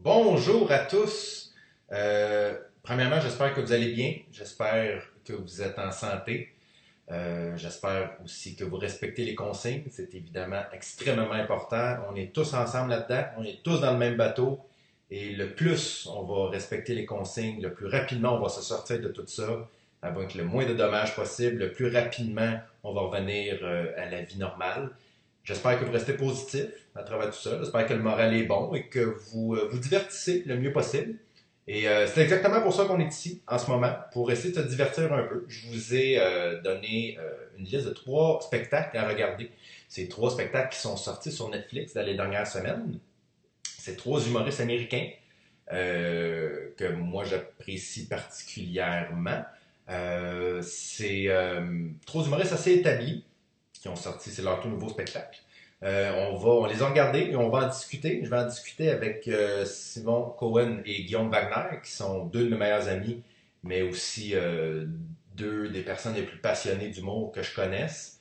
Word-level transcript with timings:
Bonjour 0.00 0.70
à 0.70 0.78
tous. 0.78 1.52
Euh, 1.90 2.56
premièrement, 2.84 3.20
j'espère 3.20 3.52
que 3.52 3.60
vous 3.60 3.72
allez 3.72 3.92
bien. 3.92 4.14
J'espère 4.30 5.02
que 5.24 5.32
vous 5.32 5.60
êtes 5.60 5.76
en 5.76 5.90
santé. 5.90 6.54
Euh, 7.10 7.56
j'espère 7.56 8.12
aussi 8.24 8.54
que 8.54 8.62
vous 8.62 8.76
respectez 8.76 9.24
les 9.24 9.34
consignes. 9.34 9.82
C'est 9.90 10.14
évidemment 10.14 10.62
extrêmement 10.72 11.32
important. 11.32 11.96
On 12.08 12.14
est 12.14 12.32
tous 12.32 12.54
ensemble 12.54 12.90
là-dedans. 12.90 13.24
On 13.38 13.42
est 13.42 13.60
tous 13.64 13.80
dans 13.80 13.90
le 13.90 13.98
même 13.98 14.16
bateau. 14.16 14.60
Et 15.10 15.30
le 15.32 15.52
plus 15.52 16.06
on 16.06 16.22
va 16.22 16.48
respecter 16.50 16.94
les 16.94 17.04
consignes, 17.04 17.60
le 17.60 17.72
plus 17.72 17.86
rapidement 17.86 18.36
on 18.36 18.40
va 18.40 18.50
se 18.50 18.62
sortir 18.62 19.00
de 19.00 19.08
tout 19.08 19.26
ça, 19.26 19.68
avec 20.02 20.36
le 20.36 20.44
moins 20.44 20.64
de 20.64 20.74
dommages 20.74 21.16
possible, 21.16 21.56
le 21.56 21.72
plus 21.72 21.90
rapidement 21.90 22.60
on 22.84 22.92
va 22.92 23.00
revenir 23.00 23.58
euh, 23.62 23.86
à 23.96 24.08
la 24.08 24.22
vie 24.22 24.38
normale. 24.38 24.90
J'espère 25.42 25.80
que 25.80 25.86
vous 25.86 25.92
restez 25.92 26.12
positif 26.12 26.66
à 26.98 27.02
travers 27.04 27.30
tout 27.30 27.38
ça. 27.38 27.58
J'espère 27.58 27.86
que 27.86 27.94
le 27.94 28.02
moral 28.02 28.34
est 28.34 28.42
bon 28.42 28.74
et 28.74 28.86
que 28.88 29.00
vous 29.00 29.54
euh, 29.54 29.68
vous 29.70 29.78
divertissez 29.78 30.42
le 30.46 30.58
mieux 30.58 30.72
possible. 30.72 31.14
Et 31.66 31.88
euh, 31.88 32.06
c'est 32.06 32.22
exactement 32.22 32.60
pour 32.62 32.74
ça 32.74 32.86
qu'on 32.86 32.98
est 32.98 33.08
ici 33.08 33.42
en 33.46 33.58
ce 33.58 33.70
moment, 33.70 33.94
pour 34.12 34.32
essayer 34.32 34.52
de 34.54 34.62
se 34.62 34.66
divertir 34.66 35.12
un 35.12 35.22
peu. 35.24 35.44
Je 35.48 35.68
vous 35.68 35.94
ai 35.94 36.18
euh, 36.18 36.60
donné 36.62 37.18
une 37.58 37.64
liste 37.66 37.86
de 37.86 37.92
trois 37.92 38.40
spectacles 38.40 38.96
à 38.96 39.06
regarder. 39.06 39.50
C'est 39.86 40.08
trois 40.08 40.30
spectacles 40.30 40.74
qui 40.74 40.80
sont 40.80 40.96
sortis 40.96 41.30
sur 41.30 41.48
Netflix 41.50 41.94
dans 41.94 42.02
les 42.02 42.14
dernières 42.14 42.46
semaines. 42.46 42.98
C'est 43.62 43.96
trois 43.96 44.20
humoristes 44.26 44.60
américains 44.60 45.08
que 45.70 46.92
moi 46.92 47.24
j'apprécie 47.24 48.06
particulièrement. 48.06 49.44
C'est 50.62 51.28
trois 52.06 52.24
humoristes 52.24 52.54
assez 52.54 52.72
établis 52.72 53.24
qui 53.74 53.88
ont 53.88 53.96
sorti, 53.96 54.30
c'est 54.30 54.42
leur 54.42 54.60
tout 54.60 54.68
nouveau 54.68 54.88
spectacle. 54.88 55.38
Euh, 55.84 56.30
on 56.30 56.36
va, 56.36 56.48
on 56.48 56.66
les 56.66 56.82
a 56.82 56.88
regardés 56.88 57.20
et 57.30 57.36
on 57.36 57.50
va 57.50 57.66
en 57.66 57.68
discuter. 57.68 58.20
Je 58.24 58.30
vais 58.30 58.38
en 58.38 58.46
discuter 58.46 58.90
avec 58.90 59.28
euh, 59.28 59.64
Simon 59.64 60.34
Cohen 60.38 60.78
et 60.84 61.04
Guillaume 61.04 61.30
Wagner, 61.30 61.78
qui 61.84 61.92
sont 61.92 62.26
deux 62.26 62.44
de 62.44 62.50
mes 62.50 62.56
meilleurs 62.56 62.88
amis, 62.88 63.22
mais 63.62 63.82
aussi 63.82 64.32
euh, 64.34 64.86
deux 65.36 65.68
des 65.68 65.82
personnes 65.82 66.14
les 66.14 66.24
plus 66.24 66.38
passionnées 66.38 66.88
d'humour 66.88 67.32
que 67.32 67.42
je 67.42 67.54
connaisse. 67.54 68.20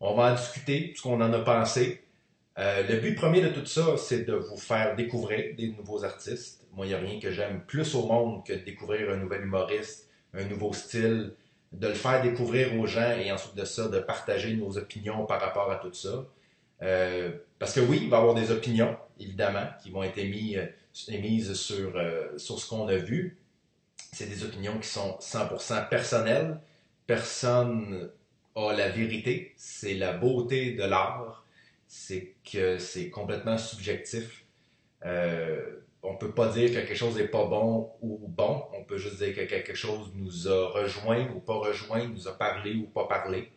On 0.00 0.14
va 0.14 0.32
en 0.32 0.34
discuter, 0.34 0.92
ce 0.96 1.02
qu'on 1.02 1.20
en 1.20 1.32
a 1.32 1.38
pensé. 1.40 2.02
Euh, 2.58 2.82
le 2.86 2.96
but 3.00 3.14
premier 3.14 3.40
de 3.40 3.48
tout 3.48 3.64
ça, 3.64 3.96
c'est 3.96 4.24
de 4.24 4.34
vous 4.34 4.56
faire 4.56 4.94
découvrir 4.96 5.56
des 5.56 5.68
nouveaux 5.68 6.04
artistes. 6.04 6.66
Moi, 6.72 6.86
il 6.86 6.90
n'y 6.90 6.94
a 6.94 6.98
rien 6.98 7.18
que 7.18 7.30
j'aime 7.30 7.62
plus 7.66 7.94
au 7.94 8.06
monde 8.06 8.44
que 8.44 8.52
de 8.52 8.58
découvrir 8.58 9.10
un 9.10 9.16
nouvel 9.16 9.42
humoriste, 9.42 10.08
un 10.34 10.44
nouveau 10.44 10.72
style, 10.72 11.32
de 11.72 11.88
le 11.88 11.94
faire 11.94 12.22
découvrir 12.22 12.78
aux 12.78 12.86
gens 12.86 13.16
et 13.16 13.30
ensuite 13.32 13.54
de 13.54 13.64
ça, 13.64 13.88
de 13.88 14.00
partager 14.00 14.54
nos 14.54 14.76
opinions 14.76 15.24
par 15.24 15.40
rapport 15.40 15.70
à 15.70 15.76
tout 15.76 15.92
ça. 15.94 16.24
Euh, 16.82 17.32
parce 17.58 17.74
que 17.74 17.80
oui, 17.80 18.00
il 18.02 18.10
va 18.10 18.18
y 18.18 18.20
avoir 18.20 18.34
des 18.34 18.50
opinions, 18.50 18.96
évidemment, 19.18 19.66
qui 19.82 19.90
vont 19.90 20.02
être 20.02 20.18
euh, 20.18 20.66
émises 21.08 21.54
sur, 21.54 21.96
euh, 21.96 22.36
sur 22.38 22.58
ce 22.58 22.68
qu'on 22.68 22.88
a 22.88 22.96
vu. 22.96 23.38
C'est 24.12 24.26
des 24.26 24.44
opinions 24.44 24.78
qui 24.78 24.88
sont 24.88 25.16
100% 25.20 25.88
personnelles. 25.88 26.60
Personne 27.06 28.10
a 28.56 28.72
la 28.72 28.88
vérité. 28.88 29.52
C'est 29.56 29.94
la 29.94 30.12
beauté 30.12 30.72
de 30.72 30.84
l'art. 30.84 31.44
C'est 31.86 32.34
que 32.50 32.78
c'est 32.78 33.10
complètement 33.10 33.58
subjectif. 33.58 34.44
On 36.02 36.16
peut 36.16 36.32
pas 36.32 36.48
dire 36.48 36.70
que 36.70 36.74
quelque 36.76 36.94
chose 36.94 37.16
n'est 37.16 37.28
pas 37.28 37.44
bon 37.44 37.90
ou 38.00 38.18
bon. 38.26 38.64
On 38.74 38.84
peut 38.84 38.96
juste 38.96 39.18
dire 39.22 39.34
que 39.34 39.42
quelque 39.42 39.74
chose 39.74 40.10
nous 40.14 40.48
a 40.48 40.68
rejoint 40.70 41.28
ou 41.34 41.40
pas 41.40 41.54
rejoint, 41.54 42.06
nous 42.06 42.26
a 42.26 42.36
parlé 42.36 42.74
ou 42.74 42.86
pas 42.86 43.06
parlé. 43.06 43.52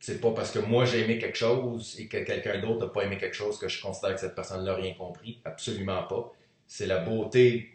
C'est 0.00 0.20
pas 0.20 0.30
parce 0.32 0.50
que 0.50 0.58
moi 0.58 0.84
j'ai 0.84 1.00
aimé 1.00 1.18
quelque 1.18 1.38
chose 1.38 1.96
et 1.98 2.06
que 2.06 2.18
quelqu'un 2.18 2.60
d'autre 2.60 2.86
n'a 2.86 2.92
pas 2.92 3.04
aimé 3.04 3.18
quelque 3.18 3.34
chose 3.34 3.58
que 3.58 3.68
je 3.68 3.80
considère 3.80 4.14
que 4.14 4.20
cette 4.20 4.34
personne-là 4.34 4.72
n'a 4.72 4.78
rien 4.78 4.94
compris. 4.94 5.40
Absolument 5.44 6.02
pas. 6.04 6.32
C'est 6.66 6.86
la 6.86 6.98
beauté 6.98 7.70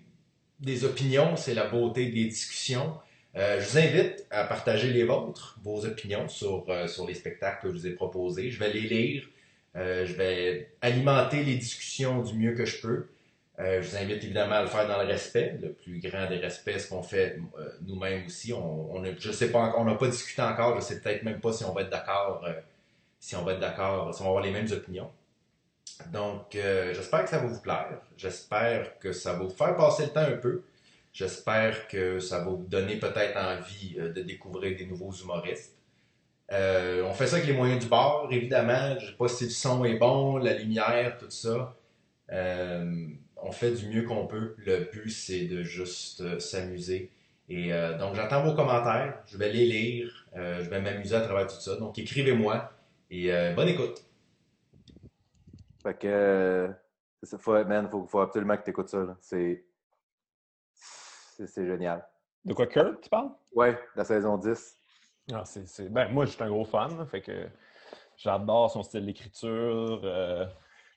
des 0.59 0.85
opinions, 0.85 1.35
c'est 1.35 1.53
la 1.53 1.67
beauté 1.67 2.07
des 2.07 2.25
discussions. 2.25 2.93
Euh, 3.35 3.59
je 3.61 3.69
vous 3.69 3.77
invite 3.77 4.25
à 4.29 4.43
partager 4.43 4.91
les 4.91 5.03
vôtres, 5.03 5.57
vos 5.63 5.85
opinions 5.85 6.27
sur, 6.27 6.65
euh, 6.69 6.87
sur 6.87 7.07
les 7.07 7.13
spectacles 7.13 7.63
que 7.63 7.67
je 7.69 7.73
vous 7.73 7.87
ai 7.87 7.91
proposés. 7.91 8.51
Je 8.51 8.59
vais 8.59 8.71
les 8.71 8.81
lire. 8.81 9.27
Euh, 9.77 10.05
je 10.05 10.13
vais 10.13 10.73
alimenter 10.81 11.43
les 11.43 11.55
discussions 11.55 12.21
du 12.21 12.33
mieux 12.33 12.53
que 12.53 12.65
je 12.65 12.81
peux. 12.81 13.07
Euh, 13.61 13.79
je 13.81 13.89
vous 13.89 13.97
invite 13.97 14.23
évidemment 14.23 14.55
à 14.55 14.61
le 14.63 14.67
faire 14.67 14.87
dans 14.87 14.99
le 14.99 15.07
respect, 15.07 15.59
le 15.61 15.71
plus 15.71 15.99
grand 15.99 16.27
des 16.27 16.37
respects, 16.37 16.79
ce 16.79 16.89
qu'on 16.89 17.03
fait 17.03 17.37
euh, 17.59 17.69
nous-mêmes 17.81 18.25
aussi. 18.25 18.53
On, 18.53 18.95
on 18.95 19.03
sais 19.19 19.51
pas 19.51 19.59
encore, 19.59 19.81
on 19.81 19.85
n'a 19.85 19.95
pas 19.95 20.07
discuté 20.07 20.41
encore, 20.41 20.75
je 20.79 20.81
sais 20.81 20.99
peut-être 20.99 21.21
même 21.23 21.39
pas 21.39 21.53
si 21.53 21.63
on 21.63 21.71
va 21.71 21.81
être 21.81 21.91
d'accord, 21.91 22.43
euh, 22.47 22.53
si 23.19 23.35
on 23.35 23.43
va 23.43 23.53
être 23.53 23.59
d'accord, 23.59 24.13
si 24.15 24.21
on 24.21 24.25
va 24.25 24.29
avoir 24.29 24.43
les 24.43 24.51
mêmes 24.51 24.71
opinions. 24.71 25.11
Donc, 26.11 26.53
j'espère 26.53 27.23
que 27.25 27.29
ça 27.29 27.37
va 27.37 27.45
vous 27.45 27.61
plaire. 27.61 28.01
J'espère 28.17 28.97
que 28.97 29.11
ça 29.11 29.33
va 29.33 29.39
vous 29.43 29.51
faire 29.51 29.75
passer 29.75 30.05
le 30.05 30.09
temps 30.09 30.21
un 30.21 30.37
peu. 30.37 30.63
J'espère 31.13 31.87
que 31.87 32.19
ça 32.19 32.39
va 32.39 32.45
vous 32.45 32.65
donner 32.67 32.97
peut-être 32.97 33.37
envie 33.37 33.93
de 33.97 34.21
découvrir 34.23 34.75
des 34.75 34.87
nouveaux 34.87 35.11
humoristes. 35.11 35.75
On 36.49 37.13
fait 37.13 37.27
ça 37.27 37.35
avec 37.35 37.47
les 37.47 37.53
moyens 37.53 37.83
du 37.83 37.87
bord, 37.87 38.27
évidemment. 38.31 38.97
Je 38.99 39.07
sais 39.07 39.11
pas 39.11 39.27
si 39.27 39.43
le 39.43 39.49
son 39.51 39.85
est 39.85 39.97
bon, 39.97 40.37
la 40.37 40.55
lumière, 40.55 41.19
tout 41.19 41.29
ça. 41.29 41.75
On 43.43 43.51
fait 43.51 43.71
du 43.71 43.87
mieux 43.87 44.03
qu'on 44.03 44.27
peut. 44.27 44.55
Le 44.57 44.89
but, 44.91 45.09
c'est 45.09 45.45
de 45.45 45.63
juste 45.63 46.21
euh, 46.21 46.39
s'amuser. 46.39 47.11
Et 47.49 47.73
euh, 47.73 47.97
donc, 47.97 48.15
j'attends 48.15 48.43
vos 48.43 48.53
commentaires. 48.55 49.21
Je 49.25 49.37
vais 49.37 49.51
les 49.51 49.65
lire. 49.65 50.27
Euh, 50.35 50.63
je 50.63 50.69
vais 50.69 50.79
m'amuser 50.81 51.15
à 51.15 51.21
travers 51.21 51.47
tout 51.47 51.59
ça. 51.59 51.75
Donc, 51.75 51.97
écrivez-moi. 51.99 52.71
Et 53.09 53.33
euh, 53.33 53.53
bonne 53.53 53.67
écoute. 53.67 54.03
Fait 55.83 55.97
que, 55.97 56.07
euh, 56.07 56.67
faut, 57.39 57.53
man, 57.65 57.89
faut, 57.89 58.05
faut 58.05 58.19
absolument 58.21 58.55
que 58.57 58.63
tu 58.63 58.69
écoutes 58.69 58.89
ça. 58.89 59.17
C'est, 59.19 59.65
c'est, 60.73 61.47
c'est 61.47 61.65
génial. 61.65 62.05
De 62.45 62.53
quoi, 62.53 62.67
Kurt, 62.67 63.01
tu 63.01 63.09
parles? 63.09 63.31
Ouais, 63.53 63.77
la 63.95 64.05
saison 64.05 64.37
10. 64.37 64.77
Ah, 65.33 65.43
c'est, 65.45 65.67
c'est- 65.67 65.89
Ben, 65.89 66.09
moi, 66.11 66.25
je 66.25 66.31
suis 66.31 66.43
un 66.43 66.49
gros 66.49 66.65
fan, 66.65 66.97
là, 66.97 67.05
fait 67.05 67.21
que 67.21 67.47
j'adore 68.17 68.71
son 68.71 68.83
style 68.83 69.05
d'écriture. 69.05 70.01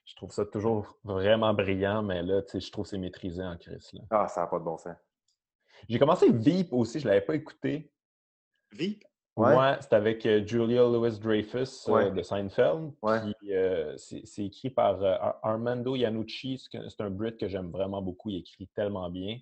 Je 0.04 0.14
trouve 0.16 0.30
ça 0.32 0.44
toujours 0.44 0.96
vraiment 1.04 1.54
brillant, 1.54 2.02
mais 2.02 2.22
là, 2.22 2.42
tu 2.42 2.50
sais, 2.52 2.60
je 2.60 2.70
trouve 2.72 2.84
que 2.84 2.90
c'est 2.90 2.98
maîtrisé 2.98 3.42
en 3.42 3.56
Chris. 3.56 3.88
là. 3.94 4.00
Ah, 4.10 4.28
ça 4.28 4.42
n'a 4.42 4.46
pas 4.46 4.58
de 4.58 4.64
bon 4.64 4.76
sens. 4.76 4.96
J'ai 5.88 5.98
commencé 5.98 6.30
Veep 6.30 6.72
aussi, 6.72 7.00
je 7.00 7.04
ne 7.06 7.10
l'avais 7.12 7.24
pas 7.24 7.34
écouté. 7.34 7.92
Veep? 8.72 9.04
Ouais. 9.36 9.56
Ouais, 9.56 9.76
c'est 9.80 9.92
avec 9.94 10.24
euh, 10.26 10.46
Julia 10.46 10.82
Louis-Dreyfus 10.82 11.88
euh, 11.88 11.92
Ouais. 11.92 12.10
de 12.12 12.22
Seinfeld. 12.22 12.92
Ouais. 13.02 13.20
Puis 13.40 13.52
euh, 13.52 13.96
c'est 13.96 14.44
écrit 14.44 14.70
par 14.70 15.02
euh, 15.02 15.16
Ar- 15.18 15.40
Armando 15.42 15.96
Iannucci. 15.96 16.62
C'est 16.70 17.00
un 17.00 17.10
Brit 17.10 17.36
que 17.36 17.48
j'aime 17.48 17.70
vraiment 17.72 18.00
beaucoup. 18.00 18.30
Il 18.30 18.36
écrit 18.38 18.68
tellement 18.68 19.10
bien. 19.10 19.38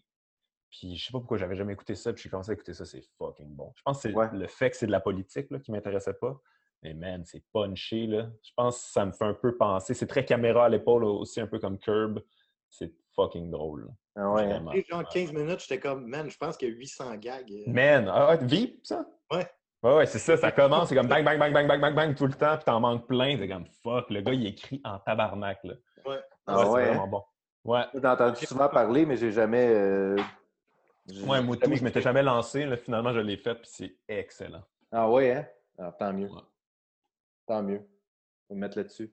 Puis 0.71 0.97
je 0.97 1.05
sais 1.05 1.13
pas 1.13 1.19
pourquoi 1.19 1.37
j'avais 1.37 1.57
jamais 1.57 1.75
écouté 1.75 1.95
ça. 1.95 2.15
Puis 2.15 2.23
j'ai 2.23 2.31
commencé 2.31 2.51
à 2.51 2.55
écouter 2.55 2.73
ça. 2.73 2.87
C'est 2.87 3.03
fucking 3.19 3.55
bon. 3.55 3.71
Je 3.77 3.83
pense 3.83 4.01
que 4.01 4.09
c'est 4.09 4.15
Ouais. 4.15 4.31
le 4.33 4.47
fait 4.47 4.71
que 4.71 4.77
c'est 4.79 4.87
de 4.87 4.93
la 4.93 5.01
politique 5.01 5.51
là, 5.51 5.59
qui 5.59 5.71
m'intéressait 5.71 6.15
pas. 6.15 6.41
Mais 6.83 6.95
man, 6.95 7.23
c'est 7.25 7.43
punché. 7.53 8.07
Là. 8.07 8.29
Je 8.43 8.51
pense 8.57 8.77
que 8.85 8.91
ça 8.93 9.05
me 9.07 9.13
fait 9.13 9.25
un 9.25 9.35
peu 9.35 9.57
penser. 9.57 9.95
C'est 9.95 10.07
très 10.07 10.25
caméra 10.25 10.65
à 10.67 10.69
l'épaule 10.69 11.05
aussi, 11.05 11.41
un 11.41 11.47
peu 11.47 11.59
comme 11.59 11.79
Curb. 11.79 12.21
C'est 12.69 12.93
fucking 13.15 13.51
drôle. 13.51 13.85
là. 13.87 13.91
Ah 14.17 14.31
ouais, 14.33 14.43
hein? 14.43 14.49
Vraiment. 14.49 14.73
Et 14.73 14.85
genre 14.89 15.05
15 15.09 15.33
minutes, 15.33 15.61
j'étais 15.61 15.79
comme, 15.79 16.07
man, 16.07 16.29
je 16.31 16.37
pense 16.37 16.57
qu'il 16.57 16.69
y 16.69 16.73
a 16.73 16.75
800 16.75 17.17
gags. 17.17 17.51
euh. 17.53 17.71
Man, 17.71 18.11
ah, 18.13 18.31
ouais, 18.31 18.39
Veep, 18.45 18.81
ça? 18.85 19.07
Ouais. 19.33 19.47
Ouais, 19.83 19.97
ouais, 19.97 20.07
c'est 20.07 20.19
ça, 20.19 20.37
ça 20.37 20.53
commence, 20.53 20.89
c'est 20.91 20.95
comme 20.95 21.09
bang, 21.09 21.25
bang, 21.25 21.39
bang, 21.39 21.53
bang, 21.53 21.67
bang, 21.67 21.81
bang, 21.81 21.95
bang 21.95 22.15
tout 22.15 22.27
le 22.27 22.35
temps, 22.35 22.55
puis 22.57 22.65
t'en 22.65 22.79
manques 22.79 23.07
plein. 23.09 23.37
C'est 23.39 23.49
comme 23.49 23.67
fuck, 23.83 24.11
le 24.11 24.21
gars, 24.21 24.33
il 24.33 24.47
écrit 24.47 24.81
en 24.85 24.99
tabarnak, 25.01 25.59
là. 25.65 25.75
Ah 26.05 26.11
Ouais, 26.59 26.65
c'est 26.65 26.71
ouais, 26.71 26.87
vraiment 26.89 27.09
bon. 27.09 27.23
Ouais. 27.65 27.83
J'ai 27.95 28.07
entendu 28.07 28.45
souvent 28.47 28.69
parler, 28.69 29.07
mais 29.07 29.17
j'ai 29.17 29.33
jamais. 29.33 29.69
euh, 29.69 30.17
Ouais, 31.27 31.43
moi, 31.43 31.57
je 31.61 31.83
m'étais 31.85 32.01
jamais 32.01 32.23
lancé, 32.23 32.65
là, 32.65 32.77
finalement, 32.77 33.13
je 33.13 33.19
l'ai 33.21 33.37
fait, 33.37 33.55
puis 33.57 33.69
c'est 33.73 33.97
excellent. 34.09 34.63
Ah 34.93 35.11
ouais, 35.11 35.33
hein? 35.33 35.47
Ah, 35.79 35.93
tant 35.99 36.13
mieux. 36.13 36.29
Ouais. 36.29 36.41
Tant 37.47 37.63
mieux. 37.63 37.81
On 38.49 38.55
va 38.55 38.57
me 38.57 38.61
mettre 38.61 38.79
là-dessus. 38.79 39.13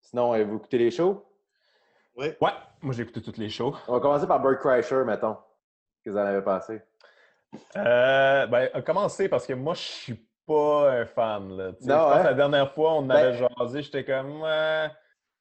Sinon, 0.00 0.34
euh, 0.34 0.44
vous 0.44 0.56
écoutez 0.56 0.78
les 0.78 0.90
shows? 0.90 1.24
Ouais. 2.16 2.36
Ouais, 2.40 2.50
moi, 2.82 2.94
j'ai 2.94 3.02
écouté 3.02 3.22
toutes 3.22 3.38
les 3.38 3.48
shows. 3.50 3.74
On 3.86 3.92
va 3.94 4.00
commencer 4.00 4.26
par 4.26 4.40
Bird 4.40 4.58
Crusher, 4.58 5.04
mettons. 5.04 5.34
Qu'est-ce 5.34 6.04
que 6.04 6.10
vous 6.10 6.16
en 6.18 6.26
avez 6.26 6.42
passé? 6.42 6.82
Euh, 7.76 8.46
ben, 8.46 8.68
à 8.72 8.82
commencer, 8.82 9.28
parce 9.28 9.46
que 9.46 9.52
moi, 9.54 9.74
je 9.74 9.80
suis 9.80 10.28
pas 10.46 10.90
un 10.92 11.06
fan, 11.06 11.56
là. 11.56 11.66
Non, 11.68 11.74
je 11.80 11.86
pense 11.86 12.14
hein? 12.16 12.20
que 12.22 12.26
la 12.26 12.34
dernière 12.34 12.72
fois, 12.72 12.92
on 12.94 12.98
en 12.98 13.02
Ben- 13.06 13.16
avait 13.16 13.34
jasé, 13.58 13.82
j'étais 13.82 14.04
comme. 14.04 14.40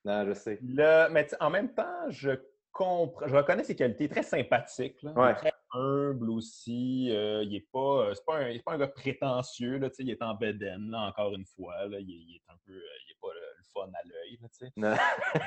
Non, 0.06 0.26
je 0.26 0.34
sais. 0.34 0.60
Là, 0.64 1.10
mais 1.10 1.28
en 1.40 1.50
même 1.50 1.74
temps, 1.74 2.10
je 2.10 2.32
comprends, 2.72 3.28
je 3.28 3.36
reconnais 3.36 3.64
ses 3.64 3.76
qualités 3.76 4.08
très 4.08 4.24
sympathiques, 4.24 5.02
là, 5.04 5.12
Ouais. 5.14 5.34
très 5.36 5.52
humble 5.78 6.30
aussi. 6.32 7.10
euh, 7.12 7.44
il 7.44 7.56
est 7.56 7.68
pas, 7.72 8.08
euh, 8.10 8.14
c'est 8.14 8.26
pas 8.26 8.38
un, 8.38 8.50
il 8.50 8.58
est 8.58 8.64
pas 8.64 8.74
un 8.74 8.78
gars 8.78 8.88
prétentieux, 8.88 9.78
là, 9.78 9.90
tu 9.90 9.96
sais, 9.98 10.04
il 10.04 10.10
est 10.10 10.22
en 10.22 10.34
bedaine, 10.36 10.90
là, 10.92 11.02
encore 11.02 11.34
une 11.36 11.46
fois, 11.46 11.86
là, 11.88 12.00
il, 12.00 12.10
est, 12.10 12.16
il 12.28 12.36
est 12.36 12.52
un 12.52 12.58
peu, 12.66 12.74
euh, 12.74 12.82
il 13.08 13.12
est 13.12 13.18
pas 13.22 13.34
le, 13.34 13.40
le 13.58 13.64
fun 13.74 13.92
à 13.94 14.08
l'œil, 14.08 14.38
là, 14.42 14.48
tu 14.50 14.66
sais. 14.66 14.72
Non. 14.76 14.96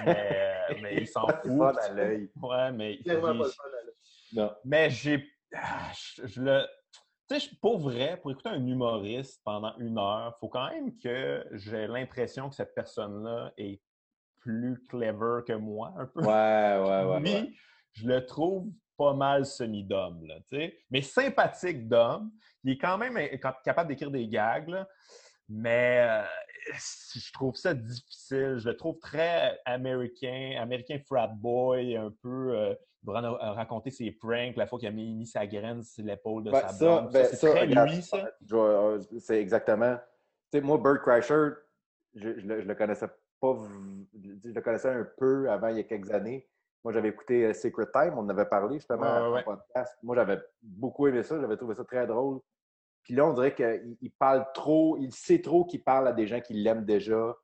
Mais, 0.06 0.80
mais 0.82 0.96
il 1.02 1.06
s'en 1.08 1.26
C'est 1.42 1.48
fout. 1.48 1.74
tu 1.74 1.90
à 1.90 1.92
l'œil. 1.94 2.30
Ouais, 2.40 2.72
mais 2.72 2.94
il- 2.94 3.20
pas 3.20 3.32
le 3.32 3.44
fun, 3.44 3.62
là. 3.72 3.92
Non. 4.32 4.52
mais 4.64 4.90
j'ai. 4.90 5.26
ah, 5.54 5.90
Je, 5.94 6.26
je 6.26 6.42
le. 6.42 6.66
Tu 7.28 7.38
sais, 7.40 7.50
pour 7.60 7.78
vrai, 7.78 8.16
pour 8.20 8.30
écouter 8.32 8.48
un 8.48 8.66
humoriste 8.66 9.40
pendant 9.44 9.76
une 9.78 9.98
heure, 9.98 10.34
il 10.36 10.38
faut 10.40 10.48
quand 10.48 10.68
même 10.70 10.96
que 10.98 11.46
j'ai 11.52 11.86
l'impression 11.86 12.48
que 12.48 12.54
cette 12.56 12.74
personne-là 12.74 13.52
est 13.56 13.80
plus 14.40 14.84
clever 14.88 15.42
que 15.46 15.52
moi, 15.52 15.92
un 15.96 16.06
peu. 16.06 16.20
Ouais, 16.20 16.26
ouais, 16.26 17.04
ouais. 17.04 17.20
Lui, 17.24 17.32
ouais. 17.32 17.52
je 17.92 18.08
le 18.08 18.24
trouve 18.26 18.68
pas 19.00 19.14
mal 19.14 19.46
semi-d'homme, 19.46 20.26
là, 20.26 20.34
tu 20.48 20.56
sais. 20.58 20.76
Mais 20.90 21.00
sympathique 21.00 21.88
d'homme. 21.88 22.30
Il 22.62 22.72
est 22.72 22.78
quand 22.78 22.98
même 22.98 23.16
euh, 23.16 23.36
cap- 23.38 23.62
capable 23.64 23.88
d'écrire 23.88 24.10
des 24.10 24.28
gags, 24.28 24.68
là. 24.68 24.86
Mais 25.48 26.06
euh, 26.06 26.22
je 27.14 27.32
trouve 27.32 27.56
ça 27.56 27.72
difficile. 27.72 28.56
Je 28.58 28.68
le 28.68 28.76
trouve 28.76 28.98
très 28.98 29.58
américain, 29.64 30.56
américain 30.60 30.98
frat 31.06 31.28
boy, 31.28 31.96
un 31.96 32.12
peu. 32.22 32.54
euh, 32.58 32.74
raconter 33.06 33.90
ses 33.90 34.10
pranks, 34.10 34.56
la 34.56 34.66
fois 34.66 34.78
qu'il 34.78 34.88
a 34.88 34.90
mis, 34.90 35.14
mis 35.14 35.26
sa 35.26 35.46
graine 35.46 35.82
sur 35.82 36.04
l'épaule 36.04 36.44
de 36.44 36.50
Ben, 36.50 36.60
sa 36.68 36.78
blonde. 36.78 37.10
ben, 37.12 37.24
Ça, 37.24 37.36
c'est 37.36 37.50
très 37.50 37.60
regarde, 37.62 37.88
lui, 37.88 38.02
ça. 38.02 38.28
Euh, 38.52 39.00
C'est 39.18 39.40
exactement. 39.40 39.96
Tu 40.52 40.58
sais, 40.58 40.60
moi, 40.60 40.76
Bird 40.76 40.98
Crusher, 40.98 41.52
je, 42.14 42.38
je 42.38 42.46
le, 42.46 42.60
je 42.60 42.68
le 42.68 42.74
connaissais 42.74 43.06
pas. 43.40 43.56
Je 44.44 44.50
le 44.50 44.60
connaissais 44.60 44.90
un 44.90 45.08
peu 45.16 45.50
avant, 45.50 45.68
il 45.68 45.78
y 45.78 45.80
a 45.80 45.84
quelques 45.84 46.10
années. 46.10 46.46
Moi, 46.82 46.92
j'avais 46.92 47.08
écouté 47.10 47.44
euh, 47.44 47.52
Secret 47.52 47.86
Time, 47.92 48.14
on 48.16 48.20
en 48.22 48.28
avait 48.30 48.46
parlé 48.46 48.78
justement 48.78 49.30
Ouais, 49.32 49.42
podcast. 49.44 49.98
Moi, 50.02 50.14
j'avais 50.16 50.38
beaucoup 50.62 51.06
aimé 51.06 51.22
ça, 51.22 51.38
j'avais 51.40 51.56
trouvé 51.56 51.74
ça 51.74 51.84
très 51.84 52.06
drôle. 52.06 52.40
Puis 53.02 53.14
là, 53.14 53.26
on 53.26 53.32
dirait 53.32 53.54
qu'il 53.54 53.96
il 54.00 54.10
parle 54.12 54.46
trop, 54.54 54.96
il 54.98 55.12
sait 55.12 55.40
trop 55.40 55.64
qu'il 55.64 55.82
parle 55.82 56.08
à 56.08 56.12
des 56.12 56.26
gens 56.26 56.40
qui 56.40 56.54
l'aiment 56.54 56.84
déjà. 56.84 57.34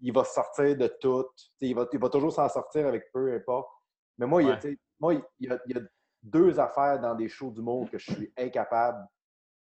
Il 0.00 0.12
va 0.12 0.24
sortir 0.24 0.76
de 0.76 0.86
tout. 1.00 1.26
Il 1.60 1.74
va, 1.74 1.86
il 1.92 1.98
va 1.98 2.08
toujours 2.08 2.32
s'en 2.32 2.48
sortir 2.48 2.86
avec 2.86 3.10
peu 3.12 3.34
importe. 3.34 3.68
Mais 4.18 4.26
moi, 4.26 4.42
il 4.42 4.48
y 4.48 4.50
a, 4.50 4.54
Ouais. 4.54 4.60
tu 4.60 4.70
sais, 4.72 4.78
moi, 5.00 5.14
il 5.14 5.22
y 5.40 5.52
a, 5.52 5.58
il 5.66 5.76
y 5.76 5.78
a 5.78 5.82
deux 6.22 6.58
affaires 6.58 7.00
dans 7.00 7.14
des 7.14 7.28
shows 7.28 7.50
d'humour 7.50 7.90
que 7.90 7.98
je 7.98 8.12
suis 8.12 8.32
incapable. 8.36 9.06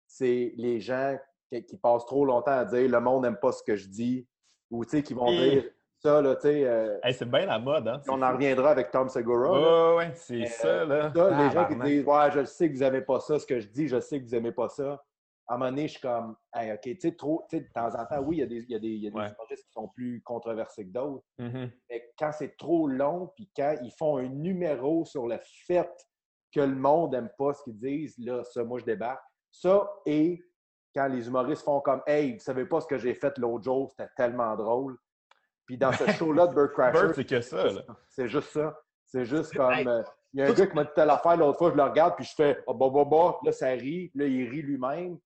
C'est 0.08 0.54
les 0.58 0.80
gens 0.80 1.18
qui, 1.52 1.64
qui 1.66 1.78
passent 1.78 2.06
trop 2.06 2.26
longtemps 2.26 2.52
à 2.52 2.66
dire 2.66 2.90
le 2.90 3.00
monde 3.00 3.24
n'aime 3.24 3.38
pas 3.38 3.52
ce 3.52 3.64
que 3.64 3.76
je 3.76 3.88
dis 3.88 4.28
ou 4.70 4.84
tu 4.84 4.92
sais, 4.92 5.04
qui 5.04 5.14
vont 5.14 5.28
Et- 5.28 5.50
dire 5.62 5.72
ça, 6.06 6.22
là, 6.22 6.36
tu 6.36 6.42
sais. 6.42 6.66
euh, 6.66 7.00
Hey, 7.02 7.14
c'est 7.14 7.30
bien 7.30 7.46
la 7.46 7.60
mode, 7.60 7.88
hein? 7.88 8.02
on 8.10 8.22
en 8.22 8.28
fou. 8.28 8.34
reviendra 8.34 8.72
avec 8.72 8.92
Tom 8.92 9.08
Segura. 9.08 9.94
Ouais, 9.96 9.98
ouais, 9.98 10.12
c'est 10.16 10.42
Euh, 10.44 10.46
ça, 10.48 10.86
là. 10.86 11.14
Ça, 11.16 11.30
les 11.48 11.52
gens 11.52 11.68
qui 11.68 11.76
disent 11.78 12.06
Ouais, 12.06 12.32
je 12.32 12.44
sais 12.44 12.68
que 12.70 12.74
vous 12.74 12.82
n'aimez 12.82 13.02
pas 13.02 13.20
ça, 13.22 13.40
ce 13.40 13.46
que 13.46 13.60
je 13.60 13.68
dis, 13.70 13.88
je 13.88 14.00
sais 14.02 14.20
que 14.20 14.26
vous 14.26 14.32
n'aimez 14.32 14.52
pas 14.52 14.68
ça. 14.68 15.02
À 15.48 15.56
un 15.56 15.58
moment 15.58 15.70
donné, 15.72 15.88
je 15.88 15.94
suis 15.94 16.02
comme 16.02 16.36
Hey, 16.54 16.74
OK, 16.74 16.82
tu 16.82 16.98
sais, 17.00 17.16
trop, 17.16 17.46
tu 17.50 17.58
sais, 17.58 17.64
de 17.64 17.70
temps 17.74 17.88
en 17.96 18.06
temps, 18.06 18.20
oui, 18.22 18.38
il 18.38 18.40
y 18.40 18.44
a 18.44 18.46
des, 18.48 18.58
il 18.64 18.70
y 18.72 18.76
a 18.76 18.80
des, 18.80 18.88
il 18.90 19.04
y 19.04 19.08
a 19.08 19.12
des 19.12 19.16
Ouais. 19.16 19.30
humoristes 19.32 19.66
qui 19.66 19.72
sont 19.72 19.88
plus 19.90 20.22
controversés 20.24 20.86
que 20.86 20.92
d'autres. 20.92 21.24
Mhm. 21.40 21.72
Mais 21.90 22.12
quand 22.20 22.32
c'est 22.34 22.58
trop 22.58 22.88
long, 22.88 23.32
puis 23.36 23.50
quand 23.56 23.76
ils 23.82 23.92
font 23.98 24.18
un 24.18 24.28
numéro 24.28 25.06
sur 25.06 25.28
le 25.28 25.38
fait 25.66 25.90
que 26.54 26.60
le 26.60 26.76
monde 26.76 27.14
n'aime 27.14 27.30
pas 27.38 27.54
ce 27.54 27.64
qu'ils 27.64 27.80
disent, 27.80 28.16
là, 28.20 28.44
ça, 28.44 28.64
moi, 28.66 28.80
je 28.80 28.86
débarque. 28.86 29.24
Ça, 29.52 29.90
et 30.06 30.44
quand 30.94 31.08
les 31.08 31.28
humoristes 31.28 31.64
font 31.64 31.80
comme 31.80 32.02
Hey, 32.06 32.34
vous 32.34 32.40
savez 32.40 32.66
pas 32.66 32.82
ce 32.82 32.88
que 32.88 32.98
j'ai 32.98 33.14
fait 33.14 33.38
l'autre 33.38 33.64
jour, 33.64 33.90
c'était 33.90 34.10
tellement 34.18 34.56
drôle. 34.58 34.98
Puis 35.66 35.78
dans 35.78 35.92
ce 35.92 36.10
show-là 36.12 36.48
de 36.48 36.54
Bird 36.54 36.72
Bird, 36.76 36.94
Crasher, 36.94 37.14
c'est 37.14 37.26
que 37.26 37.42
ça, 37.42 37.64
là. 37.66 37.82
c'est 38.10 38.28
juste 38.28 38.50
ça. 38.50 38.78
C'est 39.06 39.26
juste 39.26 39.56
comme. 39.56 39.88
Euh, 39.88 40.04
il 40.34 40.40
y 40.40 40.44
a 40.44 40.48
un 40.48 40.54
gars 40.54 40.66
qui 40.68 40.76
m'a 40.76 40.84
dit 40.84 40.90
telle 40.96 41.10
affaire 41.12 41.38
l'autre 41.38 41.60
fois, 41.60 41.70
je 41.72 41.76
le 41.76 41.84
regarde, 41.84 42.16
puis 42.16 42.26
je 42.26 42.34
fais 42.34 42.58
oh, 42.66 42.74
bah, 42.74 42.88
bah, 42.92 43.06
bah. 43.06 43.38
Là, 43.46 43.52
ça 43.52 43.68
rit. 43.68 44.12
Là, 44.16 44.26
il 44.26 44.50
rit 44.50 44.62
lui-même. 44.64 45.18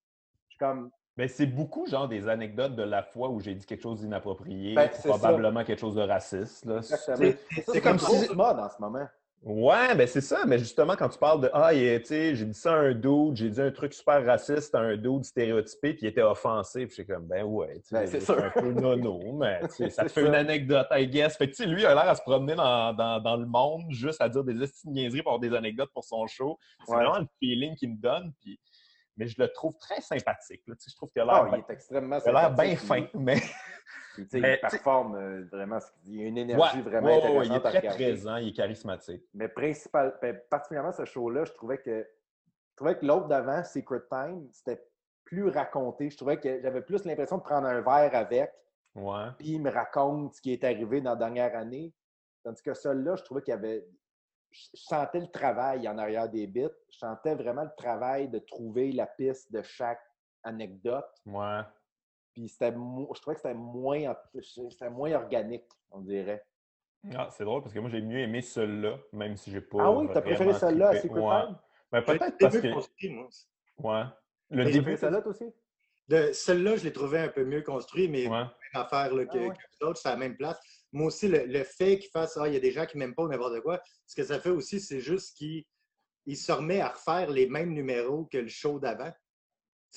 Je 0.48 0.50
suis 0.50 0.58
comme. 0.60 0.90
Mais 1.16 1.28
c'est 1.28 1.46
beaucoup, 1.48 1.88
genre, 1.88 2.08
des 2.08 2.28
anecdotes 2.28 2.76
de 2.76 2.84
la 2.84 3.02
fois 3.02 3.30
où 3.30 3.40
j'ai 3.40 3.56
dit 3.56 3.66
quelque 3.66 3.82
chose 3.82 4.02
d'inapproprié, 4.02 4.76
Ben, 4.76 4.90
c'est 4.94 5.08
probablement 5.10 5.64
quelque 5.64 5.80
chose 5.80 5.96
de 5.96 6.02
raciste. 6.02 6.68
C'est- 6.84 7.18
Mais 7.18 7.32
ça, 7.32 7.72
c'est 7.72 7.82
comme 7.82 7.92
comme 7.94 7.98
trop 7.98 8.16
si- 8.18 8.28
de 8.28 8.34
mode 8.34 8.60
en 8.60 8.70
ce 8.70 8.80
moment. 8.80 9.08
Ouais, 9.44 9.96
ben 9.96 10.08
c'est 10.08 10.20
ça. 10.22 10.46
Mais 10.46 10.60
justement, 10.60 10.96
quand 10.96 11.08
tu 11.10 11.18
parles 11.20 11.42
de 11.42 11.50
Ah, 11.54 11.70
tu 11.72 12.04
sais, 12.06 12.36
j'ai 12.36 12.46
dit 12.46 12.54
ça 12.54 12.74
à 12.74 12.78
un 12.78 12.94
dude, 12.94 13.36
j'ai 13.36 13.50
dit 13.50 13.62
un 13.62 13.72
truc 13.72 13.94
super 13.94 14.26
raciste 14.26 14.76
à 14.76 14.80
un 14.80 14.98
dude 14.98 15.24
stéréotypé, 15.24 15.94
puis 15.94 16.06
il 16.06 16.10
était 16.10 16.22
offensé. 16.24 16.86
Puis 16.88 16.96
j'étais 16.98 17.14
comme, 17.14 17.28
ben 17.28 17.44
ouais, 17.44 17.76
tu 17.76 17.96
sais, 17.96 17.96
Ben, 17.96 18.08
c'est 18.20 18.30
un 18.32 18.50
peu 18.50 18.72
nono, 18.72 19.22
mais 19.38 19.62
ça 19.90 20.04
te 20.04 20.10
fait 20.10 20.26
une 20.26 20.36
anecdote, 20.36 20.88
I 20.92 21.08
guess. 21.08 21.38
Fait 21.38 21.46
que, 21.50 21.56
tu 21.56 21.64
sais, 21.64 21.66
lui, 21.70 21.84
il 21.84 21.86
a 21.86 21.94
l'air 21.94 22.10
à 22.10 22.16
se 22.16 22.22
promener 22.24 22.56
dans, 22.56 22.94
dans, 22.94 23.20
dans 23.22 23.38
le 23.38 23.46
monde 23.46 23.86
juste 23.90 24.20
à 24.22 24.28
dire 24.28 24.44
des 24.44 24.62
estimes 24.62 24.92
niaiseries 24.92 25.22
pour 25.22 25.34
avoir 25.34 25.40
des 25.50 25.56
anecdotes 25.56 25.92
pour 25.94 26.04
son 26.04 26.26
show. 26.28 26.58
C'est 26.86 26.92
Ouais. 26.94 27.04
vraiment 27.04 27.20
le 27.20 27.28
feeling 27.40 27.76
qu'il 27.76 27.92
me 27.92 27.98
donne. 27.98 28.34
Puis... 28.42 28.60
Mais 29.20 29.28
je 29.28 29.36
le 29.42 29.48
trouve 29.52 29.76
très 29.78 30.00
sympathique. 30.02 30.62
Là. 30.68 30.76
Tu 30.76 30.82
sais, 30.84 30.92
Je 30.92 30.96
trouve 30.96 31.10
qu'il 31.10 31.22
a 31.24 31.26
Ah, 31.28 31.42
l'air 31.44 31.52
bien- 31.52 31.64
est 31.68 31.74
extrêmement 31.74 32.20
il 32.24 32.30
a 32.30 32.32
l'air 32.34 32.52
bien 32.54 32.76
fin, 32.76 33.08
mais. 33.16 33.38
Puis, 34.26 34.42
Mais, 34.42 34.56
il 34.56 34.60
performe 34.60 35.16
euh, 35.16 35.46
vraiment. 35.52 35.80
Il 36.06 36.16
y 36.16 36.24
a 36.24 36.28
une 36.28 36.38
énergie 36.38 36.78
Ouais, 36.78 36.82
vraiment 36.82 37.08
ouais, 37.08 37.14
ouais, 37.16 37.28
intéressante 37.28 37.46
il 37.46 37.56
est 37.56 37.60
très 37.60 37.78
regarder. 37.80 38.04
présent, 38.04 38.36
il 38.38 38.48
est 38.50 38.54
charismatique. 38.54 39.24
Mais 39.34 39.48
principal, 39.48 40.18
ben, 40.22 40.40
particulièrement 40.50 40.92
ce 40.92 41.06
show-là, 41.06 41.46
je 41.46 41.54
trouvais 41.54 41.78
que 41.78 42.08
je 42.72 42.76
trouvais 42.76 42.98
que 42.98 43.06
l'autre 43.06 43.28
d'avant, 43.28 43.64
Secret 43.64 44.02
Time, 44.10 44.48
c'était 44.52 44.84
plus 45.24 45.50
raconté. 45.50 46.10
Je 46.10 46.18
trouvais 46.18 46.40
que 46.40 46.62
j'avais 46.62 46.82
plus 46.82 47.04
l'impression 47.06 47.38
de 47.38 47.44
prendre 47.44 47.68
un 47.68 47.82
verre 47.82 48.16
avec, 48.16 48.52
puis 49.38 49.54
il 49.54 49.62
me 49.62 49.72
raconte 49.72 50.36
ce 50.36 50.42
qui 50.42 50.54
est 50.54 50.64
arrivé 50.64 51.02
dans 51.02 51.12
la 51.12 51.16
dernière 51.16 51.56
année. 51.56 51.94
Tandis 52.44 52.62
que 52.62 52.74
celui-là, 52.74 53.16
je 53.16 53.24
trouvais 53.24 53.42
qu'il 53.42 53.52
y 53.52 53.58
avait. 53.58 53.86
Je 54.52 54.70
je 54.74 54.82
sentais 54.82 55.20
le 55.20 55.28
travail 55.28 55.88
en 55.90 55.98
arrière 55.98 56.30
des 56.30 56.48
bits. 56.48 56.70
Je 56.90 56.98
sentais 56.98 57.36
vraiment 57.36 57.64
le 57.64 57.76
travail 57.78 58.30
de 58.30 58.40
trouver 58.40 58.92
la 58.94 59.06
piste 59.06 59.52
de 59.52 59.62
chaque 59.62 60.00
anecdote. 60.44 61.06
Ouais. 61.26 61.62
Puis 62.38 62.48
je 63.16 63.22
trouvais 63.22 63.36
que 63.36 63.42
c'était 63.42 63.54
moins, 63.56 64.14
c'était 64.40 64.90
moins 64.92 65.12
organique, 65.14 65.66
on 65.90 66.02
dirait. 66.02 66.44
Ah, 67.16 67.30
c'est 67.32 67.44
drôle 67.46 67.62
parce 67.62 67.74
que 67.74 67.80
moi 67.80 67.90
j'ai 67.90 68.02
mieux 68.02 68.20
aimé 68.20 68.42
celui-là, 68.42 68.98
même 69.14 69.36
si 69.38 69.50
j'ai 69.50 69.62
pas. 69.62 69.78
Ah 69.82 69.92
oui, 69.92 70.08
t'as 70.14 70.22
préféré 70.22 70.54
celle-là 70.54 70.90
à. 70.90 70.96
Secret 70.98 71.20
Ouais. 71.20 71.42
Time? 71.46 71.56
Ben, 71.92 72.02
peut-être 72.02 72.26
le 72.26 72.38
parce 72.40 72.54
début 72.54 72.68
que. 72.70 72.74
construit, 72.74 73.10
moi. 73.10 73.30
Ouais. 73.80 74.04
Le 74.50 74.64
T'as 74.66 74.72
début. 74.72 74.98
toi 74.98 75.28
aussi? 75.28 75.46
De, 76.10 76.32
celle-là, 76.32 76.76
je 76.76 76.84
l'ai 76.84 76.94
trouvé 76.94 77.20
un 77.20 77.28
peu 77.30 77.44
mieux 77.44 77.62
construit, 77.64 78.08
mais 78.08 78.24
Ouais. 78.28 78.38
même 78.40 78.50
affaire 78.74 79.14
là, 79.14 79.26
que, 79.26 79.38
Ah 79.38 79.42
ouais. 79.42 79.50
que 79.50 79.62
les 79.82 79.88
autres, 79.88 80.00
c'est 80.00 80.10
à 80.10 80.12
la 80.12 80.18
même 80.18 80.38
place. 80.38 80.60
Moi 80.92 81.08
aussi, 81.08 81.28
le, 81.28 81.46
le 81.46 81.64
fait 81.64 81.98
qu'il 82.00 82.10
fasse 82.12 82.38
Ah, 82.38 82.48
il 82.48 82.54
y 82.54 82.58
a 82.58 82.60
des 82.60 82.72
gens 82.72 82.86
qui 82.86 82.98
m'aiment 82.98 83.16
pas 83.16 83.24
ou 83.24 83.28
n'importe 83.30 83.60
quoi, 83.62 83.82
ce 84.06 84.16
que 84.16 84.24
ça 84.24 84.40
fait 84.40 84.50
aussi, 84.50 84.80
c'est 84.80 85.00
juste 85.00 85.36
qu'il 85.38 85.64
il 86.26 86.38
se 86.38 86.52
remet 86.52 86.82
à 86.82 86.90
refaire 86.90 87.30
les 87.32 87.48
mêmes 87.50 87.74
numéros 87.74 88.26
que 88.32 88.38
le 88.38 88.48
show 88.48 88.80
d'avant. 88.80 89.12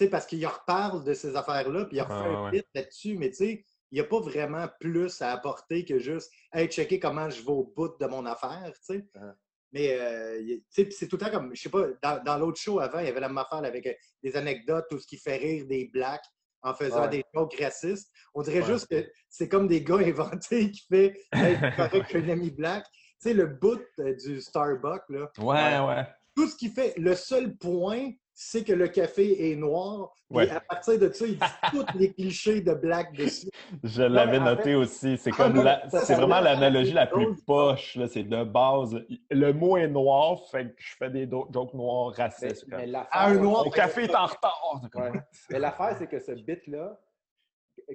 Sais, 0.00 0.08
parce 0.08 0.24
qu'il 0.24 0.46
reparle 0.46 1.04
de 1.04 1.12
ces 1.12 1.36
affaires-là, 1.36 1.84
puis 1.84 1.98
il 1.98 2.00
refait 2.00 2.14
Ah, 2.14 2.24
un 2.38 2.44
ouais. 2.46 2.50
bit 2.52 2.66
là-dessus, 2.74 3.18
mais 3.18 3.28
tu 3.28 3.36
sais, 3.36 3.64
il 3.90 3.94
n'y 3.96 4.00
a 4.00 4.04
pas 4.04 4.18
vraiment 4.20 4.66
plus 4.80 5.20
à 5.20 5.30
apporter 5.32 5.84
que 5.84 5.98
juste 5.98 6.32
Hey, 6.54 6.68
checker 6.68 6.98
comment 6.98 7.28
je 7.28 7.42
vais 7.42 7.50
au 7.50 7.70
bout 7.76 7.98
de 8.00 8.06
mon 8.06 8.24
affaire, 8.24 8.72
tu 8.86 8.94
sais. 8.94 9.04
Ah. 9.14 9.34
Mais 9.72 9.98
euh, 10.00 10.56
c'est 10.70 11.06
tout 11.06 11.16
le 11.16 11.26
temps 11.26 11.30
comme, 11.30 11.54
je 11.54 11.60
sais 11.60 11.68
pas, 11.68 11.84
dans, 12.02 12.22
dans 12.24 12.38
l'autre 12.38 12.58
show 12.58 12.80
avant, 12.80 13.00
il 13.00 13.06
y 13.06 13.08
avait 13.08 13.20
la 13.20 13.28
même 13.28 13.36
affaire 13.36 13.58
avec 13.58 13.86
euh, 13.86 13.92
des 14.22 14.34
anecdotes, 14.36 14.86
tout 14.88 14.98
ce 14.98 15.06
qui 15.06 15.18
fait 15.18 15.36
rire 15.36 15.66
des 15.66 15.90
blacks 15.92 16.24
en 16.62 16.72
faisant 16.72 17.02
Ouais. 17.02 17.08
des 17.10 17.24
jokes 17.34 17.56
racistes. 17.60 18.10
On 18.32 18.40
dirait 18.40 18.60
Ouais. 18.62 18.66
juste 18.66 18.86
que 18.88 19.06
c'est 19.28 19.50
comme 19.50 19.68
des 19.68 19.84
gars 19.84 19.98
inventés 19.98 20.70
qui 20.70 20.86
fait 20.90 21.14
hey, 21.34 21.58
correct 21.76 22.08
qu'un 22.10 22.26
ami 22.30 22.50
black. 22.50 22.84
Tu 23.22 23.28
sais, 23.28 23.34
le 23.34 23.46
bout 23.48 23.82
euh, 23.98 24.14
du 24.14 24.40
Starbucks, 24.40 25.10
là, 25.10 25.30
Ouais, 25.38 25.78
ouais. 25.78 26.06
tout 26.34 26.48
ce 26.48 26.56
qui 26.56 26.70
fait, 26.70 26.94
le 26.96 27.14
seul 27.14 27.54
point, 27.58 28.12
c'est 28.42 28.64
que 28.64 28.72
le 28.72 28.88
café 28.88 29.50
est 29.52 29.54
noir. 29.54 30.14
Puis 30.28 30.38
Ouais. 30.38 30.48
à 30.50 30.60
partir 30.60 30.98
de 30.98 31.10
ça, 31.12 31.26
il 31.26 31.34
dit 31.36 31.40
tous 31.72 31.98
les 31.98 32.10
clichés 32.14 32.62
de 32.62 32.72
black 32.72 33.12
dessus. 33.14 33.50
Je 33.84 34.02
l'avais 34.02 34.40
noté 34.40 34.62
fait- 34.62 34.74
aussi. 34.76 35.18
C'est 35.18 35.30
comme 35.30 35.56
la- 35.62 35.86
c'est 35.90 36.14
vraiment 36.14 36.40
l'analogie 36.40 36.92
la 36.94 37.06
plus 37.06 37.36
poche. 37.44 37.96
là. 37.96 38.08
C'est 38.08 38.22
de 38.22 38.42
base. 38.44 38.96
Le 39.30 39.52
mot 39.52 39.76
est 39.76 39.88
noir, 39.88 40.40
fait 40.50 40.68
que 40.74 40.82
je 40.82 40.96
fais 40.96 41.10
des 41.10 41.28
jokes 41.28 41.74
noirs 41.74 42.14
racistes. 42.14 42.64
mais 42.68 42.90
Ah, 43.10 43.26
un 43.28 43.34
noir, 43.34 43.64
Mon 43.66 43.70
café 43.70 44.04
est 44.04 44.14
en 44.14 44.24
retard. 44.24 44.80
Ouais. 44.94 45.20
Mais 45.50 45.58
l'affaire, 45.58 45.94
c'est 45.98 46.06
que 46.06 46.18
ce 46.18 46.32
bit-là, 46.32 46.98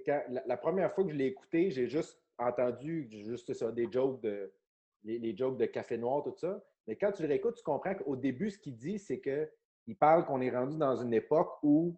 quand- 0.06 0.22
la, 0.30 0.44
la 0.46 0.58
première 0.58 0.94
fois 0.94 1.06
que 1.06 1.10
je 1.10 1.16
l'ai 1.16 1.25
écouté, 1.25 1.72
j'ai 1.72 1.88
juste 1.88 2.20
entendu 2.38 3.08
juste 3.10 3.52
ça, 3.56 3.72
des 3.72 3.88
jokes 3.92 4.22
de 4.22 4.54
les, 5.04 5.18
les 5.18 5.36
jokes 5.36 5.58
de 5.58 5.66
café 5.66 5.98
noir, 5.98 6.22
tout 6.24 6.36
ça. 6.38 6.64
Mais 6.88 6.96
quand 6.96 7.12
tu 7.14 7.24
le 7.24 7.30
réécoutes, 7.30 7.56
tu 7.56 7.64
comprends 7.64 7.96
qu'au 7.96 8.16
début, 8.16 8.52
ce 8.52 8.60
qu'il 8.60 8.75
dit, 8.75 9.00
c'est 9.00 9.20
qu'il 9.86 9.96
parle 9.96 10.25
qu'on 10.25 10.42
est 10.42 10.50
rendu 10.50 10.77
dans 10.77 10.96
une 10.96 11.13
époque 11.13 11.54
où 11.63 11.96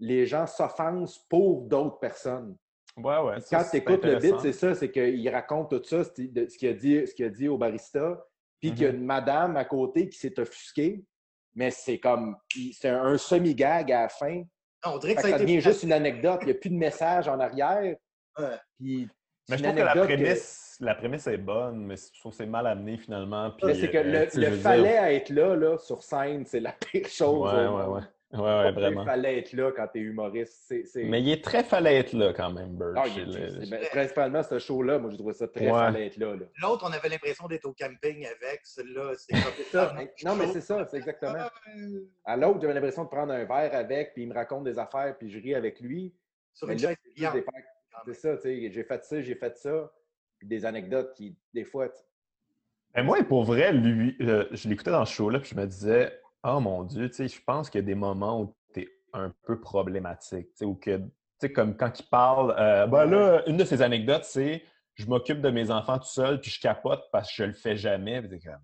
les 0.00 0.26
gens 0.26 0.46
s'offensent 0.46 1.18
pour 1.28 1.62
d'autres 1.62 1.98
personnes. 1.98 2.56
Ouais, 2.96 3.18
ouais. 3.20 3.36
Quand 3.48 3.60
c'est 3.62 3.70
tu 3.70 3.76
écoutes 3.78 4.04
le 4.04 4.16
intéressant. 4.16 4.38
c'est 4.40 4.52
ça, 4.52 4.74
c'est 4.74 4.90
qu'il 4.90 5.28
raconte 5.30 5.70
tout 5.70 5.82
ça, 5.84 5.98
de- 6.18 6.46
ce 6.48 6.58
qu'il 6.58 6.68
a 6.68 6.72
dit, 6.74 7.06
ce 7.06 7.14
qu'il 7.14 7.24
a 7.24 7.28
dit 7.30 7.48
au 7.48 7.56
barista, 7.56 8.22
puis 8.60 8.70
qu'il 8.74 8.82
y 8.82 8.86
a 8.86 8.90
une 8.90 9.04
madame 9.04 9.56
à 9.56 9.64
côté 9.64 10.08
qui 10.08 10.18
s'est 10.18 10.38
offusquée, 10.40 11.04
mais 11.54 11.70
c'est 11.70 11.98
comme, 11.98 12.36
il- 12.56 12.72
c'est 12.74 12.88
un, 12.88 13.02
un 13.04 13.18
semi-gag 13.18 13.92
à 13.92 14.02
la 14.02 14.08
fin. 14.08 14.42
On 14.84 14.98
dirait 14.98 15.14
que 15.14 15.22
ça 15.22 15.38
devient 15.38 15.60
juste 15.60 15.84
une 15.84 15.92
anecdote, 15.92 16.40
il 16.42 16.46
n'y 16.46 16.50
a 16.52 16.54
plus 16.54 16.70
de 16.70 16.76
message 16.76 17.28
en 17.28 17.38
arrière. 17.38 17.96
Ouais. 18.38 18.56
Puis, 18.78 19.08
Mais 19.48 19.56
je 19.56 19.62
une 19.62 19.68
trouve 19.68 19.74
que 19.78 19.80
la 19.84 19.90
anecdote 19.92 20.04
prémisse, 20.16 20.71
la 20.82 20.94
prémisse 20.94 21.26
est 21.26 21.38
bonne, 21.38 21.86
mais 21.86 21.94
je 21.96 22.18
trouve 22.20 22.32
que 22.32 22.38
c'est 22.38 22.46
mal 22.46 22.66
amené 22.66 22.96
finalement. 22.98 23.50
Puis, 23.52 23.66
Mais 23.66 23.74
c'est 23.74 23.90
que 23.90 23.98
euh, 23.98 24.02
le, 24.02 24.18
veux 24.46 24.50
dire- 24.56 24.62
fallait 24.62 25.16
être 25.16 25.30
là, 25.30 25.54
là, 25.56 25.78
sur 25.78 26.02
scène, 26.02 26.44
c'est 26.44 26.60
la 26.60 26.72
pire 26.72 27.06
chose. 27.08 27.52
Ouais, 27.52 27.66
ouais, 27.66 27.94
ouais. 27.94 28.00
Il 28.34 29.04
fallait 29.04 29.38
être 29.40 29.52
là 29.52 29.70
quand 29.76 29.86
tu 29.92 29.98
es 29.98 30.02
humoriste. 30.02 30.64
C'est, 30.66 30.84
c'est- 30.86 31.04
Mais 31.04 31.20
il 31.20 31.28
est 31.30 31.44
très 31.44 31.62
fallait 31.62 31.96
être 31.98 32.14
là 32.14 32.32
quand 32.32 32.50
même, 32.50 32.70
Birch. 32.78 32.94
Ah, 32.96 33.04
il 33.06 33.18
est- 33.20 33.22
Il 33.24 33.36
est- 33.36 33.60
c'est- 33.66 33.70
ben, 33.70 33.80
principalement, 33.90 34.42
ce 34.42 34.58
show-là, 34.58 34.98
moi, 34.98 35.10
je 35.10 35.16
trouvais 35.16 35.34
ça 35.34 35.46
très 35.48 35.66
Ouais. 35.66 35.78
fallait 35.78 36.06
être 36.06 36.16
là. 36.16 36.34
là. 36.36 36.46
L'autre, 36.62 36.86
on 36.88 36.92
avait 36.92 37.10
l'impression 37.10 37.46
d'être 37.46 37.66
au 37.66 37.74
camping 37.74 38.24
avec. 38.26 38.60
Celui-là, 38.64 39.12
c'est 39.18 39.64
ça. 39.64 39.94
Non, 40.24 40.34
mais 40.34 40.46
c'est 40.46 40.62
ça, 40.62 40.86
c'est 40.90 40.96
exactement. 40.96 41.34
Euh, 41.34 42.00
À 42.24 42.36
l'autre, 42.38 42.60
j'avais 42.62 42.72
l'impression 42.74 43.04
de 43.04 43.08
prendre 43.10 43.32
un 43.34 43.44
verre 43.44 43.74
avec, 43.74 44.14
puis 44.14 44.22
il 44.22 44.28
me 44.30 44.34
raconte 44.34 44.64
des 44.64 44.78
affaires, 44.78 45.14
puis 45.18 45.28
je 45.30 45.38
ris 45.38 45.54
avec 45.54 45.78
lui. 45.80 46.14
Sur 46.54 46.68
Mais 46.68 46.74
une 46.74 46.82
là, 46.82 46.88
chaise 46.88 47.44
C'est 48.06 48.14
ça, 48.14 48.36
tu 48.36 48.42
sais, 48.42 48.70
j'ai 48.72 48.82
fait 48.84 49.04
ça, 49.04 49.20
j'ai 49.20 49.34
fait 49.34 49.56
ça. 49.58 49.92
Puis 50.42 50.48
des 50.48 50.66
anecdotes 50.66 51.14
qui, 51.14 51.36
des 51.54 51.64
fois, 51.64 51.88
Mais 52.96 53.04
moi, 53.04 53.22
pour 53.22 53.44
vrai, 53.44 53.72
lui, 53.72 54.16
euh, 54.22 54.44
je 54.50 54.68
l'écoutais 54.68 54.90
dans 54.90 55.04
ce 55.04 55.14
show-là, 55.14 55.38
puis 55.38 55.50
je 55.50 55.54
me 55.54 55.66
disais, 55.66 56.20
oh 56.42 56.58
mon 56.58 56.82
Dieu, 56.82 57.08
tu 57.08 57.14
sais, 57.14 57.28
je 57.28 57.40
pense 57.46 57.70
qu'il 57.70 57.80
y 57.80 57.84
a 57.84 57.86
des 57.86 57.94
moments 57.94 58.40
où 58.40 58.56
tu 58.74 58.80
es 58.80 58.88
un 59.12 59.32
peu 59.44 59.60
problématique, 59.60 60.48
tu 60.48 60.56
sais, 60.56 60.64
ou 60.64 60.74
que, 60.74 60.96
tu 60.96 61.04
sais, 61.38 61.52
comme 61.52 61.76
quand 61.76 61.96
il 61.96 62.08
parle, 62.08 62.56
euh, 62.58 62.88
ben 62.88 63.04
là, 63.04 63.44
une 63.46 63.56
de 63.56 63.64
ses 63.64 63.82
anecdotes, 63.82 64.24
c'est 64.24 64.64
je 64.94 65.06
m'occupe 65.06 65.40
de 65.40 65.50
mes 65.50 65.70
enfants 65.70 65.98
tout 65.98 66.06
seul, 66.06 66.40
puis 66.40 66.50
je 66.50 66.60
capote 66.60 67.04
parce 67.12 67.28
que 67.28 67.34
je 67.36 67.44
le 67.44 67.52
fais 67.52 67.76
jamais. 67.76 68.20
Puis 68.20 68.30
t'es 68.30 68.40
comme, 68.40 68.60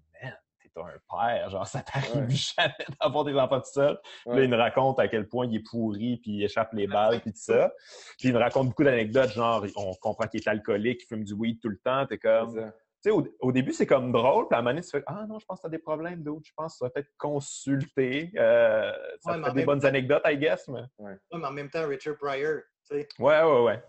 un 0.87 0.99
père, 1.35 1.51
genre, 1.51 1.67
ça 1.67 1.81
t'arrive 1.83 2.17
Ouais. 2.29 2.35
jamais 2.35 2.75
d'avoir 3.01 3.25
des 3.25 3.35
enfants 3.35 3.61
tout 3.61 3.71
seul. 3.73 3.99
Puis 4.03 4.31
Là, 4.31 4.35
Ouais. 4.37 4.45
il 4.45 4.51
me 4.51 4.57
raconte 4.57 4.99
à 5.01 5.09
quel 5.09 5.29
point 5.29 5.47
il 5.47 5.57
est 5.57 5.63
pourri, 5.69 6.19
puis 6.19 6.33
il 6.33 6.43
échappe 6.45 6.73
les 6.73 6.87
balles, 6.87 7.21
puis 7.21 7.33
tout 7.33 7.39
ça. 7.41 7.73
Puis 8.19 8.29
il 8.29 8.35
me 8.35 8.39
raconte 8.39 8.69
beaucoup 8.69 8.85
d'anecdotes, 8.85 9.31
genre, 9.31 9.65
on 9.77 9.95
comprend 9.95 10.27
qu'il 10.27 10.41
est 10.41 10.49
alcoolique, 10.49 11.03
il 11.03 11.07
fume 11.07 11.25
du 11.25 11.33
weed 11.35 11.61
tout 11.61 11.69
le 11.69 11.79
temps. 11.79 12.07
T'es 12.07 12.19
comme, 12.19 12.55
ça. 12.55 12.63
tu 12.71 12.73
sais, 13.03 13.11
au, 13.11 13.27
au 13.41 13.53
début, 13.53 13.73
c'est 13.73 13.87
comme 13.87 14.11
drôle, 14.13 14.49
puis 14.49 14.57
à 14.57 14.59
un 14.59 14.63
moment 14.63 14.71
donné, 14.71 14.83
tu 14.83 14.91
fais 14.91 15.03
Ah 15.07 15.25
non, 15.29 15.39
je 15.39 15.47
pense 15.47 15.59
que 15.59 15.63
tu 15.63 15.67
as 15.67 15.71
des 15.71 15.79
problèmes 15.79 16.23
d'autres. 16.23 16.45
Je 16.47 16.53
pense 16.57 16.75
que 16.75 16.79
tu 16.79 16.85
vas 16.85 16.91
peut-être 16.91 17.11
consulter. 17.19 18.31
Euh, 18.37 18.93
ça 19.21 19.37
Ouais, 19.39 19.45
fait 19.45 19.53
des 19.55 19.65
bonnes 19.65 19.81
temps- 19.81 19.89
anecdotes, 19.89 20.23
I 20.27 20.37
guess. 20.39 20.69
Mais... 20.69 20.81
Ouais, 20.99 21.17
mais 21.33 21.47
en 21.47 21.53
même 21.53 21.71
temps, 21.71 21.87
Richard 21.87 22.17
Pryor, 22.17 22.61
tu 22.89 22.97
sais, 22.97 23.09
Ouais, 23.19 23.43
ouais, 23.43 23.63
ouais. 23.63 23.83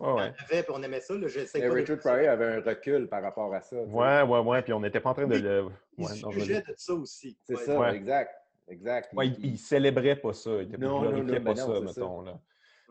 ouais, 0.51 0.65
on 0.70 0.84
aimait 0.84 1.00
ça. 1.01 1.13
Là, 1.15 1.27
je 1.27 1.46
sais 1.46 1.60
Mais 1.60 1.68
pas 1.68 1.74
Richard 1.74 1.98
Pryor 2.00 2.32
avait 2.32 2.46
un 2.46 2.62
recul 2.62 3.08
par 3.08 3.22
rapport 3.24 3.53
à 3.53 3.62
ça. 3.62 3.75
Ouais, 3.77 4.22
ouais, 4.24 4.39
ouais. 4.39 4.62
Puis 4.62 4.74
on 4.74 4.79
n'était 4.79 5.00
pas 5.00 5.12
en 5.12 5.13
train 5.13 5.27
de 5.27 5.36
Oui, 5.36 5.41
le. 5.41 5.65
Il 5.98 6.06
Ouais, 6.06 6.32
jugeait 6.32 6.53
dire- 6.62 6.63
de 6.68 6.74
ça 6.75 6.94
aussi. 6.94 7.38
C'est 7.46 7.56
Ouais. 7.56 7.63
ça, 7.63 7.79
Ouais. 7.79 7.96
exact. 7.96 8.36
Exact. 8.68 9.12
Ouais, 9.13 9.27
il, 9.27 9.46
il 9.46 9.58
célébrait 9.58 10.15
pas 10.15 10.34
ça. 10.34 10.51
Il 10.62 10.70
ne 10.70 10.77
Non, 10.77 11.01
non, 11.01 11.10
glorifiait 11.10 11.39
non, 11.39 11.44
pas 11.46 11.53
ben 11.53 11.65
non, 11.68 11.74
ça, 11.74 11.79
mettons. 11.82 12.22
Là. 12.22 12.39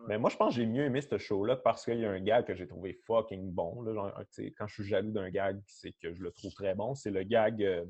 Mais 0.08 0.18
moi, 0.18 0.30
je 0.30 0.36
pense 0.36 0.54
que 0.54 0.60
j'ai 0.60 0.66
mieux 0.66 0.84
aimé 0.84 1.00
ce 1.00 1.18
show-là 1.18 1.56
parce 1.56 1.84
qu'il 1.84 1.98
y 2.00 2.04
a 2.06 2.10
un 2.10 2.20
gag 2.20 2.44
que 2.46 2.54
j'ai 2.54 2.66
trouvé 2.66 2.94
fucking 3.06 3.50
bon. 3.52 3.82
Là, 3.82 3.94
genre, 3.94 4.12
tu 4.32 4.44
sais, 4.44 4.54
quand 4.56 4.66
je 4.66 4.74
suis 4.74 4.84
jaloux 4.84 5.10
d'un 5.12 5.28
gag, 5.30 5.60
c'est 5.66 5.92
que 6.00 6.12
je 6.14 6.22
le 6.22 6.30
trouve 6.32 6.52
très 6.54 6.74
bon. 6.74 6.94
C'est 6.94 7.10
le 7.10 7.22
gag, 7.24 7.62
euh, 7.62 7.84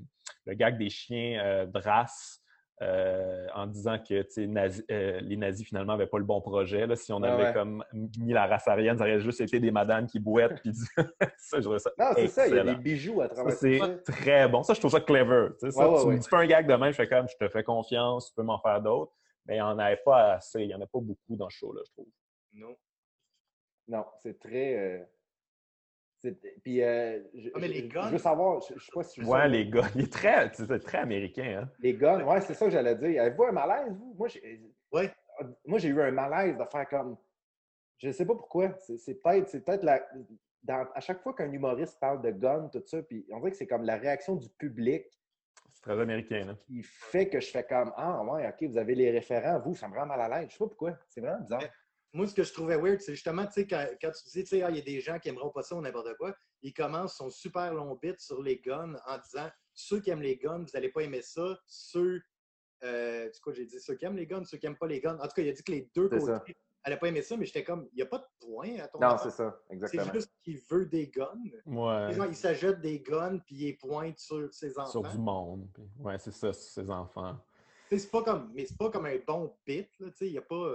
le 0.46 0.54
gag 0.54 0.78
des 0.78 0.90
chiens 0.90 1.40
euh, 1.44 1.66
de 1.66 1.78
race 1.78 2.42
euh, 2.80 3.46
en 3.54 3.66
disant 3.66 3.98
que 3.98 4.22
nazi- 4.46 4.84
euh, 4.90 5.20
les 5.20 5.36
nazis, 5.36 5.66
finalement, 5.66 5.92
n'avaient 5.94 6.06
pas 6.06 6.18
le 6.18 6.24
bon 6.24 6.40
projet. 6.40 6.86
Là. 6.86 6.94
Si 6.96 7.12
on 7.12 7.22
Ah 7.22 7.34
avait 7.34 7.44
ouais. 7.46 7.52
comme 7.52 7.84
mis 7.92 8.32
la 8.32 8.46
race 8.46 8.68
aryenne, 8.68 8.96
ça 8.98 9.04
aurait 9.04 9.20
juste 9.20 9.40
été 9.40 9.58
des 9.60 9.70
madames 9.70 10.06
qui 10.06 10.20
boitent. 10.20 10.60
Puis 10.62 10.72
ça, 11.38 11.60
je 11.60 11.78
ça 11.78 11.90
Non, 11.98 12.06
c'est 12.14 12.28
ça, 12.28 12.46
il 12.46 12.54
y 12.54 12.58
a 12.58 12.64
des 12.64 12.76
bijoux 12.76 13.20
à 13.20 13.28
Ça, 13.28 13.34
travers 13.34 13.52
c'est 13.54 13.78
ça. 13.78 13.88
très 14.06 14.48
bon. 14.48 14.62
Ça, 14.62 14.74
je 14.74 14.78
trouve 14.80 14.92
ça 14.92 15.00
clever. 15.00 15.48
Tu, 15.58 15.66
sais, 15.66 15.70
ça, 15.72 15.88
Ouais, 15.88 15.94
ouais, 15.94 16.00
tu 16.02 16.06
me 16.06 16.12
ouais. 16.12 16.18
dis 16.18 16.28
pas 16.28 16.38
un 16.38 16.46
gag 16.46 16.68
de 16.68 16.74
même, 16.74 16.90
je 16.92 16.96
fais 16.96 17.08
comme, 17.08 17.26
je 17.28 17.36
te 17.36 17.48
fais 17.48 17.64
confiance, 17.64 18.28
tu 18.28 18.34
peux 18.34 18.42
m'en 18.44 18.58
faire 18.60 18.80
d'autres. 18.80 19.12
Mais 19.46 19.54
il 19.54 19.58
n'y 19.58 19.62
en 19.62 19.78
avait 19.78 19.96
pas 20.04 20.34
assez. 20.34 20.60
Il 20.62 20.68
n'y 20.68 20.74
en 20.74 20.80
a 20.80 20.86
pas 20.86 21.00
beaucoup 21.00 21.34
dans 21.36 21.48
ce 21.48 21.56
show-là, 21.56 21.80
je 21.86 21.90
trouve. 21.92 22.06
Non. 22.52 22.76
Non, 23.88 24.04
c'est 24.22 24.38
très. 24.38 24.76
euh, 24.76 24.98
c'est- 25.04 25.17
Puis, 26.64 26.82
euh, 26.82 27.20
je, 27.34 27.48
Ah, 27.54 27.58
mais 27.60 27.68
les 27.68 27.88
guns. 27.88 28.06
je 28.08 28.12
veux 28.12 28.18
savoir, 28.18 28.60
je, 28.60 28.74
je 28.76 28.84
sais 28.84 28.92
pas 28.92 29.02
si 29.02 29.22
Ouais, 29.22 29.40
sais, 29.42 29.48
les 29.48 29.68
gars, 29.70 29.86
il 29.94 30.02
est 30.02 30.12
très, 30.12 30.50
c'est 30.52 30.78
très 30.80 30.98
américain. 30.98 31.62
Hein? 31.62 31.70
Les 31.78 31.94
guns, 31.94 32.24
ouais, 32.24 32.40
c'est 32.40 32.54
ça 32.54 32.66
que 32.66 32.72
j'allais 32.72 32.96
dire. 32.96 33.22
Avez-vous 33.22 33.44
un 33.44 33.52
malaise, 33.52 33.92
vous? 33.96 34.14
Moi, 34.18 34.28
j'ai 34.28 34.60
Ouais. 34.92 35.12
moi, 35.64 35.78
j'ai 35.78 35.88
eu 35.88 36.00
un 36.02 36.10
malaise 36.10 36.56
de 36.58 36.64
faire 36.64 36.88
comme. 36.88 37.16
Je 37.98 38.08
ne 38.08 38.12
sais 38.12 38.26
pas 38.26 38.34
pourquoi. 38.34 38.74
C'est 38.78 38.98
c'est 38.98 39.14
peut-être 39.14 39.48
c'est 39.48 39.64
peut-être 39.64 39.84
la. 39.84 40.00
dans- 40.62 40.88
à 40.94 41.00
chaque 41.00 41.20
fois 41.22 41.34
qu'un 41.34 41.50
humoriste 41.52 41.98
parle 42.00 42.20
de 42.22 42.30
guns, 42.30 42.68
tout 42.72 42.82
ça, 42.86 43.02
puis 43.02 43.24
on 43.30 43.38
dirait 43.38 43.52
que 43.52 43.56
c'est 43.56 43.66
comme 43.66 43.84
la 43.84 43.96
réaction 43.96 44.34
du 44.34 44.48
public 44.50 45.04
C'est 45.72 45.82
très 45.82 46.00
américain. 46.00 46.44
Là. 46.46 46.54
qui 46.66 46.82
fait 46.82 47.28
que 47.28 47.38
je 47.40 47.48
fais 47.50 47.62
comme 47.64 47.92
Ah, 47.96 48.22
ouais, 48.24 48.48
OK, 48.48 48.68
vous 48.70 48.76
avez 48.78 48.94
les 48.96 49.10
référents, 49.12 49.60
vous, 49.60 49.74
ça 49.76 49.86
me 49.88 49.94
rend 49.96 50.06
mal 50.06 50.20
à 50.20 50.28
l'aise. 50.40 50.48
Je 50.48 50.54
sais 50.54 50.58
pas 50.58 50.66
pourquoi. 50.68 50.98
C'est 51.08 51.20
vraiment 51.20 51.40
bizarre. 51.40 51.62
Moi, 52.14 52.26
ce 52.26 52.34
que 52.34 52.42
je 52.42 52.52
trouvais 52.52 52.76
weird, 52.76 53.00
c'est 53.00 53.12
justement, 53.14 53.44
tu 53.46 53.52
sais, 53.52 53.66
quand, 53.66 53.86
quand 54.00 54.10
tu 54.10 54.28
dis, 54.30 54.42
tu 54.42 54.46
sais, 54.46 54.62
Ah, 54.62 54.70
il 54.70 54.76
y 54.76 54.80
a 54.80 54.82
des 54.82 55.00
gens 55.00 55.18
qui 55.18 55.28
aimeront 55.28 55.50
pas 55.50 55.62
ça 55.62 55.74
ou 55.76 55.80
n'importe 55.80 56.16
quoi, 56.16 56.34
ils 56.62 56.72
commencent 56.72 57.16
son 57.16 57.28
super 57.30 57.74
long 57.74 57.96
bit 58.00 58.18
sur 58.20 58.42
les 58.42 58.58
guns 58.60 58.94
en 59.06 59.18
disant 59.18 59.48
ceux 59.74 60.00
qui 60.00 60.10
aiment 60.10 60.22
les 60.22 60.36
guns, 60.38 60.58
vous 60.60 60.70
n'allez 60.74 60.88
pas 60.88 61.02
aimer 61.02 61.20
ça. 61.22 61.58
Ceux, 61.66 62.22
euh, 62.84 63.28
c'est 63.32 63.40
quoi 63.42 63.52
j'ai 63.52 63.66
dit, 63.66 63.78
ceux 63.80 63.94
qui 63.94 64.04
aiment 64.06 64.16
les 64.16 64.26
guns, 64.26 64.44
ceux 64.44 64.56
qui 64.58 64.66
n'aiment 64.66 64.78
pas 64.78 64.86
les 64.86 65.00
guns. 65.00 65.18
En 65.18 65.22
tout 65.28 65.34
cas, 65.36 65.42
il 65.42 65.48
a 65.50 65.52
dit 65.52 65.62
que 65.62 65.72
les 65.72 65.90
deux 65.94 66.08
C'est 66.12 66.20
ça. 66.20 66.38
côtés 66.38 66.56
n'allaient 66.86 66.98
pas 66.98 67.08
aimer 67.08 67.22
ça, 67.22 67.36
mais 67.36 67.44
j'étais 67.44 67.62
comme, 67.64 67.86
il 67.92 67.96
n'y 67.96 68.02
a 68.02 68.06
pas 68.06 68.18
de 68.18 68.26
point 68.46 68.78
à 68.78 68.88
ton 68.88 69.00
Non, 69.00 69.16
c'est 69.18 69.30
ça, 69.30 69.60
C'est 69.68 69.74
exactement. 69.74 70.12
juste 70.14 70.32
qu'il 70.40 70.58
veut 70.70 70.86
des 70.86 71.08
guns. 71.08 71.34
Ouais. 71.66 72.12
Genre, 72.14 72.26
il 72.26 72.36
s'ajoute 72.36 72.80
des 72.80 73.00
guns 73.00 73.38
puis 73.38 73.56
il 73.56 73.76
pointe 73.76 74.18
sur 74.18 74.52
ses 74.54 74.70
Sur 74.70 74.82
enfants. 74.82 75.02
du 75.02 75.18
monde. 75.18 75.68
puis- 75.74 75.84
Ouais, 75.98 76.18
c'est 76.18 76.30
ça, 76.32 76.52
sur 76.54 76.70
ses 76.82 76.88
enfants. 76.90 77.36
Tu 77.90 77.96
sais, 77.98 78.04
c'est 78.04 78.10
pas 78.10 78.22
comme, 78.22 78.50
mais 78.54 78.64
c'est 78.64 78.78
pas 78.78 78.90
comme 78.90 79.06
un 79.06 79.18
bon 79.26 79.54
bit. 79.66 79.88
là, 79.98 80.10
tu 80.10 80.16
sais, 80.16 80.26
Il 80.28 80.32
n'y 80.32 80.38
a 80.38 80.42
pas, 80.42 80.74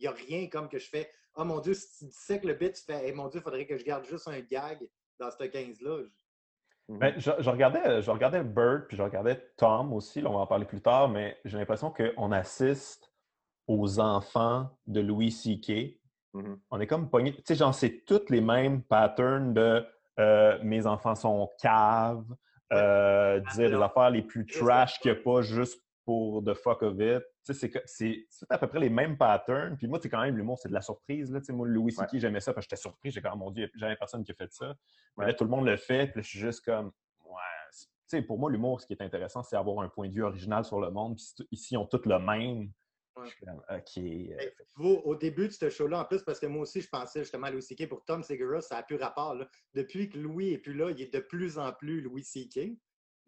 il 0.00 0.04
y 0.04 0.06
a 0.08 0.12
rien 0.12 0.48
comme 0.48 0.68
que 0.68 0.78
je 0.78 0.88
fais. 0.88 1.10
Oh 1.36 1.44
mon 1.44 1.60
Dieu, 1.60 1.74
si 1.74 1.98
tu 1.98 2.04
dissèques 2.06 2.44
le 2.44 2.54
bit, 2.54 2.72
tu 2.72 2.82
fais, 2.82 3.06
hey, 3.06 3.12
mon 3.12 3.28
Dieu, 3.28 3.40
il 3.40 3.42
faudrait 3.42 3.66
que 3.66 3.76
je 3.76 3.84
garde 3.84 4.04
juste 4.04 4.26
un 4.28 4.40
gag 4.40 4.78
dans 5.18 5.30
ce 5.30 5.36
15-là. 5.36 6.04
Mhm. 6.88 6.98
Ben, 6.98 7.14
je, 7.18 7.30
je 7.38 7.50
regardais, 7.50 8.02
je 8.02 8.10
regardais 8.10 8.42
Bird, 8.42 8.86
puis 8.88 8.96
je 8.96 9.02
regardais 9.02 9.52
Tom 9.56 9.92
aussi, 9.92 10.20
là, 10.20 10.30
on 10.30 10.34
va 10.34 10.40
en 10.40 10.46
parler 10.46 10.64
plus 10.64 10.80
tard, 10.80 11.08
mais 11.08 11.38
j'ai 11.44 11.58
l'impression 11.58 11.92
qu'on 11.92 12.32
assiste 12.32 13.12
aux 13.68 14.00
enfants 14.00 14.76
de 14.86 15.00
Louis 15.00 15.30
C.K. 15.30 16.00
Mhm. 16.32 16.60
On 16.70 16.80
est 16.80 16.86
comme 16.86 17.10
pogné. 17.10 17.34
Tu 17.34 17.42
sais, 17.44 17.54
genre, 17.54 17.74
c'est 17.74 18.04
tous 18.06 18.30
les 18.30 18.40
mêmes 18.40 18.82
patterns 18.82 19.54
de 19.54 19.86
euh, 20.18 20.58
mes 20.62 20.86
enfants 20.86 21.14
sont 21.14 21.50
caves, 21.60 22.24
euh, 22.72 23.40
dire 23.54 23.68
les 23.68 23.82
affaires 23.82 24.10
les 24.10 24.22
plus 24.22 24.46
trash 24.46 24.98
qu'il 25.00 25.12
n'y 25.12 25.18
a 25.18 25.22
pas 25.22 25.42
juste 25.42 25.82
pour 26.10 26.42
the 26.42 26.54
fuck 26.54 26.82
of 26.82 26.96
it. 27.00 27.22
C'est 27.44 28.26
à 28.48 28.58
peu 28.58 28.66
près 28.66 28.80
les 28.80 28.90
mêmes 28.90 29.16
patterns. 29.16 29.76
Puis 29.76 29.86
moi, 29.86 30.00
c'est 30.02 30.08
quand 30.08 30.22
même 30.22 30.36
l'humour, 30.36 30.58
c'est 30.58 30.68
de 30.68 30.74
la 30.74 30.80
surprise. 30.80 31.30
Là. 31.30 31.38
Tu 31.38 31.46
sais, 31.46 31.52
moi, 31.52 31.68
Louis 31.68 31.92
C.K., 31.92 32.18
j'aimais 32.18 32.40
ça 32.40 32.52
parce 32.52 32.66
que 32.66 32.70
j'étais 32.70 32.80
surpris. 32.82 33.12
J'ai 33.12 33.22
comme, 33.22 33.38
mon 33.38 33.52
Dieu, 33.52 33.70
jamais 33.76 33.94
personne 33.94 34.24
qui 34.24 34.32
a 34.32 34.34
fait 34.34 34.52
ça. 34.52 34.74
Mais 35.16 35.24
là, 35.24 35.30
Ouais. 35.30 35.36
tout 35.36 35.44
le 35.44 35.50
monde 35.50 35.66
le 35.66 35.76
fait. 35.76 36.06
Puis 36.08 36.16
là, 36.16 36.22
je 36.22 36.28
suis 36.28 36.38
juste 36.40 36.64
comme, 36.64 36.90
ouais. 37.24 37.36
c'est- 37.70 37.86
Tu 37.86 38.16
sais, 38.16 38.22
pour 38.22 38.40
moi, 38.40 38.50
l'humour, 38.50 38.80
ce 38.80 38.86
qui 38.88 38.92
est 38.94 39.02
intéressant, 39.02 39.44
c'est 39.44 39.54
avoir 39.54 39.84
un 39.84 39.88
point 39.88 40.08
de 40.08 40.12
vue 40.14 40.24
original 40.24 40.64
sur 40.64 40.80
le 40.80 40.90
monde. 40.90 41.14
Puis 41.14 41.46
ici, 41.52 41.74
ils 41.74 41.76
ont 41.78 41.86
tous 41.86 42.02
le 42.08 42.18
même. 42.18 42.72
Ouais. 43.16 43.24
Je 43.24 43.30
suis 43.30 43.44
comme, 43.46 43.62
OK. 43.70 43.98
euh, 43.98 44.50
vous, 44.76 45.00
au 45.04 45.14
début 45.14 45.46
de 45.46 45.52
ce 45.52 45.70
show-là, 45.70 46.00
en 46.00 46.04
plus, 46.04 46.22
parce 46.24 46.40
que 46.40 46.46
moi 46.46 46.62
aussi, 46.62 46.80
je 46.80 46.88
pensais 46.88 47.20
justement 47.20 47.46
à 47.46 47.50
Louis 47.52 47.62
C.K. 47.62 47.88
pour 47.88 48.04
Tom 48.04 48.22
Segura, 48.24 48.60
ça 48.60 48.76
n'a 48.76 48.82
plus 48.82 48.96
rapport. 48.96 49.34
là. 49.36 49.46
Depuis 49.74 50.08
que 50.08 50.18
Louis 50.18 50.52
est 50.54 50.58
plus 50.58 50.74
là, 50.74 50.90
il 50.90 51.00
est 51.00 51.12
de 51.14 51.20
plus 51.20 51.56
en 51.58 51.72
plus 51.72 52.00
Louis 52.00 52.24
C.K. 52.24 52.76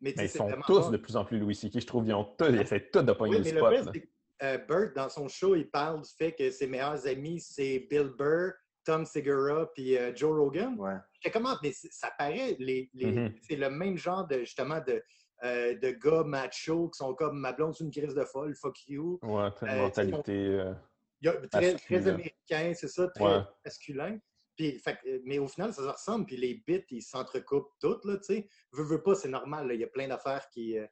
Mais, 0.03 0.11
ils 0.11 0.29
c'est 0.29 0.39
sont 0.39 0.51
tous 0.67 0.91
de 0.91 0.97
plus 0.97 1.17
en 1.17 1.25
plus 1.25 1.39
Louis 1.39 1.55
C.K. 1.55 1.79
Je 1.81 1.87
trouve 1.87 2.05
qu'ils 2.05 2.13
ont 2.15 2.25
tous, 2.37 2.47
ils 2.49 2.61
essaient 2.61 2.89
tous 2.93 3.03
de 3.03 3.13
pogner 3.13 3.37
Oui, 3.37 3.53
le 3.53 3.63
mais 3.63 3.71
le 3.77 3.83
spot. 3.83 3.97
euh, 4.43 4.59
Burt, 4.59 4.95
dans 4.97 5.09
son 5.09 5.29
show, 5.29 5.55
il 5.55 5.71
parle 5.71 6.03
du 6.03 6.11
fait 6.11 6.33
que 6.33 6.51
ses 6.51 6.67
meilleurs 6.67 7.07
amis, 7.07 7.41
c'est 7.41 7.87
Bill 7.89 8.11
Burr, 8.19 8.51
Tom 8.85 9.07
Segura 9.07 9.73
puis 9.73 9.97
euh, 9.97 10.13
Joe 10.15 10.37
Rogan. 10.37 10.75
Ouais. 10.77 10.95
J'étais 11.21 11.31
comment, 11.31 11.55
mais 11.63 11.71
ça 11.73 12.11
paraît, 12.19 12.57
les, 12.59 12.91
les- 12.95 13.07
Mhm. 13.13 13.35
c'est 13.43 13.55
le 13.55 13.71
même 13.71 13.97
genre 13.97 14.27
de 14.27 14.41
justement 14.41 14.81
de, 14.85 15.01
euh, 15.45 15.79
de 15.79 15.91
gars 15.93 16.25
macho 16.25 16.89
qui 16.89 16.99
sont 16.99 17.15
comme 17.15 17.39
ma 17.39 17.53
blonde, 17.53 17.75
c'est 17.77 17.85
une 17.85 17.93
crise 17.93 18.15
de 18.15 18.25
folle, 18.25 18.57
fuck 18.57 18.77
you. 18.89 19.21
Ouais, 19.23 19.53
très 19.53 19.71
Euh, 19.79 19.83
mentalité. 19.83 20.33
euh, 20.37 20.73
Il 21.21 21.27
y 21.27 21.29
a- 21.29 21.35
très, 21.47 21.73
Masculin. 21.75 22.01
très 22.01 22.09
américain, 22.11 22.73
c'est 22.75 22.89
ça, 22.89 23.07
très 23.07 23.25
Ouais. 23.25 23.41
masculin. 23.65 24.19
Puis, 24.57 24.79
fait 24.79 24.95
que, 24.97 25.21
mais 25.25 25.39
au 25.39 25.49
final, 25.49 25.73
ça 25.73 25.83
se 25.83 25.89
ressemble, 25.89 26.27
puis 26.27 26.37
les 26.37 26.63
bits, 26.67 26.85
ils 26.91 27.03
s'entrecoupent 27.03 27.71
toutes, 27.81 28.05
là, 28.05 28.17
tu 28.19 28.35
sais. 28.35 28.49
Veux, 28.73 28.85
veux 28.85 29.03
pas, 29.03 29.15
c'est 29.15 29.29
normal, 29.29 29.69
là, 29.69 29.75
il 29.75 29.81
y 29.81 29.85
a 29.85 29.89
plein 29.89 30.09
d'affaires 30.09 30.49
qui, 30.51 30.79
euh, 30.79 30.87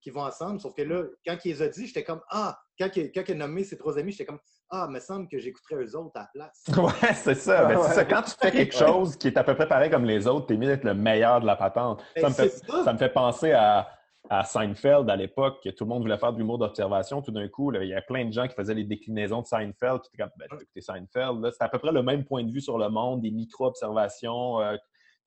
qui 0.00 0.10
vont 0.10 0.22
ensemble, 0.22 0.60
sauf 0.60 0.74
que 0.74 0.82
là, 0.82 1.02
quand 1.26 1.36
il 1.44 1.48
les 1.52 1.62
a 1.62 1.68
dit, 1.68 1.86
j'étais 1.86 2.04
comme, 2.04 2.20
ah, 2.28 2.58
quand 2.78 2.88
il, 2.94 3.10
quand 3.12 3.22
il 3.26 3.32
a 3.32 3.34
nommé 3.34 3.64
ses 3.64 3.76
trois 3.78 3.98
amis, 3.98 4.12
j'étais 4.12 4.26
comme, 4.26 4.38
ah, 4.68 4.86
me 4.88 5.00
semble 5.00 5.28
que 5.28 5.38
j'écouterais 5.38 5.76
eux 5.76 5.96
autres 5.96 6.12
à 6.16 6.20
la 6.20 6.28
place. 6.32 6.64
Ouais, 6.76 7.14
c'est 7.14 7.34
ça. 7.34 7.64
Ben, 7.64 7.80
c'est 7.82 7.88
Ouais. 7.88 7.94
ça. 7.94 8.04
Quand 8.04 8.22
tu 8.22 8.32
fais 8.40 8.50
quelque 8.52 8.74
chose 8.76 9.16
qui 9.16 9.28
est 9.28 9.38
à 9.38 9.44
peu 9.44 9.54
près 9.54 9.66
pareil 9.68 9.90
comme 9.90 10.04
les 10.04 10.26
autres, 10.26 10.46
t'es 10.46 10.56
mieux 10.56 10.66
d'être 10.68 10.84
le 10.84 10.94
meilleur 10.94 11.40
de 11.40 11.46
la 11.46 11.56
patente. 11.56 12.04
Ben, 12.14 12.22
Ça 12.22 12.28
me, 12.28 12.34
fait, 12.34 12.48
c'est 12.50 12.66
ça. 12.66 12.84
ça 12.84 12.92
me 12.92 12.98
fait 12.98 13.08
penser 13.12 13.52
à, 13.52 13.88
à 14.30 14.44
Seinfeld 14.44 15.08
à 15.10 15.16
l'époque, 15.16 15.62
que 15.62 15.70
tout 15.70 15.84
le 15.84 15.88
monde 15.90 16.02
voulait 16.02 16.18
faire 16.18 16.32
de 16.32 16.38
l'humour 16.38 16.58
d'observation. 16.58 17.22
Tout 17.22 17.30
d'un 17.32 17.48
coup, 17.48 17.70
là, 17.70 17.82
il 17.84 17.88
y 17.90 17.94
a 17.94 18.02
plein 18.02 18.24
de 18.24 18.32
gens 18.32 18.46
qui 18.48 18.54
faisaient 18.54 18.74
les 18.74 18.84
déclinaisons 18.84 19.42
de 19.42 19.46
Seinfeld. 19.46 20.00
Puis 20.12 20.18
comme, 20.18 20.30
ben, 20.36 20.46
je 20.50 20.56
vais 20.56 20.62
écouter 20.62 20.80
Seinfeld. 20.80 21.40
Là, 21.42 21.50
C'est 21.52 21.62
à 21.64 21.68
peu 21.68 21.78
près 21.78 21.92
le 21.92 22.02
même 22.02 22.24
point 22.24 22.42
de 22.44 22.50
vue 22.52 22.60
sur 22.60 22.78
le 22.78 22.88
monde, 22.88 23.22
des 23.22 23.30
micro-observations, 23.30 24.60
euh, 24.60 24.76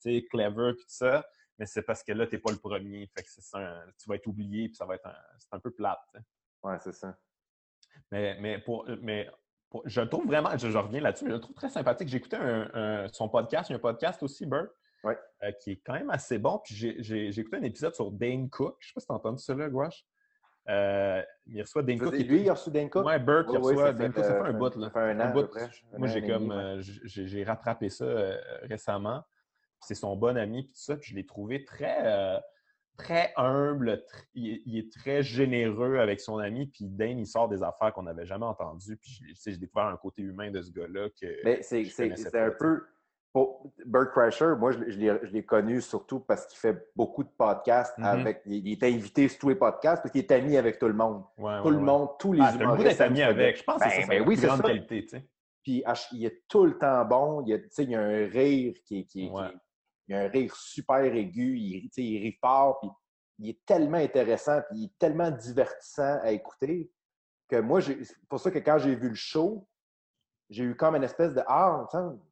tu 0.01 0.11
sais, 0.19 0.25
clever, 0.29 0.73
puis 0.73 0.83
tout 0.85 0.93
ça. 0.93 1.25
Mais 1.57 1.65
c'est 1.65 1.81
parce 1.83 2.03
que 2.03 2.11
là, 2.13 2.25
t'es 2.27 2.37
pas 2.37 2.51
le 2.51 2.57
premier. 2.57 3.07
Fait 3.15 3.23
que 3.23 3.29
c'est 3.29 3.57
un- 3.57 3.83
tu 4.01 4.07
vas 4.09 4.15
être 4.15 4.27
oublié, 4.27 4.67
puis 4.69 4.75
ça 4.75 4.85
va 4.85 4.95
être 4.95 5.07
un, 5.07 5.15
c'est 5.37 5.53
un 5.53 5.59
peu 5.59 5.71
plate. 5.71 5.99
tu 6.13 6.19
sais. 6.19 6.25
Ouais, 6.63 6.77
c'est 6.79 6.93
ça. 6.93 7.17
Mais, 8.11 8.37
mais, 8.39 8.59
pour, 8.59 8.85
mais 9.01 9.29
pour- 9.69 9.83
je 9.85 10.01
le 10.01 10.09
trouve 10.09 10.25
vraiment, 10.25 10.57
je, 10.57 10.69
je 10.69 10.77
reviens 10.77 11.01
là-dessus, 11.01 11.25
mais 11.25 11.31
je 11.31 11.35
le 11.35 11.41
trouve 11.41 11.55
très 11.55 11.69
sympathique. 11.69 12.07
J'ai 12.07 12.17
écouté 12.17 12.37
un- 12.37 12.69
un- 12.73 13.07
son 13.09 13.27
podcast, 13.29 13.69
il 13.69 13.73
y 13.73 13.75
a 13.75 13.77
un 13.77 13.81
podcast 13.81 14.23
aussi, 14.23 14.45
Burt, 14.45 14.69
Ouais. 15.03 15.17
euh, 15.43 15.51
qui 15.61 15.71
est 15.71 15.81
quand 15.85 15.93
même 15.93 16.09
assez 16.09 16.37
bon. 16.37 16.59
Puis 16.63 16.75
j'ai- 16.75 17.29
écouté 17.39 17.57
un 17.57 17.63
épisode 17.63 17.93
sur 17.95 18.11
Dane 18.11 18.49
Cook. 18.49 18.75
Je 18.79 18.87
ne 18.87 18.89
sais 18.89 18.93
pas 18.95 18.99
si 19.01 19.07
tu 19.07 19.11
as 19.13 19.15
entendu 19.15 19.41
ça 19.43 19.53
là, 19.55 19.69
Gouache. 19.69 20.05
Euh, 20.67 21.23
il 21.47 21.61
reçoit 21.61 21.81
Dane 21.83 21.97
Cook. 21.99 22.13
Lui, 22.13 22.41
il 22.41 22.49
a 22.49 22.53
reçu 22.53 22.69
Dan 22.69 22.89
Cook? 22.89 23.05
Ouais, 23.05 23.17
Burt, 23.17 23.47
il 23.51 23.57
oui, 23.57 23.73
reçoit 23.73 23.93
Dane 23.93 24.13
Cook. 24.13 24.23
Ça 24.23 24.33
fait 24.33 24.39
euh, 24.39 24.43
un 24.43 24.53
bout. 24.53 24.75
Là. 24.75 24.87
ça 24.87 24.91
fait 24.91 24.99
un 24.99 25.19
an, 25.19 25.31
bout. 25.33 25.49
Moi, 25.97 26.07
j'ai 26.09 26.21
comme 26.27 26.49
ouais. 26.51 27.43
rattrapé 27.43 27.89
ça 27.89 28.05
récemment. 28.63 29.23
C'est 29.81 29.95
son 29.95 30.15
bon 30.15 30.37
ami, 30.37 30.63
puis 30.63 30.73
tout 30.73 30.79
ça. 30.81 30.97
Puis 30.97 31.11
je 31.11 31.15
l'ai 31.15 31.25
trouvé 31.25 31.63
très, 31.63 32.39
très 32.97 33.31
humble. 33.37 33.91
tr- 33.93 34.25
il, 34.35 34.61
il 34.65 34.77
est 34.77 34.91
très 34.91 35.23
généreux 35.23 35.97
avec 35.99 36.19
son 36.19 36.37
ami. 36.37 36.67
Puis 36.67 36.85
Dane, 36.85 37.17
il 37.17 37.25
sort 37.25 37.47
des 37.47 37.63
affaires 37.63 37.93
qu'on 37.93 38.03
n'avait 38.03 38.25
jamais 38.25 38.45
entendues. 38.45 38.97
Puis 38.97 39.11
je- 39.23 39.27
tu 39.29 39.35
sais, 39.35 39.51
j'ai 39.53 39.57
découvert 39.57 39.87
un 39.87 39.97
côté 39.97 40.21
humain 40.21 40.51
de 40.51 40.61
ce 40.61 40.71
gars-là 40.71 41.09
que 41.19 41.25
Mais 41.45 41.61
c'est 41.63 42.35
un 42.35 42.51
peu. 42.51 42.83
Pour 43.31 43.71
Bert 43.85 44.09
Crusher, 44.11 44.55
moi, 44.57 44.71
je, 44.71 44.89
je 44.89 44.97
l'ai- 45.29 45.45
connu 45.45 45.81
surtout 45.81 46.19
parce 46.19 46.47
qu'il 46.47 46.57
fait 46.57 46.87
beaucoup 46.95 47.23
de 47.23 47.29
podcasts 47.29 47.97
Mhm. 47.97 48.05
avec. 48.05 48.41
Il, 48.45 48.67
il 48.67 48.71
est 48.73 48.83
invité 48.83 49.27
sur 49.27 49.39
tous 49.39 49.49
les 49.49 49.55
podcasts 49.55 50.01
parce 50.01 50.11
qu'il 50.11 50.21
est 50.21 50.31
ami 50.31 50.57
avec 50.57 50.79
tout 50.79 50.87
le 50.87 50.93
monde. 50.93 51.23
Ouais, 51.37 51.57
Tout 51.59 51.65
ouais, 51.65 51.71
le 51.71 51.77
ouais. 51.77 51.83
monde, 51.83 52.09
tous 52.19 52.33
les 52.33 52.41
Ah, 52.43 52.51
goût 52.53 52.61
humoristes. 52.63 52.87
d'être 52.87 53.01
ami 53.01 53.21
avec. 53.21 53.57
Je 53.57 53.63
pense 53.63 53.81
que 53.83 53.89
c'est 53.89 53.95
Ben, 53.97 54.01
ça, 54.01 54.07
ben 54.09 54.27
oui, 54.27 54.37
c'est 54.37 54.47
grande 54.47 54.57
ça. 54.61 54.63
qualité, 54.67 55.01
tu 55.03 55.07
sais. 55.09 55.25
Puis 55.63 55.83
il 56.13 56.25
est 56.25 56.43
tout 56.47 56.65
le 56.65 56.77
temps 56.77 57.05
bon. 57.05 57.41
Il, 57.45 57.49
y 57.49 57.53
a- 57.53 57.59
il 57.83 57.89
y 57.91 57.95
a 57.95 58.01
un 58.01 58.27
rire 58.27 58.73
qui 58.85 58.99
est. 59.01 59.03
qui 59.05 59.25
est- 59.25 59.29
est- 59.29 59.57
il 60.07 60.15
a 60.15 60.21
un 60.21 60.27
rire 60.27 60.55
super 60.55 61.03
aigu. 61.03 61.57
Il, 61.59 61.89
il 61.95 62.19
rit 62.23 62.37
fort. 62.41 62.79
Puis 62.79 62.89
il 63.37 63.49
est 63.49 63.59
tellement 63.65 63.97
intéressant. 63.97 64.59
Puis 64.69 64.79
il 64.79 64.85
est 64.85 64.97
tellement 64.97 65.29
divertissant 65.29 66.17
à 66.23 66.31
écouter 66.31 66.91
que 67.47 67.57
moi, 67.61 67.79
c'est 67.81 67.97
pour 68.27 68.39
ça 68.39 68.49
que 68.49 68.57
quand 68.59 68.79
j'ai 68.79 68.95
vu 68.95 69.09
le 69.09 69.15
show, 69.15 69.67
j'ai 70.49 70.63
eu 70.63 70.75
comme 70.75 70.95
une 70.95 71.03
espèce 71.03 71.33
de 71.35 71.41
Ah, 71.45 71.85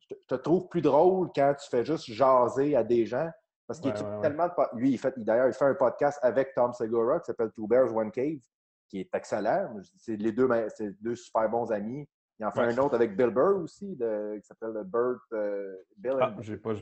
je 0.09 0.15
te, 0.27 0.35
trouve 0.35 0.67
plus 0.67 0.81
drôle 0.81 1.29
quand 1.35 1.53
tu 1.59 1.69
fais 1.69 1.83
juste 1.85 2.05
jaser 2.11 2.75
à 2.75 2.83
des 2.83 3.05
gens. 3.05 3.29
Parce 3.67 3.79
qu'il 3.81 3.91
Ouais, 3.91 3.99
est 3.99 4.03
ouais, 4.03 4.21
tellement 4.21 4.47
de 4.47 4.53
Lui, 4.79 4.91
il 4.91 4.97
fait, 4.97 5.13
il- 5.17 5.25
d'ailleurs, 5.25 5.47
il 5.47 5.53
fait 5.53 5.65
un 5.65 5.75
podcast 5.75 6.19
avec 6.21 6.53
Tom 6.53 6.71
Segura 6.71 7.19
qui 7.19 7.25
s'appelle 7.25 7.51
Two 7.51 7.67
Bears, 7.67 7.93
One 7.93 8.11
Cave, 8.11 8.39
qui 8.87 9.01
est 9.01 9.09
excellent. 9.13 9.75
C'est 9.97 10.15
les 10.15 10.31
deux, 10.31 10.47
c'est 10.75 10.91
deux 11.01 11.15
super 11.15 11.49
bons 11.49 11.69
amis. 11.71 12.07
Il 12.39 12.45
en 12.45 12.51
fait 12.51 12.61
Ouais. 12.67 12.73
un 12.73 12.77
autre 12.77 12.95
avec 12.95 13.17
Bill 13.17 13.31
Burr 13.31 13.57
aussi, 13.61 13.95
de- 13.97 14.37
qui 14.39 14.45
s'appelle 14.47 14.81
Burt 14.85 15.19
euh, 15.33 15.75
Bill 15.97 16.13
and 16.13 16.19
Ah, 16.21 16.35
j'ai 16.39 16.55
pas, 16.55 16.71
vu 16.71 16.81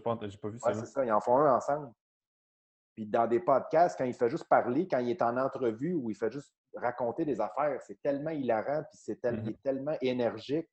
ça. 0.60 0.74
C'est 0.76 0.86
ça. 0.86 1.04
Ils 1.06 1.12
en 1.12 1.20
font 1.22 1.38
un 1.38 1.56
ensemble. 1.56 1.92
Puis 2.94 3.08
dans 3.08 3.26
des 3.28 3.40
podcasts, 3.40 3.98
quand 3.98 4.06
il 4.06 4.14
fait 4.14 4.30
juste 4.30 4.48
parler, 4.48 4.88
quand 4.88 5.00
il 5.00 5.10
est 5.10 5.22
en 5.22 5.36
entrevue 5.38 5.96
ou 5.96 6.10
il 6.12 6.16
fait 6.16 6.32
juste 6.32 6.54
raconter 6.76 7.26
des 7.26 7.42
affaires, 7.42 7.82
c'est 7.82 8.00
tellement 8.02 8.30
hilarant, 8.32 8.84
puis 8.84 9.00
c'est 9.02 9.20
tel- 9.20 9.42
il 9.44 9.50
est 9.52 9.62
tellement 9.64 9.96
énergique, 10.02 10.70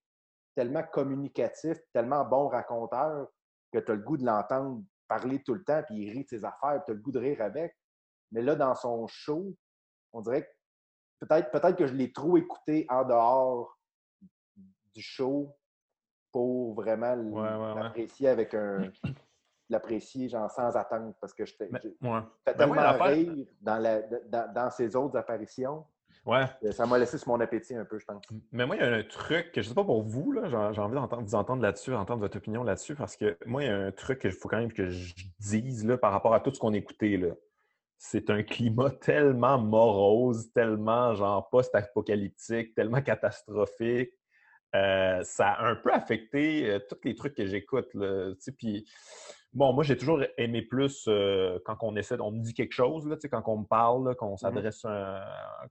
tellement 0.55 0.83
communicatif, 0.83 1.79
tellement 1.93 2.25
bon 2.25 2.49
raconteur 2.49 3.29
que 3.73 3.79
tu 3.79 3.91
as 3.91 3.95
le 3.95 4.03
goût 4.03 4.17
de 4.17 4.25
l'entendre 4.27 4.83
parler 5.09 5.43
tout 5.43 5.55
le 5.55 5.63
temps, 5.65 5.83
puis 5.87 5.97
il 5.97 6.11
rit 6.11 6.25
de 6.25 6.29
ses 6.29 6.45
affaires, 6.45 6.83
tu 6.85 6.91
as 6.91 6.95
le 6.95 7.01
goût 7.01 7.13
de 7.13 7.19
rire 7.19 7.43
avec. 7.43 7.77
Mais 8.31 8.41
là, 8.43 8.55
dans 8.55 8.75
son 8.75 9.07
show, 9.07 9.55
on 10.13 10.21
dirait 10.23 10.43
que 10.45 11.27
peut-être 11.27 11.51
peut 11.51 11.61
que 11.77 11.87
je 11.87 11.93
l'ai 11.95 12.13
trop 12.13 12.37
écouté 12.39 12.87
en 12.89 13.05
dehors 13.05 13.79
du 14.95 15.03
show 15.03 15.55
pour 16.33 16.75
vraiment 16.75 17.15
Ouais, 17.15 17.43
ouais, 17.43 17.75
ouais. 17.75 17.83
l'apprécier 17.83 18.29
avec 18.29 18.55
un 18.55 18.91
l'apprécier 19.69 20.29
genre 20.29 20.51
sans 20.51 20.75
attendre 20.77 21.15
parce 21.21 21.33
que 21.33 21.47
ouais. 22.03 22.21
fait 22.45 22.55
Ben 22.55 22.57
tellement 22.57 22.73
oui, 22.75 22.79
l'affaire- 22.79 23.07
rire 23.07 23.47
dans, 23.61 23.79
la- 23.79 24.03
dans, 24.03 24.53
dans 24.53 24.71
ses 24.71 24.97
autres 24.97 25.17
apparitions 25.19 25.87
Ouais. 26.25 26.45
que 26.61 26.71
ça 26.71 26.87
m'a 26.87 26.99
laissé 26.99 27.19
sur 27.19 27.29
mon 27.29 27.41
appétit 27.41 27.75
un 27.75 27.85
peu, 27.85 27.99
je 27.99 28.05
pense. 28.05 28.23
Mais 28.53 28.65
moi, 28.65 28.77
il 28.77 28.83
y 28.83 28.85
a 28.85 28.93
un 28.93 29.03
truc 29.03 29.51
que 29.51 29.61
je 29.61 29.69
sais 29.69 29.75
pas 29.75 29.85
pour 29.85 30.03
vous, 30.03 30.31
là, 30.33 30.49
j'ai 30.73 30.81
envie 30.81 30.95
d'entendre 30.95 31.23
vous 31.23 31.35
entendre 31.35 31.63
là-dessus, 31.63 31.93
entendre 31.95 32.21
votre 32.21 32.37
opinion 32.37 32.63
là-dessus, 32.63 32.95
parce 32.95 33.17
que 33.17 33.37
moi, 33.45 33.65
il 33.65 33.67
y 33.67 33.71
a 33.71 33.77
un 33.77 33.91
truc 33.91 34.21
qu'il 34.21 34.33
faut 34.33 34.49
quand 34.49 34.59
même 34.59 34.73
que 34.73 34.89
je 34.89 35.15
dise 35.41 35.85
là, 35.85 35.99
par 35.99 36.13
rapport 36.13 36.35
à 36.35 36.41
tout 36.41 36.55
ce 36.55 36.61
qu'on 36.61 36.75
écoutait. 36.75 37.17
Là. 37.17 37.35
C'est 37.99 38.31
un 38.31 38.43
climat 38.43 38.91
tellement 39.01 39.59
morose, 39.59 40.53
tellement 40.53 41.15
genre 41.15 41.49
post-apocalyptique, 41.51 42.75
tellement 42.75 43.03
catastrophique. 43.03 44.13
Euh, 44.75 45.23
ça 45.25 45.51
a 45.51 45.67
un 45.67 45.75
peu 45.75 45.93
affecté 45.93 46.71
euh, 46.71 46.79
tous 46.79 46.99
les 47.05 47.15
trucs 47.15 47.35
que 47.35 47.47
j'écoute. 47.47 47.91
Puis, 48.57 48.89
bon, 49.53 49.73
moi, 49.73 49.85
j'ai 49.85 49.97
toujours 49.97 50.21
aimé 50.39 50.63
plus 50.63 51.05
euh, 51.09 51.59
quand 51.65 51.77
on 51.83 51.95
essaie, 51.97 52.21
on 52.21 52.31
me 52.33 52.41
dit 52.41 52.55
quelque 52.55 52.73
chose, 52.73 53.07
là, 53.07 53.17
tu 53.17 53.23
sais, 53.23 53.29
quand 53.29 53.43
on 53.47 53.59
me 53.59 53.67
parle, 53.67 54.15
qu'on 54.17 54.37
s'adresse, 54.37 54.85
un- 54.85 55.23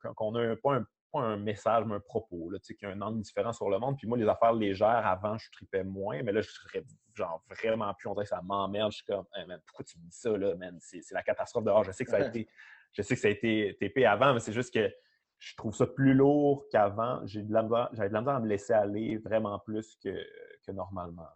quand- 0.01 0.13
qu'on 0.13 0.35
a 0.35 0.41
un, 0.41 0.55
pas, 0.55 0.75
un, 0.75 0.85
pas 1.11 1.19
un 1.21 1.37
message, 1.37 1.83
mais 1.85 1.95
un 1.95 1.99
propos, 1.99 2.49
là, 2.49 2.59
tu 2.59 2.65
sais, 2.67 2.75
qu'il 2.75 2.87
y 2.87 2.91
a 2.91 2.95
un 2.95 3.01
angle 3.01 3.21
différent 3.21 3.51
sur 3.53 3.69
le 3.69 3.79
monde. 3.79 3.97
Puis 3.97 4.07
moi, 4.07 4.17
les 4.17 4.27
affaires 4.27 4.53
légères, 4.53 5.05
avant, 5.05 5.37
je 5.37 5.49
tripais 5.51 5.83
moins, 5.83 6.21
mais 6.23 6.31
là, 6.31 6.41
je 6.41 6.49
serais 6.49 6.83
genre 7.15 7.43
vraiment 7.49 7.93
plus, 7.93 8.07
on 8.07 8.13
dirait 8.13 8.23
que 8.25 8.29
ça 8.29 8.41
m'emmerde. 8.41 8.91
Je 8.91 8.97
suis 8.97 9.05
comme, 9.05 9.25
Hey, 9.35 9.45
man, 9.45 9.59
pourquoi 9.65 9.83
tu 9.83 9.97
me 9.99 10.03
dis 10.05 10.17
ça, 10.17 10.35
là, 10.37 10.55
man? 10.55 10.77
C'est 10.79 11.01
c'est 11.01 11.13
la 11.15 11.23
catastrophe 11.23 11.65
dehors. 11.65 11.83
Je 11.83 11.91
sais 11.91 12.05
que 12.05 12.11
ça 12.11 12.17
a 12.17 12.19
été, 12.29 12.47
je 12.93 13.01
sais 13.01 13.15
que 13.15 13.21
ça 13.21 13.27
a 13.27 13.31
été 13.31 13.75
TP 13.79 14.05
avant, 14.05 14.33
mais 14.33 14.39
c'est 14.39 14.53
juste 14.53 14.73
que 14.73 14.89
je 15.39 15.55
trouve 15.55 15.75
ça 15.75 15.87
plus 15.87 16.13
lourd 16.13 16.65
qu'avant. 16.71 17.25
J'ai 17.25 17.41
de 17.41 17.51
la 17.51 17.63
misère- 17.63 17.89
J'avais 17.93 18.09
de 18.09 18.13
la 18.13 18.21
misère 18.21 18.35
à 18.35 18.39
me 18.39 18.47
laisser 18.47 18.73
aller 18.73 19.17
vraiment 19.17 19.57
plus 19.59 19.97
que, 20.01 20.09
que 20.65 20.71
normalement. 20.71 21.27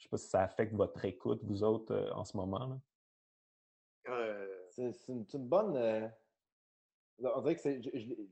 Je 0.00 0.04
sais 0.04 0.08
pas 0.08 0.16
si 0.16 0.28
ça 0.28 0.42
affecte 0.42 0.72
votre 0.72 1.04
écoute, 1.04 1.44
vous 1.44 1.62
autres, 1.62 1.94
euh, 1.94 2.10
en 2.14 2.24
ce 2.24 2.34
moment. 2.34 2.80
Euh, 4.08 4.46
C'est 4.70 5.08
une, 5.08 5.26
bonne. 5.46 5.76
euh, 5.76 6.08
On 7.22 7.42
dirait 7.42 7.54
que 7.56 7.60
c'est. 7.60 7.82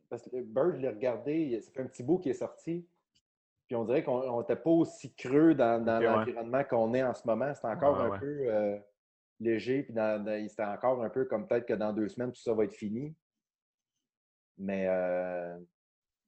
Parce 0.08 0.22
que 0.22 0.40
Bird, 0.42 0.76
je 0.76 0.80
l'ai 0.80 0.88
regardé, 0.88 1.60
ça 1.60 1.70
fait 1.70 1.82
un 1.82 1.86
petit 1.86 2.02
bout 2.02 2.18
qui 2.20 2.30
est 2.30 2.34
sorti. 2.34 2.88
Puis 3.66 3.76
on 3.76 3.84
dirait 3.84 4.02
qu'on 4.02 4.40
n'était 4.40 4.56
pas 4.56 4.70
aussi 4.70 5.14
creux 5.14 5.54
dans, 5.54 5.84
dans 5.84 5.98
Ok, 5.98 6.00
ouais. 6.00 6.06
l'environnement 6.16 6.64
qu'on 6.64 6.94
est 6.94 7.02
en 7.02 7.12
ce 7.12 7.26
moment. 7.26 7.52
C'était 7.54 7.66
encore 7.68 7.98
Ouais, 7.98 8.04
un 8.04 8.10
ouais. 8.12 8.18
peu 8.18 8.50
euh, 8.50 8.78
léger. 9.38 9.82
Puis 9.82 9.92
dans- 9.92 10.24
dans- 10.24 10.48
c'était 10.48 10.64
encore 10.64 11.02
un 11.02 11.10
peu 11.10 11.26
comme 11.26 11.46
peut-être 11.46 11.66
que 11.66 11.74
dans 11.74 11.92
deux 11.92 12.08
semaines, 12.08 12.32
tout 12.32 12.40
ça 12.40 12.54
va 12.54 12.64
être 12.64 12.72
fini. 12.72 13.14
Mais 14.56 14.86
euh, 14.88 15.58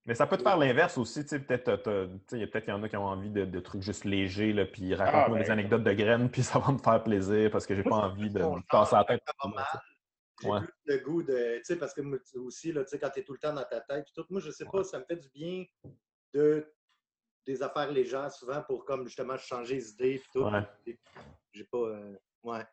Mais 0.07 0.15
ça 0.15 0.27
peut 0.27 0.37
te 0.39 0.43
faire 0.43 0.57
l'inverse 0.57 0.97
aussi. 0.99 1.23
tu 1.23 1.29
sais, 1.29 1.41
Peut-être 1.41 1.83
sais, 2.29 2.37
il 2.37 2.41
y 2.41 2.43
a 2.43 2.47
peut-être 2.47 2.65
qu'il 2.65 2.73
y 2.75 2.77
en 2.77 2.83
a 2.83 2.89
qui 2.89 2.97
ont 2.97 3.05
envie 3.05 3.31
de, 3.31 3.45
de 3.45 3.61
trucs 3.61 3.83
juste 3.83 4.05
légers, 4.05 4.53
là, 4.53 4.65
puis 4.65 4.95
raconte-moi 4.95 5.39
ben, 5.39 5.45
des 5.45 5.51
anecdotes 5.51 5.85
de 5.85 5.93
graines, 5.93 6.31
puis 6.31 6.43
ça 6.43 6.59
va 6.59 6.73
me 6.73 6.79
faire 6.79 7.03
plaisir 7.03 7.51
parce 7.51 7.67
que 7.67 7.75
j'ai 7.75 7.83
pas 7.85 7.97
envie 8.09 8.31
de 8.31 8.39
me 8.41 8.61
casser 8.69 8.97
la 8.97 9.05
tête. 9.05 9.23
pas 9.41 9.49
mal. 9.49 9.65
J'ai 10.43 10.49
Ouais. 10.49 10.61
plus 10.61 10.73
le 10.87 10.99
goût 10.99 11.23
de. 11.23 11.59
Tu 11.59 11.65
sais, 11.65 11.77
parce 11.77 11.93
que 11.93 12.01
aussi, 12.39 12.73
là, 12.73 12.83
tu 12.85 12.89
sais, 12.91 12.99
quand 12.99 13.11
tu 13.11 13.21
es 13.21 13.25
tout 13.25 13.35
le 13.35 13.39
temps 13.39 13.53
dans 13.53 13.63
ta 13.65 13.81
tête, 13.83 14.05
puis 14.07 14.13
tout, 14.17 14.25
moi, 14.31 14.41
je 14.41 14.51
sais 14.51 14.65
pas, 14.65 14.83
ça 14.85 14.99
me 14.99 15.05
fait 15.05 15.17
du 15.17 15.29
bien 15.29 15.65
de 16.33 16.67
des 17.47 17.63
affaires 17.63 17.91
légères 17.91 18.31
souvent 18.33 18.63
pour 18.63 18.85
comme 18.85 19.07
justement 19.07 19.37
changer 19.37 19.75
les 19.77 19.91
idées 19.91 20.19
puis 20.19 20.29
tout. 20.33 20.45
Ouais. 20.45 20.97
J'ai 21.53 21.65
pas. 21.65 21.79
euh, 21.79 22.17
ouais. 22.45 22.65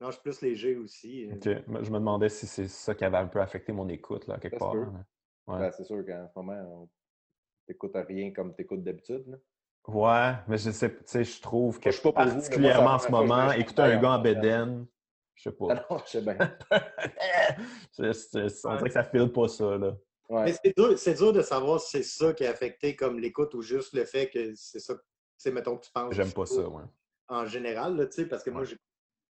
Non, 0.00 0.08
je 0.08 0.12
suis 0.12 0.22
plus 0.22 0.40
léger 0.42 0.76
aussi. 0.76 1.30
euh. 1.30 1.34
Ok. 1.36 1.44
Je 1.84 1.90
me 1.90 1.98
demandais 1.98 2.28
si 2.28 2.46
c'est 2.46 2.68
ça 2.68 2.94
qui 2.94 3.04
avait 3.04 3.18
un 3.18 3.26
peu 3.28 3.40
affecté 3.40 3.72
mon 3.72 3.88
écoute, 3.88 4.26
là, 4.26 4.38
quelque 4.38 4.54
Ça 4.54 4.58
part. 4.58 4.72
peut. 4.72 4.82
hein. 4.82 5.04
Ouais. 5.46 5.58
ben, 5.58 5.72
c'est 5.72 5.84
sûr 5.84 6.04
qu'en 6.06 6.28
ce 6.28 6.32
moment, 6.38 6.88
tu 7.66 7.72
n'écoutes 7.72 7.96
rien 7.96 8.32
comme 8.32 8.54
tu 8.54 8.62
écoutes 8.62 8.82
d'habitude. 8.82 9.26
là. 9.26 9.36
Ouais, 9.88 10.34
mais 10.46 10.58
je 10.58 10.70
sais, 10.70 10.94
tu 10.94 11.02
sais, 11.06 11.24
je 11.24 11.40
trouve 11.40 11.80
que 11.80 11.86
Moi, 11.88 11.90
je 11.92 11.96
suis 11.98 12.12
pas 12.12 12.24
moi, 12.24 12.32
particulièrement 12.32 12.90
en 12.94 12.98
ce 13.00 13.10
moment, 13.10 13.50
écouter 13.52 13.82
un 13.82 14.00
gars 14.00 14.12
en 14.12 14.18
je- 14.18 14.22
bédaine, 14.22 14.86
je 15.34 15.42
sais 15.42 15.56
Ah 15.68 15.74
pas. 15.74 15.86
non, 15.90 15.98
je 16.04 16.10
sais 16.10 16.22
bien. 16.22 16.36
C'est- 17.92 18.12
c'est- 18.12 18.66
on 18.66 18.76
dirait 18.76 18.88
que 18.88 18.94
ça 18.94 19.04
file 19.04 19.30
pas 19.32 19.48
ça, 19.48 19.76
là. 19.76 19.96
Ouais. 20.28 20.44
Mais 20.44 20.52
c'est 20.52 20.72
dur, 20.76 20.98
c'est 20.98 21.14
dur 21.14 21.32
de 21.32 21.42
savoir 21.42 21.80
si 21.80 21.90
c'est 21.90 22.02
ça 22.04 22.32
qui 22.32 22.46
a 22.46 22.50
affecté 22.50 22.94
comme 22.96 23.18
l'écoute 23.18 23.52
ou 23.54 23.60
juste 23.62 23.92
le 23.92 24.04
fait 24.04 24.30
que 24.30 24.54
c'est 24.54 24.78
ça. 24.80 24.94
Sais, 25.36 25.50
mettons 25.50 25.76
que 25.76 25.84
tu 25.84 25.90
penses. 25.92 26.14
J'aime 26.14 26.32
pas 26.32 26.46
ça, 26.46 26.66
ouais. 26.68 26.84
En 27.28 27.44
général, 27.46 27.96
là, 27.96 28.06
tu 28.06 28.12
sais, 28.22 28.26
parce 28.26 28.42
que 28.44 28.50
moi, 28.50 28.64
j'ai 28.64 28.76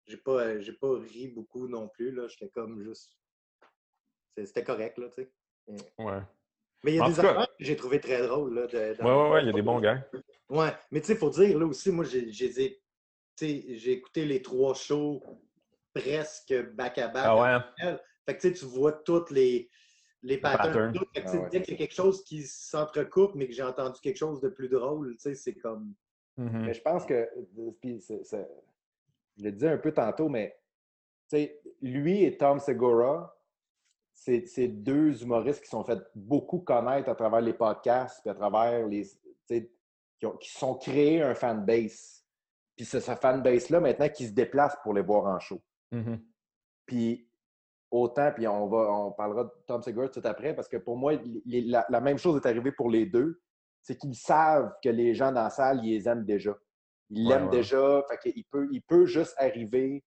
j'ai 0.07 0.17
pas, 0.17 0.41
euh, 0.43 0.59
j'ai 0.61 0.73
pas 0.73 0.97
ri 0.97 1.27
beaucoup 1.27 1.67
non 1.67 1.87
plus. 1.87 2.11
là. 2.11 2.27
J'étais 2.27 2.49
comme 2.49 2.81
juste. 2.81 3.15
c'est- 4.35 4.45
C'était 4.47 4.63
correct, 4.63 4.97
là, 4.97 5.07
tu 5.09 5.21
sais. 5.23 5.31
Ouais. 5.67 6.21
Mais 6.83 6.93
il 6.93 6.95
y 6.95 6.99
a 6.99 7.03
En 7.03 7.09
des 7.09 7.19
affaires 7.19 7.47
que 7.47 7.53
j'ai 7.59 7.75
trouvé 7.75 7.99
très 7.99 8.25
drôles. 8.25 8.53
Là, 8.55 8.67
de- 8.67 8.77
Ouais, 8.77 8.95
dans- 8.95 9.05
ouais, 9.05 9.29
ouais, 9.31 9.41
il 9.43 9.47
y 9.47 9.49
a 9.49 9.53
des 9.53 9.61
bons 9.61 9.79
gars. 9.79 10.03
Ouais, 10.49 10.69
mais 10.91 11.01
tu 11.01 11.07
sais, 11.07 11.13
il 11.13 11.19
faut 11.19 11.29
dire, 11.29 11.57
là 11.59 11.65
aussi, 11.65 11.91
moi, 11.91 12.05
j'ai 12.05 12.31
j'ai 12.31 13.91
écouté 13.91 14.25
les 14.25 14.41
trois 14.41 14.73
shows 14.73 15.21
presque 15.93 16.53
back-à-back. 16.73 17.23
Ah 17.25 17.41
ouais? 17.81 17.97
Fait 18.25 18.35
que 18.35 18.41
tu 18.41 18.47
sais, 18.49 18.53
tu 18.53 18.65
vois 18.65 18.91
toutes 18.93 19.31
les, 19.31 19.69
les 20.23 20.37
patterns. 20.37 20.93
tout. 20.93 21.05
Fait 21.13 21.23
que, 21.23 21.27
Ah 21.29 21.31
ouais, 21.41 21.49
dès 21.49 21.61
qu'il 21.61 21.73
y 21.73 21.75
a 21.75 21.77
quelque 21.77 21.95
chose 21.95 22.23
qui 22.23 22.43
s'entrecoupe, 22.43 23.35
mais 23.35 23.47
que 23.47 23.53
j'ai 23.53 23.63
entendu 23.63 23.99
quelque 24.01 24.17
chose 24.17 24.39
de 24.41 24.49
plus 24.49 24.69
drôle, 24.69 25.13
tu 25.13 25.19
sais, 25.21 25.35
c'est 25.35 25.55
comme. 25.55 25.93
Mhm. 26.37 26.65
Mais 26.65 26.73
je 26.73 26.81
pense 26.81 27.05
que, 27.05 27.27
puis 27.81 27.99
c'est- 28.01 28.23
c'est- 28.23 28.47
je 29.37 29.43
le 29.43 29.51
disais 29.51 29.69
un 29.69 29.77
peu 29.77 29.91
tantôt, 29.93 30.29
mais 30.29 30.57
tu 31.29 31.37
sais, 31.37 31.61
lui 31.81 32.23
et 32.23 32.37
Tom 32.37 32.59
Segura, 32.59 33.35
c'est 34.21 34.67
deux 34.67 35.21
humoristes 35.23 35.63
qui 35.63 35.69
sont 35.69 35.83
fait 35.83 35.99
beaucoup 36.13 36.59
connaître 36.59 37.09
à 37.09 37.15
travers 37.15 37.41
les 37.41 37.53
podcasts, 37.53 38.21
puis 38.21 38.29
à 38.29 38.35
travers 38.35 38.85
les. 38.87 39.03
Qui, 39.47 40.25
ont, 40.25 40.35
qui 40.37 40.49
sont 40.51 40.75
créés 40.75 41.21
un 41.21 41.33
fanbase. 41.33 42.25
Puis 42.75 42.85
c'est 42.85 42.99
ce 42.99 43.11
fanbase-là 43.15 43.79
maintenant 43.79 44.09
qui 44.09 44.27
se 44.27 44.33
déplace 44.33 44.75
pour 44.83 44.93
les 44.93 45.01
voir 45.01 45.25
en 45.33 45.39
show. 45.39 45.61
Mhm. 45.91 46.21
Puis 46.85 47.29
autant, 47.89 48.31
puis 48.35 48.45
on, 48.47 48.67
va, 48.67 48.91
on 48.91 49.11
parlera 49.13 49.45
de 49.45 49.51
Tom 49.65 49.81
Segura 49.81 50.09
tout 50.09 50.21
après, 50.25 50.53
parce 50.53 50.67
que 50.67 50.75
pour 50.77 50.97
moi, 50.97 51.13
les- 51.45 51.61
la, 51.61 51.85
la 51.89 52.01
même 52.01 52.17
chose 52.17 52.35
est 52.43 52.47
arrivée 52.47 52.73
pour 52.73 52.89
les 52.89 53.05
deux. 53.05 53.41
C'est 53.81 53.95
qu'ils 53.95 54.15
savent 54.15 54.73
que 54.83 54.89
les 54.89 55.13
gens 55.15 55.31
dans 55.31 55.43
la 55.43 55.49
salle, 55.49 55.79
ils 55.85 55.93
les 55.95 56.07
aiment 56.09 56.25
déjà. 56.25 56.53
Ils 57.09 57.25
Ouais, 57.25 57.33
l'aiment 57.33 57.45
ouais. 57.45 57.51
déjà. 57.57 58.03
Fait 58.09 58.33
peut, 58.51 58.67
il 58.71 58.81
peut 58.81 59.05
juste 59.05 59.33
arriver. 59.37 60.03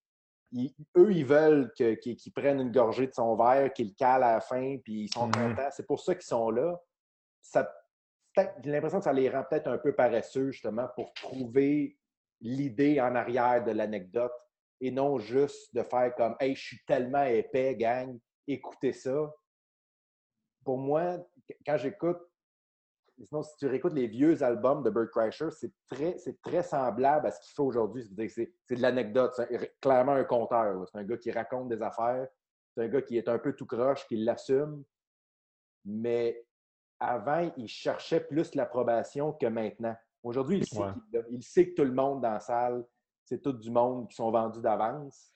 Ils- 0.53 0.75
eux, 0.97 1.13
ils 1.13 1.25
veulent 1.25 1.73
qu'ils 1.75 2.33
prennent 2.35 2.61
une 2.61 2.73
gorgée 2.73 3.07
de 3.07 3.15
son 3.15 3.35
verre, 3.37 3.73
qu'ils 3.73 3.89
le 3.89 3.95
calent 3.95 4.23
à 4.23 4.35
la 4.35 4.41
fin, 4.41 4.77
puis 4.85 5.05
ils 5.05 5.09
sont 5.13 5.27
Mhm. 5.27 5.33
contents. 5.33 5.71
C'est 5.71 5.87
pour 5.87 6.01
ça 6.01 6.15
qu'ils 6.15 6.25
sont 6.25 6.51
là. 6.51 6.79
J'ai 8.63 8.71
l'impression 8.71 8.99
que 8.99 9.05
ça 9.05 9.13
les 9.13 9.29
rend 9.29 9.45
peut-être 9.49 9.69
un 9.69 9.79
peu 9.79 9.95
paresseux, 9.95 10.51
justement, 10.53 10.89
pour 10.95 11.13
trouver 11.15 11.99
l'idée 12.41 13.01
en 13.01 13.15
arrière 13.15 13.63
de 13.65 13.73
l'anecdote 13.73 14.33
et 14.81 14.91
non 14.91 15.19
juste 15.19 15.75
de 15.75 15.83
faire 15.83 16.15
comme 16.17 16.37
Hey, 16.41 16.55
je 16.55 16.63
suis 16.63 16.85
tellement 16.87 17.25
épais, 17.25 17.77
gang, 17.77 18.19
écoutez 18.47 18.93
ça. 18.93 19.33
Pour 20.65 20.79
moi, 20.79 21.19
quand 21.67 21.77
j'écoute 21.77 22.19
sinon, 23.25 23.43
si 23.43 23.57
tu 23.57 23.67
réécoutes 23.67 23.93
les 23.93 24.07
vieux 24.07 24.43
albums 24.43 24.83
de 24.83 24.91
Burt 24.91 25.11
Kreischer, 25.11 25.51
c'est 25.51 25.73
très, 25.89 26.17
c'est 26.19 26.41
très 26.43 26.63
semblable 26.63 27.27
à 27.27 27.31
ce 27.31 27.41
qu'il 27.41 27.53
fait 27.55 27.63
aujourd'hui. 27.63 28.05
C'est 28.29 28.53
c'est 28.67 28.77
de 28.77 28.83
l'anecdote. 28.83 29.33
C'est 29.37 29.79
clairement 29.81 30.13
un 30.13 30.25
conteur. 30.25 30.75
là. 30.75 30.85
C'est 30.91 30.99
un 30.99 31.05
gars 31.05 31.17
qui 31.19 31.31
raconte 31.31 31.69
des 31.69 31.83
affaires. 31.83 32.27
C'est 32.75 32.85
un 32.85 32.89
gars 32.89 33.03
qui 33.03 33.19
est 33.19 33.29
un 33.29 33.39
peu 33.39 33.55
tout 33.55 33.67
croche, 33.67 34.07
qui 34.07 34.17
l'assume. 34.17 34.83
Mais 35.85 36.47
avant, 36.99 37.51
il 37.57 37.69
cherchait 37.69 38.21
plus 38.21 38.55
l'approbation 38.55 39.33
que 39.33 39.47
maintenant. 39.47 39.97
Aujourd'hui, 40.23 40.59
il, 40.59 40.67
sait 40.67 40.79
Ouais. 40.79 40.93
qu'il 40.93 41.19
l'a. 41.21 41.25
il 41.31 41.43
sait 41.43 41.69
que 41.71 41.75
tout 41.75 41.85
le 41.85 41.93
monde 41.93 42.23
dans 42.23 42.31
la 42.33 42.41
salle, 42.41 42.85
c'est 43.25 43.43
tout 43.43 43.53
du 43.53 43.71
monde 43.71 44.09
qui 44.09 44.15
sont 44.15 44.31
vendus 44.31 44.61
d'avance. 44.61 45.33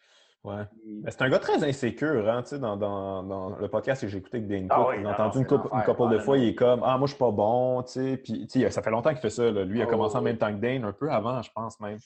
Ouais. 0.47 0.63
Mais 1.03 1.11
c'est 1.11 1.23
un 1.23 1.29
gars 1.29 1.39
très 1.41 1.63
insécure, 1.65 2.29
hein, 2.31 2.43
tu 2.43 2.51
sais, 2.51 2.59
dans, 2.59 2.77
dans, 2.77 3.23
dans 3.25 3.49
le 3.59 3.69
podcast 3.69 4.03
que 4.03 4.09
j'ai 4.09 4.19
écouté 4.19 4.37
avec 4.39 4.49
Dane 4.49 4.69
Ah 4.71 4.77
Cook. 4.77 4.87
oui, 4.91 4.95
j'ai 4.99 5.03
non, 5.03 5.11
entendu 5.11 5.39
non, 5.39 5.43
une, 5.43 5.49
couple- 5.49 5.69
une 5.75 5.83
couple 5.83 6.09
de 6.13 6.19
fois, 6.19 6.39
il 6.39 6.49
est 6.49 6.55
comme 6.55 6.83
Ah, 6.85 6.97
moi, 6.99 7.07
je 7.07 7.13
suis 7.15 7.19
pas 7.19 7.31
bon, 7.33 7.83
tu 7.83 7.93
sais. 7.93 8.17
Puis, 8.17 8.47
tu 8.47 8.61
sais, 8.61 8.71
ça 8.71 8.81
fait 8.81 8.91
longtemps 8.91 9.11
qu'il 9.11 9.19
fait 9.19 9.31
ça. 9.31 9.51
là. 9.51 9.65
Lui, 9.65 9.79
il 9.79 9.83
a 9.83 9.87
Ah, 9.87 9.89
commencé 9.89 10.15
oui, 10.15 10.21
en 10.21 10.23
même 10.25 10.39
temps 10.39 10.53
que 10.55 10.61
Dane, 10.61 10.85
un 10.85 10.93
peu 10.93 11.11
avant, 11.11 11.43
je 11.43 11.51
pense 11.53 11.81
même. 11.81 11.99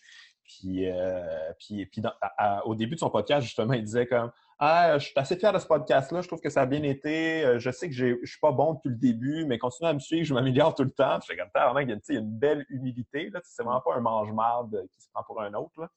Puis, 0.45 0.91
euh, 0.91 1.23
puis, 1.59 1.87
puis 1.87 2.01
dans- 2.01 2.13
à- 2.21 2.59
à- 2.61 2.67
au 2.67 2.75
début 2.75 2.95
de 2.95 3.01
son 3.01 3.11
podcast, 3.11 3.43
justement, 3.43 3.75
il 3.75 3.85
disait 3.85 4.07
comme 4.07 4.31
Ah, 4.63 4.99
je 4.99 5.07
suis 5.07 5.13
assez 5.17 5.37
fier 5.37 5.55
de 5.55 5.59
ce 5.59 5.67
podcast-là, 5.67 6.21
je 6.21 6.27
trouve 6.29 6.41
que 6.41 6.51
ça 6.51 6.61
a 6.63 6.67
bien 6.67 6.83
été. 6.83 7.45
Euh, 7.47 7.59
Je 7.59 7.71
sais 7.71 7.89
que 7.89 7.95
je 7.95 8.15
suis 8.25 8.41
pas 8.43 8.53
bon 8.53 8.75
depuis 8.75 8.91
le 8.91 8.97
début, 8.97 9.47
mais 9.47 9.59
continue 9.59 9.89
à 9.89 9.95
me 9.95 9.99
suivre, 9.99 10.27
je 10.27 10.35
m'améliore 10.35 10.75
tout 10.75 10.85
le 10.85 10.91
temps. 10.91 11.19
Puis, 11.19 11.29
j'étais 11.31 11.41
comme 11.41 11.51
Tabarnak, 11.51 11.87
il 11.87 11.91
y 11.91 11.93
a 11.95 11.97
tu 11.97 12.03
sais, 12.05 12.13
il 12.13 12.17
y 12.17 12.19
a 12.19 12.21
une 12.23 12.39
belle 12.39 12.67
humilité. 12.69 13.31
là. 13.31 13.41
C'est 13.43 13.63
vraiment 13.63 13.81
pas 13.81 13.95
un 13.95 14.01
mange-marde 14.01 14.87
qui 14.93 15.01
se 15.01 15.09
prend 15.11 15.23
pour 15.25 15.41
un 15.41 15.55
autre. 15.55 15.81
Là. 15.81 15.89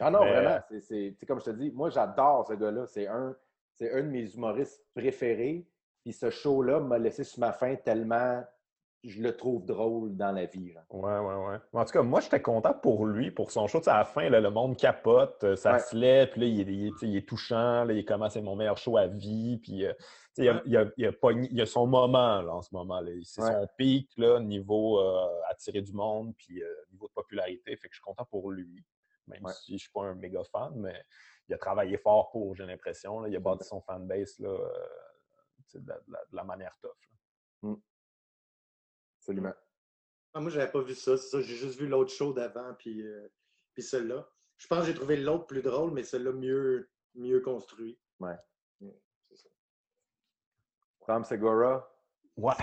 Ah 0.00 0.10
non, 0.10 0.22
Mais- 0.24 0.32
vraiment. 0.34 0.58
C'est, 0.70 0.80
c'est- 0.80 1.26
comme 1.26 1.40
je 1.40 1.46
te 1.46 1.50
dis, 1.50 1.70
moi, 1.70 1.88
j'adore 1.88 2.46
ce 2.46 2.52
gars-là. 2.52 2.86
C'est 2.86 3.06
un, 3.06 3.34
un 3.80 4.02
de 4.02 4.08
mes 4.08 4.30
humoristes 4.34 4.84
préférés. 4.94 5.66
Puis 6.02 6.12
ce 6.12 6.28
show-là 6.28 6.80
m'a 6.80 6.98
laissé 6.98 7.24
sur 7.24 7.40
ma 7.40 7.52
faim 7.52 7.74
tellement 7.82 8.42
je 9.02 9.22
le 9.22 9.34
trouve 9.36 9.64
drôle 9.64 10.14
dans 10.16 10.32
la 10.32 10.44
vie. 10.46 10.72
genre. 10.72 10.84
Ouais, 10.90 11.18
ouais, 11.18 11.46
ouais. 11.46 11.58
En 11.72 11.84
tout 11.84 11.92
cas, 11.92 12.02
moi, 12.02 12.20
j'étais 12.20 12.42
content 12.42 12.74
pour 12.74 13.06
lui, 13.06 13.30
pour 13.30 13.50
son 13.50 13.66
show. 13.66 13.78
Tu 13.78 13.84
sais, 13.84 13.90
à 13.90 13.98
la 13.98 14.04
fin, 14.04 14.28
là, 14.28 14.40
le 14.40 14.50
monde 14.50 14.76
capote, 14.76 15.42
euh, 15.44 15.56
ça 15.56 15.72
Ouais. 15.74 15.78
se 15.78 15.96
lève, 15.96 16.30
puis 16.30 16.40
là, 16.42 16.46
il 16.46 16.60
est, 16.60 16.92
il 17.02 17.08
il 17.14 17.24
touchant, 17.24 17.84
là, 17.84 17.92
il 17.92 17.98
est 18.00 18.04
comment 18.04 18.28
c'est 18.28 18.42
mon 18.42 18.56
meilleur 18.56 18.76
show 18.76 18.96
à 18.98 19.06
vie, 19.06 19.58
puis 19.62 19.86
euh, 19.86 19.92
tu 20.34 20.42
sais, 20.42 20.44
il, 20.44 20.48
a, 20.50 20.62
il, 20.66 20.76
a, 20.76 20.84
il, 20.98 21.06
a 21.06 21.12
pogné- 21.12 21.48
il 21.50 21.60
a 21.62 21.66
son 21.66 21.86
moment, 21.86 22.42
là, 22.42 22.54
en 22.54 22.62
ce 22.62 22.74
moment. 22.74 23.00
C'est 23.22 23.42
Ouais. 23.42 23.52
son 23.52 23.66
pic, 23.78 24.10
là, 24.18 24.38
niveau 24.40 25.00
euh, 25.00 25.26
attirer 25.48 25.80
du 25.82 25.92
monde, 25.92 26.34
puis 26.36 26.62
euh, 26.62 26.66
niveau 26.92 27.08
de 27.08 27.12
popularité. 27.12 27.76
Fait 27.76 27.88
que 27.88 27.94
je 27.94 27.98
suis 28.00 28.04
content 28.04 28.26
pour 28.26 28.50
lui, 28.50 28.84
même 29.26 29.42
si 29.62 29.72
je 29.78 29.82
suis 29.84 29.92
pas 29.92 30.02
un 30.02 30.14
méga 30.14 30.42
fan, 30.52 30.72
mais 30.76 31.02
il 31.48 31.54
a 31.54 31.58
travaillé 31.58 31.96
fort 31.96 32.30
pour, 32.30 32.54
j'ai 32.54 32.66
l'impression. 32.66 33.24
Il 33.26 33.34
a 33.34 33.40
bâti 33.40 33.64
son 33.66 33.80
fanbase, 33.80 34.38
là, 34.40 34.56
de, 35.74 35.88
la, 35.88 35.94
de 36.30 36.36
la- 36.36 36.44
manière 36.44 36.76
tough. 36.82 36.90
là. 37.62 37.74
Absolument. 39.20 39.52
Ah, 40.32 40.40
moi, 40.40 40.50
j'avais 40.50 40.70
pas 40.70 40.80
vu 40.80 40.94
ça. 40.94 41.16
C'est 41.16 41.28
ça, 41.28 41.40
j'ai 41.40 41.56
juste 41.56 41.78
vu 41.78 41.86
l'autre 41.86 42.12
show 42.12 42.32
d'avant, 42.32 42.74
puis, 42.78 43.02
euh, 43.02 43.28
puis 43.74 43.82
celui-là. 43.82 44.28
Je 44.56 44.66
pense 44.66 44.80
que 44.80 44.86
j'ai 44.86 44.94
trouvé 44.94 45.16
l'autre 45.16 45.46
plus 45.46 45.62
drôle, 45.62 45.92
mais 45.92 46.02
celui-là 46.02 46.32
mieux, 46.32 46.90
mieux 47.14 47.40
construit. 47.40 47.98
Ouais. 48.18 48.36
Mm, 48.80 48.90
c'est 49.28 49.36
ça. 49.36 49.48
Tom 51.06 51.24
Segura, 51.24 51.86
Ouais. 52.36 52.54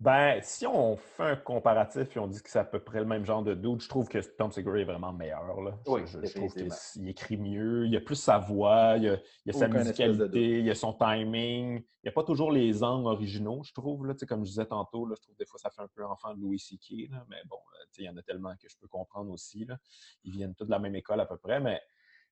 Ben, 0.00 0.40
si 0.42 0.66
on 0.66 0.96
fait 0.96 1.22
un 1.24 1.36
comparatif 1.36 2.16
et 2.16 2.18
on 2.20 2.26
dit 2.26 2.42
que 2.42 2.48
c'est 2.48 2.58
à 2.58 2.64
peu 2.64 2.78
près 2.80 3.00
le 3.00 3.04
même 3.04 3.26
genre 3.26 3.42
de 3.42 3.52
dude, 3.54 3.82
je 3.82 3.88
trouve 3.88 4.08
que 4.08 4.18
Tom 4.18 4.50
Segura 4.50 4.78
est 4.78 4.84
vraiment 4.84 5.12
meilleur. 5.12 5.60
Là. 5.60 5.78
Je- 5.84 5.90
Oui, 5.90 6.00
je, 6.06 6.24
je 6.24 6.34
trouve 6.34 6.54
qu'il 6.54 7.08
écrit 7.08 7.36
mieux, 7.36 7.86
il 7.86 7.94
a 7.96 8.00
plus 8.00 8.14
sa 8.16 8.38
voix, 8.38 8.94
il 8.96 9.10
a, 9.10 9.18
il 9.44 9.50
a 9.50 9.52
sa 9.52 9.68
musicalité, 9.68 10.60
il 10.60 10.70
a 10.70 10.74
son 10.74 10.94
timing. 10.94 11.80
Il 12.02 12.06
n'y 12.06 12.08
a 12.08 12.12
pas 12.12 12.22
toujours 12.24 12.50
les 12.50 12.82
angles 12.82 13.08
originaux, 13.08 13.62
je 13.62 13.74
trouve. 13.74 14.06
Là, 14.06 14.14
Tu 14.14 14.20
sais, 14.20 14.26
comme 14.26 14.42
je 14.42 14.48
disais 14.48 14.64
tantôt, 14.64 15.04
là, 15.04 15.16
je 15.18 15.22
trouve 15.22 15.34
que 15.34 15.38
des 15.38 15.44
fois 15.46 15.58
ça 15.58 15.68
fait 15.68 15.82
un 15.82 15.88
peu 15.94 16.02
enfant 16.06 16.34
de 16.34 16.40
Louis 16.40 16.58
C.K. 16.58 17.10
Mais 17.28 17.36
bon, 17.44 17.58
sais, 17.90 18.02
il 18.02 18.06
y 18.06 18.08
en 18.08 18.16
a 18.16 18.22
tellement 18.22 18.54
que 18.56 18.68
je 18.70 18.76
peux 18.80 18.88
comprendre 18.88 19.30
aussi. 19.30 19.66
Là. 19.66 19.76
Ils 20.24 20.32
viennent 20.32 20.54
tous 20.54 20.64
de 20.64 20.70
la 20.70 20.78
même 20.78 20.94
école 20.94 21.20
à 21.20 21.26
peu 21.26 21.36
près, 21.36 21.60
mais 21.60 21.78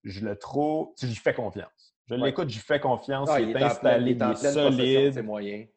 je 0.04 0.24
le 0.24 0.37
trouve. 0.38 0.94
J'y 1.02 1.14
fais 1.16 1.35
confiance. 1.35 1.94
Je 2.07 2.14
Ouais. 2.14 2.28
l'écoute, 2.28 2.48
j'y 2.48 2.61
fais 2.61 2.81
confiance. 2.81 3.28
Ah, 3.31 3.42
il, 3.42 3.50
est, 3.50 3.62
installé, 3.62 4.12
il 4.12 4.16
est 4.16 4.22
en 4.22 4.28
il 4.33 4.46
est 4.46 4.52
solide 4.52 5.12
ses 5.12 5.20
moyens. 5.22 5.68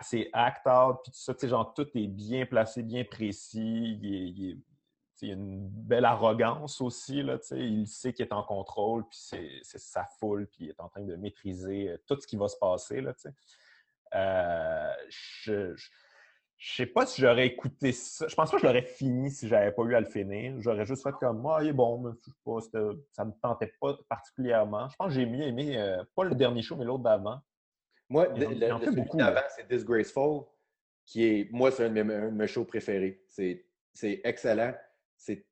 C'est 0.00 0.30
act 0.32 0.66
out, 0.66 0.98
puis 1.02 1.12
tout 1.12 1.18
ça, 1.18 1.34
tu 1.34 1.40
sais, 1.40 1.48
genre, 1.48 1.72
tout 1.74 1.86
est 1.94 2.06
bien 2.06 2.46
placé, 2.46 2.82
bien 2.82 3.04
précis. 3.04 3.98
Il, 4.02 4.62
il 5.22 5.30
a 5.30 5.34
une 5.34 5.68
belle 5.68 6.04
arrogance 6.04 6.80
aussi, 6.80 7.22
là, 7.22 7.38
tu 7.38 7.48
sais. 7.48 7.58
Il 7.58 7.86
sait 7.86 8.12
qu'il 8.12 8.24
est 8.24 8.32
en 8.32 8.42
contrôle, 8.42 9.06
puis 9.08 9.18
c'est, 9.20 9.62
sa 9.62 10.04
foule, 10.18 10.46
puis 10.46 10.66
il 10.66 10.70
est 10.70 10.80
en 10.80 10.88
train 10.88 11.02
de 11.02 11.16
maîtriser 11.16 11.90
euh, 11.90 11.98
tout 12.06 12.20
ce 12.20 12.26
qui 12.26 12.36
va 12.36 12.48
se 12.48 12.56
passer, 12.56 13.00
là, 13.00 13.14
tu 13.14 13.22
sais. 13.22 13.34
Euh, 14.14 14.92
je, 15.08 15.74
je, 15.74 15.88
je 16.58 16.74
sais 16.74 16.86
pas 16.86 17.06
si 17.06 17.20
j'aurais 17.20 17.46
écouté 17.46 17.92
ça. 17.92 18.26
Je 18.26 18.34
pense 18.34 18.50
pas 18.50 18.56
que 18.56 18.62
je 18.62 18.66
l'aurais 18.66 18.82
fini 18.82 19.30
si 19.30 19.48
j'avais 19.48 19.70
pas 19.70 19.82
eu 19.84 19.94
à 19.94 20.00
le 20.00 20.06
finir. 20.06 20.54
J'aurais 20.60 20.86
juste 20.86 21.04
fait 21.04 21.12
comme, 21.12 21.46
ah, 21.46 21.58
il 21.62 21.68
est 21.68 21.72
bon, 21.72 21.98
mais 21.98 22.10
je 22.18 22.24
sais 22.24 22.36
pas, 22.44 22.58
ça 23.12 23.24
me 23.24 23.32
tentait 23.40 23.72
pas 23.80 23.96
particulièrement. 24.08 24.88
Je 24.88 24.96
pense 24.96 25.08
que 25.08 25.14
j'ai 25.14 25.26
mieux 25.26 25.44
aimé, 25.44 25.78
euh, 25.78 26.02
pas 26.16 26.24
le 26.24 26.34
dernier 26.34 26.62
show, 26.62 26.74
mais 26.76 26.84
l'autre 26.84 27.04
d'avant. 27.04 27.40
Moi, 28.08 28.28
le, 28.28 28.46
en 28.46 28.50
le- 28.50 28.84
fait 28.84 28.90
celui 28.92 29.04
d'avant, 29.18 29.40
c'est 29.54 29.68
Disgraceful, 29.68 30.42
qui 31.04 31.24
est, 31.24 31.48
moi, 31.52 31.70
c'est 31.70 31.84
un 31.84 31.90
de 31.90 32.02
mes, 32.02 32.14
un 32.14 32.30
de 32.30 32.36
mes 32.36 32.46
shows 32.46 32.64
préférés. 32.64 33.22
C'est 33.28 33.64
excellent. 34.24 34.74
C'est 35.16 35.44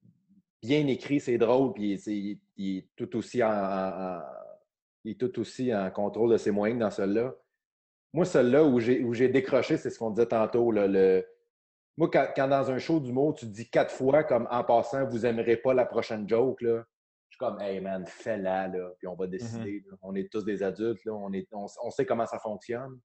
bien 0.63 0.87
écrit, 0.87 1.21
c'est 1.21 1.39
drôle, 1.39 1.73
puis 1.75 1.95
il, 1.95 2.39
il 2.57 2.79
est 2.79 2.89
tout 2.97 3.17
aussi 3.17 3.43
en, 3.43 3.49
en- 3.51 4.17
en- 4.19 4.23
il 5.05 5.13
est 5.13 5.21
tout 5.21 5.39
aussi 5.39 5.75
en 5.75 5.91
contrôle 5.91 6.33
de 6.33 6.37
ses 6.37 6.51
moyens 6.51 6.81
dans 6.81 6.91
celui-là. 6.91 7.35
Moi, 8.13 8.25
celui-là 8.25 8.65
où 8.65 8.81
j'ai 9.15 9.29
décroché, 9.29 9.77
c'est 9.77 9.91
ce 9.91 9.99
qu'on 9.99 10.11
disait 10.11 10.27
tantôt. 10.27 10.71
là, 10.73 10.87
le... 10.87 11.27
Moi, 11.99 12.11
quand, 12.11 12.27
quand 12.35 12.49
dans 12.49 12.71
un 12.71 12.79
show 12.79 13.01
d'humour, 13.01 13.35
tu 13.35 13.47
dis 13.47 13.69
quatre 13.71 13.93
fois, 13.93 14.25
comme 14.25 14.49
en 14.51 14.65
passant, 14.65 15.07
vous 15.07 15.25
aimerez 15.27 15.57
pas 15.57 15.75
la 15.75 15.87
prochaine 15.87 16.29
joke, 16.29 16.61
là. 16.63 16.85
Je 17.29 17.35
suis 17.35 17.39
comme, 17.39 17.61
hey 17.61 17.81
man, 17.81 18.05
fais-la, 18.07 18.69
là, 18.69 18.91
puis 18.99 19.07
on 19.09 19.15
va 19.15 19.27
décider. 19.27 19.85
là. 19.91 19.97
On 20.03 20.15
est 20.15 20.31
tous 20.33 20.45
des 20.45 20.63
adultes, 20.63 21.05
là, 21.05 21.13
on, 21.13 21.33
est, 21.33 21.47
on, 21.53 21.67
on 21.85 21.91
sait 21.91 22.07
comment 22.07 22.27
ça 22.27 22.39
fonctionne. 22.39 22.99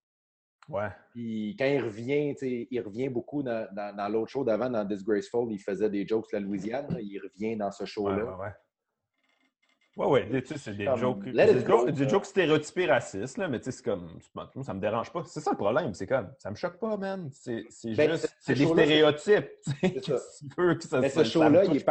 Ouais. 0.70 0.90
Puis 1.12 1.56
quand 1.60 1.66
il 1.66 1.82
revient, 1.84 2.34
il 2.42 2.82
revient 2.82 3.10
beaucoup 3.10 3.44
dans, 3.44 3.68
dans- 3.74 3.96
dans 3.96 4.08
l'autre 4.08 4.32
show 4.32 4.44
d'avant, 4.44 4.70
dans 4.70 4.86
Disgraceful, 4.86 5.52
il 5.52 5.60
faisait 5.60 5.90
des 5.90 6.08
jokes 6.08 6.28
sur 6.28 6.40
la 6.40 6.46
Louisiane. 6.46 6.88
là. 6.94 7.00
Il 7.02 7.20
revient 7.20 7.58
dans 7.58 7.72
ce 7.72 7.84
show-là. 7.86 8.24
ouais, 8.24 8.46
ouais. 8.46 8.54
Ouais, 9.98 10.08
ouais, 10.08 10.42
tu 10.42 10.48
sais, 10.48 10.58
c'est 10.58 10.74
des 10.78 10.86
jokes, 10.96 11.26
des, 11.26 11.34
go, 11.66 11.80
jokes- 11.86 11.92
des 11.92 12.08
jokes 12.08 12.26
stéréotypés 12.26 12.86
racistes, 12.86 13.38
là, 13.38 13.50
mais 13.50 13.60
tu 13.60 13.66
sais, 13.66 13.72
c'est 13.72 13.84
comme, 13.84 14.08
moi, 14.34 14.50
ça 14.64 14.74
me 14.74 14.80
dérange 14.80 15.12
pas. 15.12 15.22
C'est 15.26 15.42
ça 15.42 15.52
le 15.52 15.58
problème, 15.58 15.94
c'est 15.94 16.08
comme, 16.08 16.32
ça 16.38 16.50
me 16.50 16.56
choque 16.56 16.80
pas, 16.80 16.96
man. 16.96 17.30
C'est 17.34 17.66
c'est 17.70 17.94
Ben, 17.96 18.12
juste, 18.12 18.28
ce- 18.28 18.34
c'est 18.40 18.56
ce 18.56 18.60
des 18.60 18.68
stéréotypes. 18.68 19.50
C'est 19.82 20.00
ça. 20.06 20.18
Que 20.56 20.82
ça 20.88 21.00
Mais 21.02 21.10
ce 21.10 21.24
show-là, 21.26 21.66
il 21.66 21.76
est 21.76 21.86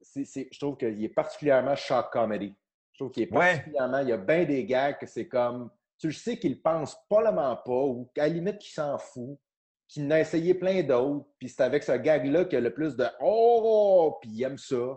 je 0.00 0.58
trouve 0.58 0.76
qu'il 0.76 1.02
est 1.04 1.08
particulièrement 1.08 1.76
shock 1.76 2.10
comedy. 2.12 2.54
Je 2.92 2.98
trouve 3.04 3.12
qu'il 3.12 3.24
est 3.24 3.32
Ouais. 3.32 3.54
particulièrement. 3.56 3.98
Il 4.00 4.08
y 4.08 4.12
a 4.12 4.16
bien 4.16 4.44
des 4.44 4.64
gags 4.64 4.98
que 4.98 5.06
c'est 5.06 5.28
comme. 5.28 5.70
Tu 5.98 6.12
sais 6.12 6.38
qu'il 6.38 6.62
pense 6.62 6.96
probablement 7.08 7.56
pas, 7.56 7.72
ou 7.84 8.10
qu'à 8.14 8.22
la 8.22 8.28
limite 8.34 8.58
qu'il 8.58 8.72
s'en 8.72 8.96
fout, 8.98 9.38
qu'il 9.88 10.06
en 10.06 10.10
a 10.12 10.20
essayé 10.20 10.54
plein 10.54 10.82
d'autres, 10.82 11.26
puis 11.38 11.48
c'est 11.48 11.62
avec 11.62 11.82
ce 11.82 11.92
gag-là 11.92 12.44
qu'il 12.44 12.54
y 12.54 12.56
a 12.56 12.60
le 12.60 12.72
plus 12.74 12.94
de 12.96 13.06
Oh! 13.20 14.18
Puis 14.20 14.30
il 14.32 14.42
aime 14.44 14.58
ça. 14.58 14.96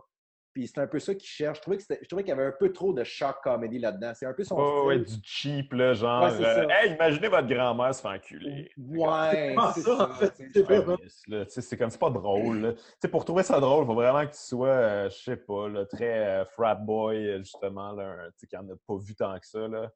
Puis 0.53 0.67
c'est 0.67 0.79
un 0.81 0.87
peu 0.87 0.99
ça 0.99 1.15
qu'il 1.15 1.29
cherche. 1.29 1.57
Je 1.59 1.61
trouvais 1.61 1.77
que 1.77 1.83
je 1.83 2.07
trouvais 2.07 2.23
qu'il 2.23 2.29
y 2.29 2.33
avait 2.33 2.45
un 2.45 2.51
peu 2.59 2.73
trop 2.73 2.91
de 2.93 3.03
shock 3.05 3.37
comedy 3.41 3.79
là-dedans. 3.79 4.11
C'est 4.13 4.25
un 4.25 4.33
peu 4.33 4.43
son 4.43 4.55
Ouais, 4.57 4.85
ouais, 4.97 5.03
style. 5.05 5.15
du 5.21 5.27
cheap, 5.27 5.73
là, 5.73 5.93
genre, 5.93 6.23
Ouais, 6.23 6.31
c'est 6.31 6.45
euh, 6.45 6.67
ça. 6.67 6.83
hey, 6.83 6.93
imaginez 6.93 7.27
votre 7.29 7.47
grand-mère 7.47 7.95
se 7.95 8.01
faire 8.01 8.11
enculer. 8.11 8.69
Ouais, 8.77 9.55
c'est 9.73 9.81
ça, 9.81 10.09
en 10.09 10.13
fait, 10.15 10.33
c'est 10.35 10.69
Ouais, 10.69 11.45
c'est 11.47 11.77
comme, 11.77 11.89
c'est 11.89 11.99
pas 11.99 12.09
drôle. 12.09 12.75
pour 13.11 13.23
trouver 13.23 13.43
ça 13.43 13.59
drôle, 13.61 13.85
il 13.85 13.87
faut 13.87 13.93
vraiment 13.95 14.25
que 14.25 14.31
tu 14.33 14.39
sois, 14.41 14.67
euh, 14.67 15.09
je 15.09 15.15
sais 15.15 15.37
pas, 15.37 15.69
là, 15.69 15.85
très 15.85 16.27
euh, 16.41 16.45
frat 16.45 16.75
boy, 16.75 17.37
justement, 17.37 17.93
là, 17.93 18.03
un- 18.27 18.31
qui 18.47 18.57
en 18.57 18.67
a 18.69 18.73
pas 18.85 18.95
vu 18.97 19.15
tant 19.15 19.39
que 19.39 19.47
ça. 19.47 19.67
Là. 19.67 19.89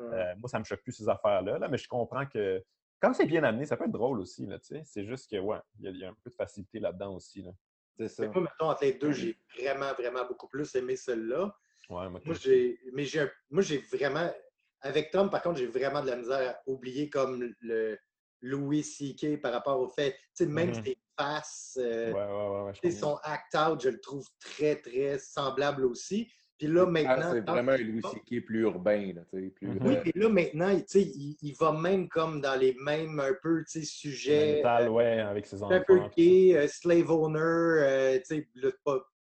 Moi, 0.00 0.48
ça 0.48 0.58
me 0.58 0.64
choque 0.64 0.82
plus 0.82 0.92
ces 0.92 1.08
affaires-là, 1.08 1.58
là, 1.60 1.68
mais 1.68 1.78
je 1.78 1.86
comprends 1.86 2.26
que 2.26 2.60
quand 3.00 3.12
c'est 3.14 3.26
bien 3.26 3.44
amené, 3.44 3.66
ça 3.66 3.76
peut 3.76 3.84
être 3.84 3.90
drôle 3.92 4.18
aussi. 4.20 4.48
C'est 4.84 5.04
juste 5.04 5.30
que, 5.30 5.36
ouais, 5.38 5.58
il 5.78 5.94
y, 5.94 5.98
y 6.00 6.04
a 6.04 6.08
un 6.08 6.14
peu 6.24 6.30
de 6.30 6.34
facilité 6.34 6.80
là-dedans 6.80 7.14
aussi. 7.14 7.42
Là. 7.42 7.50
C'est 7.98 8.08
ça. 8.08 8.22
Mais 8.22 8.28
moi, 8.28 8.42
mettons, 8.42 8.70
entre 8.70 8.84
les 8.84 8.94
deux, 8.94 9.12
j'ai 9.12 9.38
vraiment, 9.58 9.92
vraiment 9.94 10.24
beaucoup 10.26 10.48
plus 10.48 10.74
aimé 10.74 10.96
celle-là. 10.96 11.54
Ouais, 11.90 12.08
moi, 12.08 12.34
j'ai, 12.40 12.78
mais 12.92 13.04
j'ai, 13.04 13.20
un- 13.20 13.30
moi, 13.50 13.62
j'ai 13.62 13.78
vraiment, 13.78 14.32
avec 14.80 15.10
Tom, 15.10 15.30
par 15.30 15.42
contre, 15.42 15.58
j'ai 15.58 15.66
vraiment 15.66 16.02
de 16.02 16.06
la 16.08 16.16
misère 16.16 16.50
à 16.56 16.62
oublier 16.66 17.10
comme 17.10 17.54
le 17.60 17.98
Louis 18.40 18.82
C.K. 18.82 19.40
par 19.40 19.52
rapport 19.52 19.78
au 19.80 19.88
fait, 19.88 20.12
tu 20.12 20.18
sais, 20.44 20.46
même 20.46 20.70
Mhm. 20.70 20.82
ses 20.84 20.98
faces, 21.18 21.78
euh, 21.80 22.12
ouais, 22.12 22.72
ouais, 22.82 22.90
son 22.90 23.16
act-out, 23.22 23.80
je 23.82 23.90
le 23.90 24.00
trouve 24.00 24.26
très, 24.40 24.80
très 24.80 25.18
semblable 25.18 25.84
aussi. 25.84 26.32
Puis 26.62 26.72
là, 26.72 26.86
Ah, 27.06 27.32
c'est 27.32 27.40
vraiment 27.40 27.72
un 27.72 27.76
Louis 27.78 28.02
C.K. 28.02 28.44
plus 28.44 28.60
urbain. 28.60 29.12
Là, 29.14 29.22
tu 29.32 29.40
sais, 29.40 29.50
plus. 29.50 29.68
Oui, 29.80 29.96
euh, 29.96 30.02
mais 30.04 30.12
là, 30.14 30.28
maintenant, 30.28 30.76
tu 30.76 30.84
sais, 30.86 31.02
il, 31.02 31.36
il 31.42 31.56
va 31.56 31.72
même 31.72 32.08
comme 32.08 32.40
dans 32.40 32.54
les 32.54 32.76
mêmes, 32.80 33.18
un 33.18 33.34
peu, 33.42 33.64
tu 33.64 33.80
sais, 33.80 33.84
sujets. 33.84 34.62
Mental, 34.62 34.88
ouais, 34.90 35.20
avec 35.20 35.46
ses 35.46 35.60
enfants. 35.60 35.74
un 35.74 35.80
peu 35.80 36.00
gay, 36.16 36.56
euh, 36.56 36.68
slave 36.68 37.10
owner, 37.10 37.38
euh, 37.40 38.18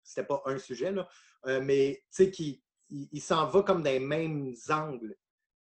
c'était 0.03 0.23
pas 0.27 0.41
un 0.45 0.57
sujet, 0.59 0.91
là, 0.91 1.07
euh, 1.47 1.59
mais 1.61 1.95
tu 2.15 2.23
sais, 2.23 2.31
qui 2.31 2.63
il, 2.89 3.09
il 3.11 3.19
s'en 3.21 3.47
va 3.47 3.63
comme 3.63 3.83
dans 3.83 3.91
les 3.91 3.99
mêmes 3.99 4.53
angles. 4.69 5.15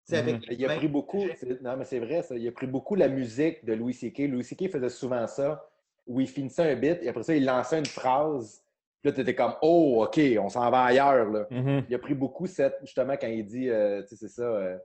Tu 0.07 0.11
sais, 0.15 0.17
avec 0.19 0.35
Mhm. 0.35 0.43
les 0.49 0.57
Il 0.57 0.65
a 0.65 0.69
mêmes 0.69 0.79
pris 0.79 0.89
beaucoup. 0.89 1.27
Non, 1.63 1.77
mais 1.79 1.85
c'est 1.85 2.01
vrai, 2.01 2.23
ça. 2.23 2.37
Il 2.37 2.47
a 2.49 2.53
pris 2.53 2.67
beaucoup 2.67 2.97
la 2.97 3.09
musique 3.09 3.65
de 3.65 3.73
Louis 3.73 3.95
C.K. 3.95 4.29
Louis 4.29 4.45
C.K. 4.45 4.69
faisait 4.69 4.89
souvent 4.91 5.27
ça, 5.27 5.67
où 6.07 6.21
il 6.21 6.29
finissait 6.29 6.71
un 6.71 6.75
bit 6.77 6.99
et 7.03 7.09
après 7.09 7.23
ça, 7.23 7.35
il 7.35 7.47
lançait 7.47 7.79
une 7.79 7.87
phrase. 7.87 8.63
Puis 9.03 9.11
là, 9.11 9.15
tu 9.17 9.21
étais 9.21 9.35
comme 9.35 9.55
Oh, 9.63 10.05
OK, 10.07 10.21
on 10.41 10.49
s'en 10.49 10.71
va 10.71 10.85
ailleurs. 10.85 11.25
Là. 11.29 11.47
Mhm. 11.51 11.85
Il 11.89 11.95
a 11.95 11.99
pris 11.99 12.15
beaucoup 12.15 12.47
cette, 12.47 12.77
justement, 12.83 13.15
quand 13.21 13.27
il 13.27 13.45
dit, 13.45 13.69
euh, 13.69 14.01
tu 14.03 14.09
sais, 14.11 14.17
c'est 14.17 14.29
ça. 14.29 14.43
euh, 14.43 14.79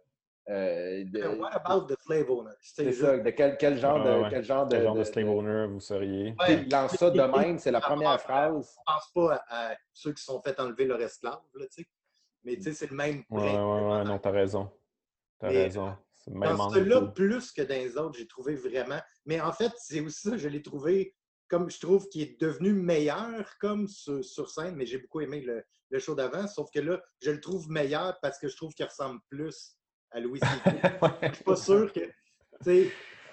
euh, 0.50 1.04
de- 1.06 1.40
What 1.40 1.50
about 1.54 1.86
the 1.94 1.98
slave 2.02 2.26
sais, 2.62 2.84
c'est 2.86 2.92
ça, 2.94 3.18
de 3.18 3.30
quel, 3.32 3.58
quel 3.58 3.78
genre 3.78 4.04
de. 4.04 4.10
Ouais. 4.24 4.28
Quel 4.30 4.44
genre 4.44 4.66
de, 4.66 4.76
Quel 4.76 4.84
genre 4.86 4.94
de 4.96 5.00
de- 5.00 5.04
slave 5.04 5.30
owner 5.30 5.68
vous 5.68 5.80
seriez? 5.80 6.34
Ouais. 6.40 6.64
Il 6.64 6.72
lance 6.72 6.96
ça 6.96 7.12
de 7.12 7.22
même, 7.22 7.60
c'est 7.60 7.70
la 7.72 7.82
première 7.82 8.20
phrase. 8.20 8.76
Je 8.76 8.92
pense 8.94 9.12
pas 9.14 9.44
à, 9.50 9.72
à 9.72 9.76
ceux 9.94 10.14
qui 10.14 10.20
se 10.22 10.26
sont 10.26 10.42
fait 10.42 10.60
enlever 10.60 10.86
leur 10.86 11.00
esclave, 11.02 11.40
là, 11.54 11.66
tu 11.68 11.84
sais. 11.84 11.88
Mais 12.44 12.56
tu 12.56 12.64
sais, 12.64 12.74
c'est 12.74 12.90
le 12.90 12.96
même 12.96 13.24
Ouais, 13.30 13.42
ouais, 13.42 13.52
ouais, 13.56 13.98
ouais, 13.98 14.04
non, 14.06 14.18
t'as 14.20 14.32
raison. 14.32 14.72
T'as 15.38 15.50
raison. 15.50 15.96
C'est 16.14 16.32
le 16.32 16.40
même 16.40 16.56
Dans 16.56 16.70
celui-là, 16.70 17.02
plus 17.14 17.52
que 17.52 17.62
dans 17.62 17.76
les 17.76 17.98
autres, 17.98 18.18
j'ai 18.18 18.28
trouvé 18.28 18.56
vraiment. 18.56 19.00
Mais 19.26 19.40
en 19.42 19.52
fait, 19.52 19.72
c'est 19.78 20.00
aussi 20.00 20.30
ça, 20.30 20.38
je 20.38 20.48
l'ai 20.48 20.62
trouvé 20.62 21.14
comme 21.48 21.70
je 21.70 21.80
trouve 21.80 22.08
qu'il 22.10 22.22
est 22.22 22.42
devenu 22.42 22.74
meilleur 22.74 23.58
comme 23.60 23.88
sur, 23.88 24.24
sur 24.24 24.50
scène, 24.50 24.76
mais 24.76 24.86
j'ai 24.86 24.98
beaucoup 24.98 25.22
aimé 25.22 25.42
le, 25.42 25.64
le 25.90 26.00
show 26.00 26.16
d'avant, 26.16 26.48
sauf 26.48 26.70
que 26.74 26.80
là, 26.80 27.02
je 27.22 27.32
le 27.32 27.40
trouve 27.40 27.70
meilleur 27.70 28.18
parce 28.22 28.38
que 28.40 28.48
je 28.48 28.56
trouve 28.56 28.74
qu'il 28.74 28.86
ressemble 28.86 29.20
plus 29.30 29.78
à 30.12 30.20
Louis 30.20 30.40
C.K. 30.40 30.70
Je 31.30 31.36
suis 31.36 31.44
pas 31.44 31.56
sûr 31.56 31.92
que. 31.94 32.00
Tu 32.02 32.12
sais, 32.64 32.92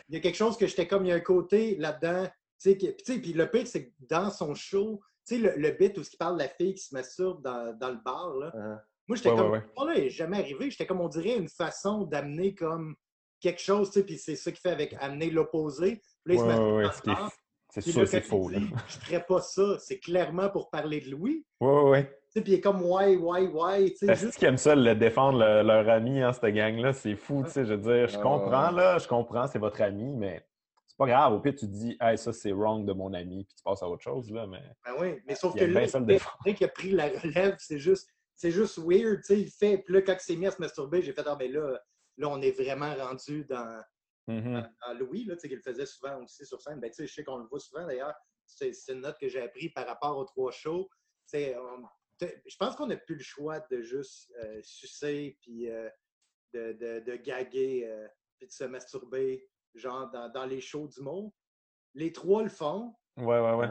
il 0.09 0.15
y 0.15 0.19
a 0.19 0.21
quelque 0.21 0.37
chose 0.37 0.57
que 0.57 0.67
j'étais 0.67 0.87
comme, 0.87 1.05
il 1.05 1.09
y 1.09 1.13
a 1.13 1.17
un 1.17 1.21
côté 1.21 1.77
là-dedans. 1.77 2.27
Tu 2.61 2.71
sais, 2.71 2.77
que- 2.79 3.19
puis 3.21 3.33
le 3.33 3.51
pire, 3.51 3.67
c'est 3.67 3.87
que 3.89 3.93
dans 4.01 4.31
son 4.31 4.55
show, 4.55 5.01
tu 5.27 5.37
sais, 5.37 5.41
le, 5.41 5.55
le 5.57 5.71
bit 5.71 5.97
où 5.99 6.03
il 6.03 6.17
parle 6.19 6.35
de 6.35 6.43
la 6.43 6.49
fille 6.49 6.75
qui 6.75 6.83
se 6.85 6.95
masturbe 6.95 7.43
dans, 7.43 7.73
dans 7.79 7.91
le 7.91 7.99
bar, 8.05 8.35
là, 8.37 8.53
Hein. 8.55 8.81
moi, 9.09 9.17
j'étais 9.17 9.31
Ouais, 9.31 9.37
comme, 9.37 9.51
ouais, 9.53 9.59
ouais. 9.59 9.65
oh 9.77 9.87
là, 9.87 9.95
il 9.97 10.05
est 10.05 10.11
jamais 10.11 10.39
arrivé. 10.39 10.71
J'étais 10.71 10.87
comme, 10.87 11.01
on 11.01 11.09
dirait, 11.09 11.37
une 11.37 11.49
façon 11.49 12.03
d'amener 12.05 12.55
comme 12.55 12.95
quelque 13.41 13.61
chose, 13.61 13.89
tu 13.91 14.01
sais, 14.01 14.05
puis 14.07 14.19
c'est 14.19 14.37
ça 14.37 14.51
qu'il 14.53 14.61
fait 14.61 14.71
avec 14.71 14.95
amener 15.01 15.31
l'opposé. 15.31 15.97
Puis 15.97 16.05
là, 16.27 16.35
il 16.35 16.39
se 16.39 16.43
Ouais, 16.45 16.49
masturbe 16.49 16.77
ouais, 16.77 16.83
dans 16.83 16.89
ouais, 16.91 16.95
le 17.07 17.13
bar. 17.15 17.33
C'est 17.81 17.91
sûr, 17.91 18.07
c'est 18.07 18.21
faux. 18.21 18.51
dit, 18.51 18.71
Je 18.87 18.99
ferais 18.99 19.25
pas 19.25 19.41
ça. 19.41 19.79
C'est 19.81 19.99
clairement 19.99 20.49
pour 20.49 20.71
parler 20.71 21.01
de 21.01 21.11
Louis. 21.11 21.45
Ouais, 21.61 21.69
ouais, 21.69 21.91
ouais. 21.91 22.05
Tu 22.05 22.41
sais, 22.41 22.41
puis 22.43 22.53
il 22.53 22.55
est 22.57 22.61
comme, 22.61 22.83
ouais, 22.83 23.17
ouais, 23.17 23.47
ouais. 23.49 23.91
Tu 23.91 23.97
sais, 23.99 24.13
Est-ce 24.13 24.27
juste, 24.27 24.39
qu'ils 24.39 24.49
aiment 24.49 24.57
ça, 24.57 24.75
le 24.75 24.95
défendre 24.95 25.39
le- 25.39 25.63
leur 25.63 25.89
ami, 25.89 26.21
hein, 26.23 26.33
cette 26.33 26.55
gang-là? 26.55 26.93
C'est 26.93 27.17
fou, 27.17 27.43
tu 27.45 27.51
sais. 27.51 27.65
Je 27.65 27.75
veux 27.75 27.79
dire, 27.79 28.09
je 28.09 28.19
comprends, 28.19 28.71
là, 28.71 28.99
je 28.99 29.09
comprends, 29.09 29.47
c'est 29.49 29.59
votre 29.59 29.81
ami, 29.83 30.15
mais 30.17 30.47
c'est 30.87 30.97
pas 30.97 31.07
grave. 31.07 31.33
Au 31.33 31.41
pire, 31.41 31.53
tu 31.55 31.67
te 31.67 31.73
dis, 31.73 31.97
hey, 32.01 32.17
ça, 32.17 32.33
c'est 32.33 32.53
wrong 32.53 32.85
de 32.87 32.93
mon 32.93 33.13
ami, 33.13 33.45
puis 33.45 33.55
tu 33.57 33.63
passes 33.65 33.83
à 33.83 33.89
autre 33.89 34.03
chose, 34.03 34.31
là. 34.31 34.47
Mais 34.47 34.63
ben 34.85 34.93
oui. 35.01 35.21
Mais 35.27 35.35
sauf 35.35 35.55
Il 35.57 35.61
que 35.61 35.65
là, 35.65 35.81
le 35.81 36.53
qu'il 36.53 36.65
a 36.67 36.69
pris 36.69 36.91
la 36.93 37.09
relève, 37.09 37.57
c'est 37.59 37.79
juste, 37.79 38.09
c'est 38.37 38.51
juste 38.53 38.79
weird. 38.79 39.19
Tu 39.19 39.25
sais, 39.25 39.41
il 39.41 39.51
fait. 39.51 39.79
Puis 39.79 39.95
là, 39.95 40.03
quand 40.03 40.15
il 40.15 40.21
s'est 40.21 40.37
mis 40.37 40.47
à 40.47 40.53
se 40.53 40.61
masturber, 40.61 41.03
j'ai 41.03 41.13
fait, 41.13 41.25
ah, 41.27 41.35
ben 41.35 41.51
là, 41.53 41.79
là, 42.19 42.29
on 42.29 42.41
est 42.41 42.53
vraiment 42.53 42.95
rendu 42.95 43.45
dans. 43.45 43.81
À 44.29 44.95
Louis, 44.95 45.25
là, 45.25 45.37
qu'il 45.37 45.55
le 45.55 45.63
faisait 45.63 45.87
souvent 45.87 46.23
aussi 46.23 46.47
sur 46.47 46.61
scène. 46.61 46.81
Ben, 46.81 46.91
je 46.97 47.07
sais 47.07 47.25
qu'on 47.25 47.39
le 47.39 47.47
voit 47.47 47.61
souvent 47.61 47.87
d'ailleurs. 47.87 48.15
C'est 48.47 48.73
une 48.89 49.01
note 49.01 49.19
que 49.19 49.29
j'ai 49.29 49.41
appris 49.41 49.71
par 49.71 49.87
rapport 49.87 50.17
aux 50.17 50.25
trois 50.25 50.51
shows. 50.53 50.89
Je 51.33 52.57
pense 52.59 52.77
qu'on 52.77 52.87
n'a 52.87 52.97
plus 52.97 53.17
le 53.17 53.23
choix 53.23 53.61
de 53.71 53.83
juste 53.83 54.33
euh, 54.43 54.61
sucer 54.63 55.39
puis 55.41 55.71
euh, 55.71 55.89
de, 56.53 56.73
de, 56.73 57.01
de 57.01 57.17
gaguer 57.17 57.87
euh, 57.87 58.07
puis 58.39 58.47
de 58.47 58.53
se 58.53 58.65
masturber, 58.65 59.49
genre 59.75 60.11
dans, 60.11 60.29
dans 60.29 60.45
les 60.47 60.61
shows 60.61 60.89
du 60.89 61.01
monde. 61.01 61.31
Les 61.95 62.13
trois 62.13 62.43
le 62.43 62.49
font, 62.49 62.95
Ouais, 63.17 63.41
ouais, 63.41 63.55
ouais. 63.55 63.69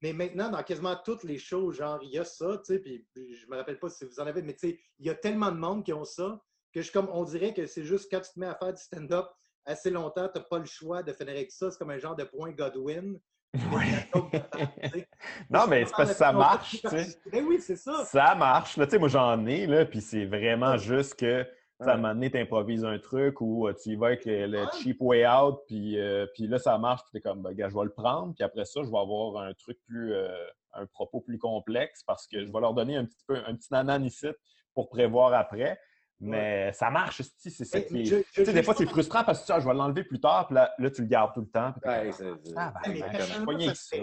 Mais 0.00 0.12
maintenant, 0.12 0.48
dans 0.48 0.62
quasiment 0.62 0.96
toutes 0.96 1.24
les 1.24 1.38
shows, 1.38 1.72
genre, 1.72 2.02
il 2.02 2.10
y 2.10 2.18
a 2.18 2.24
ça, 2.24 2.58
tu 2.58 2.74
sais, 2.74 2.78
puis 2.78 3.06
je 3.34 3.46
me 3.48 3.56
rappelle 3.56 3.78
pas 3.78 3.90
si 3.90 4.04
vous 4.04 4.20
en 4.20 4.26
avez, 4.26 4.42
mais 4.42 4.54
tu 4.54 4.70
sais, 4.70 4.80
il 4.98 5.06
y 5.06 5.10
a 5.10 5.14
tellement 5.14 5.50
de 5.50 5.56
monde 5.56 5.84
qui 5.84 5.92
ont 5.92 6.04
ça 6.04 6.42
que 6.72 6.82
je, 6.82 6.92
comme, 6.92 7.08
on 7.10 7.24
dirait 7.24 7.52
que 7.52 7.66
c'est 7.66 7.84
juste 7.84 8.08
quand 8.10 8.20
tu 8.20 8.32
te 8.32 8.38
mets 8.38 8.46
à 8.46 8.54
faire 8.54 8.72
du 8.72 8.80
stand-up 8.80 9.26
assez 9.68 9.90
longtemps, 9.90 10.28
tu 10.28 10.38
n'as 10.38 10.44
pas 10.44 10.58
le 10.58 10.64
choix 10.64 11.02
de 11.02 11.12
finir 11.12 11.34
avec 11.34 11.52
ça. 11.52 11.70
C'est 11.70 11.78
comme 11.78 11.90
un 11.90 11.98
genre 11.98 12.16
de 12.16 12.24
point 12.24 12.50
Godwin. 12.52 13.18
Non, 15.50 15.66
mais 15.66 15.84
c'est 15.86 15.94
parce 15.96 16.10
que 16.10 16.16
ça 16.16 16.32
marche, 16.32 16.82
tu 16.82 16.88
sais. 16.88 17.18
Ben 17.32 17.44
oui, 17.46 17.58
c'est 17.60 17.76
ça. 17.76 18.04
Ça 18.04 18.34
marche. 18.34 18.76
Là, 18.76 18.86
tu 18.86 18.98
moi, 18.98 19.08
j'en 19.08 19.46
ai, 19.46 19.66
là, 19.66 19.84
puis 19.84 20.00
c'est 20.00 20.26
vraiment 20.26 20.76
juste 20.76 21.14
que, 21.18 21.42
tu 21.80 21.88
à 21.88 21.92
un 21.92 21.96
moment 21.96 22.14
donné, 22.14 22.30
t'improvises 22.30 22.84
un 22.84 22.98
truc 22.98 23.40
ou 23.40 23.68
euh, 23.68 23.72
tu 23.72 23.90
y 23.90 23.96
vas 23.96 24.08
avec 24.08 24.24
le, 24.24 24.46
le 24.46 24.62
Ouais. 24.62 24.66
cheap 24.82 24.96
way 25.00 25.26
out, 25.26 25.60
puis, 25.66 25.98
euh, 25.98 26.26
puis 26.34 26.46
là, 26.46 26.58
ça 26.58 26.76
marche, 26.76 27.02
puis 27.02 27.12
t'es 27.12 27.20
comme, 27.20 27.42
ben, 27.42 27.52
gars, 27.52 27.68
je 27.68 27.74
vais 27.74 27.84
le 27.84 27.92
prendre, 27.92 28.34
puis 28.34 28.44
après 28.44 28.64
ça, 28.64 28.82
je 28.82 28.90
vais 28.90 28.98
avoir 28.98 29.42
un 29.42 29.54
truc 29.54 29.78
plus, 29.86 30.12
euh, 30.12 30.28
un 30.74 30.86
propos 30.86 31.20
plus 31.20 31.38
complexe 31.38 32.02
parce 32.02 32.26
que 32.26 32.44
je 32.44 32.52
vais 32.52 32.60
leur 32.60 32.74
donner 32.74 32.96
un 32.96 33.04
petit 33.04 33.22
peu, 33.26 33.36
un 33.46 33.54
petit 33.54 33.68
nananicite 33.72 34.36
pour 34.74 34.88
prévoir 34.88 35.32
après. 35.34 35.80
Mais 36.20 36.72
ça 36.72 36.90
marche, 36.90 37.22
c'est 37.36 37.50
ça 37.50 37.78
Mais- 37.78 37.84
qui 38.02 38.14
est. 38.14 38.24
Tu 38.32 38.44
sais, 38.44 38.52
des 38.52 38.62
fois, 38.62 38.74
c'est 38.74 38.86
frustrant 38.86 39.22
parce 39.22 39.38
que 39.40 39.44
tu 39.44 39.52
dis, 39.52 39.52
Ah, 39.56 39.60
je 39.60 39.68
vais 39.68 39.74
l'enlever 39.74 40.02
plus 40.04 40.20
tard, 40.20 40.46
puis 40.48 40.56
là, 40.56 40.74
là, 40.78 40.90
tu 40.90 41.02
le 41.02 41.06
gardes 41.06 41.32
tout 41.32 41.42
le 41.42 41.48
temps. 41.48 41.72
puis 41.80 41.88
Ouais, 41.90 42.10
c'est- 42.12 42.24
Ah, 42.56 42.72
ben, 42.84 42.92
Mais 42.92 43.00
ben, 43.00 43.74
ça. 43.74 43.96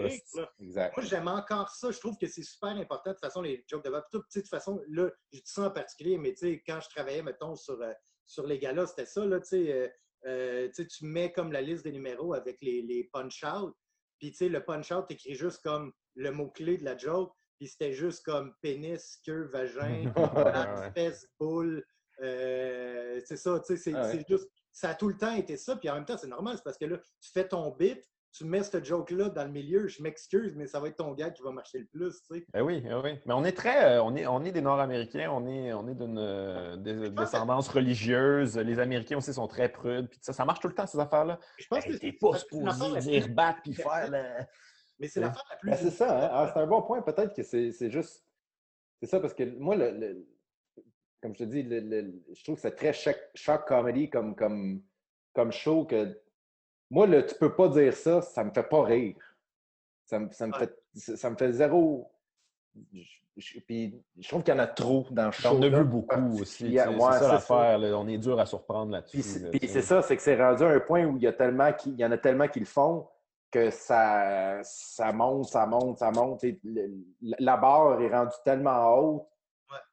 Exact. 0.60 0.96
Moi, 0.98 1.06
j'aime 1.06 1.28
encore 1.28 1.70
ça. 1.70 1.92
Je 1.92 2.00
trouve 2.00 2.18
que 2.18 2.28
c'est 2.28 2.44
super 2.44 2.70
important. 2.70 3.10
De 3.10 3.16
toute 3.16 3.24
façon, 3.26 3.42
les 3.42 3.66
jokes 3.70 3.84
de 3.84 3.90
sais, 4.30 4.40
de 4.40 4.44
toute 4.44 4.50
façon, 4.50 4.82
là, 4.90 5.10
je 5.34 5.40
dis 5.40 5.44
ça 5.52 5.64
en 5.64 5.72
particulier, 5.72 6.18
mais 6.18 6.32
tu 6.34 6.38
sais, 6.48 6.64
quand 6.66 6.80
je 6.82 6.90
travaillais, 6.90 7.22
mettons, 7.22 7.56
sur, 7.56 7.82
euh, 7.82 7.92
sur 8.26 8.48
les 8.48 8.60
galas, 8.60 8.88
c'était 8.88 9.06
ça, 9.06 9.26
là, 9.26 9.40
tu 9.42 9.48
sais, 9.48 9.74
euh, 9.74 9.88
euh, 10.28 10.70
tu 10.74 11.06
mets 11.06 11.32
comme 11.34 11.52
la 11.52 11.62
liste 11.62 11.84
des 11.84 11.92
numéros 11.92 12.34
avec 12.34 12.58
les, 12.62 12.82
les 12.82 13.10
punch-out, 13.12 13.76
puis 14.20 14.32
tu 14.32 14.38
sais, 14.38 14.50
le 14.50 14.64
punch-out, 14.64 15.06
t'écris 15.08 15.36
juste 15.36 15.62
comme 15.64 15.92
le 16.16 16.32
mot-clé 16.32 16.78
de 16.78 16.86
la 16.86 16.98
joke, 16.98 17.34
puis 17.60 17.68
c'était 17.68 17.92
juste 17.94 18.24
comme 18.26 18.54
pénis, 18.62 19.20
queue, 19.26 19.50
vagin, 19.52 20.12
Ouais. 20.16 20.92
fesse, 20.96 21.28
boule, 21.40 21.86
euh, 22.22 23.20
c'est 23.26 23.38
ça, 23.38 23.60
tu 23.60 23.76
sais, 23.76 23.78
c'est 23.78 23.94
Ah 23.96 24.04
ouais. 24.04 24.12
c'est 24.12 24.28
juste, 24.28 24.50
ça 24.72 24.90
a 24.90 24.96
tout 24.96 25.08
le 25.08 25.18
temps 25.18 25.34
été 25.36 25.58
ça, 25.58 25.76
puis 25.76 25.90
en 25.90 25.96
même 25.96 26.06
temps, 26.06 26.18
c'est 26.18 26.28
normal, 26.28 26.56
c'est 26.58 26.64
parce 26.64 26.78
que 26.78 26.86
là, 26.86 26.98
tu 27.22 27.32
fais 27.32 27.48
ton 27.48 27.72
bit, 27.72 28.02
tu 28.34 28.44
mets 28.44 28.64
ce 28.64 28.84
joke-là 28.84 29.30
dans 29.30 29.46
le 29.46 29.50
milieu, 29.52 29.88
je 29.88 30.04
m'excuse, 30.04 30.54
mais 30.58 30.68
ça 30.68 30.82
va 30.82 30.90
être 30.90 30.98
ton 30.98 31.14
gars 31.14 31.30
qui 31.30 31.42
va 31.42 31.52
marcher 31.52 31.80
le 31.80 31.86
plus, 31.86 32.22
tu 32.30 32.36
sais. 32.40 32.46
Ben 32.54 32.62
oui, 32.64 32.82
ben 32.82 33.02
oui. 33.02 33.18
Mais 33.26 33.34
on 33.34 33.46
est 33.46 33.54
très, 33.56 33.96
euh, 33.96 34.04
on 34.04 34.14
est, 34.14 34.28
on 34.28 34.44
est 34.44 34.52
des 34.52 34.60
Nord-Américains, 34.60 35.32
on 35.32 35.48
est, 35.48 35.72
on 35.72 35.88
est 35.88 35.96
d'une 35.96 36.18
euh, 36.18 36.76
descendance 36.76 37.70
religieuse. 37.70 38.58
Les 38.58 38.80
Américains 38.80 39.16
aussi 39.18 39.34
sont 39.34 39.48
très 39.48 39.70
prudes. 39.70 40.10
Puis 40.10 40.20
ça, 40.22 40.34
ça 40.34 40.44
marche 40.44 40.60
tout 40.60 40.68
le 40.68 40.74
temps 40.76 40.86
ces 40.86 41.00
affaires-là. 41.00 41.40
Je 41.58 41.66
pense 41.68 41.86
Hey, 41.86 41.94
que 41.94 41.98
T'es 41.98 42.08
c'est 42.08 42.18
pas 42.20 42.38
supposé 42.38 43.00
dire 43.00 43.24
plus- 43.24 43.34
battre 43.34 43.60
puis 43.64 43.74
faire 43.74 44.10
le. 44.12 44.44
Mais 45.00 45.08
c'est 45.08 45.22
l'affaire 45.22 45.44
la 45.50 45.56
plus. 45.56 45.70
Ben, 45.72 45.78
c'est 45.78 45.92
ça, 45.92 46.26
hein? 46.26 46.30
Ah, 46.34 46.52
c'est 46.54 46.60
un 46.60 46.68
bon 46.68 46.82
point. 46.82 47.02
Peut-être 47.04 47.34
que 47.34 47.44
c'est 47.44 47.72
c'est 47.72 47.90
juste. 47.90 48.26
C'est 49.02 49.08
ça, 49.08 49.22
parce 49.22 49.34
que 49.34 49.44
moi, 49.60 49.78
le, 49.78 49.92
le- 49.92 50.28
comme 51.26 51.34
je 51.36 51.40
te 51.44 51.50
dis, 51.50 51.64
le- 51.64 51.80
le- 51.80 52.14
je 52.36 52.44
trouve 52.44 52.56
que 52.56 52.62
c'est 52.62 52.76
très 52.76 52.94
choc, 52.94 53.18
choc 53.34 53.66
comedy 53.68 54.10
comme, 54.12 54.36
comme, 54.36 54.82
comme 55.34 55.52
show 55.52 55.84
que. 55.86 56.22
Moi, 56.92 57.08
le 57.08 57.26
tu 57.26 57.34
peux 57.36 57.56
pas 57.56 57.68
dire 57.70 57.94
ça, 57.96 58.22
ça 58.22 58.44
me 58.44 58.52
fait 58.52 58.70
pas 58.70 58.84
rire. 58.84 59.16
Ça 60.06 60.20
me, 60.20 60.32
ça 60.32 60.46
me, 60.46 60.54
Ouais. 60.54 60.60
fait, 60.60 60.76
ça 60.94 61.18
ça 61.18 61.30
me 61.32 61.36
fait 61.36 61.52
zéro. 61.52 62.12
Je, 62.94 63.02
je- 63.38 63.60
puis 63.62 64.00
je 64.20 64.28
trouve 64.30 64.44
qu'il 64.44 64.54
y 64.54 64.58
en 64.58 64.60
a 64.60 64.68
trop 64.68 65.08
dans 65.10 65.26
le 65.26 65.32
show. 65.32 65.50
On 65.58 65.62
a 65.64 65.70
vu 65.70 65.84
beaucoup 65.84 66.40
aussi. 66.42 66.72
C'est 66.78 66.88
Ouais, 66.90 67.00
ça 67.00 67.14
c'est 67.14 67.20
ça. 67.26 67.34
l'affaire. 67.34 67.80
On 68.00 68.08
est 68.08 68.20
dur 68.20 68.40
à 68.40 68.46
surprendre 68.46 68.92
là-dessus. 68.92 69.18
Puis 69.52 69.68
c'est 69.68 69.76
là, 69.78 69.82
ça, 69.82 70.02
c'est 70.04 70.16
que 70.16 70.22
c'est 70.22 70.40
rendu 70.40 70.62
à 70.62 70.68
un 70.68 70.80
point 70.80 71.06
où 71.06 71.18
il 71.18 71.24
y, 71.24 71.28
a 71.28 71.34
tellement 71.34 71.74
qui, 71.74 71.90
il 71.90 72.00
y 72.00 72.06
en 72.06 72.12
a 72.12 72.20
tellement 72.20 72.48
qui 72.48 72.60
le 72.60 72.66
font 72.68 73.08
que 73.50 73.72
ça, 73.72 74.60
ça 74.62 75.12
monte, 75.12 75.46
ça 75.46 75.66
monte, 75.66 75.98
ça 75.98 76.12
monte. 76.12 76.44
Et 76.44 76.60
le- 76.64 76.92
la 77.40 77.58
barre 77.58 78.00
est 78.00 78.10
rendue 78.10 78.36
tellement 78.44 78.96
haute. 78.96 79.24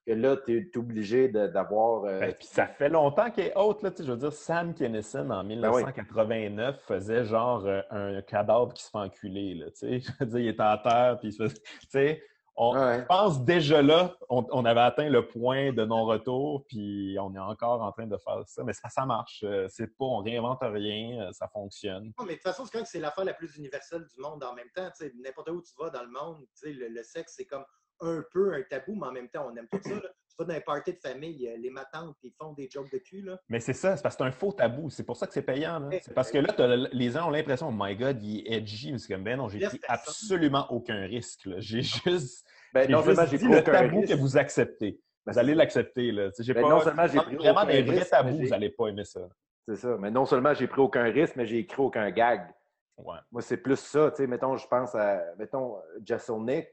Que 0.06 0.12
là, 0.12 0.36
tu 0.36 0.58
es 0.58 0.78
obligé 0.78 1.28
d'avoir. 1.28 2.04
euh, 2.04 2.20
Ben, 2.20 2.34
puis 2.34 2.46
ça 2.46 2.66
fait 2.66 2.88
longtemps 2.88 3.30
qu'il 3.30 3.44
est 3.44 3.56
haute. 3.56 3.82
Là, 3.82 3.90
tu 3.90 3.98
sais, 3.98 4.04
je 4.04 4.12
veux 4.12 4.18
dire, 4.18 4.32
Sam 4.32 4.74
Kinison, 4.74 5.30
en 5.30 5.44
Ben 5.44 5.48
oui. 5.50 5.56
1989, 5.56 6.80
faisait 6.86 7.24
genre 7.24 7.64
euh, 7.66 7.82
un 7.90 8.20
cadavre 8.22 8.72
qui 8.72 8.82
se 8.82 8.90
fait 8.90 8.98
enculer. 8.98 9.54
Là, 9.54 9.66
tu 9.70 9.76
sais. 9.76 10.00
je 10.00 10.12
veux 10.20 10.26
dire, 10.26 10.38
il 10.40 10.48
était 10.48 10.62
à 10.62 10.78
terre. 10.82 11.18
Puis 11.20 11.28
il 11.28 11.32
se 11.32 11.42
faisait- 11.44 11.62
tu 11.62 11.88
sais, 11.90 12.22
on, 12.54 12.76
Ouais. 12.76 13.00
Je 13.00 13.04
pense 13.06 13.42
déjà 13.44 13.80
là, 13.80 14.14
on, 14.28 14.44
on 14.50 14.66
avait 14.66 14.80
atteint 14.82 15.08
le 15.08 15.26
point 15.26 15.72
de 15.72 15.86
non-retour, 15.86 16.66
puis 16.68 17.16
on 17.18 17.34
est 17.34 17.38
encore 17.38 17.80
en 17.80 17.90
train 17.92 18.06
de 18.06 18.16
faire 18.18 18.42
ça. 18.44 18.62
Mais 18.62 18.74
ça, 18.74 18.90
ça 18.90 19.06
marche. 19.06 19.42
Euh, 19.42 19.68
C'est 19.70 19.86
pas, 19.86 20.04
on 20.04 20.18
réinvente 20.18 20.58
rien, 20.60 21.32
ça 21.32 21.48
fonctionne. 21.48 22.12
Non, 22.18 22.26
mais 22.26 22.32
de 22.32 22.34
toute 22.34 22.42
façon, 22.42 22.66
c'est 22.66 22.76
quand 22.76 22.84
que 22.84 22.90
c'est 22.90 23.00
l'affaire 23.00 23.24
la 23.24 23.32
plus 23.32 23.56
universelle 23.56 24.04
du 24.06 24.20
monde 24.20 24.44
en 24.44 24.52
même 24.54 24.68
temps. 24.74 24.86
N'importe 25.24 25.48
où 25.48 25.62
tu 25.62 25.72
vas 25.78 25.88
dans 25.88 26.02
le 26.02 26.10
monde, 26.10 26.44
le 26.62 27.02
sexe, 27.02 27.34
c'est 27.38 27.46
comme 27.46 27.64
un 28.02 28.24
peu 28.32 28.54
un 28.54 28.62
tabou, 28.62 28.94
mais 28.94 29.06
en 29.06 29.12
même 29.12 29.28
temps, 29.28 29.48
on 29.52 29.56
aime 29.56 29.68
tout 29.70 29.80
ça. 29.82 29.94
là. 29.94 30.00
Tu 30.00 30.36
vas 30.38 30.44
dans 30.46 30.54
un 30.54 30.60
party 30.60 30.94
de 30.94 30.98
famille, 30.98 31.46
euh, 31.48 31.56
les 31.58 31.68
matantes, 31.70 32.16
ils 32.22 32.32
font 32.32 32.52
des 32.54 32.68
jokes 32.70 32.90
de 32.90 32.98
cul. 32.98 33.20
Là. 33.22 33.38
Mais 33.50 33.60
c'est 33.60 33.74
ça, 33.74 33.96
c'est 33.96 34.02
parce 34.02 34.16
que 34.16 34.22
c'est 34.24 34.28
un 34.28 34.32
faux 34.32 34.52
tabou. 34.52 34.88
C'est 34.88 35.04
pour 35.04 35.16
ça 35.16 35.26
que 35.26 35.32
c'est 35.34 35.42
payant. 35.42 35.78
là. 35.78 35.88
Ouais. 35.88 36.00
C'est 36.02 36.14
parce 36.14 36.30
que 36.30 36.38
là, 36.38 36.54
le- 36.58 36.88
les 36.92 37.10
gens 37.10 37.26
ont 37.28 37.30
l'impression, 37.30 37.68
oh 37.68 37.74
my 37.74 37.94
God, 37.96 38.22
il 38.22 38.40
est 38.46 38.56
edgy. 38.56 38.92
Mais 38.92 38.98
c'est 38.98 39.12
comme, 39.12 39.24
ben 39.24 39.36
non, 39.36 39.48
j'ai 39.48 39.58
pris 39.66 39.78
absolument 39.88 40.66
aucun 40.70 41.02
risque. 41.06 41.44
là. 41.46 41.56
J'ai 41.58 41.82
juste, 41.82 42.46
Ben, 42.72 42.86
j'ai 42.86 42.92
non 42.92 43.02
seulement 43.02 43.26
juste 43.26 43.42
j'ai 43.44 43.48
le 43.50 43.58
aucun 43.58 43.72
tabou 43.72 44.00
risque, 44.00 44.14
que 44.14 44.18
vous 44.18 44.36
acceptez. 44.38 44.98
ben, 45.26 45.32
Vous 45.32 45.38
allez 45.38 45.54
l'accepter. 45.54 46.10
là. 46.12 46.30
Ben, 46.38 46.54
pas- 46.54 46.60
non 46.68 46.80
seulement 46.80 47.06
j'ai 47.06 47.20
pris 47.20 47.36
vraiment 47.36 47.60
aucun 47.62 47.66
des 47.72 47.82
vrais 47.82 47.98
risque, 47.98 48.10
tabous, 48.10 48.38
vous 48.38 48.48
n'allez 48.48 48.70
pas 48.70 48.86
aimer 48.88 49.04
ça. 49.04 49.20
C'est 49.68 49.76
ça. 49.76 49.96
Mais 49.98 50.10
non 50.10 50.24
seulement 50.24 50.54
j'ai 50.54 50.66
pris 50.66 50.80
aucun 50.80 51.04
risque, 51.04 51.36
mais 51.36 51.44
j'ai 51.46 51.58
écrit 51.58 51.80
aucun 51.82 52.10
gag. 52.10 52.48
Ouais. 52.96 53.18
Moi, 53.30 53.42
c'est 53.42 53.56
plus 53.58 53.76
ça. 53.78 54.12
Mettons, 54.20 54.56
je 54.56 54.66
pense 54.66 54.94
à, 54.94 55.22
mettons, 55.38 55.76
Jesselnick, 56.04 56.66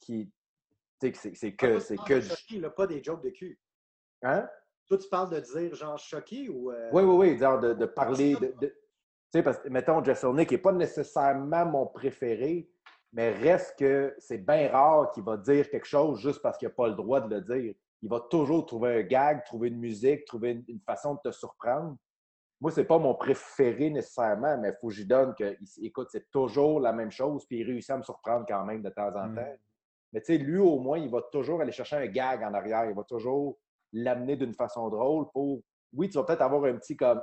qui, 0.00 0.30
tu 1.10 1.18
sais, 1.18 1.30
que 1.32 1.36
c'est 1.36 1.52
que, 1.54 1.78
c'est 1.80 1.96
que, 1.98 2.14
du- 2.20 2.28
Choqué, 2.28 2.60
là, 2.60 2.70
pas 2.70 2.86
des 2.86 3.02
jokes 3.02 3.24
de 3.24 3.30
cul. 3.30 3.58
hein? 4.22 4.48
Toi, 4.86 4.98
tu 4.98 5.08
parles 5.08 5.30
de 5.30 5.40
dire 5.40 5.74
genre 5.74 5.98
choqué 5.98 6.48
ou. 6.48 6.70
euh, 6.70 6.90
Oui, 6.92 7.02
oui, 7.02 7.30
oui, 7.30 7.38
genre 7.38 7.58
de, 7.58 7.72
de 7.72 7.86
parler. 7.86 8.36
De, 8.36 8.52
de- 8.60 8.66
tu 8.68 8.74
sais, 9.38 9.42
parce 9.42 9.58
que, 9.58 9.68
mettons, 9.68 10.02
Olney, 10.24 10.44
qui 10.46 10.54
n'est 10.54 10.60
pas 10.60 10.72
nécessairement 10.72 11.64
mon 11.64 11.86
préféré, 11.86 12.68
mais 13.12 13.30
reste 13.32 13.78
que 13.78 14.14
c'est 14.18 14.38
bien 14.38 14.68
rare 14.70 15.10
qu'il 15.12 15.24
va 15.24 15.36
dire 15.38 15.68
quelque 15.70 15.86
chose 15.86 16.20
juste 16.20 16.42
parce 16.42 16.58
qu'il 16.58 16.68
n'a 16.68 16.74
pas 16.74 16.88
le 16.88 16.94
droit 16.94 17.20
de 17.20 17.34
le 17.34 17.40
dire. 17.40 17.74
Il 18.02 18.08
va 18.10 18.20
toujours 18.20 18.66
trouver 18.66 19.00
un 19.00 19.02
gag, 19.02 19.44
trouver 19.44 19.68
une 19.68 19.78
musique, 19.78 20.24
trouver 20.26 20.50
une, 20.52 20.64
une 20.68 20.80
façon 20.80 21.14
de 21.14 21.20
te 21.24 21.30
surprendre. 21.30 21.96
Moi, 22.60 22.70
c'est 22.70 22.84
pas 22.84 22.98
mon 22.98 23.14
préféré 23.14 23.90
nécessairement, 23.90 24.58
mais 24.58 24.68
il 24.68 24.76
faut 24.80 24.88
que 24.88 24.94
j'y 24.94 25.06
donne 25.06 25.34
que, 25.34 25.56
écoute, 25.80 26.08
c'est 26.10 26.30
toujours 26.30 26.80
la 26.80 26.92
même 26.92 27.10
chose, 27.10 27.46
puis 27.46 27.58
il 27.60 27.64
réussit 27.64 27.90
à 27.90 27.96
me 27.98 28.02
surprendre 28.02 28.44
quand 28.46 28.64
même 28.64 28.82
de 28.82 28.90
temps 28.90 29.14
en 29.14 29.28
Mm. 29.28 29.34
Mais 30.12 30.20
tu 30.20 30.26
sais, 30.26 30.38
lui, 30.38 30.58
au 30.58 30.78
moins, 30.78 30.98
il 30.98 31.10
va 31.10 31.22
toujours 31.32 31.60
aller 31.60 31.72
chercher 31.72 31.96
un 31.96 32.06
gag 32.06 32.42
en 32.42 32.52
arrière. 32.54 32.84
Il 32.86 32.94
va 32.94 33.04
toujours 33.04 33.58
l'amener 33.92 34.36
d'une 34.36 34.54
façon 34.54 34.88
drôle 34.88 35.30
pour. 35.32 35.62
Oui, 35.92 36.08
tu 36.08 36.18
vas 36.18 36.24
peut-être 36.24 36.42
avoir 36.42 36.64
un 36.64 36.76
petit 36.76 36.96
comme. 36.96 37.22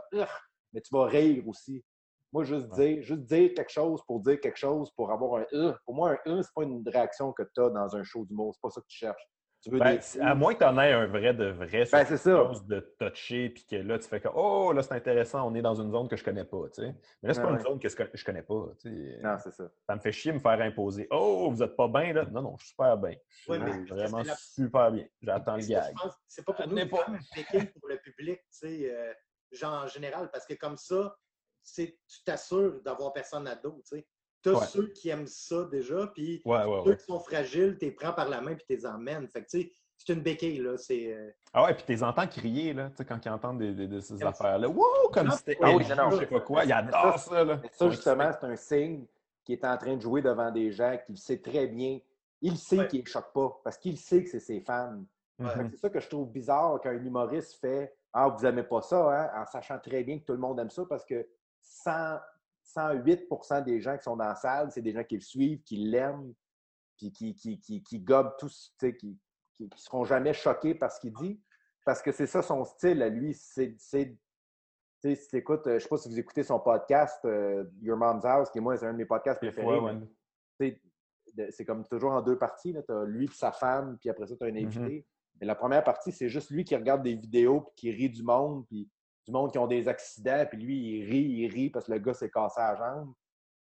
Mais 0.73 0.81
tu 0.81 0.89
vas 0.93 1.05
rire 1.05 1.47
aussi. 1.47 1.83
Moi, 2.31 2.43
juste 2.43 2.69
dire, 2.73 3.01
juste 3.01 3.21
dire 3.21 3.53
quelque 3.55 3.71
chose 3.71 4.03
pour 4.05 4.19
dire 4.19 4.39
quelque 4.39 4.57
chose, 4.57 4.91
pour 4.91 5.11
avoir 5.11 5.43
un. 5.51 5.75
Pour 5.85 5.95
moi, 5.95 6.11
un 6.11 6.31
Ugh, 6.31 6.41
c'est 6.43 6.53
pas 6.53 6.63
une 6.63 6.87
réaction 6.87 7.31
que 7.33 7.43
tu 7.43 7.61
as 7.61 7.69
dans 7.69 7.95
un 7.95 8.03
show 8.03 8.25
d'humour. 8.25 8.53
C'est 8.53 8.61
pas 8.61 8.69
ça 8.69 8.81
que 8.81 8.87
tu 8.87 8.97
cherches. 8.97 9.29
Tu 9.61 9.71
veux 9.71 9.79
Ben, 9.79 9.97
des 9.97 10.21
à 10.21 10.35
moins 10.35 10.53
que 10.53 10.59
tu 10.59 10.63
en 10.65 10.77
aies 10.79 10.93
un 10.93 11.05
vrai 11.07 11.33
de 11.33 11.47
vrai, 11.49 11.85
Ben, 11.91 12.05
c'est 12.05 12.15
ça. 12.17 12.31
chose 12.31 12.65
de 12.65 12.79
touché, 12.97 13.49
puis 13.49 13.65
que 13.69 13.75
là, 13.75 13.99
tu 13.99 14.07
fais 14.07 14.21
que 14.21 14.29
Oh, 14.33 14.71
là, 14.71 14.81
c'est 14.81 14.93
intéressant, 14.93 15.45
on 15.49 15.53
est 15.53 15.61
dans 15.61 15.75
une 15.75 15.91
zone 15.91 16.07
que 16.07 16.15
je 16.15 16.23
connais 16.23 16.45
pas. 16.45 16.69
tu 16.73 16.81
sais. 16.81 16.95
Mais 17.21 17.27
là, 17.27 17.33
c'est 17.33 17.41
Ah 17.41 17.43
pas 17.43 17.49
ouais. 17.51 17.57
une 17.59 17.63
zone 17.65 17.79
que 17.79 17.89
je 17.89 18.23
connais- 18.25 18.41
pas. 18.43 18.65
tu 18.79 18.89
sais. 18.89 19.19
Non, 19.21 19.35
c'est 19.43 19.51
ça. 19.51 19.65
Ça 19.85 19.95
me 19.95 19.99
fait 19.99 20.11
chier 20.13 20.31
de 20.31 20.37
me 20.37 20.41
faire 20.41 20.61
imposer. 20.61 21.07
Oh, 21.11 21.49
vous 21.51 21.61
êtes 21.61 21.75
pas 21.75 21.89
bien, 21.89 22.13
là? 22.13 22.25
Non, 22.31 22.41
non, 22.41 22.55
je 22.57 22.63
suis 22.63 22.69
super 22.69 22.97
bien. 22.97 23.15
Je 23.27 23.35
suis 23.41 23.51
Ouais, 23.51 23.59
mais 23.59 23.71
c'est 23.73 23.93
vraiment 23.93 24.23
la- 24.23 24.35
super 24.37 24.91
bien. 24.91 25.05
J'attends 25.21 25.55
le 25.57 25.65
gag. 25.67 25.93
C'est 26.27 26.45
pas 26.45 26.53
pour 26.53 26.67
nous, 26.67 26.87
pas. 26.87 27.05
un 27.07 27.17
béquille 27.35 27.65
pour 27.77 27.89
le 27.89 27.97
public, 27.97 28.39
tu 28.39 28.45
sais, 28.67 28.91
euh, 28.93 29.13
genre 29.51 29.83
en 29.83 29.87
général, 29.87 30.29
parce 30.31 30.45
que 30.45 30.53
comme 30.53 30.77
ça, 30.77 31.17
c'est- 31.61 31.99
tu 32.07 32.23
t'assures 32.23 32.81
d'avoir 32.81 33.11
personne 33.11 33.45
à 33.45 33.55
dos, 33.55 33.81
tu 33.85 33.97
sais. 33.97 34.07
T'as 34.41 34.53
Ouais. 34.53 34.65
ceux 34.65 34.87
qui 34.87 35.09
aiment 35.09 35.27
ça 35.27 35.65
déjà, 35.65 36.07
puis 36.07 36.41
Ouais, 36.45 36.63
ouais, 36.65 36.81
ceux 36.83 36.89
ouais. 36.91 36.97
qui 36.97 37.03
sont 37.05 37.19
fragiles, 37.19 37.77
tu 37.77 37.85
les 37.85 37.91
prends 37.91 38.13
par 38.13 38.29
la 38.29 38.39
main 38.41 38.55
puis 38.55 38.63
tu 38.67 38.75
les 38.75 38.85
emmènes. 38.85 39.27
Fait 39.27 39.43
que, 39.43 39.49
tu 39.49 39.61
sais, 39.63 39.71
c'est 39.97 40.13
une 40.13 40.21
béquille, 40.21 40.59
là. 40.59 40.77
C'est. 40.77 41.11
euh, 41.13 41.29
Ah 41.53 41.63
ouais, 41.65 41.73
puis 41.73 41.83
tu 41.85 41.91
les 41.91 42.03
entends 42.03 42.25
crier, 42.25 42.73
là, 42.73 42.89
tu 42.89 42.95
sais, 42.97 43.05
quand 43.05 43.23
ils 43.25 43.29
entendent 43.29 43.59
des, 43.59 43.73
des- 43.73 43.87
de 43.87 43.99
ces 43.99 44.23
affaires-là. 44.23 44.69
Wow, 44.69 45.09
comme 45.11 45.29
si 45.31 45.37
c'était 45.39 45.57
ah 45.61 45.71
oui, 45.75 45.83
non, 45.97 46.09
je 46.11 46.17
sais 46.19 46.25
pas 46.27 46.39
quoi. 46.39 46.63
Ils 46.63 46.71
adorent 46.71 47.19
ça, 47.19 47.29
ça, 47.31 47.43
là. 47.43 47.59
Mais 47.61 47.69
ça, 47.73 47.89
justement, 47.89 48.31
c'est 48.31 48.45
un 48.47 48.55
signe 48.55 49.05
qu'il 49.43 49.55
est 49.55 49.65
en 49.65 49.77
train 49.77 49.97
de 49.97 50.01
jouer 50.01 50.21
devant 50.21 50.51
des 50.51 50.71
gens 50.71 50.97
qu'il 51.05 51.17
sait 51.17 51.41
très 51.41 51.67
bien. 51.67 51.99
Il 52.41 52.57
sait 52.57 52.79
Ouais. 52.79 52.87
qu'il 52.87 53.01
ne 53.01 53.07
choque 53.07 53.33
pas 53.33 53.59
parce 53.63 53.77
qu'il 53.77 53.97
sait 53.97 54.23
que 54.23 54.29
c'est 54.29 54.39
ses 54.39 54.61
fans. 54.61 55.03
C'est 55.37 55.77
ça 55.77 55.89
que 55.89 55.99
je 55.99 56.07
trouve 56.07 56.29
bizarre 56.31 56.79
quand 56.81 56.89
un 56.89 57.03
humoriste 57.03 57.59
fait 57.59 57.93
Ah, 58.13 58.27
vous 58.29 58.41
n'aimez 58.43 58.63
pas 58.63 58.81
ça, 58.81 58.97
hein? 59.35 59.41
en 59.41 59.45
sachant 59.45 59.77
très 59.79 60.03
bien 60.03 60.17
que 60.19 60.23
tout 60.25 60.31
le 60.33 60.39
monde 60.39 60.59
aime 60.59 60.69
ça 60.69 60.83
parce 60.87 61.03
que 61.05 61.27
100 61.61 62.17
108% 62.75 63.63
des 63.63 63.81
gens 63.81 63.97
qui 63.97 64.03
sont 64.03 64.15
dans 64.17 64.25
la 64.25 64.35
salle, 64.35 64.71
c'est 64.71 64.81
des 64.81 64.91
gens 64.93 65.03
qui 65.03 65.15
le 65.15 65.21
suivent, 65.21 65.61
qui 65.63 65.77
l'aiment, 65.77 66.33
puis 66.97 67.11
qui, 67.11 67.33
qui, 67.35 67.59
qui, 67.59 67.81
qui 67.83 67.99
gobent 67.99 68.35
tous, 68.37 68.73
tu 68.79 68.87
sais, 68.87 68.95
qui 68.95 69.17
ne 69.59 69.67
seront 69.75 70.03
jamais 70.05 70.33
choqués 70.33 70.75
par 70.75 70.91
ce 70.91 70.99
qu'il 70.99 71.13
dit. 71.13 71.41
Parce 71.85 72.01
que 72.01 72.11
c'est 72.11 72.27
ça 72.27 72.41
son 72.41 72.63
style 72.65 73.01
à 73.01 73.09
lui. 73.09 73.33
C'est. 73.33 73.75
c'est- 73.77 74.17
tu 75.01 75.15
si 75.15 75.27
t'écoutes, 75.29 75.65
euh, 75.67 75.71
je 75.71 75.75
ne 75.75 75.79
sais 75.79 75.87
pas 75.87 75.97
si 75.97 76.09
vous 76.09 76.19
écoutez 76.19 76.43
son 76.43 76.59
podcast, 76.59 77.23
euh, 77.23 77.63
Your 77.81 77.97
Mom's 77.97 78.25
House, 78.25 78.49
qui 78.49 78.57
est 78.57 78.61
moi, 78.61 78.75
c'est 78.77 78.85
un 78.85 78.91
de 78.91 78.97
mes 78.97 79.05
podcasts 79.05 79.39
préférés. 79.39 79.79
ouais. 79.79 79.97
tu 80.59 80.81
c'est 81.51 81.63
comme 81.63 81.85
toujours 81.87 82.11
en 82.11 82.21
deux 82.21 82.37
parties. 82.37 82.75
Tu 82.85 82.91
as 82.93 83.05
lui 83.05 83.25
et 83.25 83.29
sa 83.33 83.53
femme, 83.53 83.97
puis 83.97 84.09
après 84.09 84.27
ça, 84.27 84.35
tu 84.35 84.43
as 84.43 84.47
un 84.47 84.51
Mm-hmm. 84.51 84.65
invité. 84.65 85.05
Mais 85.39 85.47
la 85.47 85.55
première 85.55 85.85
partie, 85.85 86.11
c'est 86.11 86.27
juste 86.27 86.49
lui 86.49 86.65
qui 86.65 86.75
regarde 86.75 87.01
des 87.01 87.15
vidéos, 87.15 87.61
puis 87.61 87.73
qui 87.77 87.91
rit 87.91 88.09
du 88.09 88.23
monde, 88.23 88.65
puis 88.67 88.89
du 89.25 89.31
monde 89.31 89.51
qui 89.51 89.57
ont 89.57 89.67
des 89.67 89.87
accidents, 89.87 90.45
puis 90.49 90.57
lui, 90.57 90.77
il 90.99 91.05
rit, 91.09 91.21
il 91.21 91.47
rit 91.51 91.69
parce 91.69 91.85
que 91.85 91.91
le 91.93 91.99
gars 91.99 92.13
s'est 92.13 92.29
cassé 92.29 92.59
la 92.59 92.75
jambe. 92.75 93.13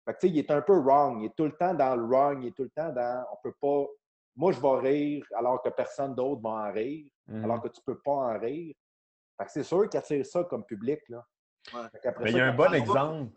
Fait 0.06 0.14
que, 0.14 0.20
tu 0.20 0.28
sais, 0.28 0.34
il 0.34 0.40
est 0.40 0.52
un 0.52 0.62
peu 0.62 0.78
wrong. 0.80 1.22
Il 1.22 1.26
est 1.26 1.36
tout 1.36 1.46
le 1.46 1.52
temps 1.52 1.74
dans 1.74 1.96
le 1.96 2.04
wrong. 2.06 2.42
Il 2.44 2.48
est 2.48 2.52
tout 2.56 2.64
le 2.64 2.70
temps 2.70 2.92
dans. 2.94 3.26
On 3.32 3.38
peut 3.44 3.54
pas. 3.60 3.86
Moi, 4.36 4.52
je 4.52 4.60
vais 4.62 4.80
rire 4.90 5.26
alors 5.36 5.62
que 5.62 5.70
personne 5.70 6.14
d'autre 6.16 6.42
va 6.42 6.50
en 6.50 6.72
rire, 6.72 7.10
Mhm. 7.28 7.44
alors 7.44 7.62
que 7.62 7.68
tu 7.70 7.82
peux 7.86 7.98
pas 8.00 8.12
en 8.12 8.40
rire. 8.40 8.76
Fait 9.38 9.46
que 9.46 9.52
c'est 9.52 9.64
sûr 9.64 9.90
qu'il 9.90 9.98
attire 10.00 10.26
ça 10.26 10.44
comme 10.46 10.64
public. 10.64 11.00
Là. 11.10 11.26
Ouais. 11.74 11.82
Fait 11.92 12.00
qu'après 12.02 12.24
Mais 12.26 12.32
ça, 12.32 12.38
il 12.38 12.40
y 12.40 12.44
a 12.44 12.48
un 12.48 12.56
bon 12.56 12.74
exemple. 12.74 13.32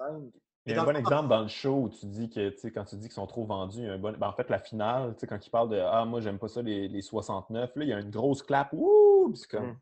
Il 0.67 0.73
y 0.73 0.77
a 0.77 0.83
un 0.83 0.85
dans 0.85 0.93
bon 0.93 0.99
exemple 0.99 1.29
dans 1.29 1.41
le 1.41 1.49
show 1.49 1.85
où 1.85 1.89
tu 1.89 2.07
dis 2.07 2.29
que, 2.29 2.51
tu 2.51 2.59
sais, 2.59 2.71
quand 2.71 2.85
tu 2.85 2.95
dis 2.97 3.07
qu'ils 3.09 3.15
sont 3.15 3.27
trop 3.27 3.47
vendus, 3.47 3.79
il 3.79 3.85
y 3.85 3.89
a 3.89 3.95
un 3.95 3.99
bon... 3.99 4.13
ben, 4.17 4.29
en 4.29 4.33
fait, 4.33 4.49
la 4.51 4.59
finale, 4.59 5.15
tu 5.15 5.21
sais, 5.21 5.27
quand 5.27 5.45
il 5.45 5.51
parle 5.51 5.71
de 5.71 5.79
Ah, 5.81 6.05
moi, 6.05 6.21
j'aime 6.21 6.39
pas 6.39 6.49
ça, 6.49 6.61
les, 6.63 6.87
les 6.87 7.01
69, 7.03 7.75
là, 7.77 7.85
il 7.85 7.89
y 7.89 7.93
a 7.95 7.99
une 7.99 8.11
grosse 8.11 8.43
clap. 8.43 8.73
Wouh! 8.75 9.31
Puis 9.31 9.39
c'est 9.39 9.51
comme, 9.51 9.77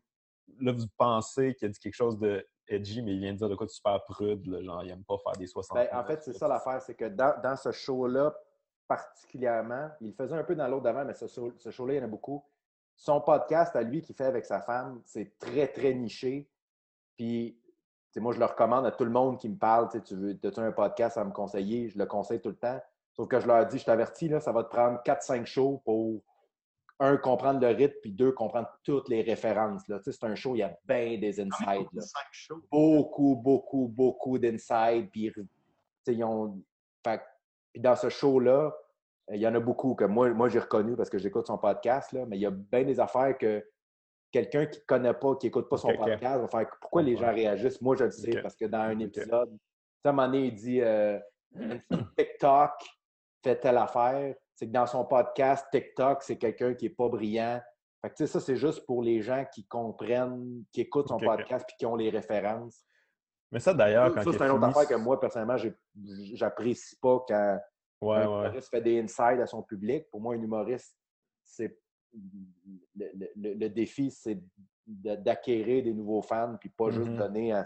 là, 0.61 0.71
vous 0.71 0.87
pensez 0.97 1.55
qu'il 1.55 1.67
a 1.67 1.69
dit 1.69 1.79
quelque 1.79 1.95
chose 1.95 2.17
de 2.19 2.45
edgy, 2.67 3.01
mais 3.01 3.13
il 3.13 3.19
vient 3.19 3.33
de 3.33 3.37
dire 3.37 3.49
de 3.49 3.55
quoi 3.55 3.65
de 3.65 3.71
super 3.71 4.03
prude, 4.03 4.45
là, 4.47 4.61
genre, 4.61 4.83
il 4.83 4.91
aime 4.91 5.03
pas 5.03 5.17
faire 5.23 5.33
des 5.33 5.47
69. 5.47 5.89
Ben, 5.89 5.99
en 5.99 6.03
fait, 6.03 6.21
c'est 6.23 6.33
ça 6.33 6.47
l'affaire, 6.47 6.81
c'est 6.81 6.95
que 6.95 7.05
dans, 7.05 7.39
dans 7.41 7.55
ce 7.55 7.71
show-là, 7.71 8.35
particulièrement, 8.87 9.89
il 10.01 10.07
le 10.07 10.13
faisait 10.13 10.35
un 10.35 10.43
peu 10.43 10.55
dans 10.55 10.67
l'autre 10.67 10.83
d'avant, 10.83 11.05
mais 11.05 11.13
ce, 11.13 11.27
ce 11.27 11.71
show-là, 11.71 11.93
il 11.93 11.97
y 11.97 11.99
en 11.99 12.05
a 12.05 12.07
beaucoup. 12.07 12.43
Son 12.95 13.21
podcast 13.21 13.75
à 13.75 13.81
lui 13.81 14.01
qu'il 14.01 14.15
fait 14.15 14.25
avec 14.25 14.45
sa 14.45 14.61
femme, 14.61 15.01
c'est 15.05 15.37
très, 15.39 15.67
très 15.67 15.93
niché. 15.93 16.49
Puis, 17.15 17.57
moi, 18.17 18.33
je 18.33 18.39
le 18.39 18.45
recommande 18.45 18.85
à 18.85 18.91
tout 18.91 19.05
le 19.05 19.11
monde 19.11 19.37
qui 19.37 19.47
me 19.47 19.57
parle. 19.57 19.89
Tu 20.03 20.15
veux, 20.15 20.37
as 20.43 20.59
un 20.59 20.71
podcast 20.71 21.17
à 21.17 21.23
me 21.23 21.31
conseiller? 21.31 21.89
Je 21.89 21.97
le 21.97 22.05
conseille 22.05 22.41
tout 22.41 22.49
le 22.49 22.57
temps. 22.57 22.81
Sauf 23.13 23.27
que 23.27 23.39
je 23.39 23.47
leur 23.47 23.65
dis, 23.67 23.77
je 23.77 23.85
t'avertis, 23.85 24.27
là, 24.27 24.39
ça 24.39 24.51
va 24.51 24.63
te 24.63 24.69
prendre 24.69 25.01
4-5 25.03 25.45
shows 25.45 25.81
pour, 25.85 26.21
un, 26.99 27.17
comprendre 27.17 27.61
le 27.61 27.67
rythme, 27.67 27.95
puis 28.01 28.11
deux, 28.11 28.31
comprendre 28.31 28.69
toutes 28.83 29.07
les 29.09 29.21
références. 29.21 29.83
C'est 30.03 30.23
un 30.23 30.35
show, 30.35 30.55
il 30.55 30.59
y 30.59 30.63
a 30.63 30.77
bien 30.85 31.17
des 31.17 31.39
insides. 31.39 31.87
là 31.93 32.03
beaucoup, 32.71 33.35
beaucoup, 33.35 33.87
beaucoup 33.87 34.37
d'inside. 34.37 35.09
Puis, 35.11 35.31
ils 36.07 36.23
ont. 36.23 36.61
Fait 37.05 37.19
que- 37.19 37.23
puis 37.71 37.81
dans 37.81 37.95
ce 37.95 38.09
show-là, 38.09 38.75
euh, 39.29 39.35
il 39.35 39.41
y 39.41 39.47
en 39.47 39.55
a 39.55 39.59
beaucoup 39.59 39.95
que 39.95 40.05
moi, 40.05 40.29
moi 40.31 40.49
j'ai 40.49 40.59
reconnu 40.59 40.95
parce 40.95 41.09
que 41.09 41.17
j'écoute 41.17 41.47
son 41.47 41.57
podcast, 41.57 42.11
là, 42.11 42.25
mais 42.25 42.37
il 42.37 42.41
y 42.41 42.45
a 42.45 42.51
bien 42.51 42.83
des 42.83 42.99
affaires 42.99 43.37
que 43.37 43.63
quelqu'un 44.31 44.65
qui 44.65 44.79
ne 44.79 44.85
connaît 44.85 45.13
pas, 45.13 45.35
qui 45.35 45.47
n'écoute 45.47 45.69
pas 45.69 45.77
son 45.77 45.93
podcast, 45.93 46.41
va 46.41 46.47
faire 46.47 46.69
pourquoi 46.81 47.03
les 47.03 47.15
gens 47.15 47.31
réagissent? 47.31 47.81
Moi, 47.81 47.95
je 47.95 48.05
le 48.05 48.11
sais 48.11 48.41
parce 48.41 48.55
que 48.55 48.65
dans 48.65 48.79
un 48.79 48.99
épisode, 48.99 49.55
à 50.03 50.09
un 50.09 50.11
moment 50.11 50.27
donné, 50.27 50.47
il 50.47 50.55
dit 50.55 50.81
euh, 50.81 51.19
TikTok 52.17 52.71
fait 53.43 53.55
telle 53.57 53.77
affaire. 53.77 54.35
C'est 54.55 54.67
que 54.67 54.71
dans 54.71 54.85
son 54.87 55.05
podcast, 55.05 55.65
TikTok, 55.71 56.23
c'est 56.23 56.37
quelqu'un 56.37 56.73
qui 56.73 56.85
n'est 56.85 56.89
pas 56.95 57.07
brillant. 57.09 57.61
Fait 58.01 58.09
que, 58.09 58.15
tu 58.15 58.25
sais, 58.25 58.27
ça, 58.27 58.39
c'est 58.39 58.55
juste 58.55 58.85
pour 58.85 59.01
les 59.03 59.21
gens 59.21 59.45
qui 59.53 59.65
comprennent, 59.65 60.63
qui 60.71 60.81
écoutent 60.81 61.07
son 61.09 61.17
podcast 61.17 61.65
puis 61.67 61.75
qui 61.77 61.85
ont 61.85 61.95
les 61.95 62.09
références. 62.09 62.83
Mais 63.51 63.59
ça, 63.59 63.73
d'ailleurs, 63.73 64.13
quand 64.13 64.21
Ça, 64.23 64.31
c'est 64.31 64.41
a 64.41 64.45
une 64.45 64.51
autre 64.51 64.65
affaire 64.65 64.87
que 64.87 64.95
moi, 64.95 65.19
personnellement, 65.19 65.57
j'apprécie 66.33 66.95
pas 66.97 67.23
quand 67.27 67.59
Ouais, 68.01 68.15
un 68.17 68.19
ouais. 68.19 68.25
humoriste 68.47 68.69
fait 68.69 68.81
des 68.81 69.01
insides 69.01 69.41
à 69.41 69.45
son 69.45 69.61
public. 69.63 70.09
Pour 70.09 70.21
moi, 70.21 70.33
un 70.35 70.41
humoriste, 70.41 70.97
c'est 71.43 71.77
le, 72.13 73.11
le- 73.15 73.29
le- 73.35 73.53
le 73.55 73.69
défi, 73.69 74.09
c'est 74.11 74.39
d'acquérir 74.87 75.83
des 75.83 75.93
nouveaux 75.93 76.21
fans, 76.21 76.55
puis 76.59 76.69
pas 76.69 76.89
juste 76.91 77.09
Mhm. 77.09 77.17
donner 77.17 77.53
à 77.53 77.63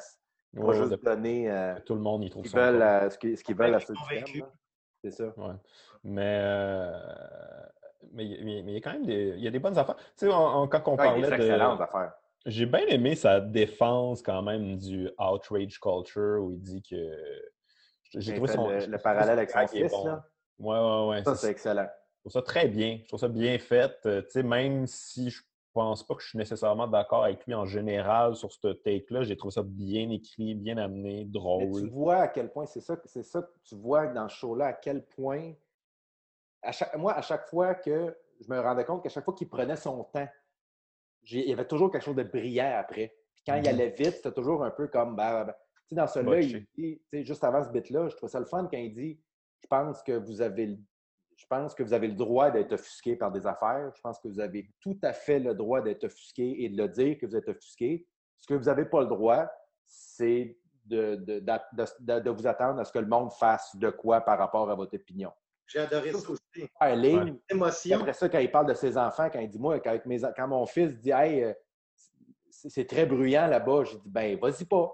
pas 0.56 0.62
Ouais, 0.62 0.76
juste 0.76 0.92
de- 0.92 0.96
donner 0.98 1.50
euh, 1.52 1.80
Tout 1.86 1.96
le 1.96 2.02
monde, 2.02 2.28
trouve 2.30 2.44
qu'ils 2.44 2.52
ça. 2.52 2.72
veulent, 2.72 2.80
bon. 2.80 2.86
à- 2.86 3.10
ce 3.10 3.18
qu'ils 3.18 3.56
veulent 3.56 3.74
à 3.76 3.80
ceux 3.80 3.94
qui. 4.26 4.44
C'est 5.04 5.12
ça. 5.12 5.34
Ouais. 5.38 5.54
Mais, 6.04 6.40
euh, 6.42 6.92
mais, 8.14 8.38
mais- 8.42 8.62
mais 8.64 8.72
il 8.72 8.74
y 8.74 8.78
a 8.78 8.82
quand 8.82 8.94
même 8.94 9.06
des, 9.06 9.34
il 9.36 9.44
y 9.44 9.48
a 9.48 9.52
des 9.52 9.60
bonnes 9.60 9.78
affaires. 9.78 9.96
Tu 9.98 10.04
sais, 10.16 10.28
on- 10.30 10.62
on- 10.64 10.68
quand 10.68 10.82
on 10.88 10.96
Ah, 10.98 11.16
il 11.18 11.22
y 11.22 11.26
a 11.26 11.28
parlait 11.28 11.38
des 11.38 11.44
excellentes 11.44 11.78
de. 11.80 11.84
affaires. 11.84 12.14
J'ai 12.46 12.66
bien 12.66 12.86
aimé 12.88 13.16
sa 13.16 13.40
défense 13.40 14.22
quand 14.22 14.42
même 14.42 14.78
du 14.78 15.10
outrage 15.20 15.80
culture 15.80 16.40
où 16.42 16.52
il 16.52 16.62
dit 16.62 16.82
que. 16.82 16.96
J'ai 18.16 18.34
trouvé 18.36 18.52
son. 18.52 18.68
le- 18.70 18.98
parallèle 18.98 19.40
avec 19.40 19.50
son 19.50 19.68
fils, 19.68 19.92
bon. 19.92 20.06
là. 20.06 20.24
Ouais, 20.60 20.78
ouais, 20.80 21.08
ouais. 21.18 21.24
Ça, 21.24 21.36
c'est- 21.36 21.48
c'est 21.48 21.52
excellent. 21.52 21.88
Je 22.18 22.20
trouve 22.30 22.32
ça 22.34 22.42
très 22.42 22.68
bien. 22.68 23.00
Je 23.02 23.08
trouve 23.08 23.20
ça 23.20 23.28
bien 23.28 23.58
fait. 23.60 23.98
Euh, 24.06 24.22
tu 24.22 24.30
sais, 24.30 24.44
même 24.44 24.86
si 24.88 25.30
je 25.30 25.42
pense 25.74 26.06
pas 26.06 26.16
que 26.16 26.22
je 26.22 26.30
suis 26.30 26.38
nécessairement 26.38 26.88
d'accord 26.88 27.24
avec 27.26 27.46
lui 27.46 27.54
en 27.54 27.66
général 27.66 28.36
sur 28.36 28.52
ce 28.52 28.68
take-là, 28.70 29.24
j'ai 29.24 29.36
trouvé 29.36 29.52
ça 29.52 29.64
bien 29.64 30.10
écrit, 30.10 30.56
bien 30.56 30.78
amené, 30.78 31.20
Mais 31.20 31.26
tu 31.26 31.32
drôle. 31.32 31.90
vois 31.90 32.18
à 32.18 32.28
quel 32.28 32.52
point, 32.52 32.66
c'est 32.66 32.82
ça, 32.82 32.96
c'est 33.06 33.24
ça 33.24 33.42
que 33.42 33.52
tu 33.64 33.76
vois 33.76 34.08
dans 34.08 34.30
ce 34.30 34.36
show-là, 34.38 34.68
à 34.68 34.74
quel 34.74 35.06
point, 35.06 35.54
à 36.62 36.72
chaque, 36.72 36.96
moi, 36.96 37.14
à 37.14 37.22
chaque 37.22 37.48
fois 37.50 37.76
que 37.76 38.16
je 38.40 38.52
me 38.52 38.60
rendais 38.60 38.86
compte 38.86 39.04
qu'à 39.04 39.10
chaque 39.10 39.26
fois 39.26 39.34
qu'il 39.34 39.50
prenait 39.50 39.76
son 39.76 40.04
temps, 40.06 40.28
il 41.30 41.42
y 41.50 41.54
avait 41.54 41.68
toujours 41.68 41.92
quelque 41.92 42.04
chose 42.04 42.16
de 42.16 42.24
brillant 42.24 42.76
après. 42.78 43.16
Puis 43.36 43.44
quand 43.46 43.56
il 43.56 43.62
Mhm. 43.62 43.68
allait 43.68 43.90
vite, 43.90 44.16
c'était 44.16 44.32
toujours 44.32 44.64
un 44.64 44.72
peu 44.72 44.88
comme. 44.88 45.16
ben. 45.16 45.46
Tu 45.46 45.90
sais, 45.90 45.96
dans 45.96 46.08
celui-là, 46.08 46.40
il 46.42 46.66
dit, 46.78 47.02
juste 47.26 47.44
avant 47.44 47.64
ce 47.64 47.70
bit-là, 47.70 48.08
je 48.10 48.16
trouvais 48.16 48.32
ça 48.32 48.40
le 48.40 48.46
fun 48.46 48.68
quand 48.70 48.78
il 48.78 48.94
dit 48.94 49.20
Je 49.62 49.68
pense 49.68 50.02
que 50.04 50.12
vous 50.14 50.42
avez 50.42 50.66
le- 50.68 50.78
je 51.44 51.48
pense 51.50 51.76
que 51.76 51.84
vous 51.84 51.92
avez 51.94 52.08
le 52.08 52.14
droit 52.16 52.50
d'être 52.52 52.72
offusqué 52.72 53.18
par 53.18 53.30
des 53.32 53.46
affaires. 53.46 53.92
Je 53.94 54.02
pense 54.02 54.18
que 54.20 54.30
vous 54.30 54.40
avez 54.40 54.70
tout 54.80 54.98
à 55.04 55.12
fait 55.12 55.40
le 55.40 55.54
droit 55.54 55.82
d'être 55.82 56.06
offusqué 56.06 56.64
et 56.64 56.70
de 56.70 56.78
le 56.82 56.88
dire 56.88 57.18
que 57.18 57.26
vous 57.26 57.36
êtes 57.36 57.50
offusqué. 57.50 58.08
Ce 58.40 58.48
que 58.48 58.54
vous 58.54 58.66
n'avez 58.66 58.86
pas 58.86 59.02
le 59.02 59.08
droit, 59.08 59.46
c'est 59.86 60.58
de, 60.86 61.16
de- 61.16 61.40
de- 61.40 62.20
de 62.20 62.30
vous 62.30 62.48
attendre 62.48 62.80
à 62.80 62.86
ce 62.86 62.94
que 62.94 63.00
le 63.00 63.08
monde 63.08 63.32
fasse 63.34 63.76
de 63.76 63.90
quoi 63.90 64.22
par 64.22 64.38
rapport 64.38 64.70
à 64.70 64.76
votre 64.76 64.96
opinion. 64.96 65.32
J'ai 65.68 65.80
adoré 65.80 66.14
ça 66.14 66.30
aussi. 66.30 66.42
Puis 66.52 67.42
Émotion. 67.50 68.00
après 68.00 68.14
ça, 68.14 68.30
quand 68.30 68.40
il 68.40 68.52
parle 68.52 68.68
de 68.68 68.74
ses 68.74 68.98
enfants, 68.98 69.30
quand 69.32 69.40
il 69.40 69.50
dit 69.50 69.60
Moi, 69.60 69.80
quand, 69.82 69.98
mes, 70.06 70.20
quand 70.36 70.48
mon 70.48 70.66
fils 70.66 70.98
dit 71.00 71.12
Hey, 71.12 71.44
euh, 71.44 71.54
c'est 72.50 72.70
c'est 72.70 72.86
très 72.86 73.06
bruyant 73.06 73.48
là-bas. 73.48 73.84
J'ai 73.84 73.98
dit, 73.98 74.10
ben, 74.10 74.38
vas-y 74.40 74.64
pas. 74.66 74.94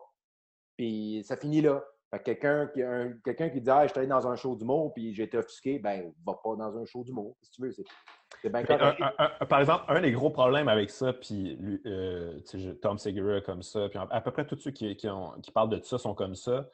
Puis 0.78 1.24
ça 1.28 1.38
finit 1.38 1.62
là. 1.62 1.84
Fait 2.12 2.18
que 2.20 2.24
quelqu'un 2.24 2.68
qui, 2.74 2.82
un- 2.82 3.14
quelqu'un 3.24 3.50
qui 3.50 3.62
dit, 3.62 3.70
ah, 3.70 3.86
je 3.86 3.92
suis 3.92 4.00
allé 4.00 4.08
dans 4.08 4.28
un 4.28 4.36
show 4.36 4.56
d'humour, 4.56 4.94
puis 4.94 5.14
j'ai 5.14 5.24
été 5.24 5.38
offusqué, 5.38 5.78
ben, 5.80 6.12
va 6.26 6.34
pas 6.44 6.56
dans 6.56 6.76
un 6.78 6.86
show 6.86 7.04
d'humour, 7.04 7.36
si 7.42 7.52
tu 7.52 7.62
veux. 7.62 7.72
C'est 7.72 7.84
c'est 8.42 8.50
bien 8.50 8.62
Mais 8.64 8.72
un- 8.74 8.78
correct. 8.78 9.02
un- 9.02 9.30
un- 9.42 9.46
par 9.46 9.60
exemple, 9.60 9.84
un 9.90 10.02
des 10.02 10.12
gros 10.12 10.30
problèmes 10.30 10.70
avec 10.70 10.90
ça, 10.90 11.14
puis 11.14 11.58
euh, 11.86 12.40
Tom 12.82 12.98
Segura 12.98 13.42
comme 13.42 13.62
ça, 13.62 13.90
puis 13.90 14.00
à 14.00 14.22
peu 14.22 14.32
près 14.32 14.46
tous 14.48 14.58
ceux 14.60 14.72
qui, 14.72 14.96
qui 14.96 15.08
ont- 15.10 15.34
qui 15.42 15.52
parlent 15.52 15.70
de 15.70 15.80
ça 15.84 15.98
sont 15.98 16.14
comme 16.16 16.36
ça. 16.36 16.68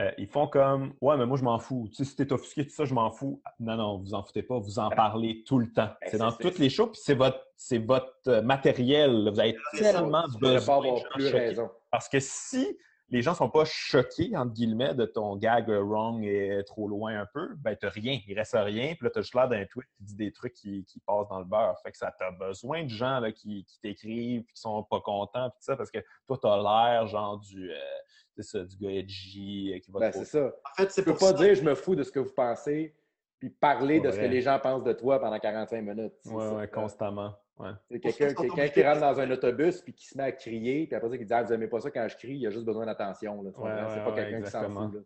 Euh, 0.00 0.10
ils 0.18 0.26
font 0.26 0.46
comme 0.48 0.94
Ouais, 1.00 1.16
mais 1.16 1.26
moi 1.26 1.36
je 1.36 1.44
m'en 1.44 1.58
fous. 1.58 1.86
Tu 1.90 1.96
sais, 1.96 2.04
si 2.04 2.16
t'es 2.16 2.32
offusqué, 2.32 2.64
tout 2.64 2.72
ça, 2.72 2.84
je 2.84 2.94
m'en 2.94 3.10
fous. 3.10 3.42
Non, 3.60 3.76
non, 3.76 3.98
vous 3.98 4.14
en 4.14 4.22
foutez 4.22 4.42
pas, 4.42 4.58
vous 4.58 4.78
en 4.78 4.88
parlez 4.90 5.44
tout 5.44 5.58
le 5.58 5.66
temps. 5.72 5.90
Ben, 6.00 6.08
c'est 6.10 6.18
dans 6.18 6.30
c'est- 6.30 6.42
toutes 6.42 6.58
les 6.58 6.70
shows, 6.70 6.86
puis 6.88 7.00
c'est 7.02 7.14
votre, 7.14 7.40
c'est 7.56 7.78
votre 7.78 8.12
euh, 8.28 8.42
matériel. 8.42 9.24
là. 9.24 9.30
Vous 9.30 9.40
avez 9.40 9.56
tellement 9.78 10.24
besoin 10.40 10.78
de 10.78 11.12
plus 11.14 11.26
raison. 11.28 11.70
Parce 11.90 12.08
que 12.08 12.20
si 12.20 12.76
les 13.12 13.20
gens 13.20 13.34
sont 13.34 13.50
pas 13.50 13.66
choqués, 13.66 14.34
entre 14.34 14.54
guillemets, 14.54 14.94
de 14.94 15.04
ton 15.04 15.36
gag 15.36 15.70
euh, 15.70 15.82
wrong 15.82 16.24
et 16.24 16.62
trop 16.66 16.88
loin 16.88 17.20
un 17.20 17.26
peu, 17.26 17.54
ben 17.56 17.76
t'as 17.78 17.90
rien, 17.90 18.18
il 18.26 18.34
reste 18.34 18.54
rien. 18.54 18.94
Puis 18.94 19.04
là, 19.04 19.10
t'as 19.10 19.20
juste 19.20 19.34
l'air 19.34 19.50
d'un 19.50 19.66
tweet 19.66 19.86
qui 19.98 20.02
dit 20.02 20.16
des 20.16 20.32
trucs 20.32 20.54
qui, 20.54 20.84
qui 20.86 20.98
passent 21.00 21.28
dans 21.28 21.38
le 21.38 21.44
beurre. 21.44 21.78
Fait 21.82 21.92
que 21.92 21.98
ça 21.98 22.10
t'a 22.10 22.30
besoin 22.30 22.84
de 22.84 22.88
gens 22.88 23.20
là, 23.20 23.30
qui, 23.30 23.66
qui 23.66 23.78
t'écrivent, 23.80 24.44
puis 24.44 24.54
qui 24.54 24.60
sont 24.62 24.82
pas 24.84 25.00
contents, 25.00 25.50
puis 25.50 25.58
tout 25.58 25.64
ça, 25.64 25.76
parce 25.76 25.90
que 25.90 25.98
toi, 26.26 26.38
t'as 26.40 26.56
l'air 26.56 27.06
genre 27.06 27.38
du, 27.38 27.70
euh, 27.70 27.76
c'est 28.34 28.44
ça, 28.44 28.64
du 28.64 28.76
gars 28.78 28.90
edgy 28.90 29.74
euh, 29.74 29.78
qui 29.78 29.90
va 29.90 30.00
Ben, 30.00 30.10
trop 30.10 30.20
c'est 30.20 30.30
ça. 30.30 30.46
En 30.46 30.74
fait, 30.74 30.90
c'est 30.90 31.04
pour 31.04 31.18
pas 31.18 31.26
ça. 31.26 31.32
dire 31.34 31.54
je 31.54 31.62
me 31.62 31.74
fous 31.74 31.94
de 31.94 32.04
ce 32.04 32.10
que 32.10 32.18
vous 32.18 32.32
pensez, 32.34 32.96
puis 33.38 33.50
parler 33.50 34.00
de 34.00 34.10
ce 34.10 34.16
que 34.16 34.24
les 34.24 34.40
gens 34.40 34.58
pensent 34.58 34.84
de 34.84 34.92
toi 34.94 35.20
pendant 35.20 35.38
45 35.38 35.82
minutes. 35.82 36.14
Ça. 36.22 36.54
ouais, 36.54 36.68
constamment. 36.68 37.34
Ouais. 37.58 37.70
C'est 37.90 38.00
quelqu'un 38.00 38.68
qui 38.68 38.82
rentre 38.82 39.00
dans 39.00 39.20
un 39.20 39.30
autobus 39.30 39.82
puis 39.82 39.92
qui 39.92 40.06
se 40.06 40.16
met 40.16 40.24
à 40.24 40.32
crier, 40.32 40.86
puis 40.86 40.96
après 40.96 41.10
ça, 41.10 41.18
qui 41.18 41.24
dit 41.24 41.32
ah, 41.34 41.42
Vous 41.42 41.52
aimez 41.52 41.68
pas 41.68 41.80
ça 41.80 41.90
quand 41.90 42.08
je 42.08 42.16
crie, 42.16 42.36
il 42.36 42.46
a 42.46 42.50
juste 42.50 42.64
besoin 42.64 42.86
d'attention. 42.86 43.42
là. 43.42 43.50
Tu 43.54 43.60
Ouais, 43.60 43.70
c'est 43.88 43.98
ouais, 43.98 44.04
pas 44.04 44.12
quelqu'un 44.12 44.42
qui 44.42 44.50
s'en 44.50 44.70
fout. 44.90 45.04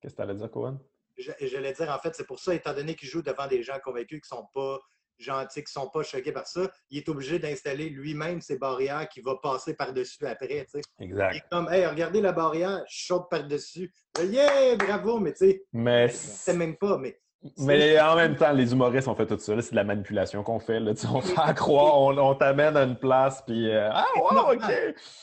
Qu'est-ce 0.00 0.14
que 0.14 0.16
t'allais 0.18 0.34
dire, 0.34 0.50
Cohen? 0.50 0.78
Je- 1.18 1.32
J'allais 1.40 1.72
dire, 1.72 1.90
en 1.90 1.98
fait, 1.98 2.14
c'est 2.14 2.26
pour 2.26 2.38
ça, 2.38 2.54
étant 2.54 2.72
donné 2.74 2.94
qu'il 2.94 3.08
joue 3.08 3.22
devant 3.22 3.46
des 3.46 3.62
gens 3.62 3.78
convaincus 3.82 4.20
qui 4.20 4.32
ne 4.34 4.38
sont 4.38 4.46
pas 4.54 4.78
gentils, 5.18 5.64
qui 5.64 5.76
ne 5.78 5.82
sont 5.82 5.88
pas 5.88 6.02
choqués 6.02 6.30
par 6.32 6.46
ça, 6.46 6.70
il 6.90 6.98
est 6.98 7.08
obligé 7.08 7.38
d'installer 7.38 7.88
lui-même 7.88 8.42
ses 8.42 8.58
barrières 8.58 9.08
qui 9.08 9.22
va 9.22 9.34
passer 9.42 9.74
par-dessus 9.74 10.26
après. 10.26 10.66
tu 10.66 10.72
sais. 10.72 10.80
Il 11.00 11.06
Exact. 11.06 11.34
est 11.34 11.42
comme, 11.50 11.68
hey, 11.72 11.86
regardez 11.86 12.20
la 12.20 12.32
barrière, 12.32 12.84
je 12.88 13.06
saute 13.06 13.28
par-dessus. 13.30 13.90
Yeah, 14.22 14.76
bravo, 14.76 15.18
mais 15.18 15.32
tu 15.32 15.38
sais, 15.50 15.64
Mais 15.72 16.08
c'est 16.08 16.54
même 16.56 16.76
pas. 16.76 16.98
Mais 16.98 17.18
Mais 17.58 18.00
en 18.00 18.16
même 18.16 18.34
temps, 18.36 18.52
les 18.52 18.72
humoristes 18.72 19.06
ont 19.08 19.14
fait 19.14 19.26
tout 19.26 19.38
ça. 19.38 19.60
C'est 19.60 19.70
de 19.70 19.76
la 19.76 19.84
manipulation 19.84 20.42
qu'on 20.42 20.58
fait. 20.58 20.80
Là. 20.80 20.92
On 21.12 21.20
fait 21.20 21.34
à 21.40 21.54
croire, 21.54 21.96
on, 22.00 22.16
on 22.18 22.34
t'amène 22.34 22.76
à 22.76 22.82
une 22.82 22.96
place, 22.98 23.42
puis 23.46 23.70
euh, 23.70 23.88
Ah, 23.92 24.06
wow, 24.16 24.54
OK! 24.54 24.62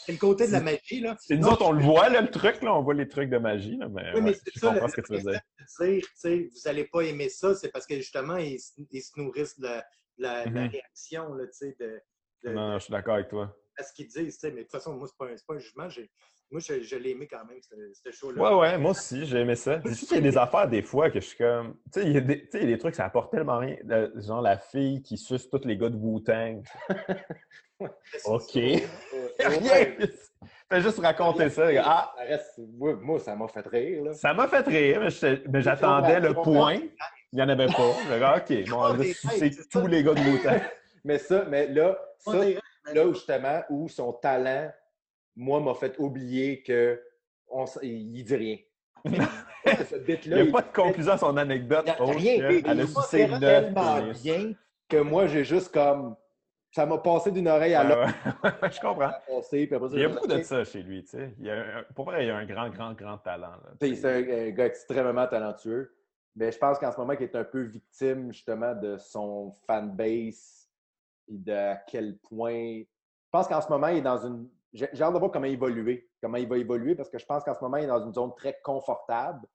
c'est 0.05 0.11
le 0.13 0.17
côté 0.17 0.47
de 0.47 0.53
la 0.53 0.61
magie. 0.61 1.01
Là. 1.01 1.15
Et 1.29 1.35
nous 1.35 1.43
Non, 1.47 1.53
autres, 1.53 1.65
on 1.65 1.71
le 1.71 1.81
voit, 1.83 2.09
là, 2.09 2.21
le 2.21 2.29
truc, 2.29 2.61
là, 2.61 2.73
on 2.75 2.81
voit 2.81 2.93
les 2.93 3.07
trucs 3.07 3.29
de 3.29 3.37
magie, 3.37 3.77
là, 3.77 3.87
mais, 3.89 4.11
Oui, 4.13 4.21
mais 4.21 4.29
ouais, 4.31 4.37
c'est 4.45 4.59
ça, 4.59 4.73
le- 4.73 4.87
ce 4.87 4.95
que 4.95 5.01
tu 5.01 5.13
veux 5.13 5.19
dire. 5.19 5.31
dire, 5.31 5.41
tu 6.01 6.01
sais, 6.15 6.49
vous 6.53 6.59
n'allez 6.65 6.85
pas 6.85 7.01
aimer 7.01 7.29
ça, 7.29 7.55
c'est 7.55 7.69
parce 7.71 7.85
que 7.85 7.95
justement, 7.95 8.37
ils, 8.37 8.59
se- 8.59 8.71
ils 8.91 9.01
se 9.01 9.19
nourrissent 9.19 9.59
de 9.59 9.65
la, 9.67 9.77
de 9.79 10.23
la- 10.23 10.45
de 10.45 10.55
la 10.55 10.61
Mhm. 10.61 10.69
réaction, 10.69 11.33
là, 11.33 11.45
tu 11.47 11.51
sais, 11.53 11.75
de, 11.79 12.01
de- 12.45 12.53
Non, 12.53 12.69
non, 12.69 12.77
je 12.79 12.83
suis 12.85 12.91
d'accord 12.91 13.15
avec 13.15 13.27
toi. 13.29 13.53
à 13.77 13.83
ce 13.83 13.91
qu'ils 13.91 14.07
disent. 14.07 14.35
tu 14.35 14.39
sais. 14.39 14.51
Mais 14.51 14.57
de 14.59 14.61
toute 14.63 14.71
façon, 14.71 14.93
moi, 14.93 15.07
ce 15.07 15.13
n'est 15.13 15.29
pas, 15.31 15.35
c'est 15.37 15.45
pas 15.45 15.55
un 15.55 15.59
jugement. 15.59 15.89
Moi, 16.53 16.61
je, 16.61 16.83
je 16.83 16.95
l'ai 16.97 17.09
aimé 17.09 17.27
quand 17.27 17.43
même, 17.45 17.57
ce, 17.93 18.11
show-là. 18.11 18.39
Ouais, 18.39 18.59
ouais, 18.59 18.77
moi 18.77 18.91
aussi, 18.91 19.25
j'ai 19.25 19.39
aimé 19.39 19.55
ça. 19.55 19.81
C'est 19.83 20.05
qu'il 20.05 20.17
y 20.17 20.19
a 20.19 20.21
des 20.21 20.37
affaires, 20.37 20.67
des 20.67 20.83
fois, 20.83 21.09
que 21.09 21.19
je 21.19 21.25
suis 21.25 21.37
comme. 21.37 21.73
Tu 21.91 21.99
sais, 21.99 22.05
il 22.05 22.11
y 22.13 22.17
a 22.17 22.21
des, 22.21 22.47
y 22.53 22.57
a 22.57 22.65
des 22.65 22.77
trucs, 22.77 22.93
ça 22.93 23.05
apporte 23.05 23.31
tellement 23.31 23.57
rien. 23.57 23.75
Genre 24.17 24.39
la 24.39 24.59
fille 24.59 25.01
qui 25.01 25.17
suce 25.17 25.49
tous 25.49 25.65
les 25.65 25.77
gars 25.77 25.89
de 25.89 25.97
Wu-Tang. 25.97 26.61
OK. 28.25 28.53
Fais 30.69 30.81
juste 30.81 30.99
raconter 30.99 31.49
ça. 31.49 31.69
Ah, 31.83 32.13
Ça 32.15 32.23
reste- 32.23 32.61
moi, 32.77 32.99
moi, 33.01 33.19
ça 33.19 33.35
m'a 33.35 33.47
fait 33.47 33.65
rire. 33.67 34.03
Là. 34.03 34.13
ça 34.13 34.35
m'a 34.35 34.47
fait 34.47 34.67
rire, 34.67 35.01
mais 35.49 35.61
j'attendais 35.61 36.19
le 36.19 36.35
point. 36.35 36.75
Il 37.31 37.37
n'y 37.37 37.41
en 37.41 37.49
avait 37.49 37.65
pas. 37.65 38.37
OK, 38.37 38.69
bon, 38.69 38.77
on 38.77 38.93
va 38.93 39.03
sucer 39.03 39.49
tous 39.71 39.87
les 39.87 40.03
gars 40.03 40.13
de 40.13 40.19
Wu-Tang. 40.19 40.61
Mais 41.03 41.17
ça, 41.17 41.43
mais 41.49 41.67
là, 41.67 41.99
ça, 42.17 42.31
là 42.93 43.05
où 43.05 43.13
justement, 43.13 43.61
où 43.69 43.89
son 43.89 44.13
talent, 44.13 44.71
moi, 45.35 45.59
m'a 45.59 45.73
fait 45.73 45.95
oublier 45.99 46.61
que 46.63 47.01
on, 47.49 47.65
il 47.81 48.23
dit 48.23 48.35
rien. 48.35 48.57
Ce 49.65 49.95
Il 50.25 50.33
n'y 50.33 50.49
a 50.49 50.51
pas 50.51 50.61
de 50.61 50.73
conclusion 50.73 51.13
à 51.13 51.17
son 51.17 51.35
anecdote. 51.37 51.83
Il 51.85 51.87
y 51.87 51.91
a 51.91 52.05
rien. 52.05 52.49
Il 52.49 52.69
Elle 52.69 53.33
a 53.33 53.39
tellement 53.39 54.11
bien 54.11 54.53
que 54.89 54.97
moi, 54.97 55.27
j'ai 55.27 55.43
juste 55.43 55.73
comme. 55.73 56.15
Ça 56.71 56.87
m'a 56.87 56.97
passé 56.97 57.31
d'une 57.31 57.47
oreille 57.47 57.75
à 57.75 57.83
Ouais, 57.83 57.95
l'autre. 58.41 58.71
Je 58.73 58.79
comprends. 58.79 59.11
passé, 59.27 59.69
après 59.71 59.87
Il 59.93 59.99
y 59.99 60.03
a 60.05 60.07
beaucoup 60.09 60.25
de 60.27 60.41
ça 60.41 60.63
chez 60.63 60.81
lui, 60.81 61.03
tu 61.03 61.11
sais. 61.11 61.35
Il 61.37 61.45
y 61.45 61.51
a 61.51 61.77
un- 61.79 61.83
pour 61.93 62.05
vrai, 62.05 62.23
il 62.25 62.27
y 62.29 62.31
a 62.31 62.37
un 62.37 62.45
grand, 62.47 62.67
grand, 62.69 62.93
grand 62.93 63.17
talent. 63.19 63.53
C'est 63.79 64.03
un, 64.05 64.47
un 64.47 64.49
gars 64.49 64.65
extrêmement 64.65 65.27
talentueux. 65.27 65.93
Mais 66.35 66.51
je 66.51 66.57
pense 66.57 66.79
qu'en 66.79 66.91
ce 66.91 66.97
moment, 66.97 67.13
il 67.13 67.21
est 67.21 67.35
un 67.35 67.43
peu 67.43 67.61
victime 67.61 68.33
justement 68.33 68.73
de 68.73 68.97
son 68.97 69.51
fanbase 69.67 70.67
et 71.27 71.37
de 71.37 71.51
à 71.53 71.75
quel 71.75 72.17
point. 72.17 72.79
Je 72.79 73.29
pense 73.31 73.47
qu'en 73.47 73.61
ce 73.61 73.69
moment, 73.69 73.87
il 73.89 73.97
est 73.97 74.01
dans 74.01 74.25
une. 74.25 74.49
J'ai 74.73 74.87
hâte 75.03 75.13
de 75.13 75.19
voir 75.19 75.31
comment 75.31 75.45
il 75.45 75.57
va 75.59 75.67
évoluer. 75.67 76.09
Comment 76.21 76.37
il 76.37 76.47
va 76.47 76.57
évoluer 76.57 76.95
parce 76.95 77.09
que 77.09 77.19
je 77.19 77.25
pense 77.25 77.43
qu'en 77.43 77.53
ce 77.53 77.61
moment, 77.63 77.77
il 77.77 77.83
est 77.83 77.87
dans 77.87 78.03
une 78.03 78.13
zone 78.13 78.33
très 78.35 78.59
confortable. 78.63 79.47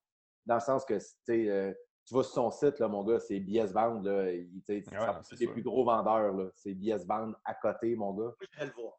Dans 0.47 0.55
le 0.55 0.61
sens 0.61 0.85
que, 0.85 0.97
tu 1.27 1.51
euh, 1.51 1.73
tu 2.05 2.15
vas 2.15 2.23
sur 2.23 2.33
son 2.33 2.51
site, 2.51 2.79
là, 2.79 2.89
mon 2.89 3.03
gars, 3.05 3.19
c'est 3.19 3.41
BS 3.41 3.73
Vendre. 3.73 4.09
Là, 4.09 4.31
il, 4.33 4.49
Ouais, 4.69 4.83
c'est 5.23 5.41
les 5.41 5.49
plus 5.49 5.63
gros 5.63 5.85
vendeurs. 5.85 6.33
là. 6.33 6.49
C'est 6.55 6.73
BS 6.73 7.05
Vendre 7.07 7.39
à 7.45 7.55
côté, 7.55 7.95
mon 7.97 8.13
gars. 8.15 8.23
Moi, 8.25 8.35
j'irais 8.53 8.67
le 8.67 8.73
voir. 8.73 8.93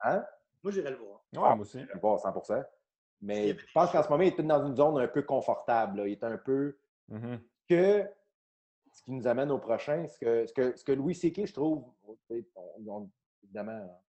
Hein? 0.00 0.24
Moi, 0.62 0.72
j'irais 0.72 0.90
le 0.90 0.96
voir. 0.96 1.20
Ouais, 1.32 1.40
moi 1.40 1.60
aussi. 1.60 1.80
Je 1.80 1.86
vais 1.86 1.94
le 1.94 2.00
voir 2.00 2.18
100 2.18 2.34
Il 2.50 2.56
y 2.58 2.62
Mais 3.22 3.48
je 3.56 3.72
pense 3.72 3.90
qu'en 3.92 4.02
ce 4.02 4.08
moment, 4.08 4.22
il 4.24 4.28
est 4.28 4.32
peut-être 4.32 4.48
dans 4.48 4.66
une 4.66 4.76
zone 4.76 4.98
un 4.98 5.08
peu 5.08 5.22
confortable. 5.22 5.98
là. 6.00 6.06
Il 6.08 6.12
est 6.12 6.24
un 6.24 6.36
peu 6.36 6.76
Mhm. 7.08 7.40
que 7.68 8.04
ce 8.92 9.02
qui 9.02 9.12
nous 9.12 9.26
amène 9.26 9.50
au 9.50 9.58
prochain, 9.58 10.06
ce 10.08 10.18
que, 10.18 10.46
ce 10.46 10.52
que, 10.52 10.76
ce 10.76 10.84
que 10.84 10.92
Louis 10.92 11.14
C.K., 11.14 11.46
je 11.46 11.52
trouve, 11.52 11.84
on- 12.06 12.16
on- 12.88 13.10
évidemment, 13.42 14.03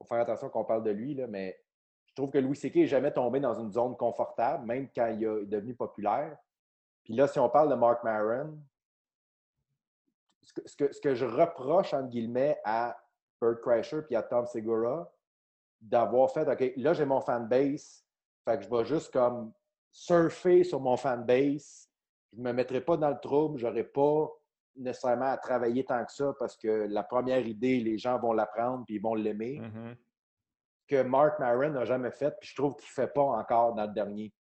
faut 0.00 0.08
faire 0.08 0.20
attention 0.20 0.48
qu'on 0.48 0.64
parle 0.64 0.82
de 0.82 0.90
lui, 0.90 1.14
là, 1.14 1.26
mais 1.26 1.60
je 2.06 2.14
trouve 2.14 2.30
que 2.30 2.38
Louis 2.38 2.56
C.K. 2.56 2.76
n'est 2.76 2.86
jamais 2.86 3.12
tombé 3.12 3.38
dans 3.38 3.54
une 3.54 3.70
zone 3.70 3.96
confortable, 3.96 4.66
même 4.66 4.88
quand 4.94 5.06
il 5.08 5.22
est 5.22 5.46
devenu 5.46 5.74
populaire. 5.74 6.36
Puis 7.04 7.14
là, 7.14 7.28
si 7.28 7.38
on 7.38 7.48
parle 7.48 7.70
de 7.70 7.74
Mark 7.74 8.02
Maron, 8.02 8.58
ce 10.42 11.00
que, 11.00 11.14
je 11.14 11.24
reproche, 11.24 11.94
entre 11.94 12.08
guillemets, 12.08 12.58
à 12.64 12.98
Bert 13.40 13.60
Kreischer 13.60 14.02
puis 14.02 14.16
à 14.16 14.22
Tom 14.22 14.46
Segura, 14.46 15.12
d'avoir 15.80 16.30
fait, 16.30 16.48
OK, 16.48 16.72
là, 16.76 16.92
j'ai 16.92 17.04
mon 17.04 17.20
fanbase, 17.20 18.04
fait 18.44 18.58
que 18.58 18.64
je 18.64 18.70
vais 18.70 18.84
juste 18.84 19.12
comme 19.12 19.52
surfer 19.92 20.64
sur 20.64 20.80
mon 20.80 20.96
fanbase, 20.96 21.88
je 22.32 22.38
ne 22.38 22.44
me 22.44 22.52
mettrai 22.52 22.80
pas 22.80 22.96
dans 22.96 23.10
le 23.10 23.18
trouble, 23.20 23.58
je 23.58 23.66
n'aurai 23.66 23.84
pas 23.84 24.30
nécessairement 24.80 25.30
à 25.32 25.36
travailler 25.36 25.84
tant 25.84 26.04
que 26.04 26.12
ça 26.12 26.32
parce 26.38 26.56
que 26.56 26.86
la 26.88 27.02
première 27.02 27.46
idée, 27.46 27.80
les 27.80 27.98
gens 27.98 28.18
vont 28.18 28.32
l'apprendre 28.32 28.84
puis 28.86 28.96
ils 28.96 29.02
vont 29.02 29.14
l'aimer, 29.14 29.60
Mhm. 29.60 29.96
que 30.88 31.02
Mark 31.02 31.38
Maron 31.38 31.70
n'a 31.70 31.84
jamais 31.84 32.10
fait, 32.10 32.34
puis 32.40 32.48
je 32.48 32.56
trouve 32.56 32.74
qu'il 32.76 32.88
ne 32.88 33.06
fait 33.06 33.12
pas 33.12 33.22
encore 33.22 33.74
dans 33.74 33.86
le 33.86 33.92
dernier. 33.92 34.32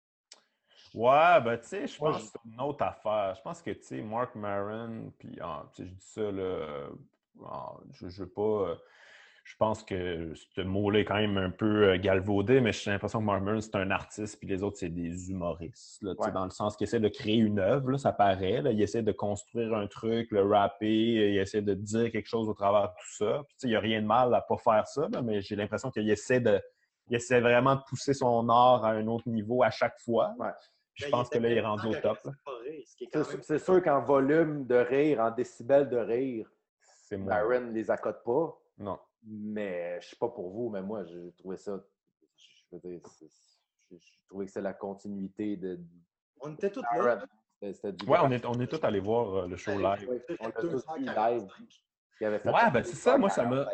Ouais, 0.96 1.40
ben 1.42 1.58
tu 1.60 1.68
sais, 1.68 1.86
je 1.88 1.98
pense 2.00 2.18
que 2.18 2.24
c'est 2.32 2.52
une 2.52 2.60
autre 2.62 2.84
affaire. 2.84 3.36
Je 3.36 3.42
pense 3.42 3.62
que, 3.62 3.70
tu 3.72 3.84
sais, 3.84 4.02
Mark 4.02 4.34
Maron, 4.34 5.14
puis 5.20 5.38
ah, 5.42 5.64
je 5.78 5.84
dis 5.84 5.96
ça, 6.00 6.22
là, 6.32 6.42
euh, 6.42 6.90
ah, 7.46 7.74
je, 7.92 8.08
je 8.10 8.24
veux 8.24 8.30
pas... 8.30 8.76
je 9.50 9.56
pense 9.56 9.84
que 9.84 10.32
ce 10.36 10.62
mot-là 10.62 11.00
est 11.00 11.06
quand 11.06 11.16
même 11.16 11.38
un 11.40 11.50
peu 11.50 11.90
euh, 11.90 11.98
galvaudé, 11.98 12.62
mais 12.62 12.72
j'ai 12.72 12.92
l'impression 12.92 13.18
que 13.20 13.26
Mark 13.26 13.42
Maron, 13.42 13.60
c'est 13.62 13.76
un 13.76 13.90
artiste, 13.90 14.38
puis 14.38 14.48
les 14.48 14.62
autres, 14.62 14.78
c'est 14.78 14.90
des 14.90 15.32
humoristes, 15.32 16.04
là, 16.04 16.14
Ouais. 16.20 16.32
dans 16.32 16.44
le 16.46 16.52
sens 16.52 16.78
qu'ils 16.78 16.86
essaient 16.86 17.00
de 17.00 17.08
créer 17.10 17.38
une 17.38 17.58
œuvre, 17.58 17.90
là, 17.90 17.98
ça 17.98 18.12
paraît. 18.14 18.62
Là, 18.62 18.72
ils 18.72 18.82
essaient 18.84 19.02
de 19.02 19.12
construire 19.12 19.74
un 19.74 19.88
truc, 19.88 20.30
le 20.30 20.44
rapper, 20.44 20.88
ils 21.34 21.40
essaient 21.40 21.64
de 21.64 21.74
dire 21.74 22.12
quelque 22.12 22.28
chose 22.28 22.48
au 22.48 22.54
travers 22.54 22.90
de 22.90 22.94
tout 23.00 23.16
ça. 23.26 23.42
Puis, 23.48 23.56
tu 23.56 23.62
sais, 23.62 23.68
il 23.68 23.72
n'y 23.72 23.76
a 23.76 23.80
rien 23.80 24.02
de 24.04 24.06
mal 24.06 24.32
à 24.36 24.42
pas 24.42 24.58
faire 24.58 24.86
ça, 24.88 25.08
là, 25.12 25.24
mais 25.24 25.42
j'ai 25.42 25.56
l'impression 25.56 25.90
qu'il 25.90 26.08
essaie 26.12 26.40
de... 26.40 26.62
Il 27.10 27.16
essaie 27.16 27.42
vraiment 27.42 27.76
de 27.76 27.82
pousser 27.90 28.14
son 28.14 28.48
art 28.50 28.86
à 28.86 28.92
un 28.92 29.08
autre 29.08 29.28
niveau 29.28 29.64
à 29.64 29.72
chaque 29.72 29.98
fois. 30.06 30.32
Ouais. 30.38 30.52
Puis 30.94 31.06
je 31.06 31.10
pense 31.10 31.28
que 31.28 31.40
là, 31.40 31.50
il 31.50 31.58
est 31.58 31.62
rendu 31.62 31.88
au 31.88 31.96
top. 31.96 32.20
C'est 33.42 33.58
sûr- 33.58 33.82
qu'en 33.82 34.02
volume 34.02 34.68
de 34.68 34.76
rire, 34.76 35.20
en 35.22 35.32
décibels 35.32 35.90
de 35.90 35.98
rire. 35.98 36.48
Maron 37.18 37.62
ne 37.62 37.72
les 37.72 37.90
accote 37.90 38.22
pas. 38.24 38.56
Non. 38.78 39.00
Mais 39.32 40.00
je 40.02 40.08
ne 40.08 40.10
sais 40.10 40.16
pas 40.16 40.30
pour 40.30 40.50
vous, 40.50 40.70
mais 40.70 40.82
moi, 40.82 41.04
j'ai 41.06 41.32
trouvé 41.38 41.58
ça. 41.58 41.80
Je 42.72 42.76
veux 42.76 42.80
dire, 42.80 43.00
je, 43.22 43.96
je 43.96 44.28
trouvais 44.28 44.46
que 44.46 44.52
c'est 44.52 44.62
la 44.62 44.74
continuité 44.74 45.56
de. 45.56 45.80
On 46.42 46.54
était 46.54 46.72
tous 46.72 46.84
là. 46.96 47.22
Du 47.62 48.06
Ouais, 48.08 48.18
on 48.24 48.32
est, 48.32 48.46
on 48.46 48.54
est 48.62 48.68
tous 48.68 48.84
allés 48.84 49.02
voir 49.02 49.36
euh, 49.36 49.48
le 49.48 49.58
show 49.58 49.72
live. 49.72 50.08
Ouais, 50.10 50.24
on 50.40 50.46
l'a 50.46 50.52
tous 50.54 50.68
vu 50.68 50.72
245. 51.06 51.32
live. 51.32 51.48
qui 52.18 52.26
avait 52.26 52.40
fait 52.40 52.50
Ouais, 52.50 52.72
ben, 52.72 52.84
c'est 52.84 52.96
ça, 52.96 53.18
moi, 53.18 53.30
ça 53.30 53.46
m'a-. 53.46 53.68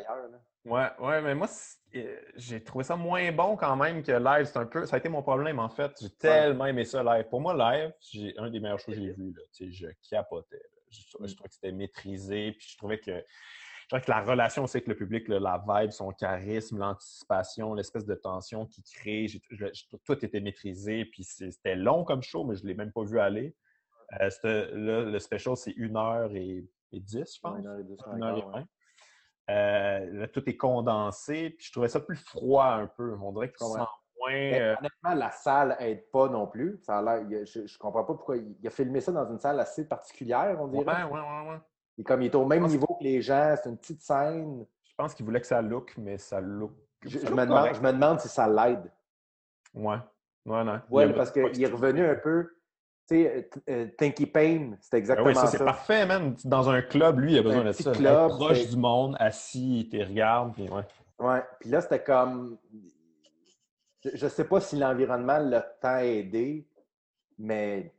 Ouais, 0.65 0.87
ouais, 0.99 1.21
mais 1.21 1.35
moi, 1.35 1.47
euh, 1.95 2.19
j'ai 2.35 2.63
trouvé 2.63 2.83
ça 2.83 2.95
moins 2.95 3.31
bon 3.31 3.55
quand 3.55 3.75
même 3.75 4.01
que 4.01 4.11
live. 4.11 4.45
C'est 4.45 4.57
un 4.57 4.65
peu, 4.65 4.87
ça 4.87 4.95
a 4.95 4.99
été 4.99 5.07
mon 5.07 5.21
problème 5.21 5.59
en 5.59 5.69
fait. 5.69 5.91
J'ai 6.01 6.09
tellement 6.09 6.65
aimé 6.65 6.83
ça 6.83 7.03
live. 7.03 7.27
Pour 7.29 7.39
moi, 7.41 7.53
live, 7.53 7.93
j'ai 7.99 8.33
un 8.39 8.49
des 8.49 8.59
meilleurs 8.59 8.79
shows 8.79 8.91
que 8.91 8.97
j'ai 8.97 9.13
vu. 9.13 9.31
Là. 9.31 9.41
Tu 9.53 9.71
sais, 9.71 9.71
je 9.71 10.09
capotais. 10.09 10.55
là. 10.55 10.79
Je, 10.89 11.01
je 11.01 11.35
trouvais 11.35 11.47
que 11.49 11.53
c'était 11.53 11.71
maîtrisé, 11.71 12.53
puis 12.53 12.67
je 12.71 12.77
trouvais 12.77 12.99
que 12.99 13.23
je 13.85 13.89
dirais 13.95 14.01
que 14.01 14.11
la 14.11 14.21
relation 14.21 14.63
aussi 14.63 14.77
avec 14.77 14.87
le 14.87 14.95
public, 14.95 15.27
là, 15.27 15.39
la 15.39 15.63
vibe, 15.67 15.91
son 15.91 16.11
charisme, 16.11 16.79
l'anticipation, 16.79 17.73
l'espèce 17.73 18.05
de 18.05 18.15
tension 18.15 18.65
qu'il 18.65 18.83
crée, 18.83 19.27
je- 19.27 19.37
je- 19.51 19.83
tout 20.03 20.25
était 20.25 20.39
maîtrisé. 20.39 21.05
Puis 21.05 21.23
c'était 21.23 21.75
long 21.75 22.03
comme 22.03 22.21
show, 22.23 22.43
mais 22.45 22.55
je 22.55 22.63
ne 22.63 22.69
l'ai 22.69 22.73
même 22.73 22.91
pas 22.91 23.03
vu 23.03 23.19
aller. 23.19 23.55
Euh, 24.19 24.29
c'était- 24.29 24.71
là, 24.71 25.01
le 25.03 25.19
special, 25.19 25.55
c'est 25.55 25.73
1h10, 25.77 27.35
je 27.35 27.39
pense. 27.41 27.59
Une 27.59 27.67
heure 27.67 27.79
et 27.79 27.83
dix, 27.83 27.97
Une 28.15 28.23
heure 28.23 28.29
et 28.37 28.41
encore, 28.41 28.53
ouais. 28.55 28.59
vingt. 28.61 28.67
Euh, 29.51 30.05
là, 30.21 30.27
tout 30.27 30.49
est 30.49 30.57
condensé, 30.57 31.51
puis 31.51 31.67
je 31.67 31.71
trouvais 31.71 31.87
ça 31.87 31.99
plus 31.99 32.15
froid 32.15 32.65
un 32.65 32.87
peu. 32.87 33.15
On 33.21 33.31
dirait 33.31 33.49
que 33.49 33.57
tu 33.57 33.63
comprends. 33.63 33.85
sens 33.85 33.89
moins. 34.19 34.31
Mais 34.31 34.59
euh, 34.61 34.75
honnêtement, 34.79 35.13
la 35.13 35.29
salle 35.31 35.75
aide 35.79 36.09
pas 36.11 36.27
non 36.29 36.47
plus. 36.47 36.79
Ça 36.81 36.99
a 36.99 37.19
je, 37.23 37.59
ne 37.61 37.77
comprends 37.77 38.03
pas 38.03 38.13
pourquoi 38.15 38.37
il, 38.37 38.55
a 38.65 38.71
filmé 38.71 39.01
ça 39.01 39.11
dans 39.11 39.29
une 39.29 39.37
salle 39.39 39.59
assez 39.59 39.87
particulière, 39.87 40.57
on 40.59 40.65
ouais, 40.69 40.83
dirait. 40.83 41.03
ouais, 41.03 41.11
ouais, 41.11 41.49
ouais. 41.51 41.59
Et 41.97 42.03
comme 42.03 42.21
il 42.21 42.25
est 42.25 42.35
au 42.35 42.45
même 42.45 42.65
niveau 42.67 42.87
que 42.99 43.03
les 43.03 43.21
gens, 43.21 43.55
c'est 43.61 43.69
une 43.69 43.77
petite 43.77 44.01
scène. 44.01 44.65
Je 44.83 44.93
pense 44.97 45.13
qu'il 45.13 45.25
voulait 45.25 45.41
que 45.41 45.47
ça 45.47 45.61
look, 45.61 45.93
mais 45.97 46.17
ça 46.17 46.39
look. 46.41 46.73
Je, 47.03 47.19
ça 47.19 47.25
je 47.25 47.29
look 47.31 47.39
me 47.39 47.45
demande, 47.45 47.57
correct. 47.59 47.75
je 47.75 47.81
me 47.81 47.91
demande 47.93 48.19
si 48.19 48.27
ça 48.27 48.47
l'aide. 48.47 48.91
Ouais. 49.73 49.97
Ouais, 50.45 50.63
non. 50.63 50.79
Ouais, 50.89 51.11
parce 51.13 51.31
qu'il 51.31 51.63
est 51.63 51.67
revenu 51.67 52.05
un 52.05 52.15
peu. 52.15 52.49
Tu 53.07 53.15
sais, 53.23 53.49
euh, 53.55 53.59
euh, 53.69 53.87
Tinky 53.97 54.25
Pain, 54.25 54.75
c'était 54.81 54.97
Ah 54.97 54.99
exactement 54.99 55.27
oui, 55.27 55.35
ça, 55.35 55.47
c'est 55.47 55.63
parfait, 55.63 56.05
man. 56.05 56.35
Dans 56.43 56.69
un 56.69 56.81
club, 56.81 57.19
lui, 57.19 57.33
il 57.33 57.37
a 57.39 57.43
besoin 57.43 57.61
Un 57.61 57.65
de 57.65 57.71
ça. 57.71 57.91
club, 57.91 58.29
Être 58.31 58.35
proche 58.37 58.61
c'est- 58.63 58.69
du 58.69 58.77
monde, 58.77 59.15
assis, 59.19 59.81
il 59.81 59.89
te 59.89 59.97
regarde, 59.97 60.53
puis 60.53 60.67
ouais. 60.69 60.83
Ouais. 61.19 61.43
Puis 61.59 61.69
là, 61.69 61.81
c'était 61.81 62.03
comme. 62.03 62.57
Je 64.03 64.23
ne 64.23 64.29
sais 64.29 64.43
pas 64.43 64.59
si 64.59 64.75
l'environnement 64.75 65.37
l'a 65.39 65.61
tant 65.61 65.97
aidé, 65.97 66.67
mais. 67.37 67.94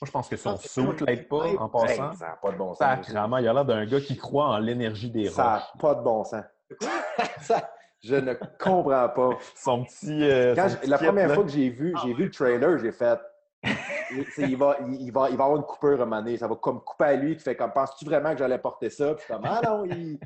Moi, 0.00 0.06
je 0.06 0.10
pense 0.12 0.28
que 0.28 0.36
son 0.36 0.56
suit 0.56 0.82
comme- 0.82 1.06
l'aide 1.06 1.28
pas, 1.28 1.44
en 1.58 1.68
passant. 1.68 1.86
Hey, 2.10 2.16
ça 2.16 2.26
n'a 2.28 2.38
pas 2.40 2.52
de 2.52 2.56
bon 2.56 2.68
sens. 2.74 2.78
Sacrément, 2.78 3.36
il 3.36 3.46
a 3.48 3.52
l'air 3.52 3.64
d'un 3.66 3.84
gars 3.84 4.00
qui 4.00 4.16
croit 4.16 4.46
en 4.46 4.58
l'énergie 4.58 5.10
des 5.10 5.26
Ça 5.26 5.54
roches. 5.54 5.62
n'a 5.74 5.80
pas 5.80 5.94
de 5.94 6.02
bon 6.02 6.24
sens. 6.24 6.44
Ça, 7.42 7.70
je 8.02 8.14
ne 8.14 8.32
comprends 8.58 9.08
pas. 9.10 9.30
Son 9.54 9.84
petit. 9.84 10.22
euh, 10.22 10.54
Quand 10.54 10.62
son 10.68 10.68
je- 10.68 10.76
petit 10.78 10.88
la 10.90 10.98
kit, 10.98 11.04
première 11.04 11.28
là. 11.28 11.34
fois 11.34 11.44
que 11.44 11.50
j'ai 11.50 11.68
vu, 11.68 11.94
j'ai 12.02 12.14
vu 12.14 12.24
le 12.24 12.30
trailer, 12.30 12.78
j'ai 12.78 12.92
fait. 12.92 13.18
il, 14.12 14.24
tu 14.34 14.54
va, 14.56 14.76
il, 14.88 15.12
va, 15.12 15.28
il 15.28 15.36
va 15.36 15.44
avoir 15.44 15.56
une 15.56 15.64
coupure 15.64 15.90
à 16.00 16.02
un 16.02 16.06
moment 16.06 16.22
donné. 16.22 16.38
Ça 16.38 16.48
va 16.48 16.54
comme 16.56 16.80
couper 16.80 17.04
à 17.04 17.14
lui 17.16 17.36
qui 17.36 17.42
fait 17.42 17.54
comme 17.56 17.72
penses-tu 17.72 18.06
vraiment 18.06 18.32
que 18.32 18.38
j'allais 18.38 18.56
porter 18.58 18.88
ça? 18.88 19.14
Puis 19.14 19.26
comme 19.28 19.42
Ah 19.44 19.60
non, 19.62 19.84
il, 19.84 20.18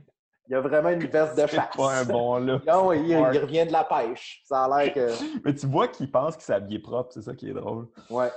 il 0.47 0.55
a 0.55 0.61
vraiment 0.61 0.91
une 0.91 1.05
veste 1.07 1.37
de 1.37 1.47
chasse. 1.49 1.77
pas 1.77 1.95
un 1.97 2.05
bon 2.05 2.37
là. 2.37 2.61
Non, 2.64 2.93
il, 2.93 3.09
il 3.09 3.16
revient 3.41 3.66
de 3.66 3.72
la 3.72 3.83
pêche. 3.83 4.41
Ça 4.45 4.66
a 4.66 4.85
l'air 4.85 4.95
que. 4.95 5.09
Mais 5.45 5.53
tu 5.53 5.66
vois 5.66 5.89
qu'il 5.89 6.09
pense 6.12 6.37
qu'il 6.37 6.45
s'est 6.45 6.55
habillé 6.55 6.79
propre, 6.79 7.11
c'est 7.12 7.22
ça 7.22 7.35
qui 7.35 7.51
est 7.51 7.55
drôle. 7.55 7.89
Ouais. 8.09 8.31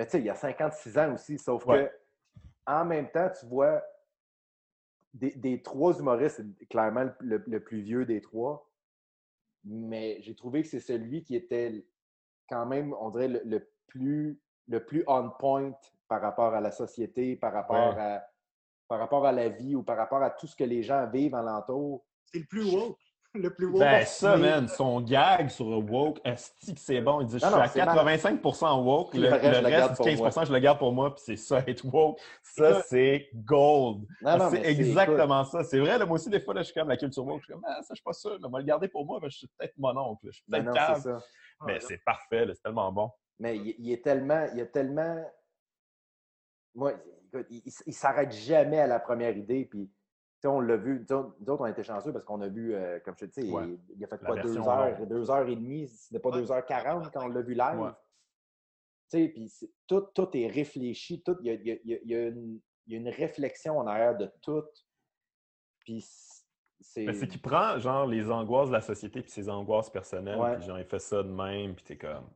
Mais 0.00 0.06
tu 0.06 0.12
sais, 0.12 0.22
il 0.22 0.30
a 0.30 0.34
56 0.34 0.96
ans 0.96 1.12
aussi, 1.12 1.36
sauf 1.38 1.66
Ouais. 1.66 1.86
que 1.86 1.92
en 2.72 2.86
même 2.86 3.10
temps, 3.10 3.28
tu 3.38 3.44
vois 3.44 3.82
des, 5.12 5.32
des 5.32 5.60
trois 5.60 5.92
humoristes, 5.98 6.40
c'est 6.58 6.66
clairement 6.68 7.04
le, 7.04 7.14
le- 7.36 7.44
le 7.46 7.62
plus 7.62 7.82
vieux 7.82 8.06
des 8.06 8.22
trois. 8.22 8.66
Mais 9.62 10.16
j'ai 10.22 10.34
trouvé 10.34 10.62
que 10.62 10.68
c'est 10.68 10.80
celui 10.80 11.22
qui 11.22 11.36
était 11.36 11.86
quand 12.48 12.64
même, 12.64 12.94
on 12.98 13.10
dirait, 13.10 13.28
le, 13.28 13.42
le 13.44 13.70
plus, 13.88 14.40
le 14.68 14.82
plus 14.82 15.04
on 15.06 15.28
point 15.38 15.74
par 16.08 16.22
rapport 16.22 16.54
à 16.54 16.62
la 16.62 16.70
société, 16.70 17.36
par 17.36 17.52
rapport, 17.52 17.94
Ouais. 17.94 18.00
à, 18.00 18.26
par 18.88 19.00
rapport 19.00 19.26
à 19.26 19.32
la 19.32 19.50
vie 19.50 19.74
ou 19.76 19.82
par 19.82 19.98
rapport 19.98 20.22
à 20.22 20.30
tout 20.30 20.46
ce 20.46 20.56
que 20.56 20.64
les 20.64 20.82
gens 20.82 21.06
vivent 21.10 21.34
alentour. 21.34 22.06
C'est 22.24 22.38
le 22.38 22.46
plus 22.46 22.64
woke. 22.74 22.96
Le 23.32 23.48
plus 23.54 23.66
woke. 23.66 23.78
Ben, 23.78 24.04
ça, 24.06 24.36
mais- 24.36 24.50
man, 24.50 24.66
son 24.66 25.00
gag 25.00 25.50
sur 25.50 25.66
Woke, 25.68 26.18
est-ce 26.24 26.50
que 26.72 26.76
c'est 26.80 27.00
bon? 27.00 27.20
Il 27.20 27.28
dit 27.28 27.38
Je 27.38 27.44
Non, 27.44 27.50
suis 27.52 27.56
non, 27.58 27.62
à 27.62 27.68
c'est 27.68 27.78
85% 27.80 28.82
woke, 28.84 29.14
le, 29.14 29.20
Le 29.20 29.28
reste, 29.28 29.44
je 29.44 29.50
le 29.50 29.54
le 29.64 29.70
garde 29.70 29.82
reste, 29.90 29.96
pour 29.96 30.04
15 30.06 30.18
moi. 30.18 30.44
je 30.44 30.52
le 30.52 30.58
garde 30.58 30.78
pour 30.80 30.92
moi, 30.92 31.14
puis 31.14 31.22
c'est 31.24 31.36
ça, 31.36 31.58
être 31.66 31.84
woke. 31.84 32.18
Ça, 32.42 32.82
c'est 32.82 33.28
gold. 33.34 34.04
Ah, 34.24 34.48
c'est 34.50 34.60
mais 34.60 34.72
écoute, 34.72 34.84
exactement 34.86 35.44
ça. 35.44 35.62
C'est 35.62 35.78
vrai, 35.78 35.96
là, 35.96 36.06
moi 36.06 36.16
aussi, 36.16 36.28
des 36.28 36.40
fois, 36.40 36.54
là, 36.54 36.62
je 36.62 36.66
suis 36.66 36.74
comme 36.74 36.88
la 36.88 36.96
culture 36.96 37.24
woke. 37.24 37.40
Je 37.42 37.44
suis 37.44 37.52
comme, 37.52 37.62
ah, 37.68 37.76
ça, 37.82 37.86
je 37.90 37.94
suis 37.94 38.02
pas 38.02 38.12
sûr. 38.12 38.30
là, 38.30 38.38
On 38.42 38.50
va 38.50 38.58
le 38.58 38.64
garder 38.64 38.88
pour 38.88 39.06
moi, 39.06 39.20
mais 39.22 39.30
je 39.30 39.36
suis 39.38 39.46
peut-être 39.58 39.74
mon 39.78 39.96
oncle. 39.96 40.26
Je 40.26 40.32
suis 40.32 40.44
ben 40.48 40.64
peut-être 40.64 40.74
cave. 40.74 41.00
ça. 41.00 41.18
Ah, 41.60 41.64
Mais 41.66 41.78
c'est 41.78 41.98
parfait, 42.04 42.46
c'est 42.52 42.62
tellement 42.62 42.90
bon. 42.90 43.10
Mais 43.38 43.56
il, 43.56 43.76
il 43.78 43.92
est 43.92 44.02
tellement. 44.02 44.44
Il 44.52 44.58
est 44.58 44.72
tellement. 44.72 45.24
Moi, 46.74 46.94
écoute, 47.32 47.46
il, 47.50 47.62
il- 47.64 47.72
il 47.86 47.94
s'arrête 47.94 48.32
jamais 48.32 48.80
à 48.80 48.86
la 48.88 48.98
première 48.98 49.36
idée. 49.36 49.66
Puis, 49.66 49.88
on 50.48 50.60
l'a 50.60 50.76
vu. 50.76 51.04
Nous 51.08 51.16
autres, 51.16 51.60
on 51.60 51.64
a 51.64 51.70
été 51.70 51.82
chanceux 51.82 52.12
parce 52.12 52.24
qu'on 52.24 52.40
a 52.40 52.48
vu, 52.48 52.74
euh, 52.74 52.98
comme 53.00 53.14
je 53.18 53.26
te 53.26 53.40
dis, 53.40 53.50
Ouais. 53.50 53.64
il, 53.88 53.96
il 53.98 54.04
a 54.04 54.06
fait 54.08 54.20
La 54.22 54.26
quoi, 54.28 54.40
deux 54.42 54.56
heures, 54.58 54.98
longue. 54.98 55.08
deux 55.08 55.30
heures 55.30 55.48
et 55.48 55.56
demie, 55.56 55.88
c'était 55.88 56.18
pas 56.18 56.30
Ouais. 56.30 56.40
deux 56.40 56.50
heures 56.52 56.64
quarante 56.64 57.10
quand 57.12 57.24
on 57.24 57.28
l'a 57.28 57.42
vu 57.42 57.54
live. 57.54 57.78
Ouais. 57.80 57.90
Tu 59.10 59.18
sais, 59.18 59.28
puis 59.28 59.52
tout, 59.86 60.02
tout 60.14 60.28
est 60.36 60.46
réfléchi. 60.46 61.22
Tout, 61.22 61.36
il, 61.40 61.46
y 61.46 61.50
a, 61.50 61.54
y 61.54 61.70
a- 61.72 61.78
y 61.84 61.94
a- 61.94 61.98
il 62.02 62.10
y 62.10 62.14
a 62.14 62.26
une, 62.28 62.60
il 62.86 62.92
y 62.92 62.96
a 62.96 62.98
une 63.00 63.08
réflexion 63.08 63.78
en 63.78 63.86
arrière 63.86 64.16
de 64.16 64.30
tout. 64.42 64.62
Puis, 65.80 66.04
c'est. 66.80 67.04
Mais 67.04 67.12
c'est 67.14 67.28
qu'il 67.28 67.42
prend, 67.42 67.78
genre, 67.78 68.06
les 68.06 68.30
angoisses 68.30 68.68
de 68.68 68.74
la 68.74 68.80
société 68.80 69.20
puis 69.22 69.30
ses 69.30 69.48
angoisses 69.48 69.90
personnelles, 69.90 70.38
puis 70.58 70.66
genre, 70.66 70.78
il 70.78 70.84
fait 70.86 70.98
ça 70.98 71.22
de 71.22 71.28
même, 71.28 71.74
puis 71.74 71.84
t'es 71.84 71.98
comme, 71.98 72.28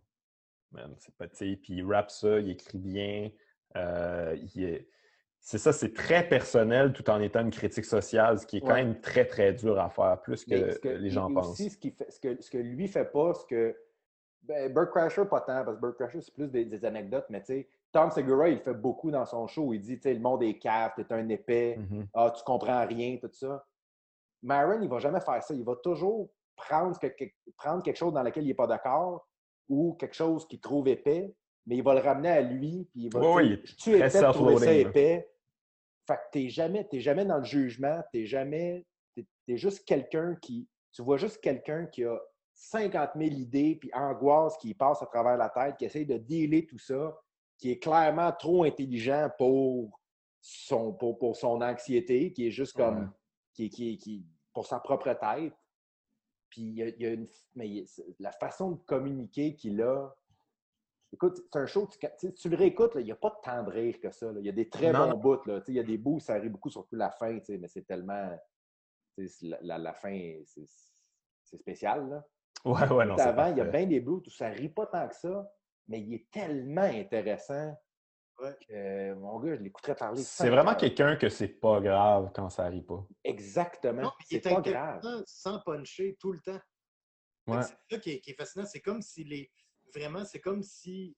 man, 0.72 0.94
c'est 0.98 1.14
pas, 1.16 1.28
tu 1.28 1.36
sais, 1.36 1.56
puis 1.56 1.74
il 1.74 1.84
rappe 1.84 2.10
ça, 2.10 2.38
il 2.40 2.50
écrit 2.50 2.78
bien, 2.78 3.30
euh, 3.76 4.36
il 4.54 4.64
est... 4.64 4.88
C'est 5.46 5.58
ça, 5.58 5.74
c'est 5.74 5.92
très 5.92 6.26
personnel 6.26 6.94
tout 6.94 7.08
en 7.10 7.20
étant 7.20 7.42
une 7.42 7.50
critique 7.50 7.84
sociale, 7.84 8.38
ce 8.38 8.46
qui 8.46 8.56
est 8.56 8.60
quand 8.62 8.68
Ouais. 8.68 8.82
même 8.82 8.98
très, 9.02 9.26
très 9.26 9.52
dur 9.52 9.78
à 9.78 9.90
faire, 9.90 10.18
plus 10.22 10.42
que, 10.42 10.78
que- 10.78 10.88
les 10.88 11.10
gens 11.10 11.30
pensent. 11.30 11.50
Aussi, 11.50 11.68
ce, 11.68 11.76
qui 11.76 11.90
fait, 11.90 12.10
ce, 12.10 12.18
que, 12.18 12.40
ce 12.40 12.50
que 12.50 12.56
lui 12.56 12.88
fait 12.88 13.04
pas, 13.04 13.34
ce 13.34 13.44
que. 13.44 13.76
Ben, 14.42 14.72
Burt 14.72 14.90
Crasher, 14.90 15.26
pas 15.26 15.42
tant, 15.42 15.62
parce 15.62 15.76
que 15.76 15.80
Burt 15.82 15.96
Crasher, 15.96 16.22
c'est 16.22 16.32
plus 16.32 16.48
des, 16.48 16.64
des 16.64 16.82
anecdotes, 16.86 17.26
mais 17.28 17.40
tu 17.40 17.46
sais, 17.46 17.68
Tom 17.92 18.10
Segura, 18.10 18.48
il 18.48 18.58
fait 18.58 18.72
beaucoup 18.72 19.10
dans 19.10 19.26
son 19.26 19.46
show. 19.46 19.74
Il 19.74 19.80
dit, 19.82 19.96
tu 19.96 20.02
sais, 20.04 20.14
le 20.14 20.20
monde 20.20 20.42
est 20.42 20.58
cave, 20.58 20.92
t'es 20.96 21.12
un 21.12 21.28
épais, 21.28 21.76
Mhm. 21.78 22.06
ah, 22.14 22.32
tu 22.34 22.42
comprends 22.42 22.86
rien, 22.86 23.18
tout 23.20 23.28
ça. 23.32 23.66
Maron, 24.42 24.80
il 24.80 24.88
va 24.88 24.98
jamais 24.98 25.20
faire 25.20 25.42
ça. 25.42 25.52
Il 25.54 25.64
va 25.64 25.76
toujours 25.76 26.30
prendre, 26.56 26.98
que- 26.98 27.06
que- 27.08 27.30
prendre 27.58 27.82
quelque 27.82 27.96
chose 27.98 28.14
dans 28.14 28.22
lequel 28.22 28.44
il 28.44 28.48
n'est 28.48 28.54
pas 28.54 28.66
d'accord 28.66 29.28
ou 29.68 29.92
quelque 29.94 30.14
chose 30.16 30.46
qu'il 30.48 30.60
trouve 30.60 30.88
épais, 30.88 31.34
mais 31.66 31.76
il 31.76 31.82
va 31.82 31.92
le 31.94 32.00
ramener 32.00 32.30
à 32.30 32.40
lui, 32.40 32.88
puis 32.92 33.04
il 33.04 33.12
va 33.12 33.20
Oui, 33.20 33.58
tu 33.62 33.62
oui, 33.62 33.74
suis 33.78 33.92
épais 33.94 34.32
trouver 34.32 34.56
ça 34.58 34.72
épais. 34.72 35.30
Fait 36.06 36.16
que 36.16 36.30
t'es 36.32 36.48
jamais, 36.48 36.84
t'es 36.84 37.00
jamais 37.00 37.24
dans 37.24 37.38
le 37.38 37.44
jugement, 37.44 38.02
t'es 38.12 38.26
jamais. 38.26 38.84
T'es, 39.14 39.56
juste 39.56 39.84
quelqu'un 39.84 40.36
qui. 40.36 40.68
Tu 40.92 41.02
vois 41.02 41.16
juste 41.16 41.40
quelqu'un 41.40 41.86
qui 41.86 42.04
a 42.04 42.18
50 42.54 43.10
000 43.16 43.30
idées 43.30 43.76
puis 43.80 43.90
angoisses 43.92 44.56
qui 44.58 44.74
passe 44.74 45.02
à 45.02 45.06
travers 45.06 45.36
la 45.36 45.48
tête, 45.50 45.76
qui 45.76 45.86
essaye 45.86 46.06
de 46.06 46.18
dealer 46.18 46.66
tout 46.66 46.78
ça, 46.78 47.18
qui 47.58 47.70
est 47.70 47.78
clairement 47.78 48.30
trop 48.32 48.64
intelligent 48.64 49.28
pour 49.36 50.00
son, 50.40 50.92
pour, 50.92 51.18
pour 51.18 51.36
son 51.36 51.60
anxiété, 51.62 52.32
qui 52.32 52.48
est 52.48 52.50
juste 52.50 52.74
comme. 52.76 52.98
Ouais. 52.98 53.08
Qui, 53.54 53.70
qui, 53.70 53.98
qui, 53.98 54.26
pour 54.52 54.66
sa 54.66 54.80
propre 54.80 55.12
tête. 55.12 55.54
Puis 56.50 56.62
il 56.62 56.74
y 56.74 56.82
a, 56.82 56.88
il 56.88 57.00
y 57.00 57.06
a 57.06 57.10
une. 57.10 57.26
Mais 57.54 57.84
la 58.18 58.32
façon 58.32 58.72
de 58.72 58.80
communiquer 58.82 59.54
qu'il 59.54 59.80
a. 59.80 60.14
Écoute, 61.14 61.40
c'est 61.52 61.58
un 61.60 61.66
show, 61.66 61.88
tu, 61.88 62.48
le 62.48 62.56
réécoutes, 62.56 62.92
il 62.96 63.04
n'y 63.04 63.12
a 63.12 63.16
pas 63.16 63.30
tant 63.42 63.62
de 63.62 63.70
rire 63.70 64.00
que 64.00 64.10
ça. 64.10 64.32
Il 64.36 64.44
y 64.44 64.48
a 64.48 64.52
des 64.52 64.68
très 64.68 64.92
Non. 64.92 65.10
bons 65.12 65.16
bouts. 65.18 65.44
Là. 65.46 65.60
Tu 65.60 65.66
sais, 65.66 65.72
Il 65.72 65.76
y 65.76 65.80
a 65.80 65.84
des 65.84 65.96
bouts 65.96 66.16
où 66.16 66.20
ça 66.20 66.34
rit 66.34 66.48
beaucoup, 66.48 66.70
surtout 66.70 66.96
la 66.96 67.10
fin, 67.12 67.38
tu 67.38 67.44
sais, 67.46 67.58
mais 67.58 67.68
c'est 67.68 67.84
tellement. 67.86 68.36
La, 69.42 69.58
la, 69.62 69.78
la 69.78 69.92
fin, 69.94 70.40
c'est 70.44 71.56
spécial. 71.56 72.08
Là. 72.10 72.24
Ouais, 72.64 72.88
ouais, 72.92 73.06
non, 73.06 73.14
avant, 73.16 73.46
il 73.46 73.58
y 73.58 73.60
a 73.60 73.64
bien 73.64 73.86
des 73.86 74.00
bouts 74.00 74.22
où 74.26 74.30
ça 74.30 74.48
rit 74.48 74.68
pas 74.70 74.86
tant 74.86 75.06
que 75.06 75.14
ça, 75.14 75.48
mais 75.86 76.00
il 76.00 76.14
est 76.14 76.30
tellement 76.30 76.80
intéressant 76.82 77.76
Ouais. 78.40 78.56
que, 78.68 78.72
euh, 78.74 79.14
mon 79.14 79.38
gars, 79.38 79.54
je 79.54 79.62
l'écouterais 79.62 79.94
parler. 79.94 80.20
C'est 80.20 80.50
vraiment 80.50 80.74
quelqu'un 80.74 81.14
que 81.14 81.28
c'est 81.28 81.46
pas 81.46 81.80
grave 81.80 82.32
quand 82.34 82.50
ça 82.50 82.64
arrive 82.64 82.82
pas. 82.84 83.06
Exactement. 83.22 84.02
Non, 84.02 84.10
puis 84.18 84.26
il 84.32 84.42
C'est 84.42 84.50
est 84.50 84.54
pas 84.54 84.60
grave. 84.60 84.96
intéressant 84.96 85.22
sans 85.26 85.60
puncher 85.60 86.16
tout 86.18 86.32
le 86.32 86.40
temps. 86.40 86.58
Ouais. 87.46 87.62
C'est 87.62 87.76
ça 87.94 88.00
qui 88.00 88.10
est, 88.10 88.20
qui 88.20 88.30
est 88.32 88.34
fascinant. 88.34 88.66
C'est 88.66 88.80
comme 88.80 89.00
si 89.02 89.22
les. 89.22 89.52
Vraiment, 89.94 90.24
c'est 90.24 90.40
comme 90.40 90.62
si. 90.62 91.16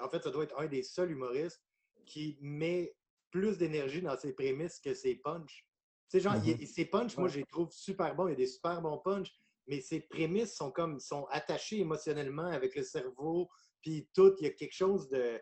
En 0.00 0.08
fait, 0.08 0.22
ça 0.22 0.30
doit 0.30 0.44
être 0.44 0.58
un 0.58 0.66
des 0.66 0.82
seuls 0.82 1.10
humoristes 1.12 1.62
qui 2.04 2.38
met 2.40 2.94
plus 3.30 3.58
d'énergie 3.58 4.00
dans 4.02 4.16
ses 4.16 4.32
prémices 4.32 4.80
que 4.80 4.94
ses 4.94 5.16
punchs. 5.16 5.66
Tu 6.08 6.18
sais, 6.18 6.20
genre, 6.20 6.34
il- 6.44 6.66
ses 6.66 6.84
punchs, 6.86 7.16
moi, 7.16 7.28
je 7.28 7.38
les 7.40 7.44
trouve 7.46 7.70
super 7.70 8.14
bons. 8.14 8.28
Il 8.28 8.30
y 8.30 8.34
a 8.34 8.36
des 8.36 8.46
super 8.46 8.80
bons 8.80 8.98
punchs, 8.98 9.32
mais 9.66 9.80
ses 9.80 10.00
prémices 10.00 10.54
sont 10.54 10.70
comme. 10.70 10.98
sont 11.00 11.26
attachées 11.30 11.80
émotionnellement 11.80 12.46
avec 12.46 12.74
le 12.76 12.82
cerveau, 12.84 13.48
puis 13.82 14.08
tout. 14.14 14.34
Il 14.40 14.44
y 14.44 14.46
a 14.46 14.50
quelque 14.52 14.72
chose 14.74 15.08
de, 15.08 15.40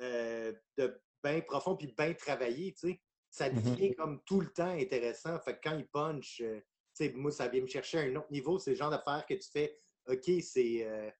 euh, 0.00 0.52
de 0.78 1.00
bien 1.22 1.40
profond, 1.42 1.76
puis 1.76 1.92
bien 1.96 2.14
travaillé, 2.14 2.72
tu 2.72 2.88
sais. 2.88 3.00
Ça 3.30 3.50
Mhm. 3.50 3.62
devient 3.62 3.94
comme 3.94 4.22
tout 4.24 4.40
le 4.40 4.50
temps 4.52 4.70
intéressant. 4.70 5.38
Fait 5.40 5.54
que 5.56 5.60
quand 5.68 5.76
il 5.78 5.86
punch, 5.88 6.40
euh, 6.40 6.60
tu 6.60 7.06
sais, 7.06 7.12
moi, 7.12 7.30
ça 7.30 7.48
vient 7.48 7.60
me 7.62 7.66
chercher 7.66 7.98
à 7.98 8.02
un 8.02 8.16
autre 8.16 8.30
niveau. 8.30 8.58
C'est 8.58 8.70
le 8.70 8.76
genre 8.76 8.90
d'affaire 8.90 9.24
que 9.28 9.34
tu 9.34 9.48
fais, 9.50 9.78
OK, 10.08 10.30
c'est. 10.42 10.86
euh, 10.86 11.10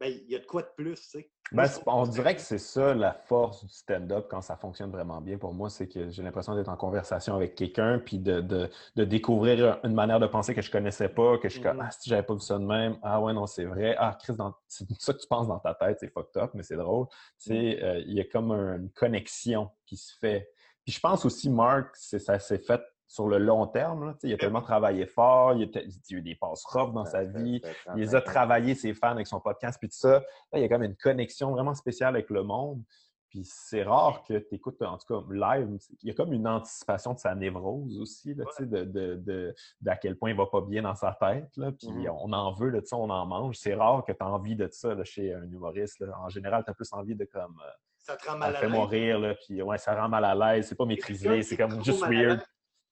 ben, 0.00 0.12
il 0.12 0.30
y 0.30 0.36
a 0.36 0.38
de 0.38 0.46
quoi 0.46 0.62
de 0.62 0.68
plus, 0.76 0.94
tu 1.00 1.08
sais. 1.20 1.30
Ben, 1.52 1.64
on 1.86 2.04
dirait 2.06 2.34
que 2.34 2.40
c'est 2.40 2.58
ça 2.58 2.92
la 2.92 3.12
force 3.12 3.64
du 3.64 3.72
stand-up 3.72 4.26
quand 4.28 4.40
ça 4.40 4.56
fonctionne 4.56 4.90
vraiment 4.90 5.20
bien 5.20 5.38
pour 5.38 5.54
moi, 5.54 5.70
c'est 5.70 5.86
que 5.86 6.08
j'ai 6.10 6.22
l'impression 6.24 6.56
d'être 6.56 6.68
en 6.68 6.76
conversation 6.76 7.36
avec 7.36 7.54
quelqu'un 7.54 8.00
puis 8.00 8.18
de, 8.18 8.40
de- 8.40 8.68
de 8.96 9.04
découvrir 9.04 9.78
une 9.84 9.94
manière 9.94 10.18
de 10.18 10.26
penser 10.26 10.56
que 10.56 10.60
je 10.62 10.72
connaissais 10.72 11.08
pas, 11.08 11.38
que 11.38 11.48
je 11.48 11.54
suis 11.54 11.62
comme 11.62 11.76
Mhm. 11.76 11.84
Ah, 11.86 11.90
si 11.92 12.10
j'avais 12.10 12.24
pas 12.24 12.34
vu 12.34 12.40
ça 12.40 12.58
de 12.58 12.64
même, 12.64 12.98
ah 13.02 13.20
ouais, 13.20 13.32
non, 13.32 13.46
c'est 13.46 13.64
vrai, 13.64 13.94
ah, 13.96 14.18
Chris, 14.20 14.34
dans- 14.34 14.54
c'est 14.66 14.86
ça 14.98 15.12
que 15.12 15.18
tu 15.18 15.28
penses 15.28 15.46
dans 15.46 15.60
ta 15.60 15.72
tête, 15.74 15.98
c'est 16.00 16.08
fucked 16.12 16.36
up, 16.42 16.50
mais 16.54 16.64
c'est 16.64 16.76
drôle. 16.76 17.06
Tu 17.38 17.50
sais, 17.50 17.82
euh, 17.82 18.00
il 18.00 18.14
y 18.14 18.20
a 18.20 18.24
comme 18.24 18.50
un- 18.50 18.78
une 18.78 18.90
connexion 18.90 19.70
qui 19.86 19.96
se 19.96 20.18
fait. 20.18 20.50
Puis 20.84 20.92
je 20.94 21.00
pense 21.00 21.24
aussi, 21.24 21.48
Mark, 21.48 21.90
c'est- 21.94 22.18
ça 22.18 22.40
s'est 22.40 22.58
fait 22.58 22.82
sur 23.06 23.28
le 23.28 23.38
long 23.38 23.66
terme. 23.66 24.06
là. 24.06 24.14
Il 24.22 24.32
a 24.32 24.36
tellement 24.36 24.62
travaillé 24.62 25.06
fort, 25.06 25.54
il 25.54 25.64
a, 25.64 25.80
il 25.82 26.14
a 26.14 26.18
eu 26.18 26.22
des 26.22 26.34
passes 26.34 26.64
rough 26.66 26.92
dans 26.92 27.04
sa 27.04 27.24
vie, 27.24 27.60
il 27.94 28.00
les 28.00 28.06
35 28.06 28.14
a 28.14 28.18
ans. 28.18 28.20
travaillés, 28.24 28.74
ses 28.74 28.94
fans, 28.94 29.10
avec 29.12 29.26
son 29.26 29.40
podcast, 29.40 29.78
puis 29.78 29.88
tout 29.88 29.96
ça. 29.96 30.20
Là, 30.20 30.22
il 30.54 30.60
y 30.60 30.64
a 30.64 30.68
comme 30.68 30.82
une 30.82 30.96
connexion 30.96 31.50
vraiment 31.52 31.74
spéciale 31.74 32.14
avec 32.14 32.30
le 32.30 32.42
monde. 32.42 32.82
Puis 33.28 33.42
c'est 33.44 33.82
rare 33.82 34.22
que 34.26 34.34
tu 34.38 34.54
écoutes, 34.54 34.80
en 34.82 34.96
tout 34.98 35.06
cas, 35.20 35.26
live. 35.32 35.68
Il 36.02 36.08
y 36.08 36.10
a 36.12 36.14
comme 36.14 36.32
une 36.32 36.46
anticipation 36.46 37.12
de 37.12 37.18
sa 37.18 37.34
névrose 37.34 37.98
aussi, 38.00 38.34
là, 38.34 38.44
sais, 38.56 38.66
de, 38.66 38.84
de, 38.84 39.16
de- 39.16 39.54
d'à 39.80 39.96
quel 39.96 40.16
point 40.16 40.30
il 40.30 40.36
va 40.36 40.46
pas 40.46 40.60
bien 40.60 40.82
dans 40.82 40.94
sa 40.94 41.12
tête. 41.12 41.48
Là, 41.56 41.72
puis 41.72 41.88
Mhm. 41.90 42.08
on 42.22 42.32
en 42.32 42.52
veut, 42.54 42.72
on 42.92 43.10
en 43.10 43.26
mange. 43.26 43.56
C'est 43.56 43.74
rare 43.74 44.04
que 44.04 44.12
tu 44.12 44.18
as 44.20 44.28
envie 44.28 44.54
de 44.56 44.68
ça 44.70 44.94
là, 44.94 45.02
chez 45.04 45.34
un 45.34 45.42
humoriste. 45.42 45.98
là. 46.00 46.14
En 46.20 46.28
général, 46.28 46.62
tu 46.64 46.70
as 46.70 46.74
plus 46.74 46.92
envie 46.92 47.16
de 47.16 47.24
comme. 47.24 47.60
euh, 47.64 47.70
Ça 47.98 48.16
te 48.16 48.28
rend 48.30 48.38
mal 48.38 48.54
à 48.54 48.58
Fais-moi 48.60 48.82
l'aise? 48.84 48.90
rire, 48.90 49.18
là, 49.18 49.34
puis 49.34 49.60
ouais, 49.60 49.78
ça 49.78 50.00
rend 50.00 50.08
mal 50.08 50.24
à 50.24 50.34
l'aise, 50.34 50.68
c'est 50.68 50.76
pas 50.76 50.86
maîtrisé, 50.86 51.42
c'est 51.42 51.56
comme 51.56 51.82
juste 51.84 52.04
à 52.04 52.08
weird. 52.08 52.40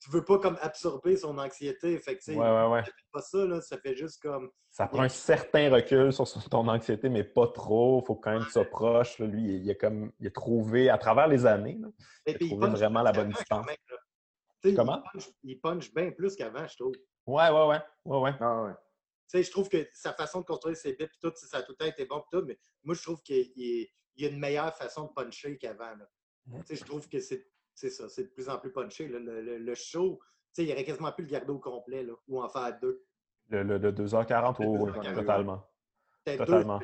Tu 0.05 0.11
veux 0.11 0.22
pas 0.24 0.38
comme 0.38 0.59
absorber 0.61 1.16
son 1.16 1.38
anxiété. 1.38 1.98
Fait 1.98 2.18
que, 2.18 2.30
Ouais, 2.32 2.36
ouais, 2.36 2.72
ouais. 2.74 2.82
pas 3.11 3.22
ça, 3.22 3.46
là, 3.46 3.62
ça 3.62 3.78
fait 3.78 3.96
juste 3.96 4.20
comme. 4.20 4.50
Ça 4.70 4.86
prend 4.86 5.02
un 5.02 5.09
certain 5.09 5.70
recul 5.72 6.12
sur 6.12 6.26
ton 6.50 6.68
anxiété, 6.68 7.09
mais 7.09 7.24
pas 7.24 7.48
trop. 7.48 8.05
Faut 8.07 8.16
quand 8.16 8.32
même 8.32 8.40
que 8.40 8.46
tu 8.46 8.52
sois 8.52 8.66
proche. 8.66 9.18
là. 9.18 9.26
Lui, 9.26 9.57
il 9.57 9.70
a 9.70 9.74
comme 9.74 10.12
il 10.20 10.26
a 10.26 10.30
trouvé, 10.30 10.90
à 10.90 10.98
travers 10.98 11.26
les 11.26 11.46
années, 11.46 11.78
là, 11.80 11.88
Et 12.26 12.32
Il 12.32 12.34
a 12.34 12.38
puis, 12.38 12.48
trouvé 12.48 12.66
punch 12.66 12.76
vraiment 12.78 13.02
la 13.02 13.12
bonne 13.12 13.30
distance. 13.30 13.66
Comment? 14.76 15.02
Il 15.02 15.12
punch, 15.12 15.30
il 15.42 15.61
punch 15.61 15.94
bien 15.94 16.11
plus 16.11 16.36
qu'avant, 16.36 16.66
je 16.66 16.76
trouve. 16.76 16.92
Ouais, 17.26 17.48
ouais, 17.50 17.66
ouais. 17.68 17.80
ouais, 18.05 18.18
ouais. 18.18 18.34
Ah 18.40 18.62
ouais. 18.64 18.72
Tu 19.30 19.38
sais, 19.38 19.42
je 19.42 19.50
trouve 19.50 19.68
que 19.70 19.88
sa 19.94 20.12
façon 20.12 20.40
de 20.40 20.44
construire 20.44 20.76
ses 20.76 20.92
bits, 20.94 21.07
tout, 21.20 21.32
ça 21.34 21.59
a 21.59 21.62
tout 21.62 21.72
le 21.72 21.76
temps 21.76 21.86
été 21.90 22.05
bon, 22.05 22.22
tout, 22.30 22.42
mais 22.46 22.59
moi, 22.82 22.94
je 22.94 23.02
trouve 23.02 23.22
qu'il 23.22 23.52
il- 23.57 23.88
il 24.16 24.24
y 24.24 24.26
a 24.28 24.30
une 24.30 24.38
meilleure 24.38 24.74
façon 24.76 25.05
de 25.07 25.12
puncher 25.12 25.57
qu'avant. 25.59 25.96
là. 25.96 26.07
Tu 26.66 26.66
sais, 26.66 26.76
je 26.76 26.84
trouve 26.84 27.09
que 27.09 27.18
c'est 27.20 27.46
c'est 27.75 27.91
ça, 27.91 28.09
c'est 28.09 28.25
de 28.25 28.29
plus 28.29 28.49
en 28.49 28.59
plus 28.59 28.72
punché. 28.72 29.09
là. 29.09 29.18
Le, 29.18 29.41
le- 29.43 29.59
le 29.59 29.75
show, 29.75 30.20
tu 30.55 30.62
sais, 30.62 30.64
il 30.64 30.72
aurait 30.72 30.85
quasiment 30.85 31.12
pu 31.12 31.22
le 31.22 31.29
garder 31.29 31.51
au 31.51 31.59
complet, 31.59 32.03
là, 32.05 32.12
ou 32.29 32.43
en 32.43 32.49
faire 32.49 32.79
deux. 32.81 33.05
Le, 33.49 33.62
le- 33.62 33.79
le 33.79 33.93
2h40, 33.93 34.61
Le 34.62 34.66
oui, 34.68 34.79
oui, 34.81 34.91
2h40, 34.91 35.14
totalement. 35.14 35.70
Totalement. 36.25 36.81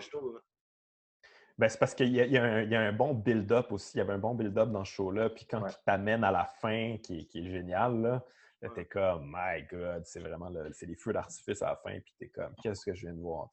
Ben, 1.57 1.68
c'est 1.68 1.78
parce 1.78 1.95
qu'il 1.95 2.09
y, 2.09 2.12
y 2.16 2.38
a 2.38 2.43
un- 2.43 2.62
il 2.62 2.70
y 2.70 2.74
a 2.74 2.80
un 2.80 2.93
bon 2.93 3.14
build-up 3.14 3.70
aussi. 3.72 3.97
Il 3.97 3.99
y 3.99 4.01
avait 4.01 4.14
un 4.14 4.18
bon 4.18 4.34
build-up 4.34 4.70
dans 4.70 4.84
ce 4.84 4.93
show-là. 4.93 5.30
Puis 5.30 5.47
quand 5.47 5.62
Ouais. 5.62 5.70
il 5.70 5.84
t'amène 5.84 6.24
à 6.24 6.30
la 6.30 6.45
fin, 6.45 6.97
qui, 7.03 7.20
est- 7.20 7.24
qui 7.26 7.41
est 7.41 7.51
génial, 7.51 8.01
là, 8.01 8.24
là, 8.62 8.68
Ouais. 8.68 8.74
t'es 8.74 8.86
comme, 8.86 9.30
my 9.34 9.62
God, 9.70 10.05
c'est 10.07 10.20
vraiment 10.20 10.49
le- 10.49 10.72
c'est 10.72 10.86
les 10.86 10.97
feux 10.97 11.12
d'artifice 11.12 11.61
à 11.62 11.66
la 11.66 11.76
fin. 11.76 11.99
Puis 12.01 12.14
t'es 12.18 12.28
comme, 12.28 12.55
qu'est-ce 12.62 12.84
que 12.84 12.95
je 12.95 13.03
viens 13.07 13.14
de 13.14 13.20
voir? 13.20 13.51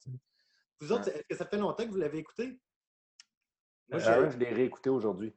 Vous 0.80 0.92
autres, 0.92 1.08
est-ce 1.08 1.22
que 1.28 1.36
ça 1.36 1.44
fait 1.46 1.58
longtemps 1.58 1.84
que 1.84 1.90
vous 1.90 1.96
l'avez 1.96 2.18
écouté? 2.18 2.60
Moi, 3.90 3.98
j'ai- 4.00 4.08
Aaron, 4.08 4.30
je 4.30 4.38
l'ai 4.38 4.50
réécouté 4.52 4.90
aujourd'hui. 4.90 5.34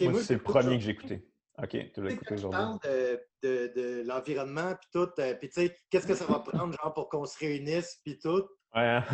Moi, 0.00 0.10
moi, 0.12 0.20
c'est 0.22 0.34
le 0.34 0.42
premier 0.42 0.76
que 0.78 0.84
j'ai 0.84 0.92
écouté. 0.92 1.26
OK, 1.62 1.76
tu 1.94 2.02
l'as 2.02 2.10
écouté 2.12 2.34
aujourd'hui. 2.34 2.58
parles 2.60 2.78
de, 2.84 3.20
de, 3.42 3.72
de 3.74 4.02
l'environnement, 4.08 4.74
puis 4.80 4.88
tout, 4.92 5.08
euh, 5.18 5.34
puis 5.34 5.48
tu 5.48 5.60
sais, 5.66 5.76
qu'est-ce 5.90 6.06
que 6.06 6.14
ça 6.14 6.24
va 6.26 6.38
prendre, 6.40 6.72
genre, 6.82 6.94
pour 6.94 7.08
qu'on 7.08 7.24
se 7.26 7.38
réunisse, 7.38 7.98
puis 8.04 8.18
tout? 8.18 8.44
Ouais. 8.74 8.82
hein? 8.82 9.04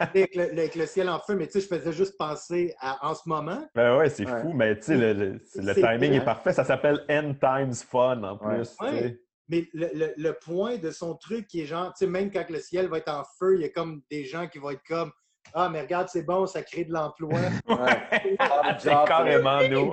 avec 0.00 0.34
le, 0.34 0.42
avec 0.50 0.74
le 0.74 0.84
ciel 0.86 1.08
en 1.08 1.20
feu, 1.20 1.36
mais 1.36 1.46
tu 1.46 1.52
sais, 1.52 1.60
je 1.60 1.68
faisais 1.68 1.92
juste 1.92 2.18
penser 2.18 2.74
à 2.80 3.08
en 3.08 3.14
ce 3.14 3.28
moment. 3.28 3.64
Ben 3.74 3.96
ouais, 3.96 4.10
c'est 4.10 4.26
Ouais. 4.28 4.40
fou, 4.42 4.52
mais 4.52 4.74
tu 4.76 4.82
sais, 4.86 4.96
le, 4.96 5.12
le- 5.12 5.74
timing 5.74 6.10
vrai. 6.10 6.16
est 6.16 6.24
parfait. 6.24 6.52
Ça 6.52 6.64
s'appelle 6.64 7.04
End 7.08 7.34
Times 7.40 7.74
Fun 7.88 8.22
en 8.24 8.36
Ouais. 8.38 8.56
plus. 8.58 8.76
tu 8.76 8.84
Ouais. 8.84 9.00
sais. 9.00 9.20
Mais 9.48 9.68
le, 9.74 9.90
le- 9.94 10.14
le 10.16 10.32
point 10.32 10.76
de 10.78 10.90
son 10.90 11.14
truc 11.14 11.46
qui 11.46 11.60
est 11.60 11.66
genre, 11.66 11.92
tu 11.92 12.04
sais, 12.04 12.10
même 12.10 12.32
quand 12.32 12.50
le 12.50 12.58
ciel 12.58 12.88
va 12.88 12.98
être 12.98 13.12
en 13.12 13.22
feu, 13.38 13.54
il 13.54 13.60
y 13.62 13.64
a 13.64 13.68
comme 13.68 14.02
des 14.10 14.24
gens 14.24 14.48
qui 14.48 14.58
vont 14.58 14.70
être 14.70 14.82
comme 14.88 15.12
Ah, 15.54 15.68
mais 15.68 15.82
regarde, 15.82 16.08
c'est 16.08 16.24
bon, 16.24 16.44
ça 16.46 16.62
crée 16.64 16.84
de 16.84 16.92
l'emploi. 16.92 17.30
Ouais. 17.68 18.36
C'est 18.80 18.90
carrément 19.06 19.60
nous. 19.68 19.92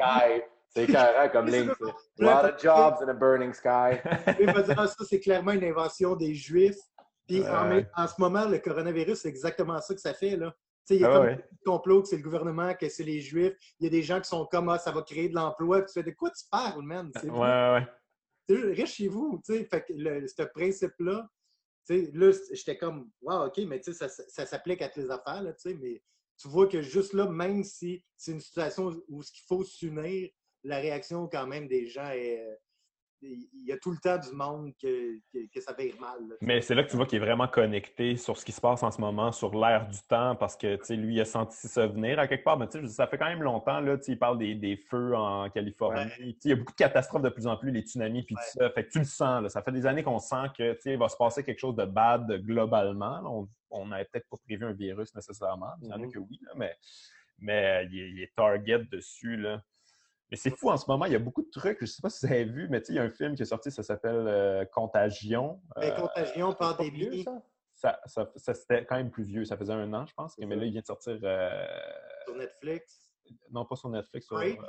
C'est 0.76 0.88
carré 0.88 1.32
comme 1.32 1.48
ligne. 1.48 1.70
ça. 1.80 1.86
A 2.20 2.44
lot 2.44 2.50
of 2.54 2.60
jobs 2.62 3.02
in 3.04 3.10
a 3.10 3.14
burning 3.14 3.54
sky. 3.54 4.00
Ça, 4.76 5.06
c'est 5.08 5.20
clairement 5.20 5.52
une 5.52 5.64
invention 5.64 6.16
des 6.16 6.34
Juifs. 6.34 6.80
Puis 7.28 7.42
en, 7.48 7.64
Ouais. 7.64 7.70
même- 7.70 7.90
en 7.96 8.08
ce 8.08 8.14
moment, 8.20 8.46
le 8.46 8.60
coronavirus, 8.60 9.20
c'est 9.20 9.30
exactement 9.30 9.80
ça 9.82 9.94
que 9.94 10.02
ça 10.02 10.14
fait. 10.14 10.36
Là. 10.36 10.54
Il 10.90 10.98
y 11.00 11.04
a 11.06 11.10
Ah 11.10 11.14
comme 11.18 11.26
ouais. 11.28 11.36
des 11.36 11.58
complots 11.66 12.02
que 12.02 12.10
c'est 12.10 12.18
le 12.18 12.24
gouvernement, 12.24 12.74
que 12.74 12.90
c'est 12.90 13.04
les 13.04 13.22
Juifs. 13.22 13.54
Il 13.80 13.86
y 13.86 13.88
a 13.88 13.90
des 13.90 14.02
gens 14.04 14.20
qui 14.20 14.28
sont 14.28 14.46
comme 14.48 14.68
Ah, 14.70 14.78
ça 14.80 14.92
va 14.92 15.02
créer 15.04 15.30
de 15.30 15.36
l'emploi. 15.36 15.80
Puis 15.82 15.94
tu 15.94 15.94
fais 15.94 16.04
de 16.04 16.16
quoi 16.16 16.30
tu 16.32 16.44
parles, 16.52 16.82
man? 16.84 17.12
Ouais, 17.24 17.30
ouais, 17.32 17.86
ouais. 18.60 18.74
reste 18.74 18.96
chez 18.96 19.08
vous, 19.08 19.40
tu 19.46 19.54
sais. 19.56 19.64
Fait 19.66 19.84
que 19.86 19.94
le- 19.94 20.28
ce 20.28 20.44
principe-là, 20.44 21.30
tu 21.88 22.06
sais, 22.06 22.12
là, 22.14 22.32
j'étais 22.52 22.78
comme, 22.78 23.10
wow, 23.22 23.46
OK, 23.48 23.58
mais 23.68 23.80
tu 23.80 23.94
sais, 23.94 24.08
ça, 24.10 24.24
ça 24.28 24.46
s'applique 24.46 24.82
à 24.82 24.90
toutes 24.90 25.04
les 25.04 25.12
affaires, 25.12 25.42
là, 25.44 25.54
tu 25.54 25.70
sais, 25.70 25.78
mais 25.80 26.02
tu 26.38 26.48
vois 26.50 26.68
que 26.68 26.82
juste 26.82 27.14
là, 27.14 27.28
même 27.30 27.64
si 27.64 28.04
c'est 28.18 28.32
une 28.34 28.42
situation 28.42 28.92
où 29.08 29.22
ce 29.22 29.32
qu'il 29.32 29.44
faut 29.48 29.64
s'unir, 29.64 30.30
la 30.64 30.78
réaction 30.78 31.28
quand 31.28 31.48
même 31.48 31.68
des 31.68 31.88
gens 31.88 32.10
est. 32.10 32.40
euh, 32.40 32.56
Il 33.22 33.66
y 33.66 33.72
a 33.72 33.78
tout 33.78 33.92
le 33.92 33.98
temps 34.00 34.18
du 34.18 34.36
monde 34.36 34.74
que, 34.82 35.16
que, 35.32 35.48
que 35.54 35.62
ça 35.62 35.72
vire 35.74 35.96
mal. 35.98 36.20
là. 36.28 36.36
Mais 36.42 36.60
c'est 36.60 36.76
là 36.76 36.84
que 36.84 36.90
tu 36.90 36.98
vois 36.98 37.06
qu'il 37.06 37.18
est 37.22 37.26
vraiment 37.26 37.48
connecté 37.48 38.18
sur 38.18 38.38
ce 38.38 38.44
qui 38.44 38.52
se 38.52 38.60
passe 38.60 38.84
en 38.84 38.92
ce 38.92 39.00
moment, 39.00 39.32
sur 39.32 39.56
l'air 39.56 39.88
du 39.88 39.98
temps, 40.10 40.36
parce 40.36 40.58
que 40.58 40.76
tu 40.76 40.84
sais, 40.84 40.96
lui, 40.98 41.16
il 41.16 41.22
a 41.22 41.26
senti 41.26 41.56
ça 41.70 41.88
venir 41.88 42.20
à 42.20 42.28
quelque 42.28 42.44
part. 42.44 42.58
Mais 42.60 42.68
ça 42.88 43.08
fait 43.08 43.18
quand 43.18 43.28
même 43.30 43.42
longtemps, 43.42 43.80
là, 43.80 43.96
il 44.06 44.20
parle 44.20 44.38
des, 44.40 44.56
des 44.56 44.76
feux 44.76 45.16
en 45.16 45.50
Californie. 45.50 46.38
Il 46.44 46.50
y 46.50 46.52
a 46.52 46.56
beaucoup 46.58 46.74
de 46.74 46.78
catastrophes 46.78 47.22
de 47.22 47.30
plus 47.30 47.48
en 47.48 47.56
plus, 47.56 47.72
les 47.72 47.82
tsunamis, 47.84 48.24
puis 48.24 48.36
Ouais. 48.36 48.42
tout 48.52 48.60
ça. 48.60 48.70
Fait 48.72 48.84
que 48.86 48.90
tu 48.92 49.00
le 49.00 49.06
sens, 49.06 49.42
là. 49.44 49.48
Ça 49.48 49.62
fait 49.64 49.72
des 49.72 49.86
années 49.86 50.04
qu'on 50.04 50.20
sent 50.20 50.48
que 50.58 50.74
tu 50.74 50.82
sais, 50.82 50.92
il 50.94 51.00
va 51.00 51.08
se 51.08 51.16
passer 51.16 51.46
quelque 51.46 51.60
chose 51.60 51.76
de 51.78 51.86
bad 51.86 52.30
globalement. 52.46 53.22
Là, 53.22 53.46
On 53.70 53.88
n'avait 53.88 54.06
peut-être 54.12 54.28
pas 54.30 54.38
prévu 54.46 54.66
un 54.66 54.74
virus 54.74 55.16
nécessairement. 55.16 55.72
Il 55.82 55.88
y 55.88 55.92
en 55.94 55.96
a 55.96 55.98
Mhm. 56.00 56.12
que 56.12 56.20
oui, 56.20 56.40
là, 56.46 56.52
mais, 56.58 56.76
mais 57.40 57.88
il, 57.90 58.00
est, 58.00 58.10
il 58.10 58.22
est 58.22 58.36
target 58.36 58.80
dessus. 58.92 59.38
Là. 59.38 59.64
Mais 60.34 60.38
c'est 60.38 60.50
fou 60.50 60.72
en 60.72 60.78
ce 60.78 60.86
moment, 60.88 61.06
il 61.06 61.12
y 61.12 61.16
a 61.16 61.20
beaucoup 61.20 61.44
de 61.44 61.50
trucs. 61.52 61.78
Je 61.82 61.84
ne 61.84 61.88
sais 61.88 62.02
pas 62.02 62.10
si 62.10 62.26
vous 62.26 62.32
avez 62.34 62.46
vu, 62.46 62.68
mais 62.68 62.80
tu 62.82 62.88
sais, 62.88 62.94
il 62.94 62.96
y 62.96 63.00
a 63.00 63.04
un 63.04 63.10
film 63.12 63.36
qui 63.36 63.44
est 63.44 63.46
sorti, 63.46 63.70
ça 63.70 63.84
s'appelle 63.84 64.26
euh, 64.28 64.66
Contagion. 64.66 65.62
Mais 65.78 65.92
Euh, 65.92 65.96
contagion, 65.96 66.50
C'est 66.50 66.58
pas 66.58 66.74
pandémie. 66.74 66.98
vieux, 67.10 67.24
ça? 67.24 67.44
ça, 67.76 68.00
ça- 68.08 68.32
ça, 68.38 68.54
c'était 68.56 68.84
quand 68.84 68.96
même 68.96 69.12
plus 69.12 69.26
vieux. 69.26 69.46
Ça 69.46 69.58
faisait 69.58 69.74
un 69.74 69.94
an, 69.94 70.08
je 70.08 70.14
pense. 70.16 70.36
Mais 70.40 70.56
là, 70.56 70.66
il 70.66 70.72
vient 70.72 70.82
de 70.82 70.88
sortir. 70.88 71.20
euh, 71.22 71.68
sur 72.26 72.36
Netflix? 72.36 73.12
non, 73.52 73.64
pas 73.66 73.76
sur 73.76 73.90
Netflix. 73.90 74.26
sur, 74.26 74.38
Oui. 74.38 74.58
euh, 74.60 74.66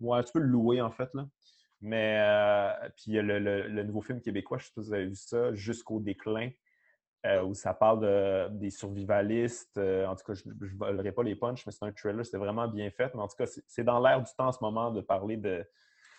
ouais, 0.00 0.24
tu 0.24 0.32
peux 0.32 0.40
le 0.40 0.48
louer, 0.48 0.80
en 0.80 0.90
fait. 0.90 1.14
Là. 1.14 1.28
Mais 1.80 2.18
euh, 2.18 2.88
puis 2.96 3.04
il 3.06 3.12
y 3.14 3.18
a 3.20 3.22
le, 3.22 3.38
le- 3.38 3.68
le 3.68 3.82
nouveau 3.84 4.02
film 4.02 4.20
québécois, 4.20 4.58
je 4.58 4.64
ne 4.64 4.66
sais 4.66 4.72
pas 4.74 4.82
si 4.82 4.88
vous 4.88 4.94
avez 4.94 5.06
vu 5.06 5.14
ça, 5.14 5.54
Jusqu'au 5.54 6.00
déclin, 6.00 6.50
euh, 7.26 7.42
où 7.42 7.54
ça 7.54 7.74
parle 7.74 8.00
de- 8.00 8.48
des 8.58 8.70
survivalistes. 8.70 9.76
Euh, 9.78 10.06
en 10.06 10.14
tout 10.16 10.24
cas, 10.24 10.34
je 10.34 10.48
ne 10.48 10.76
volerai 10.78 11.12
pas 11.12 11.22
les 11.22 11.34
punchs, 11.36 11.64
mais 11.66 11.72
c'est 11.72 11.84
un 11.84 11.92
trailer, 11.92 12.24
c'est 12.24 12.38
vraiment 12.38 12.68
bien 12.68 12.90
fait. 12.90 13.14
Mais 13.14 13.22
en 13.22 13.28
tout 13.28 13.36
cas, 13.36 13.46
c'est 13.66 13.84
dans 13.84 13.98
l'air 14.00 14.22
du 14.22 14.30
temps 14.36 14.48
en 14.48 14.52
ce 14.52 14.58
moment 14.62 14.90
de 14.90 15.00
parler 15.00 15.36
de, 15.36 15.64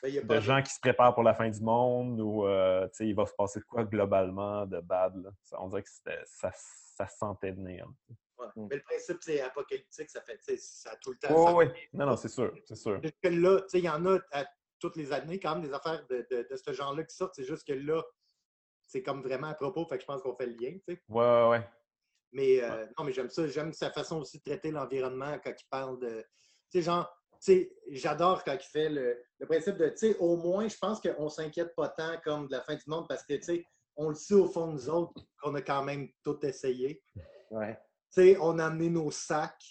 Ben, 0.03 0.25
de 0.27 0.39
gens 0.39 0.61
qui 0.61 0.71
se 0.73 0.79
préparent 0.79 1.13
pour 1.15 1.23
la 1.23 1.33
fin 1.33 1.49
du 1.49 1.61
monde 1.61 2.19
ou 2.21 2.45
euh, 2.45 2.87
tu 2.89 2.93
sais, 2.97 3.07
il 3.07 3.15
va 3.15 3.25
se 3.25 3.33
passer 3.33 3.59
de 3.59 3.65
quoi 3.65 3.83
globalement 3.83 4.65
de 4.65 4.79
bad. 4.79 5.15
là. 5.23 5.31
Ça- 5.43 5.57
on 5.61 5.67
dirait 5.69 5.83
que 5.83 5.89
ça, 6.25 6.51
ça 6.53 7.07
se 7.07 7.17
sentait 7.17 7.51
venir. 7.51 7.87
ouais. 8.39 8.45
Mm. 8.55 8.67
Mais 8.69 8.75
le 8.77 8.83
principe, 8.83 9.17
c'est 9.21 9.41
apocalyptique, 9.41 10.09
ça 10.09 10.21
fait, 10.21 10.39
ça 10.59 10.91
a 10.91 10.95
tout 10.97 11.11
le 11.11 11.17
temps. 11.17 11.33
Oui, 11.35 11.45
ça- 11.45 11.55
oui. 11.55 11.65
Non, 11.93 12.05
non, 12.05 12.15
c'est 12.15 12.29
sûr, 12.29 12.53
c'est 12.65 12.75
sûr. 12.75 12.99
Là, 13.01 13.09
tu 13.09 13.69
sais, 13.69 13.79
il 13.79 13.85
y 13.85 13.89
en 13.89 14.05
a 14.05 14.19
à 14.31 14.45
toutes 14.79 14.95
les 14.95 15.11
années 15.11 15.39
quand 15.39 15.55
même 15.55 15.63
des 15.67 15.73
affaires 15.73 16.05
de, 16.07 16.27
de, 16.29 16.47
de 16.47 16.55
ce 16.55 16.71
genre-là 16.71 17.03
qui 17.03 17.15
sortent. 17.15 17.33
C'est 17.33 17.43
juste 17.45 17.65
que 17.67 17.73
là, 17.73 18.03
c'est 18.87 19.03
comme 19.03 19.21
vraiment 19.21 19.47
à 19.47 19.53
propos, 19.53 19.85
fait 19.85 19.97
que 19.97 20.01
je 20.01 20.07
pense 20.07 20.21
qu'on 20.21 20.35
fait 20.35 20.47
le 20.47 20.53
lien, 20.53 20.71
tu 20.71 20.93
sais. 20.93 21.01
Ouais, 21.09 21.23
ouais, 21.23 21.49
ouais. 21.49 21.69
Mais 22.31 22.61
euh, 22.61 22.85
non, 22.97 23.05
mais 23.05 23.13
j'aime 23.13 23.29
ça. 23.29 23.47
J'aime 23.47 23.73
sa 23.73 23.91
façon 23.91 24.19
aussi 24.19 24.39
de 24.39 24.43
traiter 24.43 24.71
l'environnement 24.71 25.37
quand 25.43 25.53
il 25.57 25.67
parle 25.69 25.99
de. 25.99 26.25
Tu 26.71 26.79
sais, 26.79 26.81
genre, 26.81 27.09
tu 27.33 27.37
sais, 27.39 27.75
j'adore 27.89 28.43
quand 28.43 28.53
il 28.53 28.67
fait 28.67 28.89
le, 28.89 29.21
le 29.39 29.45
principe 29.45 29.77
de, 29.77 29.89
tu 29.89 29.97
sais, 29.97 30.17
au 30.17 30.35
moins, 30.37 30.67
je 30.67 30.77
pense 30.77 30.99
qu'on 30.99 31.29
s'inquiète 31.29 31.75
pas 31.75 31.89
tant 31.89 32.17
comme 32.23 32.47
de 32.47 32.53
la 32.53 32.61
fin 32.61 32.75
du 32.75 32.83
monde 32.87 33.07
parce 33.07 33.23
que, 33.23 33.33
tu 33.35 33.43
sais, 33.43 33.65
on 33.95 34.09
le 34.09 34.15
sait 34.15 34.33
au 34.33 34.47
fond 34.47 34.67
de 34.67 34.73
nous 34.73 34.89
autres 34.89 35.21
qu'on 35.41 35.55
a 35.55 35.61
quand 35.61 35.83
même 35.83 36.09
tout 36.23 36.45
essayé. 36.45 37.01
Ouais. 37.49 37.75
Tu 38.13 38.21
sais, 38.21 38.37
on 38.39 38.59
a 38.59 38.65
amené 38.65 38.89
nos 38.89 39.11
sacs 39.11 39.63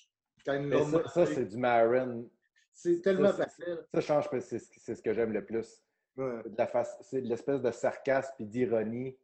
quand 0.44 0.60
Mais 0.60 0.84
ça, 0.84 1.08
ça, 1.08 1.26
c'est 1.26 1.44
du 1.44 1.56
Marin. 1.56 2.24
C'est 2.72 3.00
tellement 3.00 3.32
ça, 3.32 3.44
facile. 3.44 3.86
Ça 3.92 4.00
change, 4.00 4.30
parce 4.30 4.48
que 4.48 4.58
c'est 4.58 4.78
c'est 4.78 4.94
ce 4.94 5.02
que 5.02 5.12
j'aime 5.12 5.32
le 5.32 5.44
plus. 5.44 5.82
Ouais. 6.16 6.42
c'est 7.02 7.20
de 7.22 7.28
l'espèce 7.28 7.60
de 7.60 7.70
sarcasme 7.70 8.32
et 8.40 8.44
d'ironie 8.44 9.16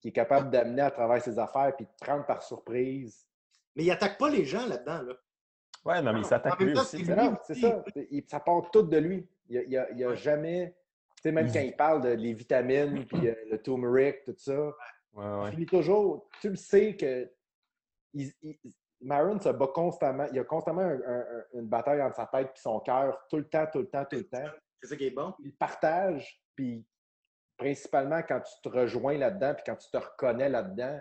qui 0.00 0.08
est 0.08 0.12
capable 0.12 0.50
d'amener 0.50 0.82
à 0.82 0.90
travers 0.90 1.22
ses 1.22 1.38
affaires 1.38 1.74
puis 1.74 1.86
de 1.86 1.90
prendre 2.04 2.26
par 2.26 2.42
surprise. 2.42 3.26
Mais 3.74 3.84
il 3.84 3.90
attaque 3.90 4.18
pas 4.18 4.28
les 4.28 4.44
gens 4.44 4.66
là-dedans, 4.66 5.02
là. 5.02 5.14
Ouais, 5.84 6.00
non, 6.02 6.12
mais 6.12 6.20
il 6.20 6.24
s'attaque 6.26 6.60
lui 6.60 6.72
aussi. 6.78 7.04
c'est 7.44 7.54
ça. 7.54 7.84
Il- 8.10 8.24
ça 8.28 8.40
part 8.40 8.70
tout 8.70 8.82
de 8.82 8.96
lui. 8.98 9.26
Il 9.48 9.68
n'y 9.68 9.76
a, 9.76 9.90
il 9.90 10.14
jamais. 10.16 10.74
Tu 11.16 11.22
sais, 11.22 11.32
même 11.32 11.50
quand 11.52 11.60
il 11.60 11.76
parle 11.76 12.02
de 12.02 12.08
les 12.10 12.32
vitamines 12.32 13.04
puis 13.06 13.28
euh, 13.28 13.34
le 13.50 13.60
turmeric, 13.60 14.24
tout 14.24 14.34
ça, 14.36 14.58
Ouais, 14.62 14.72
ouais. 15.24 15.48
il 15.48 15.50
finit 15.52 15.66
toujours. 15.66 16.28
Tu 16.40 16.50
le 16.50 16.56
sais 16.56 16.96
que. 16.96 17.30
Il, 18.14 18.32
il- 18.42 18.58
Maron 19.00 19.38
se 19.38 19.50
bat 19.50 19.66
constamment. 19.66 20.26
Il 20.30 20.36
y 20.36 20.38
a 20.38 20.44
constamment 20.44 20.80
un- 20.80 21.00
un- 21.02 21.20
un- 21.20 21.44
une 21.54 21.66
bataille 21.66 22.00
entre 22.02 22.16
sa 22.16 22.26
tête 22.26 22.52
et 22.56 22.60
son 22.60 22.80
cœur, 22.80 23.26
tout 23.28 23.36
le 23.36 23.44
temps, 23.48 23.66
tout 23.70 23.80
le 23.80 23.88
temps, 23.88 24.04
tout 24.08 24.16
le 24.16 24.24
temps. 24.24 24.48
C'est 24.84 24.90
ça 24.90 24.96
qui 24.96 25.06
est 25.06 25.10
bon? 25.10 25.32
il 25.42 25.54
partage, 25.54 26.42
puis 26.54 26.84
principalement 27.56 28.20
quand 28.22 28.40
tu 28.40 28.52
te 28.62 28.68
rejoins 28.68 29.16
là-dedans, 29.16 29.54
puis 29.54 29.62
quand 29.64 29.76
tu 29.76 29.90
te 29.90 29.96
reconnais 29.96 30.48
là-dedans, 30.50 31.00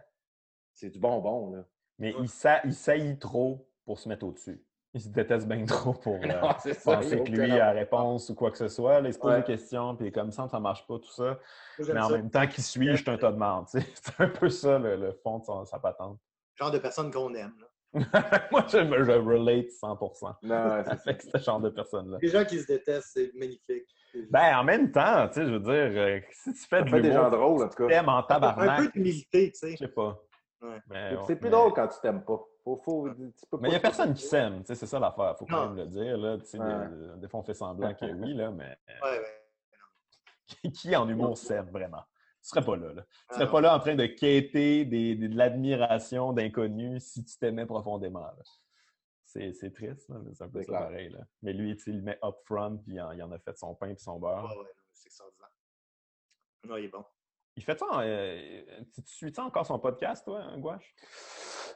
c'est 0.74 0.90
du 0.90 1.00
bonbon, 1.00 1.52
là. 1.52 1.64
Mais 2.00 2.14
Ouais. 2.16 2.22
il, 2.22 2.30
sa- 2.30 2.64
il 2.64 2.74
saillit 2.74 3.20
trop 3.20 3.68
pour 3.86 4.00
se 4.00 4.08
mettre 4.08 4.26
au-dessus. 4.26 4.64
Il 4.94 5.02
se 5.02 5.10
déteste 5.10 5.48
bien 5.48 5.66
trop 5.66 5.94
pour 5.94 6.16
euh, 6.24 6.28
Non, 6.28 6.50
ça, 6.60 6.96
penser 6.96 7.22
que 7.24 7.30
lui 7.32 7.60
a 7.60 7.72
réponse 7.72 8.30
ou 8.30 8.36
quoi 8.36 8.52
que 8.52 8.58
ce 8.58 8.68
soit. 8.70 9.02
Là, 9.02 9.10
il 9.10 9.14
se 9.14 9.20
pose 9.20 9.32
Ouais. 9.34 9.40
des 9.40 9.44
questions, 9.44 9.96
puis 9.98 10.12
comme 10.12 10.32
ça, 10.32 10.48
ça 10.48 10.60
marche 10.62 10.88
pas, 10.88 10.98
tout 11.00 11.12
ça. 11.12 11.40
Mais 11.80 12.00
en 12.00 12.10
ça. 12.10 12.18
même 12.18 12.30
temps 12.32 12.48
qu'il 12.48 12.64
suit, 12.64 12.92
je 12.96 13.02
suis 13.02 13.10
un 13.12 13.18
tas 13.18 13.32
de 13.32 13.38
merde. 13.38 13.66
tu 13.70 13.82
sais. 13.82 13.88
C'est 13.96 14.22
un 14.22 14.30
peu 14.30 14.50
ça 14.50 14.80
le, 14.80 14.96
le 14.96 15.12
fond 15.14 15.40
de 15.40 15.44
son- 15.46 15.66
sa 15.66 15.80
patente. 15.80 16.20
Genre 16.56 16.72
de 16.72 16.78
personne 16.80 17.12
qu'on 17.12 17.34
aime. 17.34 17.54
là. 17.60 17.68
Moi, 18.52 18.66
je, 18.70 18.78
relate 19.20 19.68
100% 19.68 20.36
Non, 20.44 20.56
ouais, 20.56 20.84
c'est 20.84 20.90
ça. 20.98 21.02
avec 21.06 21.22
ce 21.22 21.38
genre 21.38 21.60
de 21.60 21.70
personnes-là. 21.70 22.18
Les 22.22 22.30
gens 22.30 22.44
qui 22.44 22.60
se 22.60 22.66
détestent, 22.68 23.12
c'est 23.14 23.32
magnifique. 23.36 23.86
Ben, 24.32 24.58
en 24.58 24.64
même 24.64 24.92
temps, 24.92 25.28
tu 25.28 25.36
sais, 25.36 25.46
je 25.46 25.52
veux 25.54 25.60
dire, 25.60 25.74
euh, 26.02 26.20
si 26.32 26.54
tu 26.54 26.60
fais 26.68 26.80
Ça 26.80 26.82
de 26.84 26.90
fait 26.90 27.02
des 27.02 27.12
gens 27.12 27.30
drôles, 27.30 27.64
en 27.64 27.68
tout 27.70 27.76
tu 27.76 27.84
cas. 27.84 27.88
t'aimes 27.90 28.10
en 28.10 28.18
un 28.18 28.24
tabarnak, 28.24 28.80
peu 28.80 28.88
d'humilité, 28.94 29.52
tu 29.52 29.60
sais. 29.60 29.72
je 29.72 29.78
sais 29.78 29.88
pas. 29.88 30.20
Ouais. 30.62 30.80
Mais, 30.90 31.16
C'est 31.28 31.36
plus 31.36 31.46
mais- 31.46 31.52
drôle 31.52 31.74
quand 31.74 31.88
tu 31.88 32.00
t'aimes 32.02 32.24
pas. 32.24 32.40
Faut, 32.64 32.78
faut, 32.78 33.10
tu 33.10 33.32
peux 33.52 33.58
Mais 33.60 33.68
il 33.70 33.72
n'y 33.72 33.78
a 33.78 33.80
personne 33.82 34.14
qui 34.14 34.24
s'aime, 34.24 34.60
tu 34.62 34.68
sais, 34.68 34.76
c'est 34.76 34.86
ça 34.86 34.98
l'affaire. 35.00 35.36
Faut 35.38 35.46
quand 35.46 35.68
même 35.70 35.76
le 35.76 35.86
dire. 35.88 36.18
Là, 36.18 36.38
tu 36.38 36.46
sais, 36.46 36.60
Ouais. 36.60 36.88
des, 36.90 37.20
des 37.22 37.28
fois, 37.28 37.42
on 37.42 37.44
fait 37.44 37.54
semblant 37.54 37.94
que 37.94 38.06
oui, 38.06 38.34
là, 38.34 38.50
mais 38.52 38.78
Ouais, 39.04 39.20
ouais. 39.20 40.72
qui 40.72 40.96
en 40.96 41.08
humour 41.10 41.38
s'aime 41.38 41.70
vraiment? 41.72 42.04
Tu 42.44 42.50
serais 42.50 42.64
pas 42.66 42.76
là. 42.76 42.92
là. 42.94 43.02
Tu 43.04 43.10
Ah, 43.30 43.34
serais 43.36 43.46
non. 43.46 43.52
pas 43.52 43.62
là 43.62 43.76
en 43.76 43.80
train 43.80 43.96
de 43.96 44.06
quêter 44.06 44.84
des, 44.86 45.16
des- 45.16 45.30
de 45.30 45.36
l'admiration 45.38 46.34
d'inconnus 46.34 47.02
si 47.04 47.24
tu 47.24 47.38
t'aimais 47.38 47.66
profondément. 47.66 48.30
C'est 49.24 49.54
c'est 49.54 49.72
triste, 49.72 50.10
là, 50.10 50.18
mais 50.24 50.34
c'est 50.34 50.44
un 50.44 50.50
peu 50.50 50.62
ça 50.62 50.68
clair. 50.68 50.80
pareil. 50.82 51.10
Là. 51.10 51.20
Mais 51.42 51.54
lui, 51.54 51.72
il 51.88 51.96
le 51.98 52.02
met 52.04 52.20
up 52.24 52.36
front, 52.46 52.78
puis 52.78 52.94
il 52.96 53.02
en, 53.02 53.12
il 53.14 53.24
en 53.24 53.32
a 53.32 53.40
fait 53.40 53.58
son 53.58 53.74
pain 53.76 53.94
puis 53.94 54.04
son 54.04 54.20
beurre. 54.20 54.44
Ouais, 54.44 54.58
ouais, 54.64 54.72
c'est 54.92 55.08
extraordinaire. 55.08 55.50
Non, 56.68 56.78
il 56.78 56.86
est 56.86 56.90
bon. 56.90 57.04
Il 57.56 57.64
fait 57.64 57.80
ça, 57.80 57.86
en- 57.90 58.02
euh, 58.02 58.62
tu, 58.94 59.02
tu 59.04 59.14
suis-tu 59.14 59.40
encore 59.40 59.66
son 59.66 59.80
podcast, 59.80 60.26
toi, 60.26 60.42
hein, 60.42 60.58
Gouache? 60.60 60.94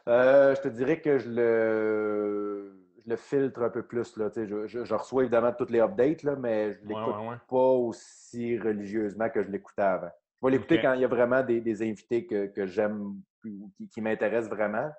Euh, 0.08 0.54
je 0.56 0.62
te 0.62 0.68
dirais 0.68 1.00
que 1.02 1.18
je 1.18 1.30
le, 1.30 2.88
je 3.06 3.10
le 3.10 3.16
filtre 3.16 3.62
un 3.62 3.70
peu 3.70 3.86
plus. 3.88 4.18
Là, 4.18 4.30
je, 4.36 4.68
je- 4.68 4.84
je 4.84 4.94
reçois 4.96 5.24
évidemment 5.24 5.54
toutes 5.54 5.70
les 5.70 5.80
updates, 5.80 6.24
là, 6.24 6.36
mais 6.36 6.74
je 6.74 6.80
ne 6.84 6.94
Ouais, 6.94 7.00
l'écoute 7.00 7.16
ouais, 7.22 7.30
ouais. 7.30 7.38
pas 7.48 7.72
aussi 7.72 8.58
religieusement 8.60 9.30
que 9.30 9.42
je 9.44 9.50
l'écoutais 9.50 9.82
avant. 9.82 10.12
Je 10.42 10.46
vais 10.48 10.52
l'écouter 10.52 10.82
quand 10.82 10.94
il 10.94 11.02
y 11.02 11.06
a 11.06 11.08
vraiment 11.08 11.44
des, 11.44 11.62
des 11.62 11.82
invités 11.82 12.26
que, 12.26 12.48
que 12.48 12.66
j'aime 12.68 13.02
ou 13.46 13.72
qui, 13.76 13.88
qui 13.90 14.02
m'intéressent 14.02 14.50
vraiment. 14.52 14.92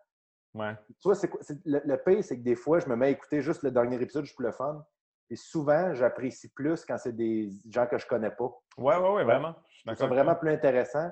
Ouais. 0.54 0.74
Tu 0.88 0.94
vois, 1.04 1.14
c'est 1.14 1.28
quoi- 1.28 1.40
c'est- 1.42 1.60
le, 1.64 1.80
le 1.84 1.96
pire, 1.96 2.24
c'est 2.24 2.36
que 2.38 2.42
des 2.42 2.56
fois, 2.56 2.80
je 2.80 2.88
me 2.88 2.96
mets 2.96 3.06
à 3.06 3.10
écouter 3.10 3.40
juste 3.42 3.62
le 3.62 3.70
dernier 3.70 4.00
épisode 4.00 4.24
juste 4.24 4.36
pour 4.36 4.44
le 4.46 4.52
fun. 4.52 4.84
Et 5.30 5.36
souvent, 5.36 5.92
j'apprécie 5.94 6.48
plus 6.54 6.84
quand 6.84 6.96
c'est 6.98 7.12
des 7.14 7.50
gens 7.70 7.86
que 7.86 7.98
je 7.98 8.06
connais 8.06 8.30
pas. 8.30 8.50
Ouais, 8.78 8.96
ouais, 8.96 9.10
ouais, 9.12 9.24
vraiment. 9.24 9.54
C'est 9.94 10.06
vraiment 10.06 10.34
plus 10.34 10.50
intéressant. 10.50 11.10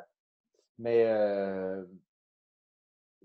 Mais 0.79 1.05
euh, 1.07 1.85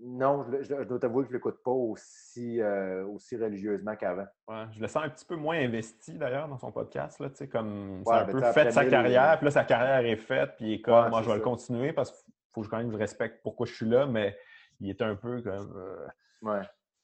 non, 0.00 0.42
je, 0.44 0.50
le- 0.50 0.62
je- 0.62 0.74
je 0.82 0.88
dois 0.88 0.98
t'avouer 0.98 1.22
que 1.22 1.28
je 1.28 1.32
ne 1.32 1.36
l'écoute 1.38 1.62
pas 1.62 1.70
aussi, 1.70 2.60
euh, 2.60 3.04
aussi 3.06 3.36
religieusement 3.36 3.94
qu'avant. 3.96 4.26
Ouais, 4.48 4.64
je 4.72 4.80
le 4.80 4.88
sens 4.88 5.04
un 5.04 5.08
petit 5.10 5.24
peu 5.24 5.36
moins 5.36 5.56
investi 5.58 6.18
d'ailleurs 6.18 6.48
dans 6.48 6.58
son 6.58 6.72
podcast. 6.72 7.18
Là, 7.20 7.28
comme 7.50 8.02
Ouais, 8.06 8.14
un 8.14 8.24
ben, 8.24 8.32
peu 8.32 8.42
fait 8.52 8.70
sa 8.70 8.84
carrière, 8.86 9.36
puis 9.38 9.44
là, 9.46 9.50
sa 9.50 9.64
carrière 9.64 10.04
est 10.10 10.16
faite, 10.16 10.56
puis 10.56 10.66
il 10.66 10.72
est 10.74 10.80
comme 10.80 10.94
Ouais, 11.04 11.10
moi, 11.10 11.22
je 11.22 11.28
vais 11.28 11.36
le 11.36 11.40
continuer 11.42 11.92
parce 11.92 12.10
qu'il 12.10 12.32
faut 12.52 12.62
que 12.62 12.68
quand 12.68 12.78
même 12.78 12.88
que 12.88 12.94
je 12.94 12.98
respecte 12.98 13.42
pourquoi 13.42 13.66
je 13.66 13.74
suis 13.74 13.88
là, 13.88 14.06
mais 14.06 14.36
il 14.80 14.90
est 14.90 15.02
un 15.02 15.14
peu 15.14 15.40
comme. 15.42 15.72
euh, 15.76 16.06
Ouais. 16.42 16.60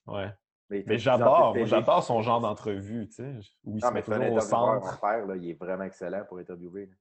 ouais. 0.07 0.33
Mais, 0.71 0.99
j'adore, 0.99 1.57
j'adore 1.65 2.03
son 2.03 2.21
genre 2.21 2.41
d'entrevue, 2.41 3.09
tu 3.09 3.15
sais, 3.15 3.35
où 3.65 3.77
il 3.79 3.83
se 3.83 3.91
met 3.91 4.03
toujours 4.03 4.23
au 4.27 4.35
mon 4.35 4.41
centre. 4.41 5.01
père, 5.01 5.25
là, 5.25 5.37
il 5.37 5.49
est 5.51 5.55
vraiment 5.59 5.85
excellent 5.85 6.25
pour 6.29 6.39
interviewer. 6.39 6.87
là. 6.87 6.93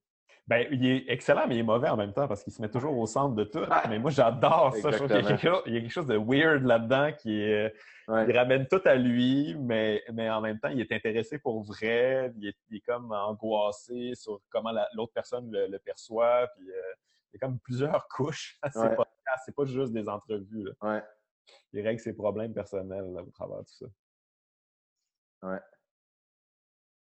Ben, 0.48 0.66
il 0.72 0.86
est 0.86 1.04
excellent, 1.10 1.46
mais 1.46 1.56
il 1.56 1.60
est 1.60 1.64
mauvais 1.64 1.90
en 1.90 1.98
même 1.98 2.14
temps 2.14 2.26
parce 2.28 2.42
qu'il 2.42 2.54
se 2.54 2.62
met 2.62 2.70
toujours 2.70 2.98
au 2.98 3.06
centre 3.06 3.36
de 3.36 3.44
tout. 3.44 3.66
Mais 3.90 4.00
moi, 4.00 4.12
j'adore 4.12 4.74
ça. 4.78 4.92
Je 4.92 4.96
trouve 4.98 5.08
qu'il 5.10 5.18
y 5.18 5.74
y 5.74 5.78
a 5.78 5.82
quelque 5.82 5.90
chose 5.92 6.08
de 6.08 6.16
weird 6.18 6.64
là-dedans 6.64 7.12
qui 7.20 7.42
est. 7.42 7.74
Ouais. 8.08 8.26
Il 8.30 8.38
ramène 8.38 8.66
tout 8.68 8.80
à 8.86 8.96
lui, 8.96 9.56
mais, 9.60 10.02
mais 10.14 10.30
en 10.30 10.40
même 10.40 10.58
temps, 10.62 10.70
il 10.70 10.80
est 10.80 10.92
intéressé 10.94 11.38
pour 11.40 11.62
vrai. 11.64 12.32
Il 12.38 12.48
est, 12.48 12.56
il 12.70 12.78
est 12.78 12.82
comme 12.82 13.12
angoissé 13.12 14.14
sur 14.16 14.40
comment 14.50 14.72
la- 14.72 14.88
l'autre 14.94 15.12
personne 15.14 15.52
le, 15.52 15.68
le 15.68 15.80
perçoit. 15.80 16.48
Puis, 16.56 16.70
euh, 16.72 16.82
il 17.34 17.36
y 17.36 17.44
a 17.44 17.46
comme 17.46 17.60
plusieurs 17.60 18.08
couches 18.16 18.58
à 18.62 18.72
ses 18.72 18.80
Ouais. 18.80 18.96
podcasts. 18.96 19.44
C'est 19.46 19.54
pas 19.56 19.66
juste 19.66 19.92
des 19.92 20.08
entrevues. 20.08 20.64
là. 20.64 20.72
Ouais. 20.94 21.04
Il 21.74 21.86
règle 21.86 22.00
ses 22.00 22.14
problèmes 22.14 22.54
personnels 22.54 23.12
là, 23.14 23.22
au 23.22 23.30
travers 23.32 23.58
de 23.58 23.64
tout 23.64 23.86
ça. 23.86 23.86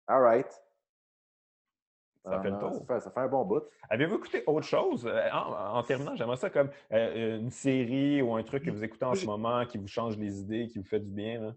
All 0.08 0.22
right. 0.24 0.48
Ça 2.30 2.38
Ah, 2.38 2.42
fait 2.42 2.50
le 2.50 2.56
non, 2.56 2.60
tour. 2.72 2.74
Ça 2.74 2.86
fait, 2.96 3.00
ça 3.02 3.12
fait 3.12 3.20
un 3.22 3.28
bon 3.28 3.46
bout. 3.46 3.64
Avez-vous 3.90 4.16
écouté 4.16 4.44
autre 4.48 4.66
chose? 4.66 5.06
Euh, 5.08 5.30
En, 5.32 5.78
en 5.78 5.84
terminant, 5.84 6.16
j'aimerais 6.16 6.38
ça 6.38 6.50
comme 6.50 6.70
euh, 6.92 7.38
une 7.40 7.52
série 7.52 8.22
ou 8.22 8.36
un 8.36 8.44
truc 8.44 8.64
que 8.66 8.72
vous 8.72 8.84
écoutez 8.84 9.06
en 9.06 9.16
ce 9.16 9.26
moment 9.26 9.66
qui 9.66 9.78
vous 9.78 9.88
change 9.88 10.18
les 10.18 10.40
idées, 10.40 10.68
qui 10.68 10.80
vous 10.80 10.86
fait 10.86 11.00
du 11.00 11.12
bien. 11.12 11.42
Là? 11.42 11.56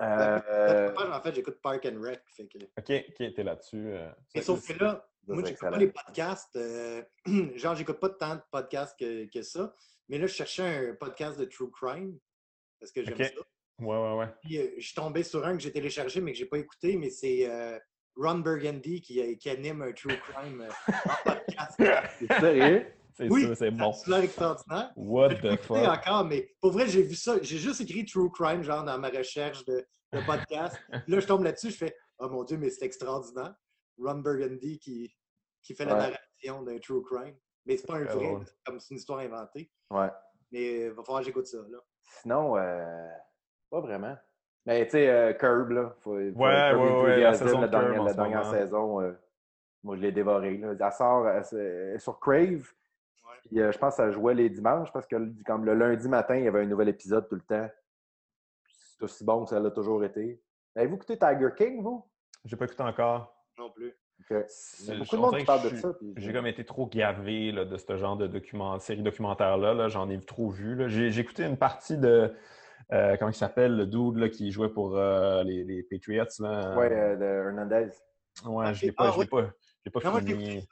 Euh, 0.00 0.94
En 0.96 1.20
fait, 1.20 1.34
j'écoute 1.34 1.60
Park 1.62 1.86
and 1.86 2.00
Rec. 2.00 2.22
Fait 2.34 2.46
que... 2.46 2.58
OK, 2.58 3.04
OK, 3.10 3.34
t'es 3.34 3.42
là-dessus. 3.42 3.92
euh. 3.92 4.10
Mais 4.34 4.42
sauf 4.42 4.66
que 4.66 4.78
là, 4.82 5.06
moi, 5.26 5.42
j'écoute 5.44 5.60
pas 5.70 5.76
les 5.78 5.88
podcasts. 5.90 6.56
euh, 6.56 7.02
genre, 7.56 7.74
j'écoute 7.74 8.00
pas 8.00 8.08
tant 8.10 8.36
de 8.36 8.42
podcasts 8.50 8.98
que, 8.98 9.28
que 9.30 9.42
ça. 9.42 9.74
Mais 10.08 10.18
là, 10.18 10.26
je 10.26 10.34
cherchais 10.34 10.88
un 10.90 10.94
podcast 10.94 11.38
de 11.38 11.44
True 11.44 11.70
Crime. 11.70 12.18
Parce 12.80 12.90
que 12.92 13.04
j'aime 13.04 13.16
ça. 13.16 13.30
Ouais, 13.78 13.96
ouais, 13.96 14.16
ouais. 14.18 14.28
Puis, 14.42 14.58
euh, 14.58 14.70
je 14.78 14.86
suis 14.86 14.94
tombé 14.94 15.22
sur 15.22 15.44
un 15.46 15.52
que 15.56 15.62
j'ai 15.62 15.72
téléchargé, 15.72 16.20
mais 16.20 16.32
que 16.32 16.38
j'ai 16.38 16.46
pas 16.46 16.58
écouté. 16.58 16.96
Mais 16.96 17.10
c'est 17.10 17.48
euh, 17.48 17.78
Ron 18.16 18.38
Burgundy 18.40 19.00
qui, 19.00 19.36
qui 19.38 19.50
anime 19.50 19.82
un 19.82 19.92
True 19.92 20.18
Crime 20.18 20.60
euh, 20.60 20.92
en 21.04 21.30
podcast. 21.30 21.74
C'est 22.18 22.40
sérieux? 22.40 22.86
C'est 23.14 23.28
Oui, 23.28 23.42
sûr, 23.42 23.56
c'est 23.56 23.70
bon. 23.70 23.92
C'est 23.92 24.24
extraordinaire. 24.24 24.90
What 24.96 25.34
the 25.36 25.56
fuck? 25.60 25.76
encore, 25.76 26.24
mais 26.24 26.50
pour 26.60 26.72
vrai, 26.72 26.86
j'ai 26.88 27.02
vu 27.02 27.14
ça. 27.14 27.36
J'ai 27.42 27.58
juste 27.58 27.82
écrit 27.82 28.06
True 28.06 28.30
Crime, 28.30 28.62
genre 28.62 28.84
dans 28.84 28.98
ma 28.98 29.10
recherche 29.10 29.64
de, 29.66 29.86
de 30.14 30.20
podcast. 30.24 30.78
Là, 31.06 31.20
je 31.20 31.26
tombe 31.26 31.44
là-dessus, 31.44 31.70
je 31.70 31.76
fais 31.76 31.96
Oh 32.18 32.28
mon 32.30 32.44
Dieu, 32.44 32.56
mais 32.56 32.70
c'est 32.70 32.86
extraordinaire. 32.86 33.54
Ron 33.98 34.20
Burgundy 34.20 34.78
qui, 34.78 35.14
qui 35.62 35.74
fait 35.74 35.84
la 35.84 35.94
narration 35.94 36.62
d'un 36.62 36.78
True 36.78 37.02
Crime. 37.02 37.36
Mais 37.66 37.76
c'est 37.76 37.86
pas 37.86 37.96
un 37.96 38.04
vrai, 38.04 38.36
c'est 38.46 38.56
comme 38.64 38.80
c'est 38.80 38.90
une 38.94 38.96
histoire 38.98 39.18
inventée. 39.18 39.70
Ouais. 39.90 40.08
Mais 40.50 40.86
il 40.86 40.90
va 40.92 41.02
falloir 41.02 41.20
que 41.20 41.26
j'écoute 41.26 41.46
ça. 41.46 41.58
Là. 41.68 41.78
Sinon, 42.22 42.56
euh, 42.56 43.08
pas 43.70 43.80
vraiment. 43.80 44.16
Mais 44.66 44.84
tu 44.84 44.92
sais, 44.92 45.08
euh, 45.08 45.32
Curb, 45.32 45.70
là. 45.70 45.94
Faut, 46.00 46.10
faut- 46.12 46.16
Ouais, 46.16 46.34
ouais, 46.74 47.02
ouais, 47.02 47.20
la 47.20 47.34
saison 47.34 47.60
la 47.60 47.66
de 47.66 47.72
Curb 47.72 48.14
dernière, 48.14 48.42
la 48.44 48.44
saison, 48.58 49.00
euh, 49.00 49.12
moi, 49.82 49.96
je 49.96 50.02
l'ai 50.02 50.12
dévoré. 50.12 50.56
Là. 50.58 50.72
Elle 50.78 50.92
sort 50.92 51.28
elle, 51.28 51.98
sur 52.00 52.20
Crave. 52.20 52.40
Ouais. 53.24 53.38
Puis, 53.46 53.60
euh, 53.60 53.72
je 53.72 53.78
pense 53.78 53.96
que 53.96 54.02
ça 54.04 54.10
jouait 54.12 54.34
les 54.34 54.48
dimanches 54.50 54.92
parce 54.92 55.06
que 55.06 55.16
comme 55.44 55.64
le 55.64 55.74
lundi 55.74 56.08
matin, 56.08 56.36
il 56.36 56.44
y 56.44 56.48
avait 56.48 56.60
un 56.62 56.66
nouvel 56.66 56.88
épisode 56.90 57.28
tout 57.28 57.34
le 57.34 57.40
temps. 57.40 57.68
C'est 58.66 59.02
aussi 59.04 59.24
bon 59.24 59.44
que 59.44 59.50
ça 59.50 59.58
l'a 59.58 59.70
toujours 59.70 60.04
été. 60.04 60.40
Avez-vous 60.76 60.94
écouté 60.96 61.18
Tiger 61.18 61.48
King, 61.56 61.82
vous? 61.82 62.04
J'ai 62.44 62.56
pas 62.56 62.64
écouté 62.66 62.82
encore. 62.82 63.34
Non 63.58 63.70
plus. 63.70 63.94
Il 64.30 64.36
y 64.86 64.92
a 64.92 64.98
beaucoup 64.98 65.16
de 65.16 65.20
on 65.20 65.24
monde 65.24 65.36
qui 65.38 65.44
parle 65.44 65.70
de 65.70 65.76
ça. 65.76 65.92
puis- 65.94 66.14
J'ai 66.16 66.32
comme 66.32 66.46
été 66.46 66.64
trop 66.64 66.86
gavé 66.86 67.50
là, 67.50 67.64
de 67.64 67.76
ce 67.76 67.96
genre 67.96 68.16
de 68.16 68.28
document, 68.28 68.78
série 68.78 69.02
documentaire-là. 69.02 69.74
Là. 69.74 69.88
J'en 69.88 70.08
ai 70.08 70.20
trop 70.20 70.48
vu. 70.48 70.88
j'ai 70.88 71.18
écouté 71.18 71.44
une 71.44 71.56
partie 71.56 71.98
de. 71.98 72.32
Euh, 72.92 73.16
comment 73.16 73.30
il 73.30 73.34
s'appelle, 73.34 73.76
le 73.76 73.86
dude 73.86 74.16
là, 74.16 74.28
qui 74.28 74.50
jouait 74.50 74.68
pour 74.70 74.96
euh, 74.96 75.42
les, 75.44 75.64
les 75.64 75.82
Patriots. 75.82 76.24
Là? 76.40 76.76
Ouais, 76.76 76.90
euh, 76.92 77.16
de 77.16 77.24
Hernandez. 77.24 77.88
Ouais, 78.46 78.74
je 78.74 78.86
l'ai 78.86 78.92
pas, 78.92 79.08
Ah, 79.08 79.12
je 79.14 79.20
l'ai 79.20 79.26
pas, 79.26 79.42
je 79.42 79.46
l'ai 79.86 79.90
pas 79.92 80.00
Non, 80.10 80.18
je 80.18 80.24
l'ai 80.24 80.36
fini. 80.36 80.68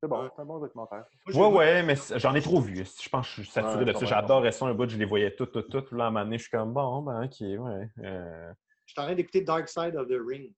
C'est 0.00 0.08
bon, 0.08 0.30
c'est 0.34 0.42
un 0.42 0.44
bon 0.44 0.60
documentaire. 0.60 1.04
Je 1.26 1.36
Ouais, 1.36 1.82
mais 1.82 1.94
j'en 2.16 2.32
ai 2.34 2.40
trop 2.40 2.60
vu. 2.60 2.76
Je 2.76 3.08
pense 3.08 3.26
que 3.26 3.34
je 3.36 3.42
suis 3.42 3.50
saturé 3.50 3.78
Ouais, 3.78 3.84
de 3.84 3.92
je 3.92 3.98
ça. 3.98 4.06
J'adorais 4.06 4.52
ça 4.52 4.66
un 4.66 4.74
bout, 4.74 4.88
je 4.88 4.96
les 4.96 5.04
voyais 5.04 5.34
toutes, 5.34 5.50
toutes, 5.52 5.68
toutes. 5.70 5.90
Là, 5.90 6.04
à 6.04 6.06
un 6.06 6.10
moment 6.12 6.24
donné, 6.24 6.38
je 6.38 6.42
suis 6.42 6.50
comme, 6.52 6.72
bon, 6.72 7.02
ben, 7.02 7.24
ok, 7.24 7.40
ouais. 7.40 7.88
euh. 8.04 8.52
Je 8.86 8.92
suis 8.92 9.00
en 9.00 9.04
train 9.06 9.14
d'écouter 9.16 9.40
Dark 9.40 9.68
Side 9.68 9.96
of 9.96 10.06
the 10.08 10.18
Ring. 10.24 10.52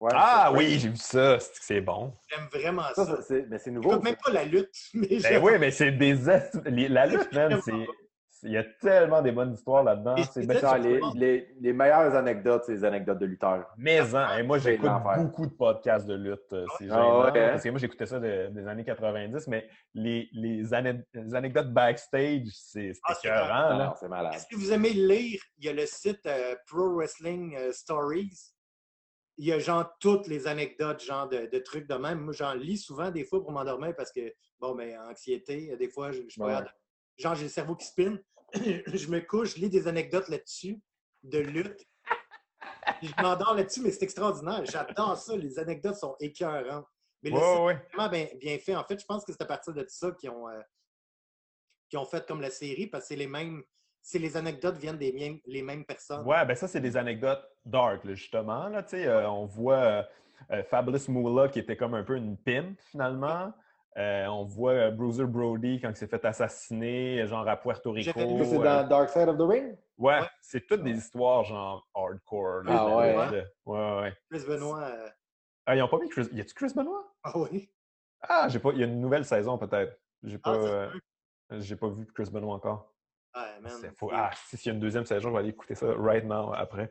Ouais, 0.00 0.10
Ah 0.14 0.50
oui, 0.52 0.80
j'ai 0.80 0.88
vu 0.88 0.96
ça. 0.96 1.38
C'est 1.38 1.52
c'est 1.62 1.80
bon. 1.80 2.12
J'aime 2.28 2.48
vraiment 2.52 2.82
Ça, 2.92 3.06
mais 3.48 3.56
c'est 3.58 3.66
Je 3.66 3.70
nouveau. 3.70 3.92
écoute 3.92 4.02
même 4.02 4.16
pas 4.16 4.32
la 4.32 4.44
lutte. 4.44 4.74
Mais 4.94 5.20
Ben 5.22 5.40
oui, 5.44 5.52
mais 5.60 5.70
c'est 5.70 5.92
des. 5.92 6.14
La 6.88 7.06
lutte, 7.06 7.32
man, 7.32 7.60
c'est. 7.64 7.86
Il 8.44 8.50
y 8.50 8.56
a 8.56 8.64
tellement 8.64 9.22
des 9.22 9.30
bonnes 9.30 9.52
histoires 9.54 9.84
là-dedans. 9.84 10.16
C'est 10.16 10.42
c'est 10.42 10.46
ben- 10.46 10.78
les, 10.82 11.00
les, 11.14 11.54
les 11.60 11.72
meilleures 11.72 12.14
anecdotes, 12.16 12.64
c'est 12.66 12.72
les 12.72 12.84
anecdotes 12.84 13.18
de 13.18 13.26
lutteurs. 13.26 13.66
Mais 13.76 14.00
hein, 14.14 14.36
et 14.38 14.42
moi 14.42 14.58
j'écoute 14.58 14.90
beaucoup 15.16 15.46
de 15.46 15.52
podcasts 15.52 16.06
de 16.06 16.14
lutte. 16.14 16.52
euh, 16.52 16.66
C'est 16.76 16.88
Ah 16.90 17.26
hein? 17.28 17.32
parce 17.32 17.62
que 17.62 17.68
moi 17.70 17.78
j'écoutais 17.78 18.06
ça 18.06 18.18
de- 18.18 18.48
des 18.48 18.66
années 18.66 18.84
90, 18.84 19.46
mais 19.46 19.68
les, 19.94 20.28
les, 20.32 20.64
ane- 20.74 21.04
les 21.14 21.34
anecdotes 21.36 21.72
backstage, 21.72 22.48
c'est 22.52 22.92
c'est 22.94 23.00
Ah, 23.04 23.14
c'est 23.14 23.28
écœurant. 23.28 23.46
Ah, 23.80 23.94
c'est 24.00 24.08
malade. 24.08 24.34
Est-ce 24.34 24.46
que 24.48 24.56
vous 24.56 24.72
aimez 24.72 24.90
lire? 24.92 25.40
Il 25.58 25.64
y 25.64 25.68
a 25.68 25.72
le 25.72 25.86
site 25.86 26.26
euh, 26.26 26.56
Pro 26.66 26.94
Wrestling 26.96 27.54
euh, 27.56 27.70
Stories. 27.70 28.54
Il 29.38 29.46
y 29.46 29.52
a 29.52 29.58
genre 29.60 29.88
toutes 30.00 30.26
les 30.26 30.46
anecdotes, 30.48 31.02
genre 31.02 31.28
de, 31.28 31.48
de 31.50 31.58
trucs 31.58 31.88
de 31.88 31.94
même. 31.94 32.18
Moi, 32.20 32.32
j'en 32.32 32.54
lis 32.54 32.76
souvent 32.76 33.10
des 33.10 33.24
fois 33.24 33.40
pour 33.40 33.50
m'endormir 33.52 33.94
parce 33.96 34.12
que, 34.12 34.32
bon, 34.60 34.74
ben, 34.74 34.98
anxiété, 35.08 35.74
des 35.76 35.88
fois, 35.88 36.10
je, 36.12 36.22
je 36.24 36.28
suis 36.30 36.38
pas 36.40 36.46
Ouais. 36.46 36.52
capable 36.52 36.68
de- 36.68 37.22
Genre, 37.22 37.34
j'ai 37.34 37.42
le 37.44 37.48
cerveau 37.50 37.76
qui 37.76 37.86
spinne. 37.86 38.18
je 38.94 39.08
me 39.08 39.20
couche, 39.20 39.56
je 39.56 39.60
lis 39.60 39.70
des 39.70 39.88
anecdotes 39.88 40.28
là-dessus, 40.28 40.80
de 41.22 41.38
lutte. 41.38 41.86
Je 43.02 43.22
m'endors 43.22 43.54
là-dessus, 43.54 43.80
mais 43.80 43.90
c'est 43.90 44.04
extraordinaire. 44.04 44.64
J'adore 44.64 45.16
ça. 45.16 45.36
Les 45.36 45.58
anecdotes 45.58 45.96
sont 45.96 46.16
écœurantes. 46.20 46.86
Mais 47.22 47.30
le 47.30 47.36
site 47.36 47.60
ouais. 47.60 47.86
vraiment 47.92 48.08
bien, 48.08 48.28
bien 48.40 48.58
fait. 48.58 48.74
En 48.74 48.84
fait, 48.84 49.00
je 49.00 49.04
pense 49.04 49.24
que 49.24 49.32
c'est 49.32 49.42
à 49.42 49.46
partir 49.46 49.72
de 49.72 49.84
ça 49.88 50.10
qu'ils 50.12 50.30
ont, 50.30 50.48
euh, 50.48 50.60
qu'ils 51.88 51.98
ont 51.98 52.04
fait 52.04 52.26
comme 52.26 52.40
la 52.40 52.50
série, 52.50 52.86
parce 52.86 53.04
que 53.04 53.08
c'est 53.08 53.16
les 53.16 53.26
mêmes, 53.26 53.62
si 54.00 54.18
les 54.18 54.36
anecdotes 54.36 54.76
viennent 54.76 54.98
des 54.98 55.12
mêmes, 55.12 55.38
les 55.46 55.62
mêmes 55.62 55.84
personnes. 55.84 56.26
Ouais, 56.26 56.44
ben 56.44 56.56
ça, 56.56 56.66
c'est 56.66 56.80
des 56.80 56.96
anecdotes 56.96 57.44
dark, 57.64 58.04
là, 58.04 58.14
justement. 58.14 58.68
Là, 58.68 58.84
euh, 58.94 59.26
on 59.26 59.46
voit 59.46 59.74
euh, 59.74 60.02
euh, 60.50 60.62
Fabulous 60.64 61.08
Moolah 61.08 61.48
qui 61.48 61.58
était 61.58 61.76
comme 61.76 61.94
un 61.94 62.02
peu 62.02 62.16
une 62.16 62.36
pimp, 62.36 62.78
finalement. 62.90 63.52
Euh, 63.98 64.26
on 64.26 64.44
voit 64.44 64.72
euh, 64.72 64.90
Bruiser 64.90 65.24
Brody 65.26 65.78
quand 65.80 65.90
il 65.90 65.96
s'est 65.96 66.06
fait 66.06 66.24
assassiner, 66.24 67.26
genre 67.26 67.46
à 67.46 67.56
Puerto 67.58 67.92
Rico. 67.92 68.10
c'est 68.14 68.22
euh, 68.56 68.58
dans 68.58 68.88
Dark 68.88 69.10
Side 69.10 69.28
of 69.28 69.36
the 69.36 69.42
Ring? 69.42 69.76
Ouais, 69.98 70.20
Ouais. 70.20 70.26
c'est 70.40 70.66
toutes 70.66 70.82
des 70.82 70.96
histoires 70.96 71.44
genre 71.44 71.86
hardcore. 71.94 72.62
là, 72.64 72.72
Ah 72.74 72.86
de- 72.88 72.94
ouais, 72.96 73.30
de- 73.40 73.46
Ouais, 73.66 73.78
ouais, 73.78 74.00
ouais. 74.00 74.16
Chris 74.30 74.44
Benoit. 74.48 74.80
euh, 74.82 75.08
Ah, 75.66 75.76
ils 75.76 75.82
ont 75.82 75.88
pas 75.88 75.98
mis 75.98 76.08
Chris. 76.08 76.26
Y 76.32 76.40
a-tu 76.40 76.54
Chris 76.54 76.72
Benoit? 76.74 77.04
Ah 77.22 77.38
oui. 77.38 77.70
Ah, 78.22 78.48
j'ai 78.48 78.58
pas. 78.58 78.70
Il 78.72 78.78
y 78.78 78.82
a 78.82 78.86
une 78.86 79.00
nouvelle 79.00 79.24
saison 79.26 79.58
peut-être. 79.58 79.98
J'ai 80.22 80.38
pas. 80.38 80.52
Ah, 80.54 80.56
euh, 80.56 80.90
peut. 81.50 81.60
j'ai 81.60 81.76
pas 81.76 81.88
vu 81.88 82.06
Chris 82.14 82.30
Benoit 82.32 82.54
encore. 82.54 82.94
Ouais, 83.36 83.60
man. 83.60 83.72
C'est 83.80 83.90
fou. 83.96 84.10
Ah, 84.12 84.30
si 84.46 84.56
s'il 84.56 84.68
y 84.68 84.70
a 84.70 84.74
une 84.74 84.80
deuxième 84.80 85.04
saison, 85.04 85.28
je 85.28 85.32
vais 85.34 85.38
aller 85.40 85.48
écouter 85.50 85.74
ça 85.74 85.86
right 85.98 86.24
now 86.24 86.52
après. 86.54 86.90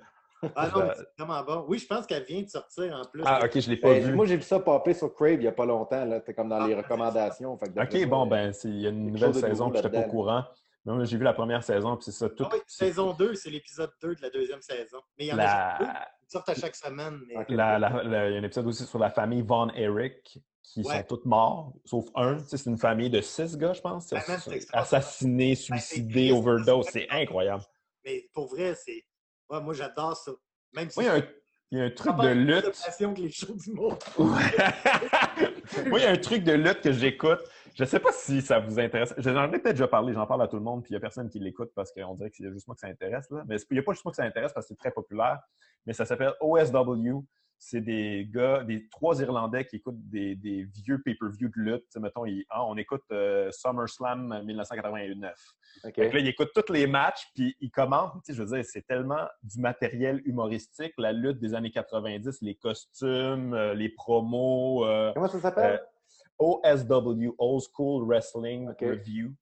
Ah 0.55 0.69
non, 0.73 0.83
mais 0.85 0.93
c'est 0.95 1.23
vraiment 1.23 1.43
bon. 1.43 1.65
Oui, 1.67 1.77
je 1.79 1.85
pense 1.87 2.05
qu'elle 2.07 2.23
vient 2.23 2.41
de 2.41 2.47
sortir 2.49 2.95
en 2.95 3.05
plus. 3.05 3.23
Ah, 3.25 3.41
ok, 3.45 3.59
je 3.59 3.69
l'ai 3.69 3.77
pas 3.77 3.89
Ben, 3.89 4.03
vu. 4.03 4.13
moi, 4.13 4.25
j'ai 4.25 4.37
vu 4.37 4.41
ça 4.43 4.59
popper 4.59 4.93
sur 4.93 5.13
Crave 5.13 5.33
il 5.33 5.39
n'y 5.39 5.47
a 5.47 5.51
pas 5.51 5.65
longtemps. 5.65 6.03
là. 6.05 6.19
C'était 6.19 6.33
comme 6.33 6.49
dans 6.49 6.61
Ah, 6.61 6.67
les 6.67 6.75
recommandations. 6.75 7.57
Fait 7.57 7.69
Ok, 7.79 7.93
moi, 7.93 8.05
bon, 8.07 8.27
ben, 8.27 8.51
c'est- 8.53 8.69
il 8.69 8.81
y 8.81 8.87
a 8.87 8.89
une 8.89 9.11
nouvelle 9.11 9.33
saison, 9.35 9.69
puis 9.69 9.81
j'étais 9.81 10.01
pas 10.01 10.07
au 10.07 10.09
courant. 10.09 10.43
Mais 10.85 10.93
moi, 10.93 11.03
j'ai 11.03 11.15
vu 11.17 11.23
la 11.23 11.33
première 11.33 11.63
saison, 11.63 11.95
puis 11.95 12.05
c'est 12.05 12.11
ça. 12.11 12.27
Tout, 12.29 12.43
Ah 12.47 12.49
oui, 12.53 12.59
saison 12.65 13.13
2, 13.13 13.35
c'est 13.35 13.51
l'épisode 13.51 13.91
2 14.01 14.15
de 14.15 14.21
la 14.23 14.31
deuxième 14.31 14.61
saison. 14.63 14.97
Mais 15.19 15.25
il 15.25 15.27
y 15.27 15.33
en 15.33 15.37
a 15.37 15.77
deux. 15.77 15.85
Ils 15.85 16.31
sortent 16.31 16.49
à 16.49 16.55
chaque 16.55 16.75
semaine. 16.75 17.19
Mais... 17.27 17.35
La- 17.49 17.77
la- 17.77 18.01
la- 18.03 18.29
il 18.29 18.33
y 18.33 18.35
a 18.37 18.39
un 18.39 18.43
épisode 18.43 18.65
aussi 18.65 18.83
sur 18.85 18.97
la 18.97 19.11
famille 19.11 19.43
Von 19.43 19.69
Erich, 19.75 20.39
qui 20.63 20.81
Ouais. 20.83 20.97
sont 21.07 21.17
tous 21.17 21.25
morts, 21.25 21.73
sauf 21.85 22.05
un. 22.15 22.37
Tu 22.37 22.45
sais, 22.47 22.57
c'est 22.57 22.69
une 22.71 22.77
famille 22.79 23.09
de 23.11 23.21
six 23.21 23.55
gars, 23.57 23.73
je 23.73 23.81
pense. 23.81 24.09
Ben. 24.09 24.21
Assassinés, 24.73 25.55
suicidés, 25.55 26.29
triste, 26.29 26.33
overdose. 26.33 26.85
C'est 26.89 27.07
incroyable. 27.11 27.63
mais 28.03 28.27
pour 28.33 28.47
vrai, 28.47 28.73
c'est. 28.73 29.03
Ouais, 29.51 29.61
moi, 29.61 29.73
j'adore 29.73 30.15
ça. 30.15 30.31
Même 30.73 30.89
si 30.89 30.97
Moi, 30.99 31.03
il 31.03 31.07
y 31.07 31.09
a 31.09 31.15
un, 31.15 31.27
il 31.71 31.77
y 31.77 31.81
a 31.81 31.85
un 31.85 31.89
truc 31.91 32.15
de 32.17 32.29
lutte. 32.29 32.65
passion 32.85 33.13
que 33.13 33.21
les 33.21 33.29
shows. 33.31 33.57
Moi, 34.17 35.99
il 35.99 36.03
y 36.03 36.05
a 36.05 36.11
un 36.11 36.17
truc 36.17 36.43
de 36.43 36.53
lutte 36.53 36.81
que 36.81 36.93
j'écoute. 36.93 37.39
Je 37.75 37.83
sais 37.83 37.99
pas 37.99 38.11
si 38.13 38.41
ça 38.41 38.59
vous 38.59 38.79
intéresse. 38.79 39.13
J'en 39.17 39.45
ai 39.51 39.59
peut-être 39.59 39.75
déjà 39.75 39.87
parlé, 39.87 40.13
j'en 40.13 40.25
parle 40.25 40.41
à 40.41 40.47
tout 40.47 40.57
le 40.57 40.61
monde, 40.61 40.83
puis 40.83 40.91
il 40.91 40.93
n'y 40.93 40.97
a 40.97 40.99
personne 40.99 41.29
qui 41.29 41.39
l'écoute 41.39 41.71
parce 41.75 41.91
qu'on 41.91 42.15
dirait 42.15 42.29
que 42.29 42.35
c'est 42.37 42.51
juste 42.51 42.67
moi 42.67 42.75
que 42.75 42.81
ça 42.81 42.87
intéresse. 42.87 43.29
Là. 43.29 43.43
Mais 43.47 43.57
il 43.57 43.73
n'y 43.73 43.79
a 43.79 43.83
pas 43.83 43.93
juste 43.93 44.05
moi 44.05 44.11
que 44.11 44.17
ça 44.17 44.23
intéresse 44.23 44.53
parce 44.53 44.67
que 44.67 44.73
c'est 44.73 44.77
très 44.77 44.91
populaire. 44.91 45.39
Mais 45.85 45.93
ça 45.93 46.05
s'appelle 46.05 46.33
OSW. 46.39 47.23
C'est 47.63 47.81
des 47.81 48.27
gars, 48.27 48.63
des 48.63 48.89
trois 48.89 49.21
Irlandais 49.21 49.65
qui 49.65 49.75
écoutent 49.75 50.09
des, 50.09 50.33
des 50.35 50.63
vieux 50.83 50.99
pay-per-view 51.03 51.47
de 51.49 51.53
lutte. 51.61 51.95
Mettons, 51.97 52.25
ils- 52.25 52.43
ah, 52.49 52.65
on 52.65 52.75
écoute 52.75 53.03
euh, 53.11 53.51
SummerSlam 53.51 54.41
1989. 54.43 55.35
OK. 55.83 55.93
Fait 55.93 56.09
que 56.09 56.13
là, 56.15 56.19
ils 56.21 56.27
écoutent 56.27 56.53
tous 56.55 56.73
les 56.73 56.87
matchs, 56.87 57.27
puis 57.35 57.55
ils 57.59 57.69
commentent. 57.69 58.23
Je 58.27 58.41
veux 58.41 58.55
dire, 58.55 58.65
c'est 58.65 58.81
tellement 58.87 59.27
du 59.43 59.59
matériel 59.59 60.23
humoristique, 60.25 60.93
la 60.97 61.13
lutte 61.13 61.37
des 61.39 61.53
années 61.53 61.69
90, 61.69 62.39
les 62.41 62.55
costumes, 62.55 63.53
euh, 63.53 63.75
les 63.75 63.89
promos. 63.89 64.83
euh, 64.87 65.11
Comment 65.13 65.27
ça 65.27 65.39
s'appelle? 65.39 65.83
OSW, 66.39 67.29
Old 67.37 67.61
School 67.71 68.07
Wrestling 68.07 68.69
Ok. 68.69 68.79
Review. 68.81 69.35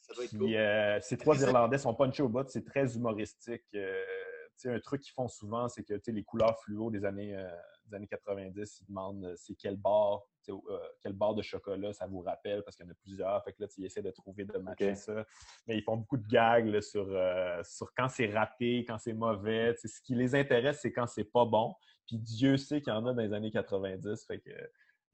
Ça 0.00 0.14
doit 0.14 0.24
être 0.24 0.30
Puis, 0.30 0.38
cool. 0.38 0.54
euh, 0.54 0.98
ces 1.02 1.18
trois 1.18 1.38
Irlandais 1.42 1.76
sont 1.76 1.92
punchés 1.94 2.22
au 2.22 2.28
bout, 2.30 2.48
c'est 2.48 2.64
très 2.64 2.96
humoristique. 2.96 3.64
Un 4.64 4.80
truc 4.80 5.02
qu'ils 5.02 5.12
font 5.12 5.28
souvent, 5.28 5.68
c'est 5.68 5.84
que 5.84 6.10
les 6.10 6.24
couleurs 6.24 6.58
fluo 6.60 6.90
des 6.90 7.04
années, 7.04 7.36
euh, 7.36 7.48
des 7.86 7.96
années 7.96 8.06
90, 8.06 8.80
ils 8.80 8.86
demandent 8.86 9.24
euh, 9.24 9.34
c'est 9.36 9.54
quel 9.54 9.76
bar, 9.76 10.22
tu 10.44 10.52
sais, 10.52 10.58
euh, 10.70 11.34
de 11.34 11.42
chocolat 11.42 11.92
ça 11.92 12.06
vous 12.06 12.20
rappelle, 12.20 12.62
parce 12.62 12.76
qu'il 12.76 12.86
y 12.86 12.88
en 12.88 12.92
a 12.92 12.94
plusieurs. 12.94 13.44
Fait 13.44 13.52
que 13.52 13.62
là, 13.62 13.68
tu 13.68 13.84
essaies 13.84 14.02
de 14.02 14.10
trouver, 14.10 14.44
de 14.44 14.58
matcher 14.58 14.94
ça. 14.94 15.24
Mais 15.66 15.76
ils 15.76 15.82
font 15.82 15.96
beaucoup 15.96 16.16
de 16.16 16.26
gags 16.26 16.66
là, 16.66 16.80
sur, 16.80 17.06
euh, 17.08 17.62
sur 17.64 17.92
quand 17.94 18.08
c'est 18.08 18.32
raté, 18.32 18.84
quand 18.86 18.98
c'est 18.98 19.12
mauvais. 19.12 19.74
Ce 19.76 20.00
qui 20.00 20.14
les 20.14 20.34
intéresse, 20.34 20.80
c'est 20.80 20.92
quand 20.92 21.06
c'est 21.06 21.24
pas 21.24 21.44
bon. 21.44 21.74
Puis 22.06 22.18
Dieu 22.18 22.56
sait 22.56 22.80
qu'il 22.80 22.92
y 22.92 22.96
en 22.96 23.04
a 23.06 23.12
dans 23.12 23.22
les 23.22 23.32
années 23.32 23.50
90. 23.50 24.24
Fait 24.26 24.38
que 24.38 24.50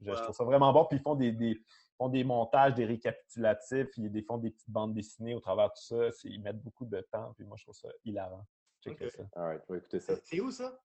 je, 0.01 0.11
trouve 0.11 0.35
ça 0.35 0.43
vraiment 0.43 0.71
bon. 0.71 0.85
Puis 0.85 0.97
ils 0.97 1.01
font 1.01 1.15
des, 1.15 1.31
des- 1.31 1.61
font 1.97 2.09
des 2.09 2.23
montages, 2.23 2.73
des 2.73 2.85
récapitulatifs, 2.85 3.87
ils 3.97 4.25
font 4.25 4.37
des 4.37 4.51
petites 4.51 4.69
bandes 4.69 4.93
dessinées 4.93 5.35
au 5.35 5.39
travers 5.39 5.69
de 5.69 5.73
tout 5.73 6.11
ça. 6.11 6.17
Ils 6.25 6.41
mettent 6.41 6.61
beaucoup 6.61 6.85
de 6.85 7.01
temps, 7.11 7.33
puis 7.35 7.45
moi, 7.45 7.57
je 7.57 7.63
trouve 7.63 7.75
ça 7.75 7.89
hilarant. 8.03 8.45
Checkez 8.83 9.05
Ok. 9.05 9.11
ça. 9.11 9.23
All 9.35 9.43
right, 9.47 9.61
je 9.67 9.73
vais 9.73 9.79
écouter 9.79 9.99
ça. 9.99 10.13
C'est 10.23 10.39
où 10.41 10.51
ça? 10.51 10.79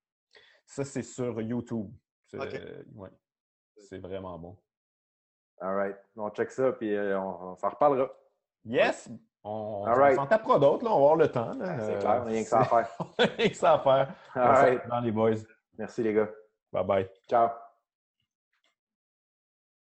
Ça, 0.67 0.85
c'est 0.85 1.03
sur 1.03 1.41
YouTube. 1.41 1.91
C'est 2.27 2.39
euh, 2.39 2.83
ouais. 2.95 3.11
C'est 3.77 3.99
vraiment 3.99 4.39
bon. 4.39 4.57
All 5.61 5.75
right. 5.75 5.97
On 6.17 6.31
check 6.31 6.51
ça, 6.51 6.73
puis 6.73 6.95
euh, 6.95 7.19
on, 7.19 7.53
on 7.53 7.57
s'en 7.57 7.71
reparlera. 7.71 8.11
Yes! 8.65 9.09
On, 9.45 9.51
on 9.51 9.85
right. 9.85 10.15
s'en 10.17 10.27
tapera 10.27 10.59
d'autres, 10.59 10.85
là. 10.85 10.91
On 10.91 10.95
va 10.99 11.01
avoir 11.01 11.17
le 11.17 11.29
temps. 11.33 11.55
là. 11.55 11.65
Ah, 11.69 11.81
c'est 11.81 11.95
Euh, 11.95 11.99
clair, 12.01 12.21
on 12.23 12.27
a 12.27 12.31
rien 12.31 12.43
que 12.43 12.49
ça 12.49 12.61
à 12.61 12.65
faire. 12.65 12.89
c'est- 13.19 13.25
rien 13.37 13.49
que 13.49 13.57
ça 13.57 13.73
à 13.75 13.79
faire. 13.79 14.15
All 14.35 14.43
right. 14.53 14.89
Dans 14.89 15.01
les 15.01 15.13
boys. 15.13 15.35
Merci, 15.77 16.03
les 16.03 16.13
gars. 16.13 16.29
Bye 16.73 16.85
bye. 16.85 17.11
Ciao. 17.29 17.49